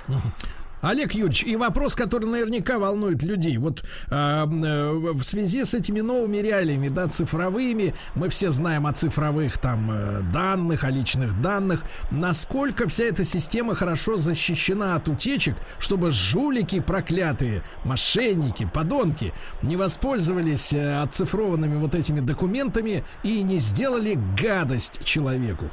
Олег 0.86 1.12
Юрьевич, 1.14 1.42
и 1.42 1.56
вопрос, 1.56 1.96
который 1.96 2.26
наверняка 2.26 2.78
волнует 2.78 3.22
людей. 3.24 3.58
Вот 3.58 3.82
э, 4.08 4.14
э, 4.14 4.92
в 4.92 5.22
связи 5.24 5.64
с 5.64 5.74
этими 5.74 6.00
новыми 6.00 6.36
реалиями, 6.36 6.88
да, 6.88 7.08
цифровыми, 7.08 7.92
мы 8.14 8.28
все 8.28 8.52
знаем 8.52 8.86
о 8.86 8.92
цифровых 8.92 9.58
там 9.58 9.90
э, 9.90 10.22
данных, 10.32 10.84
о 10.84 10.90
личных 10.90 11.40
данных. 11.42 11.82
Насколько 12.12 12.88
вся 12.88 13.04
эта 13.04 13.24
система 13.24 13.74
хорошо 13.74 14.16
защищена 14.16 14.94
от 14.94 15.08
утечек, 15.08 15.56
чтобы 15.80 16.12
жулики 16.12 16.78
проклятые, 16.78 17.62
мошенники, 17.84 18.68
подонки 18.72 19.32
не 19.62 19.76
воспользовались 19.76 20.72
э, 20.72 21.02
оцифрованными 21.02 21.78
вот 21.78 21.96
этими 21.96 22.20
документами 22.20 23.02
и 23.24 23.42
не 23.42 23.58
сделали 23.58 24.18
гадость 24.40 25.04
человеку? 25.04 25.68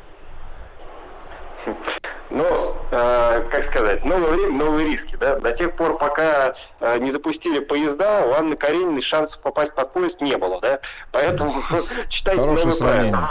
Ну, 2.33 2.45
э, 2.89 3.47
как 3.51 3.69
сказать, 3.69 4.03
новое 4.03 4.31
время, 4.31 4.57
новые 4.57 4.87
риски, 4.89 5.15
да. 5.17 5.39
До 5.39 5.51
тех 5.51 5.75
пор, 5.75 5.99
пока 5.99 6.55
э, 6.79 6.97
не 6.97 7.11
запустили 7.11 7.59
поезда, 7.59 8.25
у 8.25 8.31
Анны 8.31 8.55
Карениной 8.55 9.03
шансов 9.03 9.39
попасть 9.41 9.75
под 9.75 9.93
поезд 9.93 10.19
не 10.19 10.35
было, 10.35 10.59
да. 10.59 10.79
Поэтому 11.11 11.63
читайте 12.09 12.41
новые 12.41 12.75
правила. 12.75 13.29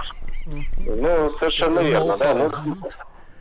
Ну, 0.87 1.33
совершенно 1.41 1.81
верно, 1.81 2.17
да. 2.17 2.53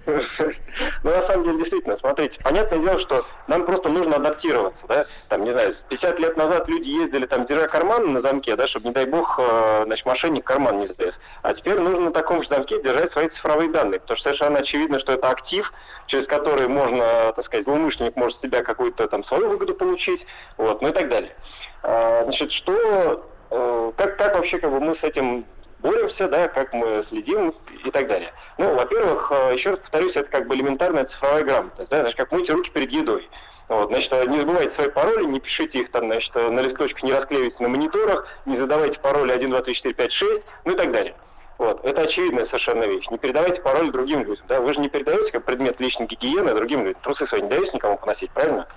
Ну, 0.06 1.12
на 1.12 1.28
самом 1.28 1.44
деле, 1.44 1.58
действительно, 1.60 1.98
смотрите, 2.00 2.36
понятное 2.44 2.80
дело, 2.80 3.00
что 3.00 3.26
нам 3.48 3.66
просто 3.66 3.90
нужно 3.90 4.16
адаптироваться, 4.16 4.80
да, 4.88 5.06
там, 5.30 5.44
не 5.44 5.52
знаю, 5.52 5.76
50 5.90 6.20
лет 6.20 6.38
назад 6.38 6.68
люди 6.68 6.88
ездили, 6.88 7.26
там, 7.26 7.46
держа 7.46 7.68
карман 7.68 8.14
на 8.14 8.22
замке, 8.22 8.56
да, 8.56 8.68
чтобы, 8.68 8.88
не 8.88 8.94
дай 8.94 9.06
бог, 9.06 9.40
э, 9.40 9.84
значит, 9.86 10.06
мошенник 10.06 10.44
карман 10.44 10.80
не 10.80 10.88
сдаст. 10.88 11.18
А 11.44 11.54
теперь 11.54 11.80
нужно 11.80 12.06
на 12.06 12.12
таком 12.12 12.42
же 12.44 12.50
замке 12.50 12.82
держать 12.82 13.12
свои 13.12 13.30
цифровые 13.30 13.70
данные, 13.70 14.00
потому 14.00 14.18
что 14.18 14.30
совершенно 14.30 14.60
очевидно, 14.60 15.00
что 15.00 15.14
это 15.14 15.30
актив, 15.30 15.72
через 16.08 16.28
который 16.28 16.68
можно, 16.68 17.34
так 17.34 17.46
сказать, 17.46 17.66
злоумышленник 17.66 18.16
может 18.16 18.40
себя 18.42 18.64
какую-то 18.64 19.08
там 19.08 19.24
свою 19.26 19.50
выгоду 19.50 19.74
получить, 19.76 20.26
вот, 20.58 20.82
ну 20.82 20.90
и 20.90 20.92
так 20.92 21.10
далее. 21.10 21.36
А, 21.84 22.24
значит, 22.24 22.52
что, 22.52 23.26
э, 23.50 23.92
как, 23.98 24.18
как 24.18 24.36
вообще, 24.36 24.60
как 24.60 24.72
бы, 24.72 24.80
мы 24.80 24.96
с 24.96 25.04
этим 25.04 25.46
боремся, 25.82 26.28
да, 26.28 26.48
как 26.48 26.74
мы 26.74 27.06
следим 27.10 27.54
и 27.84 27.92
так 27.92 28.08
далее. 28.08 28.32
Ну, 28.58 28.74
во-первых, 28.76 29.32
э, 29.32 29.56
еще 29.56 29.72
раз 29.72 29.80
повторюсь, 29.80 30.16
это 30.16 30.30
как 30.30 30.48
бы 30.48 30.56
элементарная 30.56 31.06
цифровая 31.06 31.44
грамотность, 31.44 31.90
да, 31.90 32.02
значит, 32.02 32.18
как 32.18 32.32
мыть 32.32 32.50
руки 32.50 32.72
перед 32.72 32.92
едой. 32.92 33.28
Вот, 33.68 33.88
значит, 33.90 34.12
не 34.28 34.40
забывайте 34.40 34.76
свои 34.76 34.90
пароли, 34.90 35.26
не 35.26 35.40
пишите 35.40 35.80
их 35.80 35.92
там, 35.92 36.06
значит, 36.06 36.34
на 36.36 36.60
листочках, 36.60 37.04
не 37.04 37.14
расклеивайте 37.14 37.56
на 37.60 37.70
мониторах, 37.70 38.28
не 38.46 38.58
задавайте 38.58 39.00
пароли 39.00 39.32
1, 39.32 39.50
2, 39.50 39.62
3, 39.62 39.76
4, 39.76 39.94
5, 39.94 40.12
6, 40.12 40.44
ну 40.66 40.74
и 40.74 40.76
так 40.76 40.92
далее. 40.92 41.16
Вот, 41.58 41.86
это 41.86 42.02
очевидная 42.02 42.48
совершенно 42.48 42.86
вещь. 42.86 43.08
Не 43.12 43.20
передавайте 43.20 43.62
пароль 43.62 43.92
другим 43.92 44.24
людям, 44.24 44.44
да, 44.48 44.60
вы 44.60 44.74
же 44.74 44.80
не 44.80 44.90
передаете 44.90 45.32
как 45.32 45.46
предмет 45.46 45.80
личной 45.80 46.08
гигиены 46.08 46.56
другим 46.56 46.84
людям, 46.84 47.02
трусы 47.04 47.28
свои 47.28 47.44
не 47.44 47.50
даете 47.50 47.72
никому 47.74 47.98
поносить, 47.98 48.32
правильно? 48.32 48.68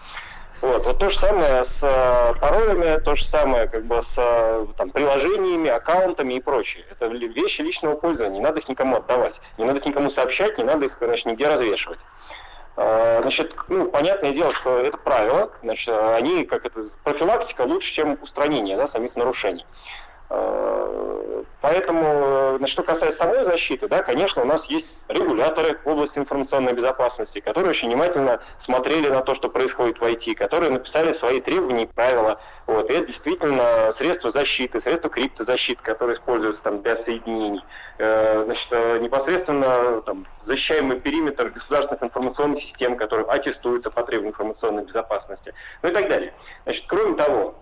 Вот, 0.63 0.87
вот 0.87 0.99
то 0.99 1.11
же 1.11 1.19
самое 1.19 1.65
с 1.65 1.83
э, 1.83 2.35
паролями, 2.41 2.99
то 3.01 3.17
же 3.17 3.25
самое 3.27 3.67
как 3.69 3.85
бы 3.85 3.97
с 3.97 4.13
э, 4.17 4.67
там, 4.77 4.91
приложениями, 4.91 5.69
аккаунтами 5.69 6.35
и 6.35 6.41
прочее. 6.41 6.85
Это 6.91 7.07
вещи 7.07 7.61
личного 7.61 7.97
пользования, 7.97 8.39
не 8.39 8.41
надо 8.41 8.61
их 8.61 8.69
никому 8.69 8.97
отдавать, 8.97 9.35
не 9.59 9.65
надо 9.65 9.81
их 9.81 9.87
никому 9.87 10.11
сообщать, 10.13 10.57
не 10.57 10.65
надо 10.65 10.87
их, 10.87 10.97
значит, 11.01 11.27
нигде 11.27 11.49
развешивать. 11.49 11.99
Э, 12.77 13.21
Значит, 13.23 13.55
ну, 13.69 13.89
понятное 13.91 14.33
дело, 14.33 14.55
что 14.55 14.79
это 14.79 14.97
правило, 14.97 15.51
значит, 15.63 15.89
они, 15.89 16.45
как 16.45 16.65
это, 16.67 16.89
профилактика 17.03 17.63
лучше, 17.63 17.93
чем 17.93 18.19
устранение, 18.23 18.77
да, 18.77 18.89
самих 18.89 19.15
нарушений. 19.17 19.65
Э, 20.35 21.43
Поэтому, 21.65 22.59
э, 22.63 22.67
что 22.67 22.83
касается 22.83 23.17
самой 23.17 23.43
защиты, 23.45 23.89
да, 23.89 24.03
конечно, 24.03 24.43
у 24.43 24.45
нас 24.45 24.63
есть 24.67 24.87
регуляторы 25.09 25.79
в 25.83 25.89
области 25.89 26.19
информационной 26.19 26.75
безопасности, 26.75 27.41
которые 27.41 27.71
очень 27.71 27.89
внимательно 27.89 28.39
смотрели 28.67 29.09
на 29.09 29.23
то, 29.23 29.35
что 29.35 29.49
происходит 29.49 29.99
в 29.99 30.03
IT, 30.03 30.35
которые 30.35 30.73
написали 30.73 31.17
свои 31.19 31.41
требования 31.41 31.85
и 31.85 31.87
правила. 31.87 32.39
Вот, 32.67 32.91
и 32.91 32.93
это 32.93 33.07
действительно 33.07 33.95
средства 33.97 34.31
защиты, 34.33 34.83
средства 34.83 35.09
криптозащиты, 35.09 35.83
которые 35.83 36.19
используются 36.19 36.63
там 36.63 36.83
для 36.83 37.03
соединений. 37.03 37.65
Э, 37.97 38.45
Значит, 38.45 39.01
непосредственно 39.01 40.03
там, 40.03 40.27
защищаемый 40.45 41.01
периметр 41.01 41.49
государственных 41.49 42.03
информационных 42.03 42.63
систем, 42.63 42.99
которые 42.99 43.27
аттестуются 43.27 43.91
по 43.91 44.03
требованиям 44.03 44.33
информационной 44.33 44.85
безопасности, 44.85 45.55
ну 45.83 45.89
и 45.89 45.93
так 45.93 46.11
далее. 46.11 46.35
Значит, 46.67 46.85
кроме 46.89 47.17
того, 47.17 47.55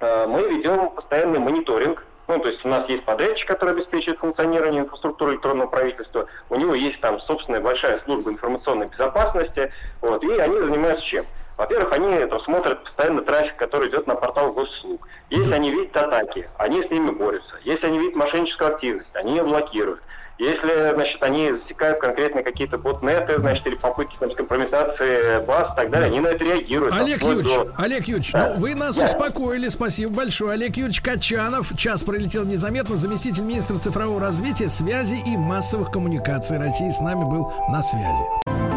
мы 0.00 0.42
ведем 0.48 0.90
постоянный 0.90 1.38
мониторинг. 1.38 2.04
Ну, 2.28 2.38
то 2.38 2.48
есть 2.48 2.62
у 2.62 2.68
нас 2.68 2.86
есть 2.90 3.04
подрядчик, 3.04 3.48
который 3.48 3.74
обеспечивает 3.74 4.18
функционирование 4.18 4.82
инфраструктуры 4.82 5.32
электронного 5.32 5.66
правительства. 5.66 6.26
У 6.50 6.56
него 6.56 6.74
есть 6.74 7.00
там 7.00 7.18
собственная 7.20 7.62
большая 7.62 8.00
служба 8.04 8.30
информационной 8.30 8.86
безопасности. 8.86 9.72
Вот, 10.02 10.22
и 10.22 10.32
они 10.32 10.58
занимаются 10.58 11.06
чем? 11.06 11.24
Во-первых, 11.56 11.90
они 11.92 12.12
это, 12.12 12.38
смотрят 12.40 12.84
постоянно 12.84 13.22
трафик, 13.22 13.56
который 13.56 13.88
идет 13.88 14.06
на 14.06 14.14
портал 14.14 14.52
госуслуг. 14.52 15.08
Если 15.30 15.52
они 15.52 15.72
видят 15.72 15.96
атаки, 15.96 16.48
они 16.58 16.82
с 16.82 16.90
ними 16.90 17.10
борются. 17.10 17.56
Если 17.64 17.86
они 17.86 17.98
видят 17.98 18.14
мошенническую 18.14 18.74
активность, 18.74 19.08
они 19.14 19.36
ее 19.36 19.42
блокируют. 19.42 20.00
Если, 20.38 20.94
значит, 20.94 21.20
они 21.22 21.50
засекают 21.52 21.98
конкретно 22.00 22.44
какие-то 22.44 22.78
ботнеты, 22.78 23.38
значит, 23.38 23.66
или 23.66 23.74
попытки 23.74 24.16
там, 24.20 24.30
компрометации 24.30 25.44
баз 25.44 25.72
и 25.72 25.76
так 25.76 25.90
далее, 25.90 26.06
они 26.06 26.20
на 26.20 26.28
это 26.28 26.44
реагируют. 26.44 26.94
Олег 26.94 27.20
Юрьевич, 27.22 27.52
до- 27.56 27.72
Олег 27.76 28.04
Юрьевич, 28.06 28.32
Да. 28.32 28.50
ну 28.54 28.60
вы 28.60 28.74
нас 28.76 28.96
Да. 28.98 29.06
успокоили, 29.06 29.68
спасибо 29.68 30.14
большое. 30.14 30.52
Олег 30.52 30.76
Юрьевич 30.76 31.00
Качанов, 31.00 31.76
час 31.76 32.04
пролетел 32.04 32.44
незаметно, 32.44 32.94
заместитель 32.96 33.42
министра 33.42 33.76
цифрового 33.78 34.20
развития, 34.20 34.68
связи 34.68 35.16
и 35.26 35.36
массовых 35.36 35.90
коммуникаций 35.90 36.56
России 36.58 36.90
с 36.90 37.00
нами 37.00 37.24
был 37.24 37.52
на 37.68 37.82
связи. 37.82 38.67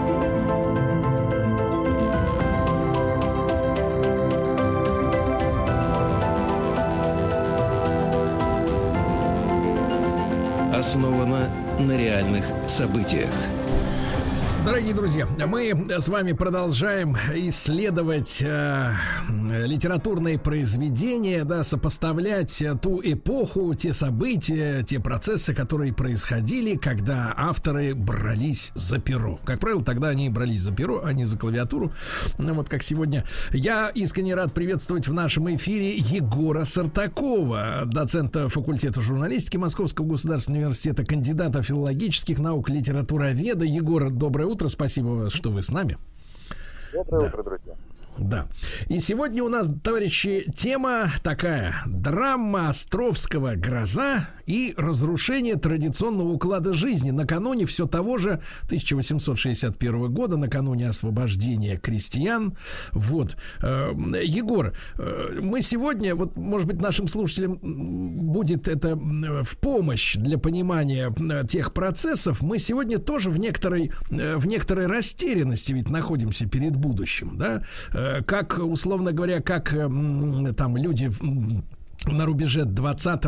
Событиях. 12.82 13.46
Дорогие 14.72 14.94
друзья, 14.94 15.28
мы 15.48 15.74
с 15.90 16.08
вами 16.08 16.32
продолжаем 16.32 17.18
исследовать 17.50 18.42
э, 18.42 18.94
литературные 19.66 20.40
произведения, 20.40 21.44
да, 21.44 21.66
сопоставлять 21.66 22.62
э, 22.62 22.78
ту 22.82 23.02
эпоху, 23.04 23.74
те 23.76 23.92
события, 23.92 24.82
те 24.84 25.02
процессы, 25.02 25.54
которые 25.54 25.94
происходили, 25.94 26.78
когда 26.78 27.34
авторы 27.36 27.94
брались 27.94 28.72
за 28.74 29.00
перо. 29.00 29.42
Как 29.44 29.60
правило, 29.60 29.84
тогда 29.84 30.08
они 30.08 30.30
брались 30.30 30.62
за 30.62 30.72
перо, 30.72 31.02
а 31.04 31.12
не 31.12 31.26
за 31.26 31.38
клавиатуру. 31.38 31.92
Ну, 32.38 32.54
вот 32.54 32.70
как 32.70 32.82
сегодня. 32.82 33.26
Я 33.52 33.90
искренне 33.90 34.36
рад 34.36 34.54
приветствовать 34.54 35.06
в 35.10 35.14
нашем 35.14 35.54
эфире 35.54 35.98
Егора 35.98 36.64
Сартакова, 36.64 37.84
доцента 37.88 38.48
факультета 38.48 39.02
журналистики 39.02 39.58
Московского 39.58 40.06
государственного 40.06 40.62
университета, 40.62 41.04
кандидата 41.04 41.62
филологических 41.62 42.40
наук, 42.40 42.70
литературоведа. 42.70 43.66
Егор, 43.66 44.10
доброе 44.10 44.46
утро, 44.46 44.61
спасибо, 44.70 45.30
что 45.30 45.50
вы 45.52 45.62
с 45.62 45.70
нами. 45.72 45.98
Доброе 46.94 47.22
Да. 47.22 47.28
утро, 47.28 47.44
друзья. 47.44 47.76
Да. 48.18 48.48
И 48.90 49.00
сегодня 49.00 49.42
у 49.44 49.48
нас, 49.48 49.70
товарищи, 49.84 50.46
тема 50.56 51.10
такая. 51.24 51.76
Драма 51.88 52.70
Островского 52.70 53.56
«Гроза» 53.56 54.28
и 54.52 54.74
разрушение 54.76 55.56
традиционного 55.56 56.34
уклада 56.34 56.74
жизни 56.74 57.12
накануне 57.12 57.66
все 57.66 57.88
того 57.88 58.18
же 58.18 58.42
1861 58.66 60.14
года, 60.14 60.36
накануне 60.36 60.90
освобождения 60.90 61.78
крестьян. 61.78 62.58
Вот. 62.92 63.38
Э, 63.62 63.94
Егор, 64.22 64.74
э, 64.98 65.40
мы 65.42 65.62
сегодня, 65.62 66.16
вот, 66.16 66.36
может 66.36 66.68
быть, 66.68 66.82
нашим 66.82 67.08
слушателям 67.08 67.60
будет 67.62 68.68
это 68.68 68.98
в 68.98 69.58
помощь 69.58 70.16
для 70.16 70.38
понимания 70.38 71.16
э, 71.18 71.48
тех 71.48 71.74
процессов, 71.74 72.42
мы 72.42 72.60
сегодня 72.60 72.98
тоже 72.98 73.30
в 73.30 73.40
некоторой, 73.40 73.92
в 74.10 74.48
некоторой 74.48 74.88
растерянности 74.88 75.72
ведь 75.72 75.90
находимся 75.90 76.46
перед 76.46 76.76
будущим, 76.76 77.38
да, 77.38 77.64
как, 78.26 78.60
условно 78.60 79.14
говоря, 79.14 79.42
как 79.42 79.70
там 79.70 80.78
люди 80.78 81.10
на 82.08 82.26
рубеже 82.26 82.66
20 82.66 83.22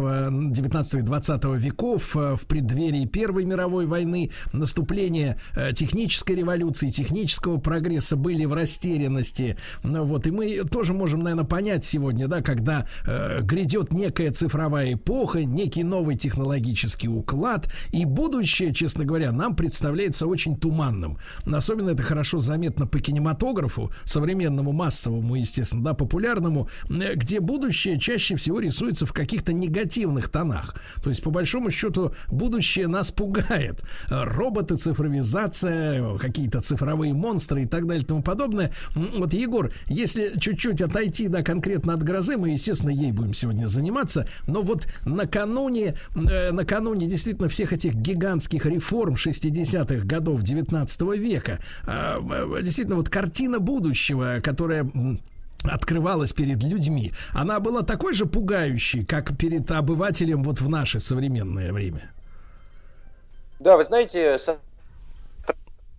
19 0.52 0.94
и 0.96 1.02
20 1.02 1.46
веков 1.56 2.16
э, 2.16 2.36
в 2.36 2.48
преддверии 2.48 3.06
Первой 3.06 3.46
мировой 3.46 3.86
войны 3.86 4.32
наступление 4.52 5.38
э, 5.56 5.74
технической 5.74 6.36
революции, 6.36 6.90
технического 6.90 7.58
прогресса 7.58 8.16
были 8.16 8.46
в 8.46 8.54
растерянности. 8.54 9.58
Ну 9.84 10.06
Вот, 10.06 10.26
и 10.26 10.32
мы 10.32 10.64
тоже 10.64 10.94
можем, 10.94 11.22
наверное, 11.22 11.46
понять 11.46 11.86
сегодня, 11.86 12.28
да, 12.28 12.42
когда 12.42 12.88
э, 13.06 13.42
грядет 13.42 13.94
некая 13.94 14.32
цифровая 14.32 14.94
эпоха, 14.94 15.44
некий 15.44 15.84
новый 15.84 16.16
технологический 16.16 17.08
уклад, 17.08 17.72
и 17.92 18.06
будущее, 18.06 18.74
честно 18.74 19.06
говоря, 19.06 19.32
нам 19.32 19.56
представляется 19.56 20.26
очень 20.26 20.58
туманным. 20.58 21.20
Особенно 21.46 21.92
это 21.92 22.02
хорошо 22.02 22.40
заметно 22.40 22.88
по 22.88 23.00
кинематографу, 23.00 23.92
современному, 24.04 24.72
массовому, 24.72 25.36
естественно, 25.36 25.84
да, 25.84 25.94
популярному, 25.94 26.70
э, 26.90 27.14
где 27.14 27.40
будущее 27.40 28.00
чаще 28.00 28.36
всего 28.36 28.63
рисуется 28.64 29.06
в 29.06 29.14
каких-то 29.14 29.54
негативных 29.54 30.30
тонах. 30.30 30.76
То 31.04 31.10
есть, 31.10 31.24
по 31.24 31.30
большому 31.30 31.72
счету, 31.72 32.14
будущее 32.28 32.88
нас 32.88 33.12
пугает. 33.12 33.84
Роботы, 34.10 34.76
цифровизация, 34.76 36.18
какие-то 36.18 36.62
цифровые 36.62 37.14
монстры 37.14 37.64
и 37.64 37.66
так 37.66 37.86
далее 37.88 38.04
и 38.04 38.06
тому 38.06 38.24
подобное. 38.24 38.72
Вот, 38.96 39.34
Егор, 39.34 39.72
если 39.88 40.38
чуть-чуть 40.40 40.82
отойти, 40.82 41.28
да, 41.28 41.44
конкретно 41.44 41.94
от 41.94 42.04
грозы, 42.04 42.38
мы, 42.38 42.52
естественно, 42.52 42.90
ей 42.90 43.12
будем 43.12 43.34
сегодня 43.34 43.68
заниматься, 43.68 44.28
но 44.48 44.62
вот 44.62 44.88
накануне, 45.06 45.96
э, 46.16 46.52
накануне 46.52 47.08
действительно 47.08 47.50
всех 47.50 47.74
этих 47.74 47.96
гигантских 47.96 48.66
реформ 48.66 49.16
60-х 49.16 50.06
годов 50.06 50.42
19 50.42 51.02
века, 51.18 51.60
э, 51.86 52.62
действительно, 52.62 52.98
вот 52.98 53.10
картина 53.10 53.60
будущего, 53.60 54.40
которая 54.44 54.90
открывалась 55.64 56.34
перед 56.34 56.64
людьми, 56.64 57.14
она 57.34 57.60
была 57.60 57.84
такой 57.84 58.14
же 58.14 58.26
пугающей, 58.26 59.06
как 59.06 59.38
перед 59.38 59.70
обывателем 59.72 60.44
вот 60.44 60.62
в 60.62 60.70
наше 60.70 61.00
современное 61.00 61.72
время? 61.72 62.12
Да, 63.60 63.78
вы 63.78 63.86
знаете, 63.86 64.40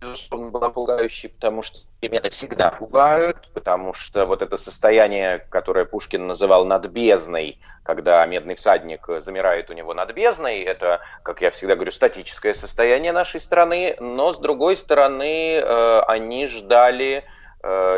безусловно, 0.05 0.51
была 0.51 0.69
пугающей, 0.69 1.29
потому 1.29 1.61
что 1.61 1.79
перемены 1.99 2.29
всегда 2.29 2.71
пугают, 2.71 3.49
потому 3.53 3.93
что 3.93 4.25
вот 4.25 4.41
это 4.41 4.57
состояние, 4.57 5.45
которое 5.49 5.85
Пушкин 5.85 6.27
называл 6.27 6.65
надбездной, 6.65 7.59
когда 7.83 8.25
медный 8.25 8.55
всадник 8.55 9.07
замирает 9.19 9.69
у 9.69 9.73
него 9.73 9.93
над 9.93 10.13
бездной, 10.13 10.61
это, 10.61 11.01
как 11.23 11.41
я 11.41 11.51
всегда 11.51 11.75
говорю, 11.75 11.91
статическое 11.91 12.53
состояние 12.53 13.11
нашей 13.11 13.39
страны, 13.39 13.95
но, 13.99 14.33
с 14.33 14.37
другой 14.37 14.77
стороны, 14.77 15.55
э, 15.55 15.99
они 16.07 16.47
ждали 16.47 17.23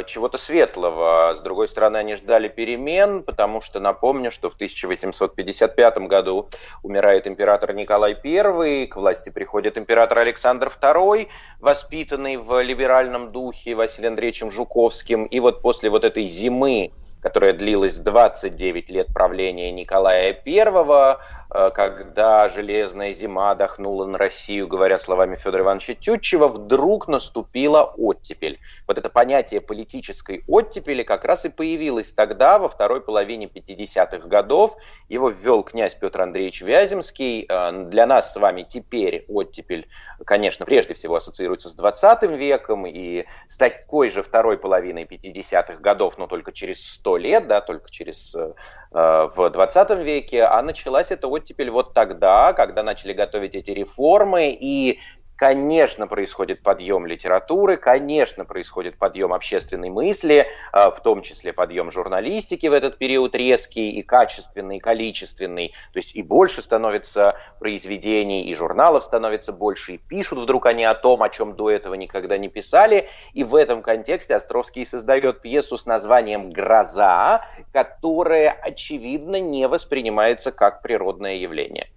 чего-то 0.07 0.37
светлого. 0.37 1.35
С 1.37 1.41
другой 1.41 1.67
стороны, 1.67 1.97
они 1.97 2.15
ждали 2.15 2.47
перемен, 2.47 3.23
потому 3.23 3.61
что 3.61 3.79
напомню, 3.79 4.31
что 4.31 4.49
в 4.49 4.55
1855 4.55 5.97
году 5.99 6.49
умирает 6.83 7.27
император 7.27 7.73
Николай 7.73 8.15
I, 8.23 8.87
к 8.87 8.95
власти 8.95 9.29
приходит 9.29 9.77
император 9.77 10.19
Александр 10.19 10.71
II, 10.81 11.27
воспитанный 11.59 12.37
в 12.37 12.61
либеральном 12.61 13.31
духе 13.31 13.75
Василием 13.75 14.13
Андреевичем 14.13 14.51
Жуковским. 14.51 15.25
И 15.25 15.39
вот 15.39 15.61
после 15.61 15.89
вот 15.89 16.05
этой 16.05 16.25
зимы 16.25 16.91
которая 17.19 17.53
длилась 17.53 17.97
29 17.97 18.89
лет 18.89 19.07
правления 19.07 19.71
Николая 19.71 20.39
I, 20.45 20.57
э, 20.59 21.17
когда 21.49 22.49
железная 22.49 23.13
зима 23.13 23.55
дохнула 23.55 24.05
на 24.05 24.17
Россию, 24.17 24.67
говоря 24.67 24.99
словами 24.99 25.35
Федора 25.35 25.63
Ивановича 25.63 25.95
Тютчева, 25.95 26.47
вдруг 26.47 27.07
наступила 27.07 27.83
оттепель. 27.83 28.59
Вот 28.87 28.97
это 28.97 29.09
понятие 29.09 29.61
политической 29.61 30.43
оттепели 30.47 31.03
как 31.03 31.25
раз 31.25 31.45
и 31.45 31.49
появилось 31.49 32.11
тогда, 32.11 32.59
во 32.59 32.69
второй 32.69 33.01
половине 33.01 33.47
50-х 33.47 34.27
годов. 34.27 34.77
Его 35.09 35.29
ввел 35.29 35.63
князь 35.63 35.95
Петр 35.95 36.21
Андреевич 36.21 36.61
Вяземский. 36.61 37.45
Э, 37.47 37.85
для 37.85 38.05
нас 38.05 38.33
с 38.33 38.35
вами 38.35 38.63
теперь 38.63 39.25
оттепель, 39.27 39.87
конечно, 40.25 40.65
прежде 40.65 40.93
всего 40.93 41.15
ассоциируется 41.15 41.69
с 41.69 41.73
20 41.73 42.23
веком 42.23 42.85
и 42.85 43.25
с 43.47 43.57
такой 43.57 44.09
же 44.09 44.23
второй 44.23 44.57
половиной 44.57 45.03
50-х 45.03 45.75
годов, 45.75 46.17
но 46.17 46.27
только 46.27 46.51
через 46.51 46.85
100 46.93 47.17
лет, 47.17 47.47
да, 47.47 47.61
только 47.61 47.89
через 47.89 48.35
э, 48.35 48.53
в 48.91 49.49
20 49.49 49.89
веке, 49.99 50.43
а 50.43 50.61
началась 50.61 51.11
эта 51.11 51.27
оттепель 51.37 51.69
вот 51.69 51.93
тогда, 51.93 52.53
когда 52.53 52.83
начали 52.83 53.13
готовить 53.13 53.55
эти 53.55 53.71
реформы, 53.71 54.57
и 54.59 54.99
Конечно, 55.37 56.07
происходит 56.07 56.63
подъем 56.63 57.05
литературы, 57.05 57.77
конечно, 57.77 58.43
происходит 58.43 58.97
подъем 58.97 59.33
общественной 59.33 59.91
мысли, 59.91 60.47
а, 60.71 60.89
в 60.89 60.99
том 61.03 61.21
числе 61.21 61.53
подъем 61.53 61.91
журналистики 61.91 62.65
в 62.65 62.73
этот 62.73 62.97
период 62.97 63.35
резкий 63.35 63.91
и 63.91 64.01
качественный, 64.01 64.77
и 64.77 64.79
количественный. 64.79 65.75
То 65.93 65.97
есть 65.97 66.15
и 66.15 66.23
больше 66.23 66.63
становится 66.63 67.37
произведений, 67.59 68.49
и 68.49 68.55
журналов 68.55 69.03
становится 69.03 69.53
больше, 69.53 69.93
и 69.93 69.97
пишут 69.99 70.39
вдруг 70.39 70.65
они 70.65 70.85
о 70.85 70.95
том, 70.95 71.21
о 71.21 71.29
чем 71.29 71.55
до 71.55 71.69
этого 71.69 71.93
никогда 71.93 72.39
не 72.39 72.49
писали. 72.49 73.07
И 73.33 73.43
в 73.43 73.53
этом 73.53 73.83
контексте 73.83 74.33
Островский 74.33 74.87
создает 74.87 75.41
пьесу 75.43 75.77
с 75.77 75.85
названием 75.85 76.49
«Гроза», 76.49 77.45
которая, 77.71 78.49
очевидно, 78.49 79.39
не 79.39 79.67
воспринимается 79.67 80.51
как 80.51 80.81
природное 80.81 81.35
явление. 81.35 81.91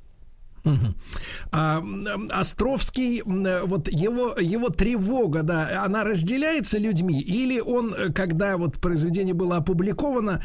А, 1.53 1.83
Островский, 2.31 3.23
вот 3.25 3.89
его, 3.89 4.37
его 4.39 4.69
тревога, 4.69 5.43
да, 5.43 5.85
она 5.85 6.05
разделяется 6.05 6.79
людьми, 6.79 7.21
или 7.21 7.61
он, 7.61 7.95
когда 8.15 8.57
вот 8.57 8.79
произведение 8.79 9.35
было 9.35 9.57
опубликовано, 9.57 10.43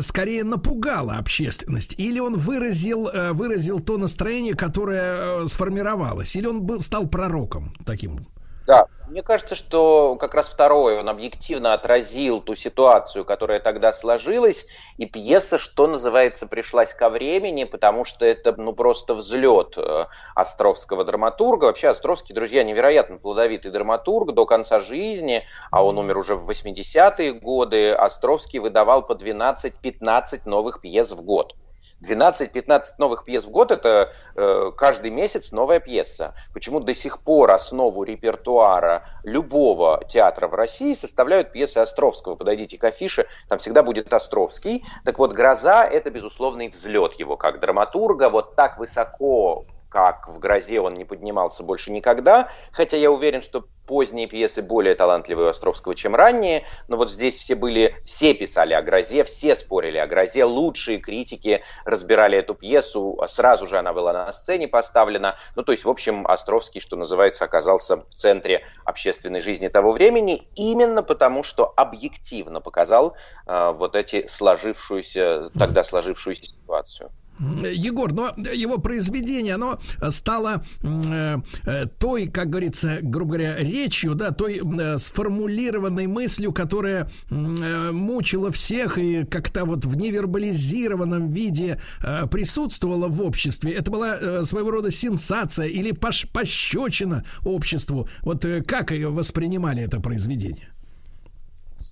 скорее 0.00 0.44
напугало 0.44 1.16
общественность, 1.16 1.94
или 1.98 2.18
он 2.18 2.36
выразил, 2.36 3.08
э, 3.08 3.32
выразил 3.32 3.80
то 3.80 3.98
настроение, 3.98 4.54
которое 4.54 5.44
э, 5.44 5.48
сформировалось, 5.48 6.34
или 6.36 6.46
он 6.46 6.62
был, 6.62 6.80
стал 6.80 7.08
пророком 7.08 7.72
таким? 7.84 8.26
Да, 8.68 8.86
мне 9.06 9.22
кажется, 9.22 9.54
что 9.54 10.18
как 10.20 10.34
раз 10.34 10.46
второе, 10.46 11.00
он 11.00 11.08
объективно 11.08 11.72
отразил 11.72 12.42
ту 12.42 12.54
ситуацию, 12.54 13.24
которая 13.24 13.60
тогда 13.60 13.94
сложилась, 13.94 14.66
и 14.98 15.06
пьеса, 15.06 15.56
что 15.56 15.86
называется, 15.86 16.46
пришлась 16.46 16.92
ко 16.92 17.08
времени, 17.08 17.64
потому 17.64 18.04
что 18.04 18.26
это, 18.26 18.52
ну, 18.60 18.74
просто 18.74 19.14
взлет 19.14 19.78
э, 19.78 20.04
Островского 20.34 21.06
драматурга. 21.06 21.64
Вообще, 21.64 21.88
Островский, 21.88 22.34
друзья, 22.34 22.62
невероятно 22.62 23.16
плодовитый 23.16 23.70
драматург 23.70 24.34
до 24.34 24.44
конца 24.44 24.80
жизни, 24.80 25.46
а 25.70 25.82
он 25.82 25.96
умер 25.96 26.18
уже 26.18 26.36
в 26.36 26.46
80-е 26.50 27.32
годы. 27.32 27.92
Островский 27.92 28.58
выдавал 28.58 29.00
по 29.00 29.12
12-15 29.12 30.42
новых 30.44 30.82
пьес 30.82 31.12
в 31.12 31.22
год. 31.22 31.54
12-15 32.02 32.82
новых 32.98 33.24
пьес 33.24 33.44
в 33.44 33.50
год 33.50 33.70
это 33.70 34.12
э, 34.36 34.70
каждый 34.76 35.10
месяц 35.10 35.50
новая 35.50 35.80
пьеса. 35.80 36.34
Почему 36.52 36.80
до 36.80 36.94
сих 36.94 37.20
пор 37.20 37.50
основу 37.50 38.04
репертуара 38.04 39.08
любого 39.24 40.02
театра 40.08 40.48
в 40.48 40.54
России 40.54 40.94
составляют 40.94 41.52
пьесы 41.52 41.78
Островского? 41.78 42.36
Подойдите 42.36 42.78
к 42.78 42.84
афише, 42.84 43.26
там 43.48 43.58
всегда 43.58 43.82
будет 43.82 44.12
Островский. 44.12 44.84
Так 45.04 45.18
вот, 45.18 45.32
«Гроза»— 45.32 45.84
это 45.90 46.10
безусловный 46.10 46.68
взлет 46.68 47.14
его 47.14 47.36
как 47.36 47.60
драматурга. 47.60 48.30
Вот 48.30 48.54
так 48.54 48.78
высоко 48.78 49.66
как 49.88 50.28
в 50.28 50.38
«Грозе» 50.38 50.80
он 50.80 50.94
не 50.94 51.04
поднимался 51.04 51.62
больше 51.62 51.90
никогда, 51.90 52.48
хотя 52.72 52.96
я 52.96 53.10
уверен, 53.10 53.42
что 53.42 53.64
поздние 53.86 54.26
пьесы 54.26 54.60
более 54.60 54.94
талантливые 54.94 55.46
у 55.46 55.50
Островского, 55.50 55.94
чем 55.94 56.14
ранние, 56.14 56.66
но 56.88 56.98
вот 56.98 57.10
здесь 57.10 57.38
все 57.38 57.54
были, 57.54 57.96
все 58.04 58.34
писали 58.34 58.74
о 58.74 58.82
«Грозе», 58.82 59.24
все 59.24 59.56
спорили 59.56 59.96
о 59.96 60.06
«Грозе», 60.06 60.44
лучшие 60.44 60.98
критики 60.98 61.64
разбирали 61.86 62.38
эту 62.38 62.54
пьесу, 62.54 63.18
сразу 63.28 63.66
же 63.66 63.78
она 63.78 63.94
была 63.94 64.12
на 64.12 64.32
сцене 64.32 64.68
поставлена, 64.68 65.36
ну 65.56 65.62
то 65.62 65.72
есть, 65.72 65.84
в 65.84 65.90
общем, 65.90 66.26
Островский, 66.26 66.80
что 66.80 66.96
называется, 66.96 67.44
оказался 67.44 67.96
в 67.96 68.14
центре 68.14 68.66
общественной 68.84 69.40
жизни 69.40 69.68
того 69.68 69.92
времени, 69.92 70.48
именно 70.54 71.02
потому, 71.02 71.42
что 71.42 71.72
объективно 71.74 72.60
показал 72.60 73.16
э, 73.46 73.72
вот 73.72 73.96
эти 73.96 74.26
сложившуюся, 74.26 75.50
тогда 75.58 75.82
сложившуюся 75.82 76.44
ситуацию. 76.44 77.10
Егор, 77.38 78.12
но 78.12 78.34
его 78.52 78.78
произведение, 78.78 79.54
оно 79.54 79.78
стало 80.10 80.62
э, 80.82 81.36
э, 81.64 81.86
той, 81.98 82.26
как 82.26 82.50
говорится, 82.50 82.98
грубо 83.02 83.34
говоря, 83.34 83.56
речью, 83.58 84.14
да, 84.14 84.30
той 84.30 84.60
э, 84.60 84.98
сформулированной 84.98 86.06
мыслью, 86.06 86.52
которая 86.52 87.08
э, 87.30 87.90
мучила 87.92 88.50
всех 88.50 88.98
и 88.98 89.24
как-то 89.24 89.64
вот 89.64 89.84
в 89.84 89.96
невербализированном 89.96 91.28
виде 91.28 91.80
э, 92.02 92.26
присутствовала 92.26 93.08
в 93.08 93.22
обществе. 93.22 93.72
Это 93.72 93.90
была 93.90 94.16
э, 94.16 94.42
своего 94.44 94.70
рода 94.70 94.90
сенсация 94.90 95.66
или 95.66 95.92
пош 95.92 96.26
пощечина 96.32 97.24
обществу. 97.44 98.08
Вот 98.22 98.44
э, 98.44 98.62
как 98.62 98.90
ее 98.90 99.10
воспринимали 99.10 99.82
это 99.82 100.00
произведение? 100.00 100.72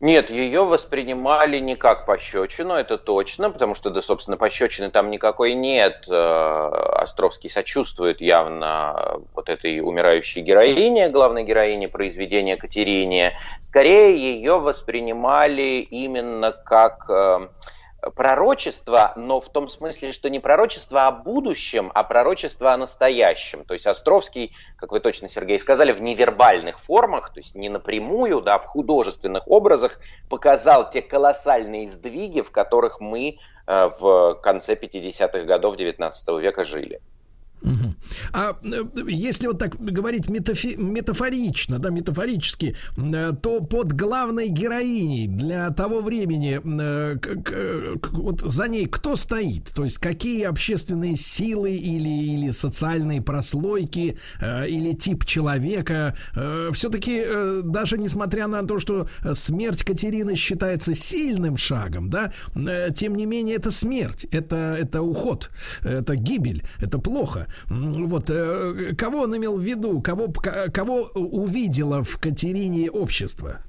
Нет, 0.01 0.29
ее 0.29 0.65
воспринимали 0.65 1.59
не 1.59 1.75
как 1.75 2.05
пощечину, 2.05 2.75
это 2.75 2.99
точно, 2.99 3.51
потому 3.51 3.75
что, 3.75 3.89
да, 3.89 4.03
собственно, 4.03 4.37
пощечины 4.37 4.91
там 4.91 5.11
никакой 5.11 5.55
нет. 5.55 6.05
Э, 6.09 6.69
Островский 7.01 7.49
сочувствует 7.49 8.21
явно 8.21 9.21
вот 9.35 9.49
этой 9.49 9.81
умирающей 9.81 10.43
героине, 10.43 11.09
главной 11.09 11.45
героине 11.45 11.89
произведения 11.89 12.57
Катерине. 12.57 13.39
Скорее, 13.61 14.19
ее 14.19 14.59
воспринимали 14.59 15.87
именно 15.91 16.53
как 16.53 17.09
э, 17.09 17.49
пророчество, 18.15 19.13
но 19.17 19.41
в 19.41 19.49
том 19.49 19.69
смысле, 19.69 20.13
что 20.13 20.31
не 20.31 20.39
пророчество 20.39 21.07
о 21.07 21.13
будущем, 21.13 21.91
а 21.95 22.05
пророчество 22.05 22.73
о 22.73 22.77
настоящем. 22.77 23.65
То 23.65 23.75
есть 23.75 23.87
Островский, 23.87 24.53
как 24.77 24.93
вы 24.93 25.01
точно, 25.01 25.29
Сергей, 25.29 25.59
сказали, 25.61 25.93
в 25.93 26.01
невербальных 26.01 26.81
формах, 26.81 27.33
то 27.33 27.41
есть 27.41 27.55
не 27.55 27.69
напрямую, 27.69 28.41
да, 28.41 28.59
в 28.59 28.65
художественных 28.65 29.49
образах 29.49 29.99
показал 30.29 30.89
те 30.91 31.03
колоссальные 31.03 31.89
сдвиги, 31.89 32.41
в 32.41 32.51
которых 32.51 33.01
мы 33.01 33.39
э, 33.67 33.91
в 33.99 34.35
конце 34.43 34.75
50-х 34.75 35.41
годов 35.41 35.77
19 35.77 36.29
века 36.41 36.65
жили. 36.65 37.01
А 38.33 38.57
э, 38.63 38.85
если 39.09 39.49
вот 39.49 39.59
так 39.59 39.77
говорить 39.77 40.29
метафи- 40.29 40.77
метафорично, 40.77 41.79
да, 41.79 41.91
метафорически, 41.91 42.77
э, 42.97 43.33
то 43.43 43.61
под 43.61 43.93
главной 43.93 44.49
героиней 44.49 45.27
для 45.27 45.71
того 45.71 46.01
времени 46.01 46.61
э, 46.63 47.97
вот 48.13 48.41
за 48.41 48.69
ней 48.69 48.87
кто 48.87 49.17
стоит? 49.17 49.73
То 49.75 49.85
есть 49.85 49.99
какие 49.99 50.45
общественные 50.45 51.17
силы 51.17 51.73
или, 51.73 52.09
или 52.09 52.51
социальные 52.51 53.23
прослойки 53.23 54.19
или 54.41 54.93
тип 54.93 55.25
человека? 55.25 56.17
Все-таки 56.73 57.25
даже 57.63 57.99
несмотря 57.99 58.47
на 58.47 58.65
то, 58.65 58.79
что 58.79 59.09
смерть 59.35 59.83
Катерины 59.85 60.37
считается 60.37 60.95
сильным 60.95 61.57
шагом, 61.57 62.11
да, 62.11 62.33
тем 62.95 63.15
не 63.15 63.27
менее 63.27 63.57
это 63.57 63.71
смерть, 63.71 64.27
это, 64.31 64.77
это 64.79 65.03
уход, 65.03 65.51
это 65.83 66.17
гибель, 66.17 66.65
это 66.81 66.99
плохо. 66.99 67.46
Вот 67.69 68.31
э, 68.31 68.95
кого 68.97 69.23
он 69.23 69.37
имел 69.37 69.57
в 69.57 69.61
виду, 69.61 70.01
кого, 70.01 70.33
кого 70.73 71.11
увидело 71.15 72.03
в 72.05 72.19
Катерине 72.19 72.91
общество? 72.91 73.61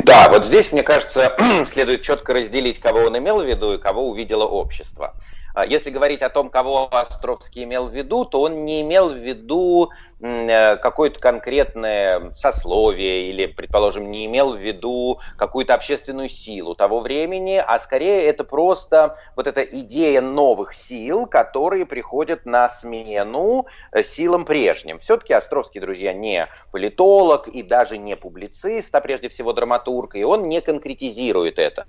Да, 0.00 0.28
вот 0.28 0.44
здесь, 0.44 0.72
мне 0.72 0.82
кажется, 0.82 1.36
следует 1.66 2.02
четко 2.02 2.34
разделить, 2.34 2.80
кого 2.80 3.00
он 3.00 3.16
имел 3.18 3.40
в 3.40 3.46
виду 3.46 3.74
и 3.74 3.78
кого 3.78 4.10
увидело 4.10 4.44
общество. 4.44 5.14
А 5.54 5.66
Если 5.66 5.90
говорить 5.90 6.22
о 6.22 6.30
том, 6.30 6.48
кого 6.48 6.88
Островский 6.90 7.64
имел 7.64 7.88
в 7.88 7.94
виду, 7.94 8.24
то 8.24 8.40
он 8.40 8.64
не 8.64 8.80
имел 8.80 9.10
в 9.10 9.16
виду 9.16 9.90
э, 10.20 10.76
какое-то 10.76 11.20
конкретное 11.20 12.32
сословие 12.34 13.28
или, 13.28 13.46
предположим, 13.46 14.10
не 14.10 14.26
имел 14.26 14.54
в 14.54 14.58
виду 14.58 15.20
какую-то 15.36 15.74
общественную 15.74 16.28
силу 16.28 16.74
того 16.74 17.00
времени, 17.00 17.62
а 17.64 17.78
скорее 17.80 18.24
это 18.24 18.44
просто 18.44 19.16
вот 19.36 19.46
эта 19.46 19.62
идея 19.62 20.20
новых 20.20 20.74
сил, 20.74 21.26
которые 21.26 21.84
приходят 21.84 22.46
на 22.46 22.68
смену 22.68 23.66
э, 23.92 24.02
силам 24.02 24.44
прежним. 24.44 24.98
Все-таки 24.98 25.34
Островский, 25.34 25.80
друзья, 25.80 26.12
не 26.12 26.48
политолог 26.70 27.48
и 27.48 27.62
даже 27.62 27.98
не 27.98 28.16
публицист, 28.16 28.94
а 28.94 29.00
прежде 29.00 29.28
всего 29.28 29.52
драматург, 29.52 30.14
и 30.14 30.24
он 30.24 30.48
не 30.48 30.60
конкретизирует 30.60 31.58
это. 31.58 31.86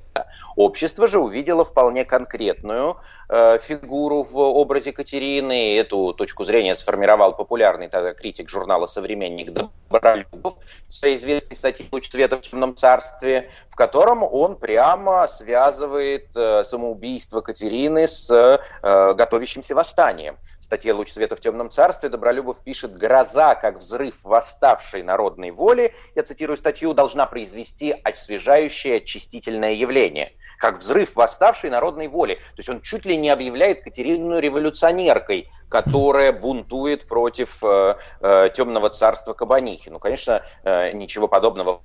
Общество 0.56 1.07
же 1.07 1.19
увидело 1.19 1.65
вполне 1.65 2.06
конкретную 2.06 2.98
э, 3.30 3.52
фигуру 3.57 4.23
в 4.23 4.38
образе 4.38 4.91
Катерины, 4.91 5.77
эту 5.77 6.13
точку 6.13 6.43
зрения 6.43 6.75
сформировал 6.75 7.35
популярный 7.35 7.89
тогда 7.89 8.13
критик 8.13 8.49
журнала 8.49 8.85
«Современник» 8.85 9.51
Добролюбов 9.51 10.55
в 10.88 10.93
своей 10.93 11.15
известной 11.15 11.55
статье 11.55 11.85
«Луч 11.91 12.09
света 12.09 12.38
в 12.38 12.41
темном 12.41 12.75
царстве», 12.75 13.51
в 13.69 13.75
котором 13.75 14.23
он 14.23 14.57
прямо 14.57 15.27
связывает 15.27 16.30
э, 16.35 16.63
самоубийство 16.63 17.41
Катерины 17.41 18.07
с 18.07 18.30
э, 18.31 19.13
готовящимся 19.13 19.75
восстанием. 19.75 20.38
В 20.59 20.63
статье 20.63 20.93
«Луч 20.93 21.11
света 21.11 21.35
в 21.35 21.39
темном 21.39 21.69
царстве» 21.69 22.09
Добролюбов 22.09 22.59
пишет 22.63 22.97
«Гроза, 22.97 23.55
как 23.55 23.80
взрыв 23.80 24.15
восставшей 24.23 25.03
народной 25.03 25.51
воли», 25.51 25.93
я 26.15 26.23
цитирую 26.23 26.57
статью, 26.57 26.93
должна 26.93 27.25
произвести 27.25 27.91
освежающее 27.91 28.97
очистительное 28.97 29.73
явление 29.73 30.34
как 30.57 30.77
взрыв 30.77 31.15
восставшей 31.15 31.69
народной 31.69 32.07
воли. 32.07 32.35
То 32.35 32.57
есть 32.57 32.69
он 32.69 32.81
чуть 32.81 33.05
ли 33.05 33.17
не 33.17 33.30
объявляет 33.30 33.84
Катерину 33.84 34.39
революционеркой, 34.39 35.49
которая 35.69 36.31
бунтует 36.31 37.07
против 37.07 37.63
э, 37.63 37.95
э, 38.21 38.49
темного 38.53 38.89
царства 38.89 39.34
Кабанихи. 39.34 39.89
Ну, 39.89 39.99
конечно, 39.99 40.43
э, 40.63 40.91
ничего 40.91 41.27
подобного 41.27 41.81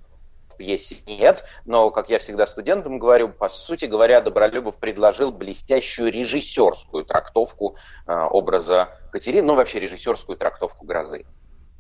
пьесе 0.59 0.97
нет, 1.07 1.45
но, 1.65 1.90
как 1.90 2.11
я 2.11 2.19
всегда 2.19 2.47
студентам 2.47 2.99
говорю, 2.99 3.31
по 3.31 3.49
сути 3.49 3.86
говоря, 3.86 4.20
Добролюбов 4.20 4.77
предложил 4.77 5.32
блестящую 5.32 6.12
режиссерскую 6.12 7.05
трактовку 7.05 7.77
э, 8.07 8.12
образа 8.12 8.89
Катерины, 9.12 9.47
ну, 9.47 9.55
вообще 9.55 9.78
режиссерскую 9.78 10.36
трактовку 10.36 10.85
грозы. 10.85 11.24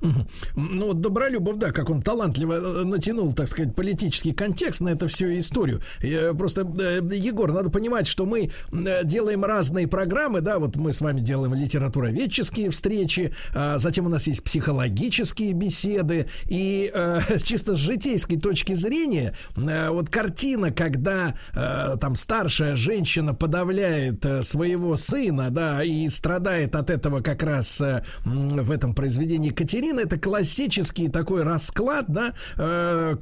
Ну, 0.00 0.86
вот 0.86 1.00
Добролюбов, 1.00 1.56
да, 1.56 1.72
как 1.72 1.90
он 1.90 2.02
талантливо 2.02 2.54
э, 2.54 2.84
натянул, 2.84 3.32
так 3.32 3.48
сказать, 3.48 3.74
политический 3.74 4.32
контекст 4.32 4.80
на 4.80 4.90
эту 4.90 5.08
всю 5.08 5.26
историю. 5.38 5.82
Я 6.00 6.34
просто, 6.34 6.62
э, 6.78 7.00
Егор, 7.12 7.52
надо 7.52 7.70
понимать, 7.70 8.06
что 8.06 8.24
мы 8.24 8.50
э, 8.72 9.04
делаем 9.04 9.44
разные 9.44 9.88
программы, 9.88 10.40
да, 10.40 10.60
вот 10.60 10.76
мы 10.76 10.92
с 10.92 11.00
вами 11.00 11.20
делаем 11.20 11.54
литературоведческие 11.54 12.70
встречи, 12.70 13.34
а 13.54 13.78
затем 13.78 14.06
у 14.06 14.08
нас 14.08 14.28
есть 14.28 14.44
психологические 14.44 15.52
беседы, 15.52 16.26
и 16.46 16.90
э, 16.94 17.20
чисто 17.42 17.74
с 17.74 17.78
житейской 17.78 18.38
точки 18.38 18.74
зрения, 18.74 19.34
э, 19.56 19.90
вот 19.90 20.10
картина, 20.10 20.70
когда 20.70 21.34
э, 21.54 21.96
там 22.00 22.14
старшая 22.14 22.76
женщина 22.76 23.34
подавляет 23.34 24.24
э, 24.24 24.44
своего 24.44 24.96
сына, 24.96 25.50
да, 25.50 25.82
и 25.82 26.08
страдает 26.08 26.76
от 26.76 26.90
этого 26.90 27.20
как 27.20 27.42
раз 27.42 27.80
э, 27.80 28.04
в 28.24 28.70
этом 28.70 28.94
произведении 28.94 29.50
Катерина, 29.50 29.87
это 29.98 30.18
классический 30.18 31.08
такой 31.08 31.42
расклад, 31.42 32.06
да, 32.08 32.34
э, 32.56 33.16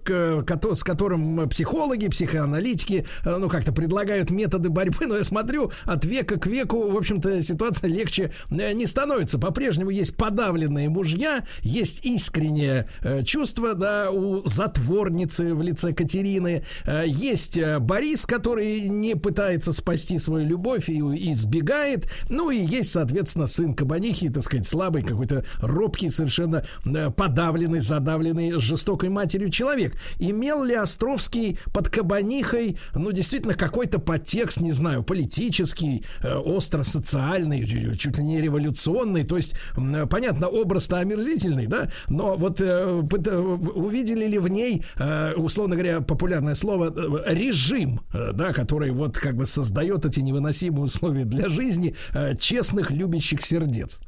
с 0.74 0.84
которым 0.84 1.48
психологи, 1.48 2.08
психоаналитики, 2.08 3.06
э, 3.24 3.36
ну, 3.36 3.48
как-то 3.48 3.72
предлагают 3.72 4.30
методы 4.30 4.68
борьбы, 4.68 5.06
но 5.06 5.16
я 5.16 5.24
смотрю, 5.24 5.72
от 5.84 6.04
века 6.04 6.38
к 6.38 6.46
веку, 6.46 6.90
в 6.90 6.96
общем-то, 6.96 7.42
ситуация 7.42 7.88
легче 7.88 8.32
э, 8.50 8.72
не 8.72 8.86
становится. 8.86 9.38
По-прежнему 9.38 9.90
есть 9.90 10.16
подавленные 10.16 10.88
мужья, 10.88 11.44
есть 11.62 12.04
искреннее 12.04 12.88
э, 13.02 13.22
чувство, 13.24 13.74
да, 13.74 14.10
у 14.10 14.46
затворницы 14.46 15.54
в 15.54 15.62
лице 15.62 15.92
Катерины, 15.92 16.64
есть 17.06 17.58
Борис, 17.80 18.26
который 18.26 18.88
не 18.88 19.14
пытается 19.14 19.72
спасти 19.72 20.18
свою 20.18 20.46
любовь 20.46 20.88
и, 20.88 20.98
и 20.98 21.32
избегает, 21.32 22.08
ну, 22.28 22.50
и 22.50 22.58
есть, 22.58 22.92
соответственно, 22.92 23.46
сын 23.46 23.74
Кабанихи, 23.74 24.28
так 24.28 24.42
сказать, 24.42 24.66
слабый, 24.66 25.02
какой-то 25.02 25.44
робкий, 25.60 26.10
совершенно 26.10 26.55
э, 26.84 27.10
подавленный, 27.10 27.80
задавленный 27.80 28.58
жестокой 28.58 29.08
матерью 29.08 29.50
человек. 29.50 29.96
Имел 30.18 30.64
ли 30.64 30.74
Островский 30.74 31.58
под 31.72 31.88
Кабанихой, 31.88 32.78
ну, 32.94 33.12
действительно, 33.12 33.54
какой-то 33.54 33.98
подтекст, 33.98 34.60
не 34.60 34.72
знаю, 34.72 35.02
политический, 35.02 36.04
э, 36.22 36.34
остро-социальный, 36.34 37.66
чуть- 37.96 38.16
ли 38.18 38.24
не 38.24 38.40
революционный, 38.40 39.24
то 39.24 39.36
есть, 39.36 39.54
понятно, 40.10 40.48
образ-то 40.48 40.98
омерзительный, 40.98 41.66
да, 41.66 41.90
но 42.08 42.36
вот 42.36 42.60
э, 42.60 42.84
увидели 42.86 44.26
ли 44.26 44.38
в 44.38 44.48
ней, 44.48 44.84
условно 45.36 45.74
говоря, 45.76 46.00
популярное 46.00 46.54
слово, 46.54 46.92
режим, 47.26 48.00
да, 48.12 48.52
который 48.52 48.90
вот 48.90 49.18
как 49.18 49.36
бы 49.36 49.46
создает 49.46 50.06
эти 50.06 50.20
невыносимые 50.20 50.84
условия 50.84 51.24
для 51.24 51.48
жизни 51.48 51.94
честных, 52.38 52.90
любящих 52.90 53.42
сердец. 53.42 54.00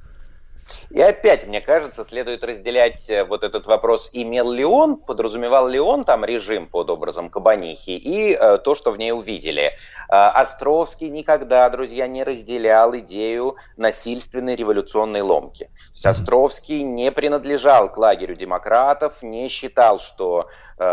И 0.90 1.00
опять, 1.00 1.46
мне 1.46 1.60
кажется, 1.60 2.04
следует 2.04 2.44
разделять 2.44 3.08
э, 3.10 3.24
вот 3.24 3.42
этот 3.42 3.66
вопрос, 3.66 4.10
имел 4.12 4.50
ли 4.50 4.64
он, 4.64 4.96
подразумевал 4.96 5.68
ли 5.68 5.78
он 5.78 6.04
там 6.04 6.24
режим 6.24 6.66
под 6.66 6.90
образом 6.90 7.30
Кабанихи, 7.30 7.96
и 7.96 8.32
э, 8.32 8.58
то, 8.58 8.74
что 8.74 8.90
в 8.90 8.98
ней 8.98 9.12
увидели. 9.12 9.72
Э, 10.08 10.28
Островский 10.28 11.08
никогда, 11.08 11.68
друзья, 11.70 12.06
не 12.06 12.22
разделял 12.22 12.96
идею 12.98 13.56
насильственной 13.76 14.56
революционной 14.56 15.20
ломки. 15.20 15.64
То 15.64 15.92
есть 15.92 16.06
Островский 16.06 16.82
не 16.82 17.10
принадлежал 17.12 17.90
к 17.90 17.96
лагерю 17.96 18.34
демократов, 18.34 19.22
не 19.22 19.48
считал, 19.48 20.00
что, 20.00 20.48
э, 20.78 20.84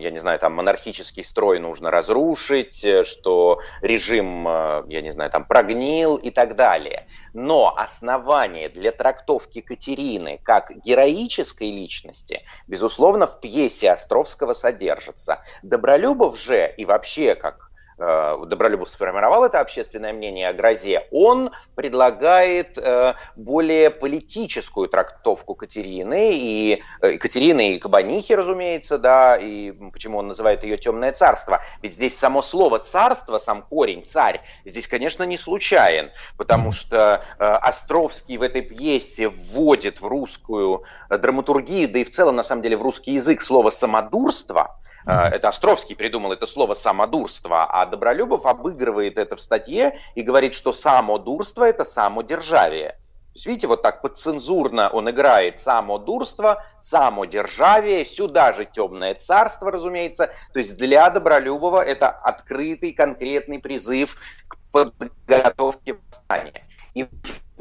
я 0.00 0.10
не 0.10 0.18
знаю, 0.18 0.38
там 0.38 0.54
монархический 0.54 1.24
строй 1.24 1.58
нужно 1.58 1.90
разрушить, 1.90 2.84
э, 2.84 3.04
что 3.04 3.60
режим, 3.80 4.46
э, 4.48 4.84
я 4.88 5.02
не 5.02 5.10
знаю, 5.10 5.30
там 5.30 5.44
прогнил 5.44 6.16
и 6.16 6.30
так 6.30 6.56
далее. 6.56 7.06
Но 7.34 7.76
основание 7.76 8.68
для 8.68 8.92
трактовки 8.92 9.60
Катерины 9.60 10.38
как 10.44 10.70
героической 10.84 11.68
личности, 11.68 12.42
безусловно, 12.68 13.26
в 13.26 13.40
пьесе 13.40 13.90
Островского 13.90 14.52
содержится. 14.52 15.42
Добролюбов 15.62 16.38
же 16.38 16.72
и 16.76 16.84
вообще 16.84 17.34
как 17.34 17.72
Добролюбов 17.96 18.88
сформировал 18.88 19.44
это 19.44 19.60
общественное 19.60 20.12
мнение 20.12 20.48
о 20.48 20.52
грозе, 20.52 21.06
он 21.10 21.50
предлагает 21.74 22.76
э, 22.76 23.14
более 23.36 23.90
политическую 23.90 24.88
трактовку 24.88 25.54
Катерины, 25.54 26.32
и 26.34 26.82
э, 27.00 27.18
Катерины 27.18 27.74
и 27.74 27.78
Кабанихи, 27.78 28.32
разумеется, 28.32 28.98
да, 28.98 29.36
и 29.36 29.72
почему 29.92 30.18
он 30.18 30.28
называет 30.28 30.64
ее 30.64 30.76
темное 30.76 31.12
царство. 31.12 31.62
Ведь 31.82 31.94
здесь 31.94 32.18
само 32.18 32.42
слово 32.42 32.78
царство, 32.80 33.38
сам 33.38 33.62
корень, 33.62 34.04
царь, 34.04 34.40
здесь, 34.64 34.88
конечно, 34.88 35.22
не 35.24 35.38
случайен, 35.38 36.10
потому 36.36 36.72
что 36.72 37.22
э, 37.38 37.44
Островский 37.44 38.36
в 38.36 38.42
этой 38.42 38.62
пьесе 38.62 39.28
вводит 39.28 40.00
в 40.00 40.06
русскую 40.06 40.84
э, 41.10 41.18
драматургию, 41.18 41.88
да 41.88 42.00
и 42.00 42.04
в 42.04 42.10
целом, 42.10 42.36
на 42.36 42.44
самом 42.44 42.62
деле, 42.62 42.76
в 42.76 42.82
русский 42.82 43.12
язык 43.12 43.42
слово 43.42 43.70
самодурство, 43.70 44.76
Э, 44.83 44.83
это 45.06 45.48
Островский 45.48 45.96
придумал 45.96 46.32
это 46.32 46.46
слово 46.46 46.74
самодурство, 46.74 47.64
а 47.64 47.86
Добролюбов 47.86 48.46
обыгрывает 48.46 49.18
это 49.18 49.36
в 49.36 49.40
статье 49.40 49.98
и 50.14 50.22
говорит, 50.22 50.54
что 50.54 50.72
самодурство 50.72 51.64
это 51.64 51.84
самодержавие. 51.84 52.98
Видите, 53.34 53.66
вот 53.66 53.82
так 53.82 54.00
подцензурно 54.00 54.88
он 54.90 55.10
играет 55.10 55.58
самодурство, 55.58 56.64
самодержавие, 56.78 58.04
сюда 58.04 58.52
же 58.52 58.64
темное 58.64 59.16
царство, 59.16 59.72
разумеется. 59.72 60.32
То 60.52 60.60
есть 60.60 60.76
для 60.76 61.10
Добролюбова 61.10 61.84
это 61.84 62.08
открытый 62.08 62.92
конкретный 62.92 63.58
призыв 63.58 64.16
к 64.46 64.56
подготовке 64.70 65.94
восстания. 65.94 66.64
И 66.94 67.08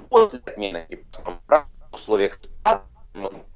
после 0.09 0.39
отмены 0.45 0.85
крепостного 0.89 1.65
условиях 1.91 2.39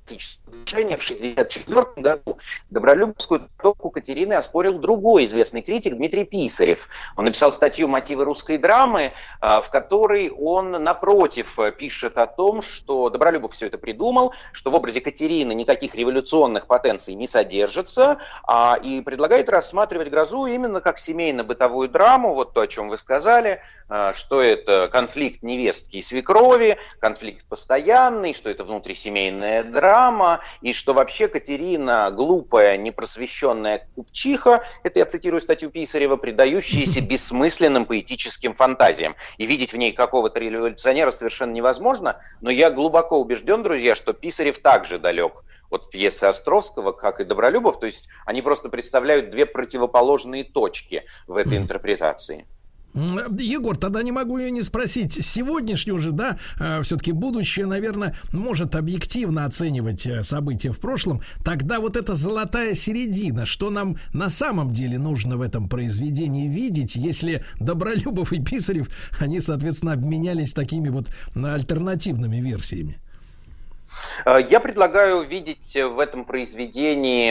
движения 0.08 0.98
в 0.98 1.04
1964 1.04 1.86
году 1.98 2.38
добролюбовскую 2.70 3.42
трактовку 3.42 3.90
Катерины 3.90 4.34
оспорил 4.34 4.80
другой 4.80 5.26
известный 5.26 5.62
критик 5.62 5.96
Дмитрий 5.96 6.24
Писарев. 6.24 6.88
Он 7.16 7.26
написал 7.26 7.52
статью 7.52 7.88
«Мотивы 7.88 8.24
русской 8.24 8.58
драмы», 8.58 9.14
а, 9.42 9.62
в 9.62 9.70
которой 9.70 10.30
он, 10.30 10.72
напротив, 10.72 11.58
пишет 11.78 12.18
о 12.18 12.28
том, 12.28 12.62
что 12.62 13.10
Добролюбов 13.10 13.54
все 13.54 13.68
это 13.68 13.78
придумал, 13.78 14.34
что 14.52 14.72
в 14.72 14.76
образе 14.76 15.02
Катерины 15.02 15.54
никаких 15.54 15.96
революционных 15.96 16.68
потенций 16.68 17.14
не 17.14 17.28
содержится, 17.28 18.20
а, 18.44 18.80
и 18.82 19.02
предлагает 19.02 19.50
рассматривать 19.50 20.10
«Грозу» 20.10 20.46
именно 20.46 20.80
как 20.82 21.00
семейно-бытовую 21.00 21.90
драму, 21.90 22.34
вот 22.34 22.54
то, 22.54 22.62
о 22.62 22.68
чем 22.68 22.90
вы 22.90 22.98
сказали, 22.98 23.62
а, 23.90 24.14
что 24.14 24.42
это 24.42 24.88
конфликт 24.90 25.44
невестки 25.44 25.98
и 25.98 26.02
свекрови, 26.02 26.78
конфликт 27.00 27.46
постоянный, 27.46 28.34
что 28.34 28.50
это 28.50 28.64
внутрисемейная 28.64 29.64
драма, 29.64 29.97
драма, 29.98 30.42
и 30.62 30.74
что 30.74 30.94
вообще 30.94 31.28
Катерина 31.28 32.12
глупая, 32.12 32.78
непросвещенная 32.78 33.88
купчиха, 33.96 34.64
это 34.84 35.00
я 35.00 35.06
цитирую 35.06 35.42
статью 35.42 35.72
Писарева, 35.72 36.18
предающаяся 36.18 37.02
бессмысленным 37.12 37.86
поэтическим 37.86 38.54
фантазиям. 38.54 39.16
И 39.38 39.46
видеть 39.48 39.74
в 39.74 39.78
ней 39.78 39.92
какого-то 39.92 40.40
революционера 40.40 41.12
совершенно 41.12 41.52
невозможно, 41.52 42.20
но 42.42 42.52
я 42.52 42.70
глубоко 42.70 43.20
убежден, 43.20 43.64
друзья, 43.64 43.96
что 43.96 44.14
Писарев 44.14 44.60
также 44.60 45.00
далек 45.00 45.44
от 45.72 45.90
пьесы 45.90 46.26
Островского, 46.26 46.92
как 46.92 47.20
и 47.20 47.26
Добролюбов, 47.26 47.80
то 47.80 47.88
есть 47.88 48.08
они 48.26 48.42
просто 48.42 48.70
представляют 48.70 49.32
две 49.32 49.46
противоположные 49.46 50.44
точки 50.44 51.06
в 51.26 51.38
этой 51.38 51.58
интерпретации. 51.58 52.46
Егор, 53.38 53.78
тогда 53.78 54.02
не 54.02 54.12
могу 54.12 54.38
ее 54.38 54.52
не 54.52 54.62
спросить. 54.62 55.14
Сегодняшнее 55.14 55.94
уже, 55.94 56.12
да, 56.12 56.38
э, 56.60 56.82
все-таки 56.82 57.12
будущее, 57.12 57.66
наверное, 57.66 58.16
может 58.32 58.76
объективно 58.76 59.46
оценивать 59.46 60.08
э, 60.08 60.24
события 60.24 60.72
в 60.72 60.80
прошлом. 60.80 61.22
Тогда 61.44 61.80
вот 61.80 61.96
эта 61.96 62.16
золотая 62.16 62.74
середина, 62.74 63.46
что 63.46 63.70
нам 63.70 63.98
на 64.14 64.30
самом 64.30 64.74
деле 64.74 64.98
нужно 64.98 65.38
в 65.38 65.42
этом 65.42 65.70
произведении 65.70 66.48
видеть, 66.48 66.96
если 66.96 67.44
Добролюбов 67.60 68.34
и 68.34 68.42
Писарев, 68.42 68.90
они, 69.20 69.42
соответственно, 69.42 69.94
обменялись 69.94 70.54
такими 70.54 70.90
вот 70.90 71.10
альтернативными 71.36 72.38
версиями? 72.38 73.00
Э, 74.26 74.40
я 74.48 74.60
предлагаю 74.60 75.22
видеть 75.22 75.76
в 75.76 76.00
этом 76.00 76.26
произведении 76.26 77.30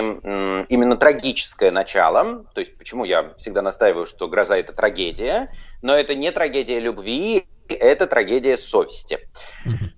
именно 0.68 0.96
трагическое 0.96 1.70
начало. 1.70 2.44
То 2.54 2.60
есть, 2.60 2.76
почему 2.78 3.04
я 3.04 3.34
всегда 3.38 3.62
настаиваю, 3.62 4.06
что 4.06 4.28
«Гроза»— 4.28 4.56
это 4.58 4.72
трагедия, 4.72 5.50
но 5.82 5.94
это 5.94 6.14
не 6.14 6.30
трагедия 6.32 6.80
любви, 6.80 7.46
это 7.68 8.06
трагедия 8.06 8.56
совести. 8.56 9.28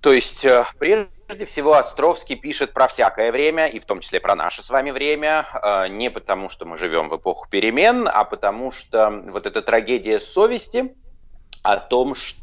То 0.01 0.13
есть, 0.13 0.45
э, 0.45 0.65
прежде 0.77 1.45
всего, 1.45 1.73
Островский 1.73 2.35
пишет 2.35 2.73
про 2.73 2.87
всякое 2.87 3.31
время, 3.31 3.67
и 3.67 3.79
в 3.79 3.85
том 3.85 3.99
числе 3.99 4.19
про 4.19 4.35
наше 4.35 4.63
с 4.63 4.69
вами 4.69 4.91
время, 4.91 5.45
э, 5.53 5.87
не 5.89 6.09
потому, 6.09 6.49
что 6.49 6.65
мы 6.65 6.77
живем 6.77 7.09
в 7.09 7.17
эпоху 7.17 7.47
перемен, 7.49 8.07
а 8.11 8.23
потому 8.23 8.71
что 8.71 9.09
вот 9.27 9.45
эта 9.45 9.61
трагедия 9.61 10.19
совести 10.19 10.95
о 11.63 11.77
том, 11.77 12.15
что 12.15 12.39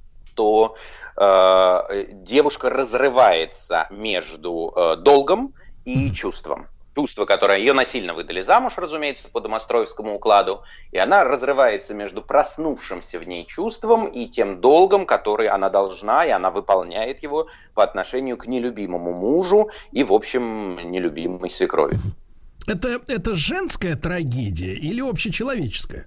Э, 1.17 2.07
девушка 2.13 2.69
разрывается 2.69 3.87
между 3.91 4.73
э, 4.77 4.97
долгом 4.97 5.55
и 5.85 6.13
чувством. 6.13 6.67
Чувство, 6.95 7.27
которое 7.27 7.59
ее 7.59 7.75
насильно 7.75 8.15
выдали 8.15 8.41
замуж, 8.41 8.75
разумеется, 8.77 9.29
по 9.31 9.41
домостроевскому 9.41 10.15
укладу, 10.15 10.63
и 10.93 10.99
она 10.99 11.25
разрывается 11.25 11.95
между 11.95 12.23
проснувшимся 12.23 13.19
в 13.19 13.29
ней 13.29 13.45
чувством 13.45 14.07
и 14.07 14.27
тем 14.29 14.61
долгом, 14.63 15.05
который 15.05 15.49
она 15.49 15.69
должна, 15.69 16.25
и 16.25 16.31
она 16.31 16.51
выполняет 16.51 17.23
его 17.23 17.49
по 17.75 17.83
отношению 17.83 18.39
к 18.39 18.47
нелюбимому 18.47 19.13
мужу 19.13 19.71
и, 19.93 20.05
в 20.05 20.13
общем, 20.13 20.91
нелюбимой 20.91 21.51
свекрови. 21.51 21.99
Это, 22.67 22.99
это 23.09 23.35
женская 23.35 23.95
трагедия 23.97 24.75
или 24.75 25.01
общечеловеческая? 25.01 26.07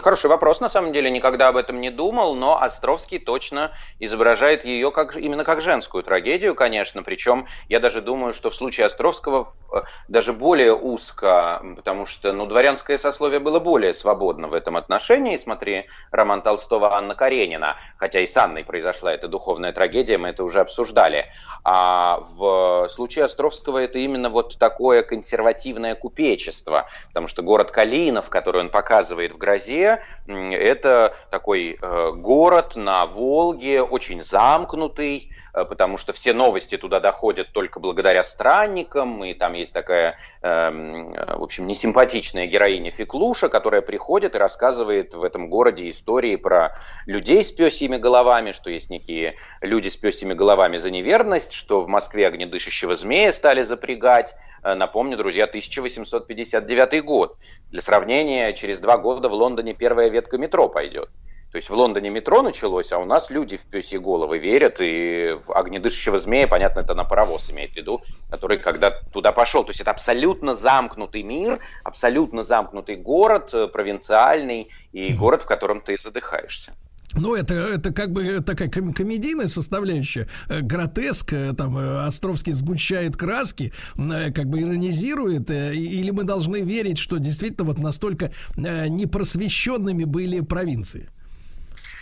Хороший 0.00 0.28
вопрос, 0.28 0.60
на 0.60 0.68
самом 0.68 0.92
деле, 0.92 1.10
никогда 1.10 1.48
об 1.48 1.56
этом 1.56 1.80
не 1.80 1.90
думал, 1.90 2.34
но 2.34 2.60
Островский 2.60 3.18
точно 3.18 3.72
изображает 3.98 4.64
ее 4.64 4.90
как, 4.90 5.16
именно 5.16 5.44
как 5.44 5.62
женскую 5.62 6.04
трагедию, 6.04 6.54
конечно, 6.54 7.02
причем 7.02 7.46
я 7.68 7.80
даже 7.80 8.02
думаю, 8.02 8.34
что 8.34 8.50
в 8.50 8.54
случае 8.54 8.86
Островского 8.86 9.48
э, 9.72 9.82
даже 10.08 10.34
более 10.34 10.74
узко, 10.74 11.62
потому 11.76 12.04
что, 12.04 12.32
ну, 12.32 12.44
дворянское 12.44 12.98
сословие 12.98 13.40
было 13.40 13.58
более 13.58 13.94
свободно 13.94 14.48
в 14.48 14.54
этом 14.54 14.76
отношении, 14.76 15.36
смотри, 15.36 15.86
роман 16.10 16.42
Толстого 16.42 16.94
«Анна 16.94 17.14
Каренина», 17.14 17.76
хотя 17.96 18.20
и 18.20 18.26
с 18.26 18.36
Анной 18.36 18.64
произошла 18.64 19.14
эта 19.14 19.28
духовная 19.28 19.72
трагедия, 19.72 20.18
мы 20.18 20.28
это 20.28 20.44
уже 20.44 20.60
обсуждали, 20.60 21.26
а 21.64 22.20
в 22.20 22.88
случае 22.90 23.24
Островского 23.24 23.78
это 23.78 23.98
именно 23.98 24.28
вот 24.28 24.58
такое 24.58 25.02
консервативное 25.02 25.94
купечество, 25.94 26.86
потому 27.08 27.28
что 27.28 27.42
город 27.42 27.70
Калинов, 27.70 28.28
который 28.28 28.60
он 28.60 28.68
показывает 28.68 29.37
грозе. 29.38 30.02
Это 30.26 31.14
такой 31.30 31.78
э, 31.80 32.10
город 32.12 32.76
на 32.76 33.06
Волге, 33.06 33.82
очень 33.82 34.22
замкнутый, 34.22 35.32
э, 35.54 35.64
потому 35.64 35.96
что 35.96 36.12
все 36.12 36.32
новости 36.32 36.76
туда 36.76 37.00
доходят 37.00 37.52
только 37.52 37.80
благодаря 37.80 38.22
странникам, 38.22 39.24
и 39.24 39.34
там 39.34 39.54
есть 39.54 39.72
такая, 39.72 40.18
эм, 40.42 41.12
в 41.12 41.42
общем, 41.42 41.66
несимпатичная 41.66 42.46
героиня 42.46 42.90
Феклуша, 42.90 43.48
которая 43.48 43.80
приходит 43.80 44.34
и 44.34 44.38
рассказывает 44.38 45.14
в 45.14 45.22
этом 45.22 45.48
городе 45.48 45.88
истории 45.88 46.36
про 46.36 46.76
людей 47.06 47.42
с 47.42 47.50
пёсьими 47.52 47.96
головами, 47.96 48.52
что 48.52 48.70
есть 48.70 48.90
некие 48.90 49.36
люди 49.60 49.88
с 49.88 49.96
пёсьими 49.96 50.34
головами 50.34 50.76
за 50.76 50.90
неверность, 50.90 51.52
что 51.52 51.80
в 51.80 51.88
Москве 51.88 52.26
огнедышащего 52.26 52.94
змея 52.94 53.32
стали 53.32 53.62
запрягать. 53.62 54.34
Э, 54.62 54.74
напомню, 54.74 55.16
друзья, 55.16 55.44
1859 55.44 57.04
год. 57.04 57.36
Для 57.70 57.82
сравнения, 57.82 58.52
через 58.52 58.80
два 58.80 58.98
года 58.98 59.27
в 59.28 59.34
Лондоне 59.34 59.74
первая 59.74 60.08
ветка 60.08 60.38
метро 60.38 60.68
пойдет. 60.68 61.10
То 61.50 61.56
есть 61.56 61.70
в 61.70 61.74
Лондоне 61.74 62.10
метро 62.10 62.42
началось, 62.42 62.92
а 62.92 62.98
у 62.98 63.06
нас 63.06 63.30
люди 63.30 63.56
в 63.56 63.62
пёсьи 63.62 63.96
головы 63.96 64.36
верят, 64.38 64.80
и 64.80 65.38
в 65.46 65.52
огнедышащего 65.52 66.18
змея, 66.18 66.46
понятно, 66.46 66.80
это 66.80 66.94
на 66.94 67.04
паровоз 67.04 67.50
имеет 67.50 67.72
в 67.72 67.76
виду, 67.76 68.02
который 68.30 68.58
когда 68.58 68.90
туда 68.90 69.32
пошел. 69.32 69.64
То 69.64 69.70
есть 69.70 69.80
это 69.80 69.90
абсолютно 69.90 70.54
замкнутый 70.54 71.22
мир, 71.22 71.58
абсолютно 71.84 72.42
замкнутый 72.42 72.96
город, 72.96 73.54
э, 73.54 73.66
провинциальный, 73.66 74.68
и 74.92 75.14
город, 75.14 75.42
в 75.42 75.46
котором 75.46 75.80
ты 75.80 75.96
задыхаешься. 75.96 76.74
Ну, 77.14 77.34
это, 77.34 77.54
это 77.54 77.92
как 77.92 78.12
бы 78.12 78.40
такая 78.40 78.68
ком- 78.68 78.92
комедийная 78.92 79.48
составляющая, 79.48 80.28
э, 80.48 80.60
гротеск, 80.60 81.32
э, 81.32 81.54
там 81.56 81.78
э, 81.78 82.06
Островский 82.06 82.52
сгущает 82.52 83.16
краски, 83.16 83.72
как 83.96 84.46
бы 84.46 84.60
иронизирует, 84.60 85.50
или 85.50 86.10
мы 86.10 86.24
должны 86.24 86.60
верить, 86.60 86.98
что 86.98 87.16
действительно 87.18 87.64
вот 87.64 87.78
настолько 87.78 88.30
непросвещенными 88.56 90.04
были 90.04 90.40
провинции? 90.40 91.08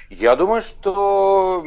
Я 0.08 0.36
думаю, 0.36 0.60
что 0.60 1.64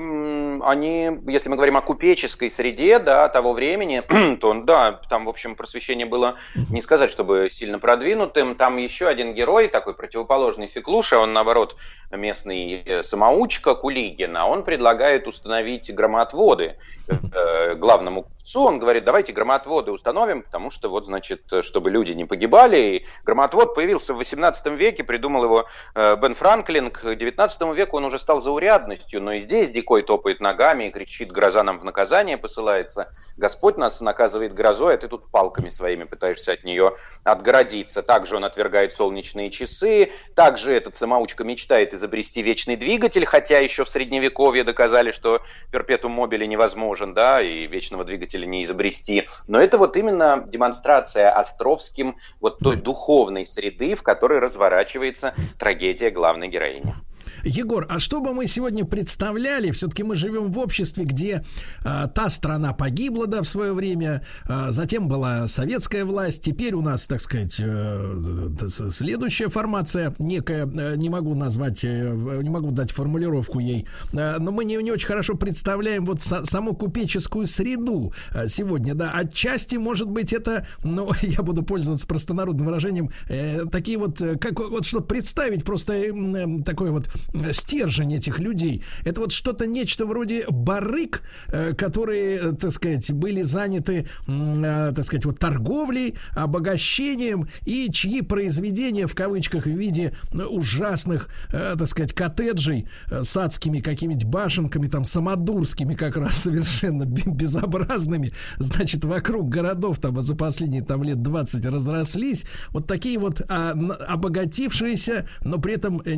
они, 0.64 1.12
если 1.28 1.50
мы 1.50 1.58
говорим 1.58 1.76
о 1.76 1.82
купеческой 1.82 2.50
среде, 2.50 3.00
да, 3.00 3.28
того 3.28 3.52
времени, 3.52 4.02
то, 4.40 4.54
да, 4.64 4.94
там, 5.10 5.26
в 5.26 5.30
общем, 5.30 5.56
просвещение 5.56 6.06
было, 6.06 6.38
не 6.70 6.82
сказать, 6.82 7.12
чтобы 7.12 7.50
сильно 7.52 7.80
продвинутым. 7.80 8.56
Там 8.56 8.78
еще 8.78 9.08
один 9.08 9.34
герой, 9.34 9.68
такой 9.68 9.94
противоположный 9.94 10.68
Феклуша, 10.68 11.20
он, 11.20 11.34
наоборот, 11.34 11.76
местный 12.12 12.82
э, 12.84 13.04
самоучка 13.04 13.76
Кулигина, 13.76 14.48
он 14.48 14.64
предлагает 14.64 15.28
установить 15.28 15.94
громоотводы 15.94 16.78
э, 17.08 17.76
главному 17.76 18.24
купцу. 18.24 18.62
Он 18.62 18.80
говорит, 18.80 19.04
давайте 19.04 19.32
громоотводы 19.32 19.92
установим, 19.92 20.42
потому 20.42 20.72
что, 20.72 20.90
вот, 20.90 21.06
значит, 21.06 21.44
чтобы 21.62 21.92
люди 21.92 22.12
не 22.14 22.26
погибали. 22.26 22.78
И 22.78 23.06
громоотвод 23.26 23.76
появился 23.76 24.14
в 24.14 24.18
18 24.18 24.66
веке, 24.68 25.04
придумал 25.04 25.44
его 25.44 25.66
э, 25.94 26.16
Бен 26.16 26.34
Франклин. 26.34 26.90
К 26.90 27.16
19 27.16 27.62
веку 27.76 27.98
он 27.98 28.06
уже 28.06 28.18
стал 28.18 28.42
заурядностью, 28.42 29.22
но 29.22 29.34
и 29.34 29.42
здесь 29.42 29.70
дикой 29.70 30.02
топает 30.02 30.40
ногами 30.40 30.86
и 30.86 30.92
кричит, 30.92 31.32
гроза 31.32 31.64
нам 31.64 31.80
в 31.80 31.84
наказание 31.84 32.38
посылается. 32.38 33.12
Господь 33.38 33.78
нас 33.78 34.02
наказывает 34.02 34.54
грозой, 34.54 34.96
а 34.96 34.98
ты 34.98 35.08
тут 35.08 35.30
палками 35.30 35.70
своими 35.70 36.06
пытаешься 36.06 36.54
от 36.54 36.64
нее 36.64 36.96
отгородиться. 37.24 38.02
Также 38.02 38.36
он 38.36 38.46
отвергает 38.46 38.94
солнечные 38.94 39.52
часы, 39.52 40.12
также 40.36 40.74
этот 40.74 40.96
самоучка 40.96 41.44
мечтает 41.44 41.94
изобрести 42.00 42.42
вечный 42.42 42.76
двигатель, 42.76 43.26
хотя 43.26 43.60
еще 43.60 43.84
в 43.84 43.90
средневековье 43.90 44.64
доказали, 44.64 45.12
что 45.12 45.42
перпетум 45.72 46.14
мобили 46.14 46.46
невозможен, 46.46 47.14
да, 47.14 47.42
и 47.42 47.68
вечного 47.68 48.04
двигателя 48.04 48.46
не 48.46 48.64
изобрести. 48.64 49.28
Но 49.48 49.60
это 49.60 49.78
вот 49.78 49.98
именно 49.98 50.44
демонстрация 50.48 51.30
Островским 51.30 52.18
вот 52.40 52.60
той 52.60 52.78
духовной 52.78 53.46
среды, 53.46 53.96
в 53.96 54.04
которой 54.04 54.40
разворачивается 54.40 55.36
трагедия 55.58 56.10
главной 56.10 56.48
героини. 56.48 56.96
Егор, 57.44 57.86
а 57.90 58.00
что 58.00 58.22
бы 58.22 58.34
мы 58.34 58.48
сегодня 58.48 58.86
представляли? 58.86 59.72
Все-таки 59.72 60.04
мы 60.04 60.16
живем 60.16 60.52
в 60.52 60.60
обществе, 60.60 61.06
где 61.06 61.44
а, 61.84 62.08
та 62.08 62.30
страна 62.30 62.74
погибла, 62.74 63.28
да, 63.28 63.42
в 63.42 63.48
свое 63.48 63.74
время, 63.74 64.24
а, 64.46 64.72
затем 64.72 65.08
была 65.08 65.48
советская 65.48 66.06
власть, 66.06 66.42
теперь 66.42 66.74
у 66.74 66.82
нас, 66.82 67.08
так 67.08 67.22
сказать, 67.22 67.56
э, 67.60 68.58
следующая 68.92 69.50
формация, 69.50 70.14
некая, 70.20 70.66
э, 70.66 70.96
не 70.96 71.10
могу 71.10 71.36
назвать, 71.36 71.84
э, 71.84 72.40
не 72.42 72.50
могу 72.50 72.72
дать 72.72 72.92
формулировку 72.92 73.60
ей, 73.60 73.88
э, 74.14 74.38
но 74.40 74.52
мы 74.52 74.66
не, 74.66 74.76
не 74.76 74.92
очень 74.92 75.08
хорошо 75.08 75.36
представляем 75.36 76.06
вот 76.06 76.20
са- 76.20 76.46
саму 76.46 76.76
купеческую 76.76 77.48
среду 77.48 78.14
э, 78.34 78.48
сегодня, 78.48 78.96
да, 78.96 79.12
отчасти, 79.12 79.76
может 79.78 80.10
быть, 80.10 80.34
это, 80.34 80.68
ну, 80.84 81.12
я 81.22 81.42
буду 81.42 81.64
пользоваться 81.64 82.08
простонародным 82.08 82.66
выражением, 82.66 83.10
э, 83.28 83.66
такие 83.72 83.98
вот, 83.98 84.22
э, 84.22 84.38
как 84.38 84.60
вот 84.60 84.86
чтобы 84.86 85.06
представить 85.06 85.64
просто 85.64 85.94
э, 85.94 86.12
э, 86.12 86.64
такой 86.64 86.92
вот 86.92 87.08
э, 87.29 87.29
стержень 87.52 88.16
этих 88.16 88.40
людей, 88.40 88.84
это 89.06 89.22
вот 89.22 89.32
что-то, 89.32 89.66
нечто 89.66 90.06
вроде 90.06 90.46
барык, 90.50 91.22
э, 91.48 91.74
которые, 91.74 92.38
э, 92.38 92.52
так 92.54 92.72
сказать, 92.72 93.12
были 93.12 93.42
заняты, 93.42 94.08
э, 94.28 94.94
так 94.96 95.06
сказать, 95.06 95.26
вот 95.26 95.40
торговлей, 95.40 96.16
обогащением 96.36 97.48
и 97.66 97.90
чьи 97.92 98.22
произведения 98.22 99.08
в 99.08 99.16
кавычках 99.16 99.66
в 99.66 99.70
виде 99.70 100.14
ужасных, 100.34 101.30
так 101.52 101.88
сказать, 101.88 102.14
коттеджей 102.14 102.88
с 103.10 103.36
адскими 103.36 103.80
какими-нибудь 103.80 104.26
башенками, 104.26 104.88
там, 104.88 105.06
самодурскими 105.06 105.96
как 105.96 106.18
раз 106.18 106.36
совершенно 106.44 107.06
бе- 107.06 107.24
безобразными, 107.26 108.34
значит, 108.58 109.06
вокруг 109.06 109.50
городов 109.50 110.00
там 110.00 110.22
за 110.22 110.36
последние 110.36 110.84
там 110.84 111.04
лет 111.04 111.22
20 111.22 111.66
разрослись, 111.66 112.46
вот 112.70 112.88
такие 112.88 113.20
вот 113.20 113.42
а, 113.50 113.72
обогатившиеся, 113.72 115.28
но 115.44 115.58
при 115.60 115.74
этом 115.74 116.02
э, 116.06 116.16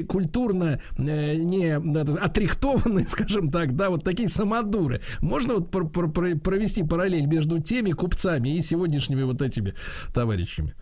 культурно 0.00 0.80
э, 0.98 1.34
не 1.34 1.72
отрихтованные, 1.72 3.06
скажем 3.08 3.50
так, 3.50 3.76
да, 3.76 3.90
вот 3.90 4.04
такие 4.04 4.28
самодуры. 4.28 5.00
Можно 5.20 5.54
вот 5.54 5.70
пр- 5.70 5.88
пр- 5.88 6.10
пр- 6.10 6.38
провести 6.38 6.82
параллель 6.82 7.26
между 7.26 7.60
теми 7.60 7.92
купцами 7.92 8.56
и 8.56 8.62
сегодняшними 8.62 9.22
вот 9.22 9.42
этими 9.42 9.74
товарищами? 10.14 10.74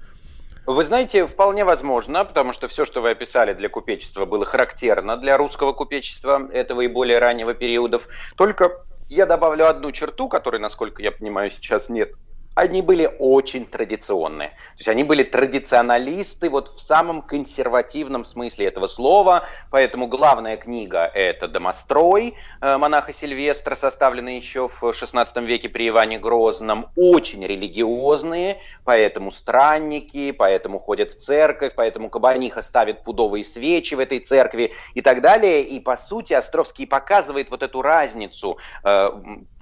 Вы 0.66 0.84
знаете, 0.84 1.26
вполне 1.26 1.64
возможно, 1.64 2.24
потому 2.24 2.52
что 2.52 2.68
все, 2.68 2.84
что 2.84 3.00
вы 3.00 3.10
описали 3.10 3.54
для 3.54 3.68
купечества, 3.68 4.24
было 4.24 4.44
характерно 4.44 5.16
для 5.16 5.36
русского 5.36 5.72
купечества 5.72 6.48
этого 6.52 6.82
и 6.82 6.86
более 6.86 7.18
раннего 7.18 7.54
периодов. 7.54 8.06
Только 8.36 8.70
я 9.08 9.26
добавлю 9.26 9.68
одну 9.68 9.90
черту, 9.90 10.28
которой, 10.28 10.60
насколько 10.60 11.02
я 11.02 11.10
понимаю, 11.10 11.50
сейчас 11.50 11.88
нет. 11.88 12.12
Они 12.60 12.82
были 12.82 13.10
очень 13.18 13.64
традиционные. 13.64 14.50
То 14.50 14.76
есть 14.76 14.88
они 14.88 15.02
были 15.02 15.22
традиционалисты 15.22 16.50
вот 16.50 16.68
в 16.68 16.78
самом 16.78 17.22
консервативном 17.22 18.26
смысле 18.26 18.66
этого 18.66 18.86
слова. 18.86 19.46
Поэтому 19.70 20.08
главная 20.08 20.58
книга– 20.58 21.10
это 21.14 21.48
«Домострой» 21.48 22.34
э, 22.60 22.76
монаха 22.76 23.14
Сильвестра, 23.14 23.76
составленный 23.76 24.36
еще 24.36 24.68
в 24.68 24.82
XVI 24.84 25.42
веке 25.46 25.70
при 25.70 25.88
Иване 25.88 26.18
Грозном. 26.18 26.90
Очень 26.96 27.46
религиозные, 27.46 28.60
поэтому 28.84 29.30
странники, 29.30 30.30
поэтому 30.30 30.78
ходят 30.78 31.12
в 31.12 31.16
церковь, 31.16 31.72
поэтому 31.74 32.10
кабаниха 32.10 32.60
ставит 32.60 33.04
пудовые 33.04 33.42
свечи 33.42 33.94
в 33.94 34.00
этой 34.00 34.18
церкви 34.18 34.74
и 34.92 35.00
так 35.00 35.22
далее. 35.22 35.62
И, 35.62 35.80
по 35.80 35.96
сути, 35.96 36.34
Островский 36.34 36.86
показывает 36.86 37.50
вот 37.50 37.62
эту 37.62 37.80
разницу, 37.80 38.58
э, 38.84 39.08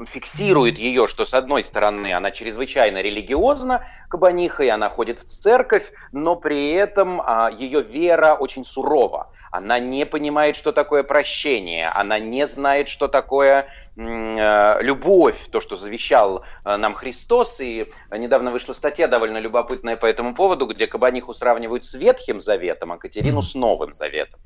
фиксирует 0.04 0.78
ее, 0.78 1.06
что, 1.06 1.24
с 1.24 1.32
одной 1.32 1.62
стороны, 1.62 2.12
она 2.12 2.32
чрезвычайно 2.32 2.87
религиозна, 2.96 3.86
кабаниха, 4.08 4.64
и 4.64 4.68
она 4.68 4.88
ходит 4.88 5.18
в 5.18 5.24
церковь, 5.24 5.92
но 6.12 6.36
при 6.36 6.70
этом 6.70 7.20
а, 7.20 7.50
ее 7.50 7.82
вера 7.82 8.34
очень 8.34 8.64
сурова. 8.64 9.30
Она 9.50 9.78
не 9.78 10.06
понимает, 10.06 10.56
что 10.56 10.72
такое 10.72 11.02
прощение, 11.02 11.88
она 11.88 12.18
не 12.18 12.46
знает, 12.46 12.88
что 12.88 13.08
такое 13.08 13.68
э, 13.96 14.82
любовь, 14.82 15.48
то, 15.50 15.60
что 15.60 15.76
завещал 15.76 16.44
э, 16.64 16.76
нам 16.76 16.94
Христос. 16.94 17.60
И 17.60 17.88
недавно 18.10 18.50
вышла 18.50 18.74
статья 18.74 19.08
довольно 19.08 19.38
любопытная 19.38 19.96
по 19.96 20.06
этому 20.06 20.34
поводу, 20.34 20.66
где 20.66 20.86
кабаниху 20.86 21.32
сравнивают 21.32 21.84
с 21.84 21.94
Ветхим 21.94 22.40
Заветом, 22.40 22.92
а 22.92 22.98
Катерину 22.98 23.42
с 23.42 23.54
Новым 23.54 23.94
Заветом. 23.94 24.40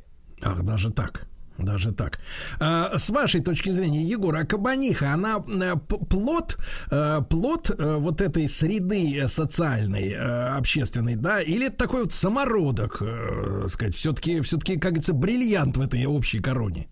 Ах, 0.44 0.62
даже 0.62 0.92
так. 0.92 1.26
Даже 1.58 1.92
так. 1.92 2.18
А, 2.60 2.98
с 2.98 3.10
вашей 3.10 3.40
точки 3.40 3.70
зрения, 3.70 4.02
Егор, 4.02 4.34
а 4.34 4.44
кабаниха, 4.44 5.12
она 5.12 5.44
э, 5.46 5.76
плод, 5.76 6.56
э, 6.90 7.20
плод 7.28 7.70
э, 7.70 7.96
вот 7.96 8.20
этой 8.20 8.48
среды 8.48 9.28
социальной, 9.28 10.14
общественной, 10.56 11.16
да, 11.16 11.40
или 11.40 11.66
это 11.66 11.76
такой 11.76 12.02
вот 12.02 12.12
самородок, 12.12 13.02
сказать, 13.68 13.94
все-таки, 13.94 14.40
все-таки, 14.40 14.74
как 14.74 14.92
говорится, 14.92 15.12
бриллиант 15.12 15.76
в 15.76 15.82
этой 15.82 16.06
общей 16.06 16.40
короне? 16.40 16.88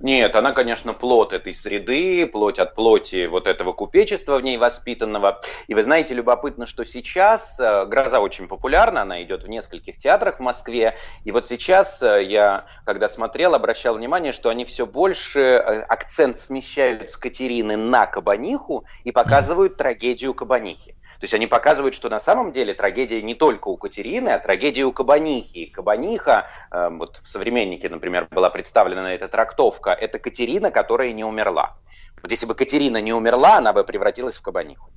Нет, 0.00 0.34
она, 0.34 0.52
конечно, 0.52 0.94
плод 0.94 1.32
этой 1.32 1.52
среды, 1.52 2.26
плоть 2.26 2.58
от 2.58 2.74
плоти 2.74 3.26
вот 3.26 3.46
этого 3.46 3.72
купечества 3.72 4.38
в 4.38 4.42
ней 4.42 4.56
воспитанного. 4.56 5.40
И 5.66 5.74
вы 5.74 5.82
знаете, 5.82 6.14
любопытно, 6.14 6.66
что 6.66 6.84
сейчас 6.84 7.60
э, 7.60 7.86
«Гроза» 7.86 8.20
очень 8.20 8.48
популярна, 8.48 9.02
она 9.02 9.22
идет 9.22 9.44
в 9.44 9.48
нескольких 9.48 9.98
театрах 9.98 10.36
в 10.36 10.40
Москве. 10.40 10.96
И 11.24 11.32
вот 11.32 11.46
сейчас 11.46 12.02
э, 12.02 12.24
я, 12.24 12.66
когда 12.84 13.08
смотрел, 13.08 13.54
обращал 13.54 13.94
внимание, 13.94 14.32
что 14.32 14.48
они 14.48 14.64
все 14.64 14.86
больше 14.86 15.40
э, 15.40 15.82
акцент 15.82 16.38
смещают 16.38 17.10
с 17.10 17.16
Катерины 17.16 17.76
на 17.76 18.06
Кабаниху 18.06 18.84
и 19.04 19.12
показывают 19.12 19.76
трагедию 19.76 20.34
Кабанихи. 20.34 20.96
То 21.20 21.24
есть 21.24 21.34
они 21.34 21.46
показывают, 21.46 21.94
что 21.94 22.08
на 22.08 22.18
самом 22.18 22.50
деле 22.50 22.72
трагедия 22.72 23.20
не 23.20 23.34
только 23.34 23.68
у 23.68 23.76
Катерины, 23.76 24.30
а 24.30 24.38
трагедия 24.38 24.84
у 24.84 24.92
Кабанихи. 24.92 25.66
Кабаниха, 25.66 26.48
э, 26.70 26.88
вот 26.90 27.18
в 27.18 27.28
«Современнике», 27.28 27.90
например, 27.90 28.26
была 28.30 28.48
представлена 28.48 29.12
эта 29.12 29.28
трактовка, 29.28 29.90
это 29.90 30.18
Катерина, 30.18 30.70
которая 30.70 31.12
не 31.12 31.22
умерла. 31.22 31.76
Вот 32.22 32.30
если 32.30 32.46
бы 32.46 32.54
Катерина 32.54 33.02
не 33.02 33.12
умерла, 33.12 33.58
она 33.58 33.74
бы 33.74 33.84
превратилась 33.84 34.38
в 34.38 34.42
Кабаниху. 34.42 34.90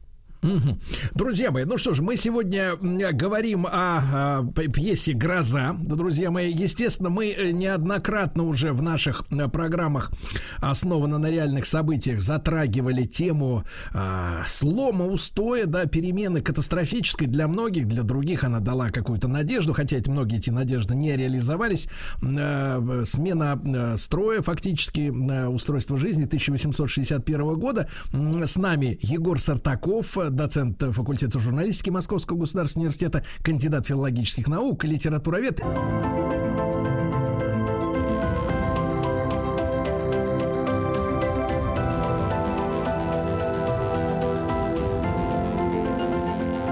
Друзья 1.14 1.52
мои, 1.52 1.64
ну 1.64 1.78
что 1.78 1.94
ж, 1.94 2.02
мы 2.02 2.18
сегодня 2.18 2.76
говорим 2.76 3.65
о, 3.65 4.44
п- 4.56 4.68
пьесе 4.68 5.14
«Гроза». 5.14 5.76
Друзья 5.80 6.32
мои, 6.32 6.52
естественно, 6.52 7.10
мы 7.10 7.32
э, 7.32 7.52
неоднократно 7.52 8.44
уже 8.44 8.74
в 8.74 8.82
наших 8.82 9.24
э, 9.32 9.48
программах, 9.48 10.11
основанно 10.60 11.18
на 11.18 11.28
реальных 11.28 11.65
событиях, 11.65 12.20
затрагивали 12.20 13.03
тему 13.03 13.64
а, 13.94 14.44
слома, 14.45 15.06
устоя, 15.06 15.65
да, 15.65 15.86
перемены 15.86 16.41
катастрофической 16.41 17.28
для 17.28 17.48
многих, 17.48 17.88
для 17.88 18.03
других 18.03 18.44
она 18.44 18.60
дала 18.60 18.90
какую-то 18.90 19.28
надежду, 19.28 19.74
хотя 19.74 19.98
эти 19.98 20.10
многие 20.10 20.38
эти 20.40 20.49
надежды 20.49 20.95
не 20.95 21.15
реализовались. 21.15 21.88
Э, 22.22 23.03
Смена 23.06 23.60
э, 23.64 23.98
строя, 23.98 24.41
фактически, 24.41 25.11
э, 25.11 25.48
устройство 25.48 25.98
жизни 25.98 26.26
1861 26.26 27.56
года. 27.56 27.88
С 28.11 28.57
нами 28.57 28.98
Егор 29.02 29.40
Сартаков, 29.40 30.18
э, 30.18 30.30
доцент 30.36 30.82
факультета 30.92 31.40
журналистики 31.40 31.90
Московского 31.90 32.38
государственного 32.38 32.88
университета, 32.88 33.24
кандидат 33.44 33.88
филологических 33.88 34.48
наук, 34.48 34.84
литературовед. 34.84 35.62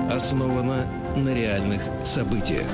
Основано 0.10 0.86
на 1.16 1.34
реальных 1.34 1.82
событиях. 2.04 2.68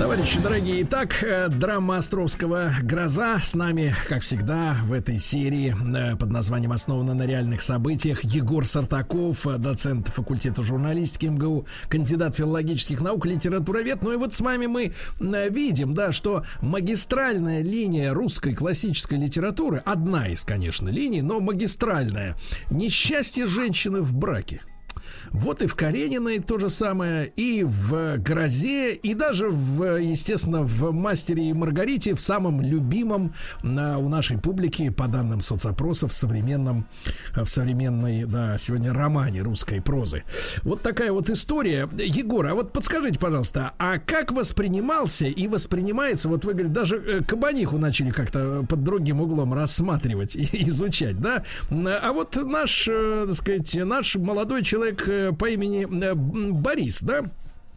Товарищи 0.00 0.40
дорогие, 0.40 0.82
итак, 0.82 1.22
э, 1.22 1.48
драма 1.50 1.98
Островского 1.98 2.72
«Гроза» 2.82 3.38
с 3.38 3.52
нами, 3.52 3.94
как 4.08 4.22
всегда, 4.22 4.78
в 4.84 4.94
этой 4.94 5.18
серии 5.18 5.74
э, 5.94 6.16
под 6.16 6.30
названием 6.30 6.72
«Основана 6.72 7.12
на 7.12 7.26
реальных 7.26 7.60
событиях» 7.60 8.24
Егор 8.24 8.66
Сартаков, 8.66 9.46
э, 9.46 9.58
доцент 9.58 10.08
факультета 10.08 10.62
журналистики 10.62 11.26
МГУ, 11.26 11.66
кандидат 11.90 12.34
филологических 12.34 13.02
наук, 13.02 13.26
литературовед. 13.26 14.02
Ну 14.02 14.12
и 14.12 14.16
вот 14.16 14.32
с 14.32 14.40
вами 14.40 14.64
мы 14.64 14.94
видим, 15.20 15.92
да, 15.92 16.12
что 16.12 16.44
магистральная 16.62 17.60
линия 17.60 18.14
русской 18.14 18.54
классической 18.54 19.18
литературы, 19.18 19.82
одна 19.84 20.28
из, 20.28 20.44
конечно, 20.44 20.88
линий, 20.88 21.20
но 21.20 21.40
магистральная, 21.40 22.36
несчастье 22.70 23.46
женщины 23.46 24.00
в 24.00 24.14
браке. 24.14 24.62
Вот 25.32 25.62
и 25.62 25.66
в 25.66 25.76
Карениной 25.76 26.40
то 26.40 26.58
же 26.58 26.70
самое, 26.70 27.26
и 27.36 27.62
в 27.64 28.18
Грозе, 28.18 28.94
и 28.94 29.14
даже 29.14 29.48
в, 29.48 29.98
естественно, 29.98 30.62
в 30.62 30.92
Мастере 30.92 31.48
и 31.50 31.52
Маргарите, 31.52 32.14
в 32.14 32.20
самом 32.20 32.60
любимом 32.60 33.34
на, 33.62 33.98
у 33.98 34.08
нашей 34.08 34.38
публики, 34.38 34.90
по 34.90 35.06
данным 35.06 35.40
соцопросов, 35.40 36.12
в 36.12 36.14
современном, 36.14 36.86
в 37.34 37.46
современной, 37.46 38.24
да, 38.24 38.58
сегодня 38.58 38.92
романе 38.92 39.42
русской 39.42 39.80
прозы. 39.80 40.24
Вот 40.62 40.82
такая 40.82 41.12
вот 41.12 41.30
история. 41.30 41.88
Егор, 41.98 42.46
а 42.46 42.54
вот 42.54 42.72
подскажите, 42.72 43.18
пожалуйста, 43.18 43.72
а 43.78 43.98
как 43.98 44.32
воспринимался 44.32 45.26
и 45.26 45.46
воспринимается, 45.46 46.28
вот 46.28 46.44
вы 46.44 46.52
говорите, 46.52 46.74
даже 46.74 46.96
э, 46.96 47.22
Кабаниху 47.22 47.78
начали 47.78 48.10
как-то 48.10 48.64
под 48.68 48.82
другим 48.82 49.20
углом 49.20 49.54
рассматривать 49.54 50.34
и 50.36 50.68
изучать, 50.68 51.20
да? 51.20 51.44
А 51.70 52.12
вот 52.12 52.36
наш, 52.36 52.88
э, 52.88 53.24
так 53.26 53.36
сказать, 53.36 53.74
наш 53.84 54.16
молодой 54.16 54.64
человек 54.64 55.08
э, 55.28 55.32
по 55.32 55.48
имени 55.48 55.86
э, 56.04 56.14
Борис, 56.14 57.02
да? 57.02 57.24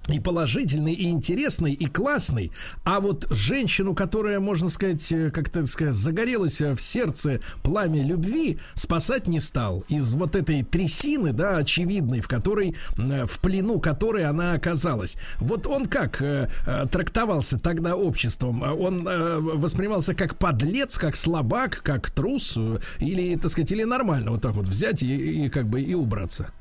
и 0.10 0.20
положительный, 0.20 0.94
и 0.94 1.10
интересный, 1.10 1.74
и 1.74 1.86
классный. 1.86 2.52
А 2.84 3.00
вот 3.00 3.26
женщину, 3.30 3.96
которая, 3.96 4.40
можно 4.40 4.70
сказать, 4.70 5.12
э, 5.12 5.32
как-то 5.32 5.66
сказать, 5.66 5.96
загорелась 5.96 6.60
в 6.60 6.78
сердце 6.80 7.40
пламя 7.64 8.04
любви, 8.04 8.60
спасать 8.74 9.28
не 9.28 9.40
стал. 9.40 9.86
Из 9.88 10.14
вот 10.14 10.36
этой 10.36 10.64
трясины, 10.64 11.32
да, 11.32 11.58
очевидной, 11.58 12.20
в 12.20 12.28
которой, 12.28 12.76
в 12.98 13.40
плену 13.40 13.80
которой 13.80 14.26
она 14.26 14.54
оказалась. 14.54 15.16
Вот 15.40 15.68
он 15.68 15.86
как 15.86 16.22
э 16.22 16.50
трактовался 16.92 17.58
тогда 17.58 17.96
обществом? 17.96 18.62
Он 18.62 19.08
э, 19.08 19.38
воспринимался 19.40 20.14
как 20.14 20.38
подлец, 20.38 20.98
как 20.98 21.16
слабак, 21.16 21.82
как 21.84 22.12
трус? 22.12 22.58
Или, 23.00 23.36
так 23.36 23.52
сказать, 23.52 23.72
или 23.72 23.84
нормально 23.84 24.32
вот 24.32 24.42
так 24.42 24.54
вот 24.54 24.66
взять 24.66 25.02
и, 25.04 25.46
и 25.46 25.50
как 25.50 25.68
бы 25.68 25.82
и 25.82 25.94
убраться? 25.94 26.52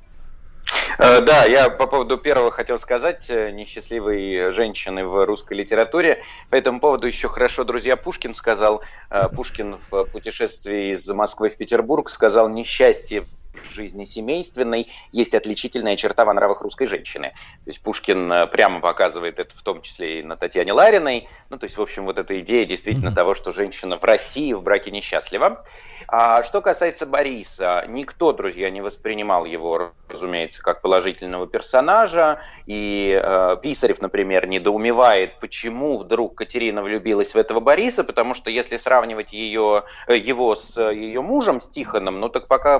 Э, 0.98 1.20
да, 1.20 1.44
я 1.44 1.70
по 1.70 1.86
поводу 1.86 2.18
первого 2.18 2.50
хотел 2.50 2.78
сказать, 2.78 3.26
э, 3.28 3.50
несчастливой 3.50 4.52
женщины 4.52 5.04
в 5.06 5.24
русской 5.24 5.54
литературе. 5.54 6.22
По 6.50 6.56
этому 6.56 6.80
поводу 6.80 7.06
еще 7.06 7.28
хорошо, 7.28 7.64
друзья, 7.64 7.96
Пушкин 7.96 8.34
сказал, 8.34 8.82
э, 9.10 9.28
Пушкин 9.28 9.78
в 9.90 10.04
путешествии 10.04 10.92
из 10.92 11.08
Москвы 11.08 11.48
в 11.48 11.56
Петербург 11.56 12.10
сказал, 12.10 12.48
несчастье 12.48 13.24
жизни 13.70 14.04
семейственной 14.04 14.88
есть 15.12 15.34
отличительная 15.34 15.96
черта 15.96 16.24
во 16.24 16.34
нравах 16.34 16.62
русской 16.62 16.86
женщины. 16.86 17.32
То 17.64 17.70
есть 17.70 17.82
Пушкин 17.82 18.48
прямо 18.50 18.80
показывает 18.80 19.38
это 19.38 19.56
в 19.56 19.62
том 19.62 19.82
числе 19.82 20.20
и 20.20 20.22
на 20.22 20.36
Татьяне 20.36 20.72
Лариной. 20.72 21.28
Ну, 21.50 21.58
то 21.58 21.64
есть, 21.64 21.76
в 21.76 21.82
общем, 21.82 22.04
вот 22.04 22.18
эта 22.18 22.38
идея 22.40 22.64
действительно 22.64 23.08
mm-hmm. 23.08 23.14
того, 23.14 23.34
что 23.34 23.52
женщина 23.52 23.98
в 23.98 24.04
России 24.04 24.52
в 24.52 24.62
браке 24.62 24.90
несчастлива. 24.90 25.64
А 26.08 26.42
что 26.42 26.60
касается 26.60 27.06
Бориса, 27.06 27.84
никто, 27.88 28.32
друзья, 28.32 28.70
не 28.70 28.80
воспринимал 28.80 29.44
его, 29.44 29.92
разумеется, 30.08 30.62
как 30.62 30.82
положительного 30.82 31.46
персонажа. 31.46 32.40
И 32.66 33.18
э, 33.22 33.56
Писарев, 33.62 34.00
например, 34.02 34.46
недоумевает, 34.46 35.40
почему 35.40 35.98
вдруг 35.98 36.36
Катерина 36.36 36.82
влюбилась 36.82 37.34
в 37.34 37.38
этого 37.38 37.60
Бориса, 37.60 38.04
потому 38.04 38.34
что 38.34 38.50
если 38.50 38.76
сравнивать 38.76 39.32
ее, 39.32 39.84
э, 40.06 40.16
его 40.16 40.54
с 40.54 40.78
ее 40.90 41.22
мужем, 41.22 41.60
с 41.60 41.68
Тихоном, 41.68 42.20
ну 42.20 42.28
так 42.28 42.46
пока 42.48 42.78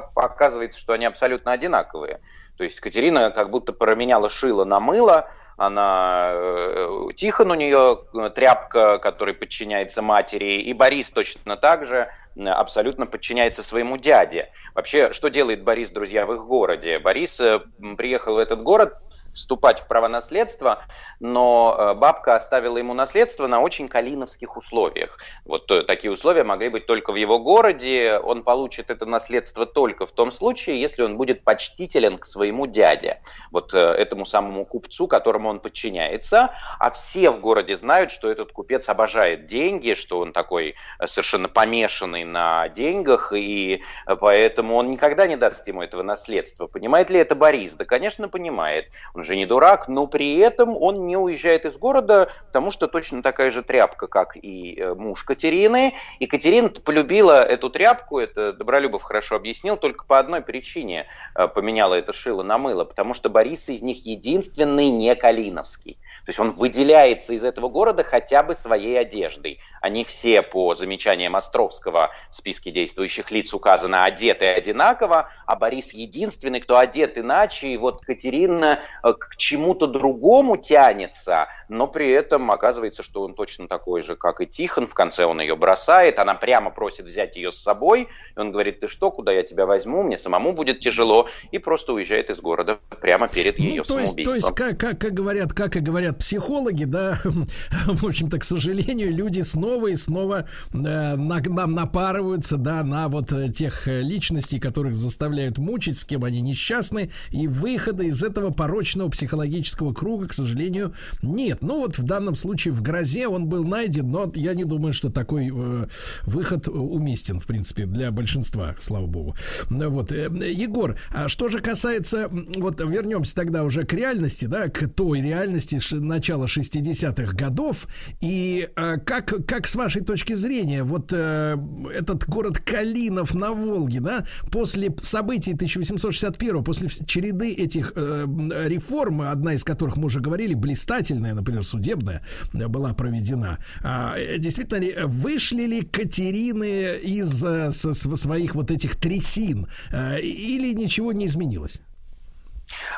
оказывается, 0.62 0.78
что 0.78 0.92
они 0.92 1.05
абсолютно 1.05 1.52
одинаковые. 1.52 2.20
То 2.57 2.65
есть 2.65 2.81
Катерина 2.81 3.31
как 3.31 3.50
будто 3.50 3.73
променяла 3.73 4.31
шило 4.31 4.65
на 4.65 4.81
мыло, 4.81 5.28
она 5.57 6.31
э, 6.32 6.89
Тихон 7.16 7.50
у 7.50 7.55
нее 7.55 8.05
э, 8.15 8.31
тряпка, 8.31 8.99
который 8.99 9.34
подчиняется 9.34 10.02
матери, 10.02 10.62
и 10.62 10.73
Борис 10.73 11.10
точно 11.10 11.57
так 11.57 11.84
же 11.84 12.08
абсолютно 12.44 13.07
подчиняется 13.07 13.62
своему 13.62 13.97
дяде. 13.97 14.50
Вообще, 14.74 15.12
что 15.12 15.28
делает 15.28 15.62
Борис, 15.62 15.91
друзья, 15.91 16.26
в 16.26 16.32
их 16.32 16.44
городе? 16.44 16.99
Борис 16.99 17.39
э, 17.41 17.60
приехал 17.97 18.34
в 18.34 18.39
этот 18.39 18.62
город 18.62 18.97
вступать 19.32 19.80
в 19.80 19.86
право 19.86 20.08
наследства, 20.08 20.84
но 21.20 21.74
э, 21.76 21.94
бабка 21.94 22.34
оставила 22.34 22.76
ему 22.76 22.94
наследство 22.94 23.46
на 23.46 23.60
очень 23.60 23.88
калиновских 23.88 24.56
условиях. 24.56 25.18
Вот 25.44 25.66
то, 25.66 25.82
такие 25.82 26.10
условия 26.10 26.44
могли 26.44 26.68
быть 26.68 26.86
только 26.86 27.12
в 27.12 27.16
его 27.16 27.38
городе. 27.38 28.18
Он 28.18 28.42
получит 28.42 28.90
это 28.90 29.06
наследство 29.06 29.66
только 29.66 30.06
в 30.06 30.12
том 30.12 30.32
случае, 30.32 30.80
если 30.80 31.02
он 31.02 31.16
будет 31.16 31.44
почтителен 31.44 32.18
к 32.18 32.26
своему 32.26 32.66
дяде, 32.66 33.20
вот 33.50 33.74
э, 33.74 33.78
этому 33.78 34.26
самому 34.26 34.64
купцу, 34.64 35.08
которому 35.08 35.48
он 35.48 35.60
подчиняется. 35.60 36.54
А 36.78 36.90
все 36.90 37.30
в 37.30 37.40
городе 37.40 37.76
знают, 37.76 38.10
что 38.10 38.30
этот 38.30 38.52
купец 38.52 38.88
обожает 38.88 39.46
деньги, 39.46 39.94
что 39.94 40.18
он 40.18 40.32
такой 40.32 40.74
э, 40.98 41.06
совершенно 41.06 41.48
помешанный 41.48 42.24
на 42.24 42.68
деньгах, 42.68 43.32
и 43.32 43.82
поэтому 44.20 44.76
он 44.76 44.90
никогда 44.90 45.26
не 45.26 45.36
даст 45.36 45.66
ему 45.66 45.82
этого 45.82 46.02
наследства. 46.02 46.66
Понимает 46.66 47.10
ли 47.10 47.18
это 47.18 47.34
Борис? 47.34 47.74
Да, 47.74 47.84
конечно, 47.84 48.28
понимает. 48.28 48.92
Он 49.14 49.22
он 49.23 49.26
же 49.26 49.36
не 49.36 49.47
дурак, 49.47 49.86
но 49.86 50.09
при 50.09 50.36
этом 50.39 50.76
он 50.76 51.07
не 51.07 51.17
уезжает 51.17 51.65
из 51.65 51.78
города, 51.78 52.28
потому 52.49 52.73
что 52.73 52.89
точно 52.89 53.23
такая 53.23 53.52
же 53.52 53.62
тряпка, 53.62 54.09
как 54.09 54.36
и 54.36 54.75
э, 54.76 54.94
муж 54.94 55.23
Катерины. 55.23 55.94
И 56.18 56.26
Катерина 56.26 56.70
полюбила 56.70 57.44
эту 57.44 57.70
тряпку, 57.70 58.18
это 58.18 58.52
Добролюбов 58.52 59.02
хорошо 59.02 59.36
объяснил, 59.36 59.76
только 59.76 60.05
по 60.05 60.18
одной 60.18 60.41
причине 60.41 61.07
э, 61.36 61.47
поменяла 61.47 61.94
это 61.94 62.12
шило 62.12 62.42
на 62.42 62.59
мыло, 62.59 62.83
потому 62.83 63.15
что 63.15 63.28
Борис 63.28 63.68
из 63.68 63.81
них 63.81 64.05
единственный 64.05 64.89
не 64.89 65.15
Калиновский. 65.15 65.99
То 66.25 66.31
есть 66.31 66.39
он 66.39 66.52
выделяется 66.52 67.34
из 67.34 67.44
этого 67.44 67.68
города 67.68 68.05
хотя 68.05 68.42
бы 68.42 68.55
своей 68.55 68.99
одеждой. 68.99 69.59
Они 69.81 70.05
все, 70.05 70.42
по 70.42 70.75
замечаниям 70.75 71.34
Островского, 71.34 72.10
в 72.31 72.36
списке 72.36 72.70
действующих 72.70 73.31
лиц 73.31 73.52
указаны 73.52 73.97
одеты 73.97 74.47
одинаково, 74.47 75.31
а 75.47 75.57
Борис 75.57 75.92
единственный, 75.92 76.60
кто 76.60 76.78
одет 76.78 77.18
иначе, 77.18 77.68
и 77.68 77.76
вот 77.76 78.02
Катерина 78.02 78.81
э, 79.02 79.11
к 79.15 79.36
чему-то 79.36 79.86
другому 79.86 80.57
тянется, 80.57 81.49
но 81.68 81.86
при 81.86 82.10
этом 82.10 82.50
оказывается, 82.50 83.02
что 83.02 83.23
он 83.23 83.34
точно 83.34 83.68
такой 83.68 84.02
же, 84.02 84.16
как 84.16 84.41
и 84.41 84.47
Тихон. 84.47 84.86
В 84.86 84.94
конце 84.94 85.24
он 85.24 85.41
ее 85.41 85.57
бросает, 85.57 86.18
она 86.18 86.34
прямо 86.34 86.70
просит 86.70 87.07
взять 87.07 87.36
ее 87.36 87.52
с 87.52 87.58
собой, 87.58 88.08
и 88.36 88.39
он 88.39 88.52
говорит, 88.52 88.81
ты 88.81 88.89
что, 88.89 89.10
куда 89.10 89.32
я 89.32 89.42
тебя 89.42 89.66
возьму, 89.66 90.02
мне 90.02 90.18
самому 90.18 90.52
будет 90.52 90.81
тяжело, 90.81 91.28
и 91.50 91.58
просто 91.58 91.92
уезжает 91.92 92.31
из 92.31 92.41
города 92.41 92.78
прямо 93.00 93.28
перед 93.28 93.58
ну, 93.58 93.65
ее 93.65 93.82
то 93.82 93.99
есть, 93.99 94.12
самоубийством. 94.12 94.24
То 94.24 94.34
есть, 94.34 94.55
как, 94.55 94.78
как, 94.78 94.99
как 94.99 95.12
говорят, 95.15 95.52
как 95.52 95.76
и 95.76 95.81
говорят 95.81 96.18
психологи, 96.18 96.84
да, 96.84 97.18
в 97.86 98.07
общем-то, 98.07 98.39
к 98.39 98.44
сожалению, 98.44 99.12
люди 99.12 99.41
снова 99.41 99.89
и 99.89 99.97
снова 99.97 100.49
э, 100.73 100.76
на, 100.76 101.41
нам 101.41 101.73
напарываются, 101.73 102.57
да, 102.57 102.82
на 102.82 103.08
вот 103.08 103.32
э, 103.32 103.49
тех 103.49 103.89
э, 103.89 104.00
личностей, 104.02 104.58
которых 104.58 104.94
заставляют 104.94 105.58
мучить, 105.58 105.99
с 105.99 106.05
кем 106.05 106.24
они 106.24 106.41
несчастны, 106.41 107.10
и 107.31 107.49
выхода 107.49 108.05
из 108.05 108.23
этого 108.23 108.50
порочного 108.50 109.01
психологического 109.10 109.92
круга, 109.92 110.28
к 110.28 110.34
сожалению, 110.34 110.94
нет. 111.22 111.58
Ну 111.60 111.81
вот 111.81 111.98
в 111.98 112.05
данном 112.05 112.36
случае 112.36 112.74
в 112.74 112.82
грозе 112.82 113.28
он 113.28 113.47
был 113.47 113.64
найден, 113.64 114.08
но 114.08 114.31
я 114.34 114.55
не 114.55 114.64
думаю, 114.64 114.92
что 114.92 115.10
такой 115.10 115.50
э, 115.55 115.86
выход 116.24 116.68
уместен, 116.68 117.40
в 117.40 117.47
принципе, 117.47 117.86
для 117.86 118.10
большинства, 118.10 118.74
слава 118.78 119.06
богу. 119.06 119.36
Вот, 119.68 120.12
э, 120.12 120.28
Егор, 120.52 120.97
а 121.14 121.28
что 121.28 121.48
же 121.48 121.58
касается, 121.58 122.28
вот 122.31 122.81
вернемся 122.81 123.34
тогда 123.34 123.64
уже 123.64 123.84
к 123.84 123.92
реальности, 123.92 124.47
да, 124.47 124.68
к 124.68 124.89
той 124.89 125.20
реальности, 125.20 125.81
начала 125.94 126.47
60-х 126.47 127.32
годов. 127.34 127.86
И 128.20 128.68
э, 128.74 128.98
как, 128.98 129.47
как 129.47 129.66
с 129.66 129.74
вашей 129.74 130.02
точки 130.02 130.34
зрения, 130.34 130.82
вот 130.82 131.12
э, 131.12 131.56
этот 131.94 132.28
город 132.28 132.58
Калинов 132.58 133.34
на 133.34 133.52
Волге, 133.52 134.00
да, 134.00 134.26
после 134.50 134.94
событий 135.00 135.52
1861 135.55 136.64
после 136.64 136.89
череды 137.06 137.52
этих 137.52 137.92
э, 137.94 138.26
реформ, 138.66 138.91
одна 139.30 139.54
из 139.54 139.64
которых 139.64 139.96
мы 139.96 140.06
уже 140.06 140.20
говорили, 140.20 140.54
блистательная, 140.54 141.34
например, 141.34 141.64
судебная, 141.64 142.22
была 142.52 142.94
проведена, 142.94 143.58
а, 143.82 144.16
э, 144.16 144.38
действительно 144.38 144.78
ли 144.78 144.94
вышли 145.04 145.64
ли 145.64 145.82
Катерины 145.82 146.98
из 147.02 147.44
э, 147.44 147.72
своих 147.72 148.54
вот 148.54 148.70
этих 148.70 148.96
трясин, 148.96 149.66
э, 149.90 150.20
или 150.20 150.74
ничего 150.74 151.12
не 151.12 151.26
изменилось? 151.26 151.80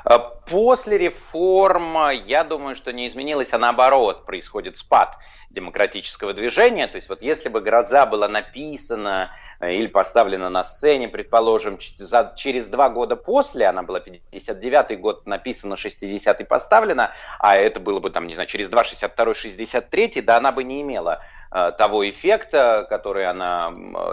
А 0.05 0.19
после 0.19 0.99
реформ, 0.99 2.11
я 2.27 2.45
думаю, 2.45 2.77
что 2.77 2.93
не 2.93 3.09
изменилось, 3.09 3.53
а 3.53 3.59
наоборот, 3.59 4.27
происходит 4.27 4.77
спад 4.77 5.17
демократического 5.51 6.35
движения. 6.35 6.87
То 6.87 6.97
есть 6.97 7.09
вот 7.09 7.23
если 7.23 7.49
бы 7.49 7.61
«Гроза» 7.61 8.07
была 8.07 8.29
написана 8.29 9.31
э, 9.61 9.75
или 9.75 9.87
поставлена 9.87 10.51
на 10.51 10.65
сцене, 10.65 11.09
предположим, 11.09 11.79
через 11.79 12.69
два 12.69 12.91
года 12.91 13.17
после, 13.17 13.67
она 13.67 13.83
была 13.83 14.01
59-й 14.01 14.97
год 14.97 15.27
написана, 15.27 15.75
60-й 15.75 16.45
поставлена, 16.45 17.13
а 17.39 17.57
это 17.57 17.81
было 17.81 18.01
бы 18.01 18.11
там, 18.11 18.27
не 18.27 18.35
знаю, 18.35 18.49
через 18.49 18.69
2, 18.69 18.83
62-й, 18.83 19.33
63-й, 19.33 20.21
да 20.21 20.37
она 20.37 20.53
бы 20.53 20.65
не 20.65 20.83
имела 20.83 21.23
Э, 21.44 21.44
того 21.79 22.09
эффекта, 22.09 22.85
который 22.89 23.27
она 23.27 23.69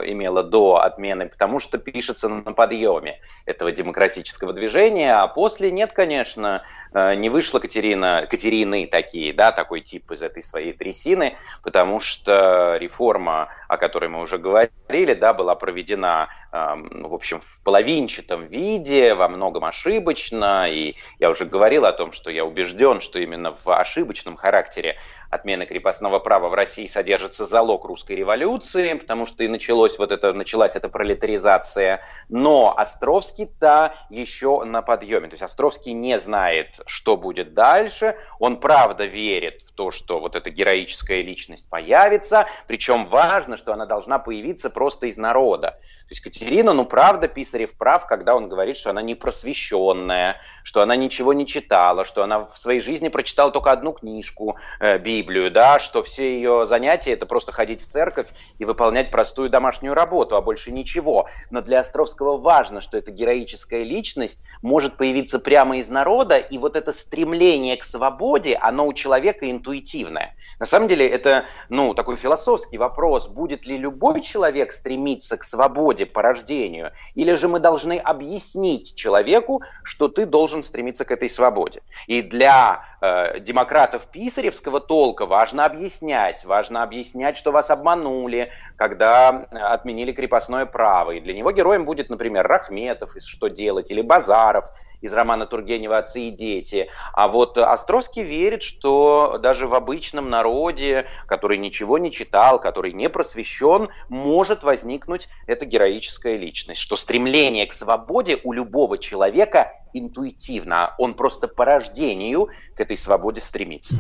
имела 0.06 0.44
до 0.44 0.76
отмены, 0.82 1.28
потому 1.28 1.60
что 1.60 1.80
пишется 1.80 2.30
на 2.30 2.54
подъеме 2.54 3.20
этого 3.46 3.72
демократического 3.72 4.54
движения, 4.54 5.16
а 5.16 5.28
после 5.28 5.72
нет, 5.72 5.92
конечно, 5.94 6.64
э, 6.94 7.16
не 7.16 7.30
вышла 7.30 7.60
Катерина, 7.60 8.28
Катерины 8.30 8.88
такие, 8.88 9.34
да, 9.34 9.52
такой 9.52 9.82
тип 9.82 10.12
из 10.12 10.22
этой 10.22 10.44
своей 10.44 10.74
трясины, 10.74 11.38
потому 11.64 12.00
что 12.00 12.78
реформа, 12.78 13.50
о 13.68 13.78
которой 13.78 14.10
мы 14.10 14.22
уже 14.22 14.38
говорили, 14.38 15.14
да, 15.14 15.34
была 15.34 15.56
проведена, 15.56 16.30
эм, 16.52 17.04
в 17.04 17.14
общем, 17.14 17.42
в 17.42 17.64
половинчатом 17.64 18.46
виде, 18.46 19.14
во 19.14 19.28
многом 19.28 19.66
ошибочно, 19.66 20.70
и 20.70 20.96
я 21.20 21.30
уже 21.30 21.46
говорил 21.46 21.86
о 21.86 21.94
том, 21.94 22.12
что 22.12 22.30
я 22.30 22.46
убежден, 22.46 23.02
что 23.02 23.20
именно 23.20 23.56
в 23.64 23.68
ошибочном 23.68 24.36
характере 24.36 24.98
отмены 25.32 25.66
крепостного 25.66 26.20
права 26.20 26.50
в 26.50 26.54
России 26.54 26.86
содержится 26.86 27.46
залог 27.46 27.86
русской 27.86 28.16
революции, 28.16 28.94
потому 28.94 29.26
что 29.26 29.44
и 29.44 29.48
началось 29.48 29.98
вот 29.98 30.12
это, 30.12 30.34
началась 30.34 30.76
эта 30.76 30.90
пролетаризация. 30.90 32.02
Но 32.30 32.78
Островский-то 32.78 33.96
еще 34.10 34.64
на 34.66 34.82
подъеме. 34.82 35.28
То 35.28 35.34
есть 35.34 35.44
Островский 35.44 35.94
не 35.94 36.20
знает, 36.20 36.82
что 36.86 37.16
будет 37.16 37.54
дальше. 37.54 38.18
Он 38.40 38.60
правда 38.60 39.06
верит 39.06 39.62
в 39.66 39.72
то, 39.72 39.90
что 39.92 40.20
вот 40.20 40.36
эта 40.36 40.50
героическая 40.50 41.22
личность 41.22 41.70
появится. 41.70 42.46
Причем 42.68 43.06
важно, 43.06 43.56
что 43.56 43.74
она 43.74 43.86
должна 43.86 44.20
появиться 44.20 44.70
просто 44.70 45.08
из 45.08 45.18
народа. 45.18 45.72
То 45.72 46.14
есть 46.14 46.22
Катерина, 46.22 46.74
ну 46.74 46.86
правда, 46.86 47.30
Писарев 47.30 47.72
прав, 47.78 48.06
когда 48.06 48.36
он 48.36 48.50
говорит, 48.50 48.76
что 48.76 48.90
она 48.90 49.02
не 49.02 49.16
просвещенная, 49.16 50.42
что 50.64 50.82
она 50.82 50.98
ничего 50.98 51.32
не 51.32 51.48
читала, 51.48 52.04
что 52.04 52.22
она 52.24 52.46
в 52.46 52.58
своей 52.58 52.82
жизни 52.82 53.08
прочитала 53.08 53.50
только 53.52 53.72
одну 53.72 53.94
книжку, 53.94 54.58
э, 54.82 55.00
Библию, 55.22 55.52
да, 55.52 55.80
что 55.80 56.02
все 56.02 56.36
ее 56.36 56.66
занятия 56.66 57.12
это 57.12 57.28
просто 57.28 57.52
ходить 57.52 57.84
в 57.84 57.88
церковь 57.88 58.26
и 58.58 58.66
выполнять 58.66 59.12
простую 59.12 59.52
домашнюю 59.52 59.94
работу, 59.94 60.36
а 60.36 60.42
больше 60.42 60.72
ничего. 60.72 61.28
Но 61.52 61.62
для 61.62 61.82
Островского 61.82 62.38
важно, 62.38 62.82
что 62.82 62.98
эта 62.98 63.12
героическая 63.12 63.84
личность 63.84 64.44
может 64.64 64.98
появиться 64.98 65.38
прямо 65.38 65.78
из 65.78 65.90
народа, 65.90 66.38
и 66.38 66.58
вот 66.58 66.76
это 66.76 66.92
стремление 66.92 67.78
к 67.78 67.84
свободе, 67.84 68.58
оно 68.60 68.88
у 68.88 68.94
человека 68.94 69.50
интуитивное. 69.50 70.36
На 70.60 70.66
самом 70.66 70.88
деле 70.88 71.08
это, 71.08 71.46
ну, 71.70 71.94
такой 71.94 72.16
философский 72.16 72.80
вопрос, 72.80 73.28
будет 73.28 73.68
ли 73.68 73.78
любой 73.78 74.22
человек 74.22 74.74
стремиться 74.74 75.38
к 75.38 75.44
свободе 75.44 76.08
по 76.08 76.24
рождению, 76.24 76.94
или 77.14 77.36
же 77.36 77.48
мы 77.48 77.60
должны 77.60 78.00
объяснить 78.00 78.96
человеку, 78.96 79.62
что 79.84 80.08
ты 80.08 80.26
должен 80.26 80.64
стремиться 80.64 81.06
к 81.06 81.12
этой 81.12 81.30
свободе. 81.30 81.84
И 82.08 82.24
для 82.24 82.91
демократов 83.02 84.06
Писаревского 84.08 84.80
толка 84.80 85.26
важно 85.26 85.66
объяснять, 85.66 86.46
важно 86.46 86.84
объяснять, 86.84 87.36
что 87.36 87.52
вас 87.52 87.72
обманули, 87.72 88.52
когда 88.76 89.48
отменили 89.52 90.12
крепостное 90.12 90.68
право. 90.68 91.12
И 91.12 91.20
для 91.20 91.34
него 91.34 91.52
героем 91.52 91.86
будет, 91.86 92.10
например, 92.10 92.46
Рахметов 92.46 93.16
из 93.16 93.26
«Что 93.26 93.48
делать» 93.48 93.90
или 93.90 94.02
Базаров 94.02 94.72
из 95.02 95.14
романа 95.14 95.46
Тургенева 95.46 95.98
«Отцы 95.98 96.22
и 96.22 96.32
дети». 96.32 96.90
А 97.14 97.28
вот 97.28 97.58
Островский 97.58 98.24
верит, 98.24 98.64
что 98.64 99.38
даже 99.42 99.68
в 99.68 99.76
обычном 99.76 100.30
народе, 100.30 101.08
который 101.28 101.58
ничего 101.58 101.98
не 101.98 102.12
читал, 102.12 102.60
который 102.60 102.94
не 102.94 103.10
просвещен, 103.10 103.90
может 104.10 104.64
возникнуть 104.64 105.28
эта 105.48 105.66
героическая 105.66 106.38
личность, 106.38 106.80
что 106.80 106.96
стремление 106.96 107.66
к 107.66 107.74
свободе 107.74 108.40
у 108.44 108.54
любого 108.54 108.98
человека 108.98 109.72
интуитивно, 109.94 110.94
он 110.98 111.16
просто 111.16 111.48
по 111.48 111.66
рождению 111.66 112.50
к 112.76 112.80
этой 112.80 112.98
свободе 112.98 113.42
стремится. 113.42 113.96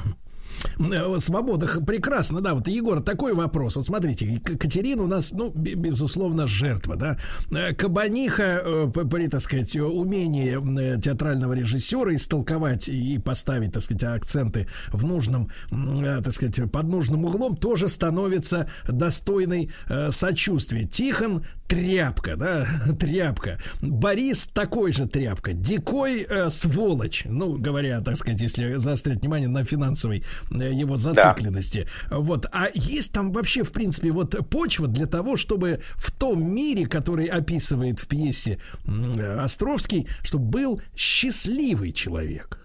Э, 0.79 1.19
свободах 1.19 1.85
прекрасно, 1.85 2.41
да. 2.41 2.53
Вот, 2.53 2.67
Егор, 2.67 3.01
такой 3.01 3.33
вопрос. 3.33 3.75
Вот 3.75 3.85
смотрите, 3.85 4.39
Катерина 4.39 5.03
у 5.03 5.07
нас, 5.07 5.31
ну, 5.31 5.51
безусловно, 5.51 6.47
жертва, 6.47 6.95
да. 6.95 7.17
Э, 7.51 7.73
Кабаниха, 7.73 8.61
э, 8.63 8.87
при, 8.87 9.27
так 9.27 9.41
сказать, 9.41 9.75
умении 9.75 10.99
театрального 10.99 11.53
режиссера 11.53 12.13
истолковать 12.15 12.89
и 12.89 13.17
поставить, 13.19 13.73
так 13.73 13.83
сказать, 13.83 14.03
акценты 14.03 14.67
в 14.91 15.05
нужном, 15.05 15.49
так 15.69 16.31
сказать, 16.31 16.71
под 16.71 16.83
нужным 16.87 17.25
углом, 17.25 17.55
тоже 17.55 17.89
становится 17.89 18.67
достойной 18.87 19.71
сочувствия. 20.09 20.85
Тихон 20.85 21.43
тряпка, 21.71 22.35
да, 22.35 22.67
тряпка. 22.99 23.57
Борис 23.81 24.47
такой 24.47 24.91
же 24.91 25.07
тряпка. 25.07 25.53
Дикой 25.53 26.25
э, 26.27 26.49
сволочь. 26.49 27.23
Ну, 27.25 27.57
говоря, 27.57 28.01
так 28.01 28.17
сказать, 28.17 28.41
если 28.41 28.75
заострять 28.75 29.21
внимание 29.21 29.47
на 29.47 29.63
финансовой 29.63 30.25
э, 30.51 30.73
его 30.73 30.97
зацикленности. 30.97 31.87
Да. 32.09 32.19
Вот. 32.19 32.45
А 32.51 32.67
есть 32.73 33.13
там 33.13 33.31
вообще, 33.31 33.63
в 33.63 33.71
принципе, 33.71 34.11
вот 34.11 34.35
почва 34.49 34.87
для 34.87 35.05
того, 35.05 35.37
чтобы 35.37 35.81
в 35.95 36.11
том 36.11 36.43
мире, 36.43 36.87
который 36.87 37.27
описывает 37.27 37.99
в 37.99 38.07
пьесе 38.07 38.59
э, 38.85 39.39
Островский, 39.39 40.09
чтобы 40.23 40.45
был 40.45 40.81
счастливый 40.93 41.93
человек 41.93 42.57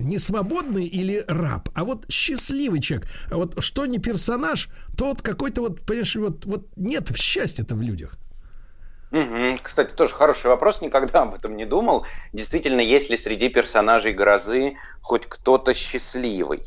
не 0.00 0.18
свободный 0.18 0.86
или 0.86 1.24
раб, 1.28 1.68
а 1.74 1.84
вот 1.84 2.10
счастливый 2.10 2.80
человек. 2.80 3.08
А 3.30 3.36
вот 3.36 3.62
что 3.62 3.86
не 3.86 3.98
персонаж, 3.98 4.68
то 4.96 5.04
вот 5.10 5.22
какой-то 5.22 5.60
вот, 5.60 5.82
понимаешь, 5.82 6.16
вот, 6.16 6.44
вот 6.44 6.66
нет 6.76 7.10
в 7.10 7.16
счастья-то 7.16 7.76
в 7.76 7.82
людях. 7.82 8.18
Кстати, 9.62 9.92
тоже 9.92 10.14
хороший 10.14 10.46
вопрос, 10.46 10.80
никогда 10.80 11.22
об 11.22 11.34
этом 11.34 11.54
не 11.54 11.66
думал. 11.66 12.06
Действительно, 12.32 12.80
есть 12.80 13.10
ли 13.10 13.18
среди 13.18 13.50
персонажей 13.50 14.14
грозы 14.14 14.76
хоть 15.02 15.26
кто-то 15.26 15.74
счастливый? 15.74 16.62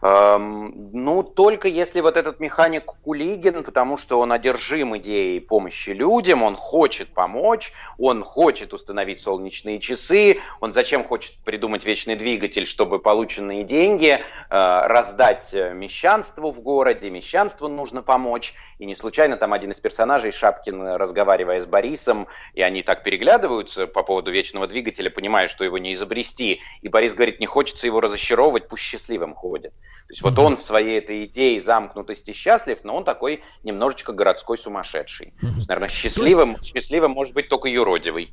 Эм, 0.00 0.90
ну, 0.94 1.22
только 1.22 1.68
если 1.68 2.00
вот 2.00 2.16
этот 2.16 2.40
механик 2.40 2.86
Кулигин, 2.86 3.64
потому 3.64 3.98
что 3.98 4.18
он 4.18 4.32
одержим 4.32 4.96
идеей 4.96 5.40
помощи 5.40 5.90
людям, 5.90 6.42
он 6.42 6.56
хочет 6.56 7.12
помочь, 7.12 7.70
он 7.98 8.24
хочет 8.24 8.72
установить 8.72 9.20
солнечные 9.20 9.78
часы, 9.78 10.38
он 10.60 10.72
зачем 10.72 11.04
хочет 11.04 11.34
придумать 11.44 11.84
вечный 11.84 12.16
двигатель, 12.16 12.66
чтобы 12.66 12.98
полученные 12.98 13.62
деньги 13.62 14.12
э, 14.12 14.20
раздать 14.48 15.52
мещанству 15.52 16.50
в 16.50 16.62
городе, 16.62 17.10
мещанству 17.10 17.68
нужно 17.68 18.00
помочь. 18.00 18.54
И 18.78 18.86
не 18.86 18.94
случайно 18.94 19.36
там 19.36 19.52
один 19.52 19.72
из 19.72 19.80
персонажей, 19.80 20.32
Шапкин, 20.32 20.94
разговаривая 20.94 21.60
с 21.60 21.66
Борисом, 21.66 21.89
Борисом, 21.90 22.28
и 22.54 22.62
они 22.62 22.82
так 22.82 23.02
переглядываются 23.02 23.86
по 23.86 24.02
поводу 24.02 24.30
вечного 24.30 24.66
двигателя, 24.66 25.10
понимая, 25.10 25.48
что 25.48 25.64
его 25.64 25.78
не 25.78 25.94
изобрести. 25.94 26.60
И 26.82 26.88
Борис 26.88 27.14
говорит, 27.14 27.40
не 27.40 27.46
хочется 27.46 27.86
его 27.86 28.00
разочаровывать, 28.00 28.68
пусть 28.68 28.82
счастливым 28.82 29.34
ходит. 29.34 29.72
То 29.72 30.12
есть 30.12 30.22
вот 30.22 30.38
он 30.38 30.56
в 30.56 30.62
своей 30.62 30.98
этой 30.98 31.24
идее 31.24 31.60
замкнутости 31.60 32.32
счастлив, 32.32 32.78
но 32.84 32.96
он 32.96 33.04
такой 33.04 33.42
немножечко 33.64 34.12
городской 34.12 34.58
сумасшедший. 34.58 35.32
То 35.40 35.46
есть, 35.48 35.68
наверное, 35.68 35.88
счастливым, 35.88 36.62
счастливым 36.62 37.10
может 37.12 37.34
быть 37.34 37.48
только 37.48 37.68
юродивый. 37.68 38.32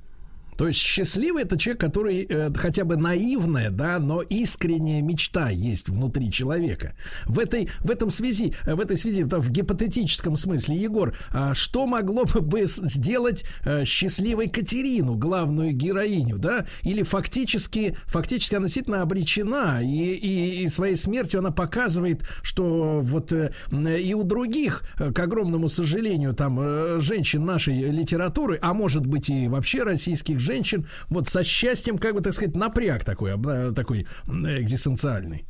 То 0.57 0.67
есть 0.67 0.79
счастливый 0.79 1.43
это 1.43 1.57
человек, 1.57 1.81
который 1.81 2.25
э, 2.27 2.51
хотя 2.55 2.83
бы 2.83 2.97
наивная, 2.97 3.69
да, 3.69 3.99
но 3.99 4.21
искренняя 4.21 5.01
мечта 5.01 5.49
есть 5.49 5.89
внутри 5.89 6.31
человека. 6.31 6.95
В 7.25 7.39
этой, 7.39 7.69
в 7.79 7.91
этом 7.91 8.09
связи, 8.09 8.53
э, 8.65 8.75
в 8.75 8.79
этой 8.79 8.97
связи, 8.97 9.23
в 9.23 9.51
гипотетическом 9.51 10.35
смысле, 10.37 10.75
Егор, 10.75 11.15
а 11.31 11.53
что 11.53 11.85
могло 11.85 12.25
бы 12.25 12.63
сделать 12.65 13.45
э, 13.65 13.85
счастливой 13.85 14.49
Катерину, 14.49 15.15
главную 15.15 15.73
героиню, 15.73 16.37
да? 16.37 16.65
Или 16.83 17.03
фактически, 17.03 17.95
фактически 18.05 18.55
она 18.55 18.65
действительно 18.65 19.01
обречена, 19.01 19.81
и, 19.83 20.13
и, 20.13 20.63
и 20.63 20.69
своей 20.69 20.95
смертью 20.95 21.39
она 21.39 21.51
показывает, 21.51 22.23
что 22.41 22.99
вот 23.01 23.31
э, 23.31 23.51
и 23.71 24.13
у 24.13 24.23
других, 24.23 24.83
э, 24.97 25.11
к 25.11 25.19
огромному 25.19 25.69
сожалению, 25.69 26.33
там, 26.33 26.57
э, 26.59 26.97
женщин 26.99 27.45
нашей 27.45 27.91
литературы, 27.91 28.57
а 28.61 28.73
может 28.73 29.05
быть 29.05 29.29
и 29.29 29.47
вообще 29.47 29.83
российских 29.83 30.39
женщин 30.47 30.87
вот 31.09 31.27
со 31.27 31.43
счастьем, 31.43 31.97
как 31.99 32.15
бы, 32.15 32.21
так 32.21 32.33
сказать, 32.33 32.55
напряг 32.55 33.03
такой, 33.03 33.33
такой 33.75 34.07
экзистенциальный. 34.27 35.45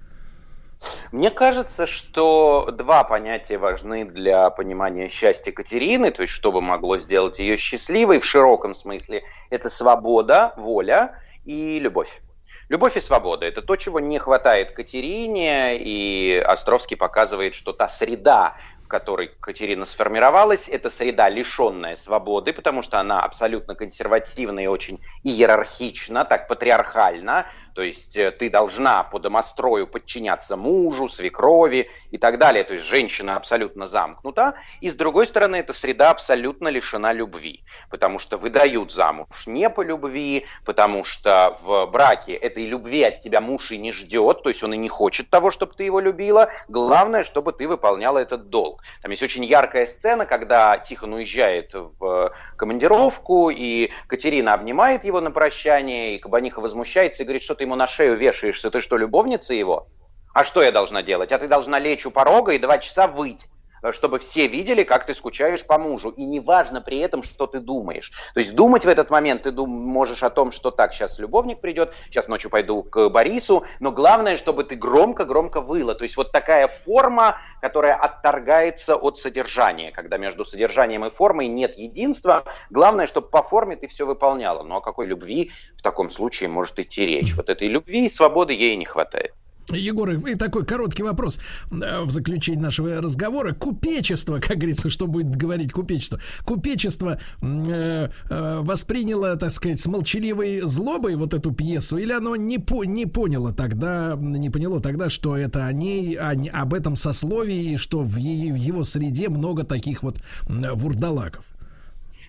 Мне 1.12 1.32
кажется, 1.32 1.88
что 1.88 2.70
два 2.72 3.04
понятия 3.04 3.58
важны 3.58 4.06
для 4.06 4.50
понимания 4.52 5.10
счастья 5.10 5.52
Катерины, 5.52 6.12
то 6.12 6.22
есть 6.22 6.34
что 6.34 6.52
бы 6.52 6.62
могло 6.62 6.98
сделать 6.98 7.40
ее 7.40 7.58
счастливой 7.58 8.20
в 8.20 8.26
широком 8.26 8.76
смысле. 8.76 9.24
Это 9.50 9.70
свобода, 9.70 10.54
воля 10.56 11.20
и 11.46 11.80
любовь. 11.80 12.22
Любовь 12.70 12.98
и 12.98 13.00
свобода– 13.00 13.46
это 13.48 13.62
то, 13.62 13.78
чего 13.78 14.02
не 14.02 14.20
хватает 14.20 14.72
Катерине, 14.74 15.78
и 15.80 16.38
Островский 16.38 16.98
показывает, 16.98 17.56
что 17.56 17.72
та 17.72 17.88
среда, 17.88 18.58
которой 18.88 19.32
Катерина 19.40 19.86
сформировалась, 19.86 20.68
это 20.68 20.90
среда, 20.90 21.30
лишенная 21.30 21.96
свободы, 21.96 22.54
потому 22.54 22.82
что 22.82 23.00
она 23.00 23.22
абсолютно 23.22 23.76
консервативна 23.76 24.62
и 24.62 24.68
очень 24.68 25.00
иерархична, 25.24 26.26
так 26.26 26.48
патриархальна, 26.48 27.48
то 27.78 27.84
есть 27.84 28.18
э, 28.18 28.32
ты 28.32 28.50
должна 28.50 29.04
по 29.04 29.20
домострою 29.20 29.86
подчиняться 29.86 30.58
мужу, 30.58 31.08
свекрови 31.08 31.92
и 32.10 32.18
так 32.18 32.40
далее, 32.40 32.64
то 32.64 32.74
есть 32.74 32.86
женщина 32.88 33.36
абсолютно 33.36 33.86
замкнута, 33.86 34.56
и 34.82 34.90
с 34.90 34.96
другой 34.96 35.28
стороны, 35.28 35.58
эта 35.58 35.74
среда 35.74 36.10
абсолютно 36.10 36.70
лишена 36.70 37.14
любви, 37.14 37.64
потому 37.92 38.18
что 38.18 38.38
выдают 38.38 38.92
замуж 38.92 39.28
не 39.46 39.70
по 39.70 39.82
любви, 39.84 40.48
потому 40.66 41.04
что 41.04 41.60
в 41.62 41.86
браке 41.86 42.34
этой 42.34 42.66
любви 42.66 43.04
от 43.04 43.20
тебя 43.20 43.42
муж 43.42 43.70
и 43.70 43.78
не 43.78 43.92
ждет, 43.92 44.42
то 44.42 44.50
есть 44.50 44.64
он 44.64 44.74
и 44.74 44.78
не 44.78 44.90
хочет 44.90 45.30
того, 45.30 45.52
чтобы 45.52 45.74
ты 45.76 45.84
его 45.84 46.00
любила, 46.00 46.50
главное, 46.68 47.24
чтобы 47.24 47.54
ты 47.54 47.68
выполняла 47.68 48.18
этот 48.18 48.50
долг. 48.50 48.82
Там 49.04 49.12
есть 49.12 49.22
очень 49.22 49.46
яркая 49.46 49.86
сцена, 49.86 50.26
когда 50.26 50.80
Тихон 50.80 51.14
уезжает 51.14 51.76
в 51.76 52.34
командировку, 52.56 53.52
и 53.52 53.92
Катерина 54.08 54.56
обнимает 54.56 55.04
его 55.04 55.22
на 55.22 55.30
прощание, 55.30 56.16
и 56.16 56.18
Кабаниха 56.18 56.60
возмущается 56.60 57.22
и 57.22 57.26
говорит, 57.28 57.44
что 57.44 57.54
ты 57.54 57.67
ему 57.68 57.76
на 57.76 57.88
шею 57.88 58.16
вешаешься, 58.16 58.72
ты 58.72 58.82
что, 58.82 58.98
любовница 58.98 59.54
его? 59.54 59.88
А 60.34 60.44
что 60.44 60.64
я 60.64 60.72
должна 60.72 61.04
делать? 61.04 61.32
А 61.32 61.38
ты 61.38 61.48
должна 61.48 61.80
лечь 61.80 62.06
у 62.06 62.12
порога 62.12 62.54
и 62.54 62.60
два 62.60 62.78
часа 62.78 63.08
выть 63.08 63.48
чтобы 63.92 64.20
все 64.20 64.48
видели, 64.48 64.84
как 64.84 65.06
ты 65.06 65.14
скучаешь 65.14 65.66
по 65.66 65.78
мужу. 65.78 66.10
И 66.10 66.26
неважно 66.26 66.82
при 66.82 67.00
этом, 67.00 67.24
что 67.24 67.48
ты 67.48 67.60
думаешь. 67.60 68.12
То 68.34 68.40
есть 68.40 68.56
думать 68.56 68.86
в 68.86 68.90
этот 68.90 69.10
момент 69.10 69.44
ты 69.44 69.52
дум- 69.52 69.70
можешь 69.70 70.24
о 70.24 70.30
том, 70.30 70.52
что 70.52 70.72
так, 70.72 70.94
сейчас 70.94 71.20
любовник 71.20 71.62
придет, 71.62 71.94
сейчас 72.10 72.28
ночью 72.28 72.50
пойду 72.50 72.84
к 72.84 73.10
Борису, 73.10 73.66
но 73.80 73.92
главное, 73.92 74.38
чтобы 74.38 74.64
ты 74.64 74.76
громко-громко 74.76 75.62
выла. 75.62 75.96
То 75.96 76.04
есть 76.04 76.18
вот 76.18 76.32
такая 76.32 76.68
форма, 76.68 77.40
которая 77.62 77.96
отторгается 77.96 78.96
от 78.96 79.18
содержания, 79.18 79.92
когда 79.92 80.18
между 80.18 80.46
содержанием 80.46 81.06
и 81.06 81.10
формой 81.10 81.48
нет 81.48 81.78
единства. 81.78 82.44
Главное, 82.70 83.08
чтобы 83.08 83.28
по 83.30 83.42
форме 83.42 83.76
ты 83.76 83.88
все 83.88 84.06
выполняла. 84.06 84.64
Ну 84.64 84.76
о 84.76 84.82
какой 84.82 85.06
любви 85.06 85.52
в 85.76 85.82
таком 85.82 86.10
случае 86.10 86.50
может 86.50 86.80
идти 86.80 87.06
речь? 87.06 87.36
Вот 87.36 87.50
этой 87.50 87.68
любви 87.68 88.06
и 88.06 88.10
свободы 88.10 88.54
ей 88.54 88.76
не 88.76 88.86
хватает. 88.86 89.34
Егор, 89.70 90.10
и 90.10 90.36
такой 90.36 90.66
короткий 90.66 91.04
вопрос 91.04 91.40
э, 91.72 92.02
в 92.02 92.12
заключении 92.12 92.62
нашего 92.62 93.02
разговора. 93.02 93.54
Купечество, 93.54 94.40
как 94.42 94.58
говорится, 94.58 94.90
что 94.90 95.08
будет 95.08 95.36
говорить 95.36 95.72
купечество? 95.72 96.20
Купечество 96.46 97.20
э, 97.42 98.10
э, 98.30 98.60
восприняло, 98.62 99.36
так 99.36 99.52
сказать, 99.52 99.82
с 99.82 99.88
молчаливой 99.88 100.62
злобой 100.62 101.16
вот 101.16 101.34
эту 101.34 101.52
пьесу, 101.52 101.98
или 101.98 102.14
оно 102.14 102.36
не, 102.36 102.60
по, 102.60 102.84
не 102.86 103.06
поняло 103.06 103.54
тогда, 103.54 104.16
не 104.18 104.50
поняло 104.50 104.80
тогда, 104.80 105.10
что 105.10 105.36
это 105.36 105.66
о 105.66 105.74
ней, 105.74 106.16
о, 106.16 106.34
об 106.54 106.74
этом 106.74 106.96
сословии, 106.96 107.74
и 107.74 107.78
что 107.78 108.02
в, 108.02 108.14
в 108.14 108.18
его 108.18 108.84
среде 108.84 109.28
много 109.28 109.66
таких 109.66 110.02
вот 110.04 110.22
вурдалаков? 110.48 111.46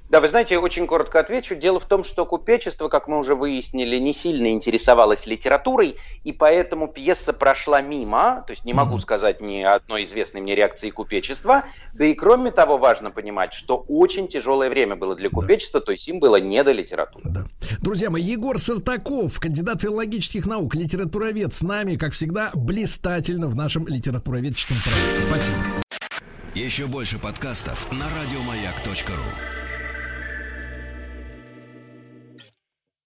Да, 0.09 0.21
вы 0.21 0.29
знаете, 0.29 0.59
очень 0.59 0.87
коротко 0.87 1.21
отвечу. 1.21 1.55
Дело 1.55 1.79
в 1.79 1.85
том, 1.85 2.03
что 2.03 2.25
купечество, 2.25 2.89
как 2.89 3.09
мы 3.09 3.19
уже 3.19 3.35
выяснили, 3.35 3.97
не 3.97 4.15
сильно 4.15 4.51
интересовалось 4.51 5.27
литературой, 5.27 5.97
и 6.25 6.33
поэтому 6.33 6.89
пьеса 6.89 7.35
прошла 7.35 7.83
мимо, 7.83 8.43
то 8.47 8.53
есть 8.53 8.65
не 8.65 8.73
могу 8.73 8.99
сказать 9.01 9.41
ни 9.41 9.61
одной 9.63 10.05
известной 10.05 10.41
мне 10.41 10.55
реакции 10.55 10.91
купечества. 10.91 11.65
Да 11.93 12.07
и 12.07 12.15
кроме 12.15 12.51
того, 12.51 12.79
важно 12.79 13.11
понимать, 13.11 13.53
что 13.53 13.85
очень 13.89 14.29
тяжелое 14.29 14.71
время 14.71 14.97
было 14.97 15.15
для 15.15 15.29
купечества, 15.29 15.81
да. 15.81 15.87
то 15.87 15.93
есть 15.93 16.09
им 16.09 16.21
было 16.21 16.37
не 16.41 16.63
до 16.65 16.73
литературы. 16.73 17.25
Да. 17.29 17.45
Друзья 17.81 18.09
мои, 18.09 18.23
Егор 18.23 18.59
Сартаков, 18.59 19.39
кандидат 19.39 19.83
филологических 19.83 20.47
наук, 20.47 20.75
литературовед, 20.75 21.53
с 21.53 21.63
нами, 21.63 21.97
как 21.97 22.13
всегда, 22.13 22.51
блистательно 22.55 23.49
в 23.49 23.55
нашем 23.55 23.87
литературоведческом 23.87 24.77
проекте. 24.85 25.21
Спасибо. 25.21 25.59
Еще 26.55 26.87
больше 26.87 27.19
подкастов 27.19 27.91
на 27.93 28.07
радиомаяк.ру 28.23 29.58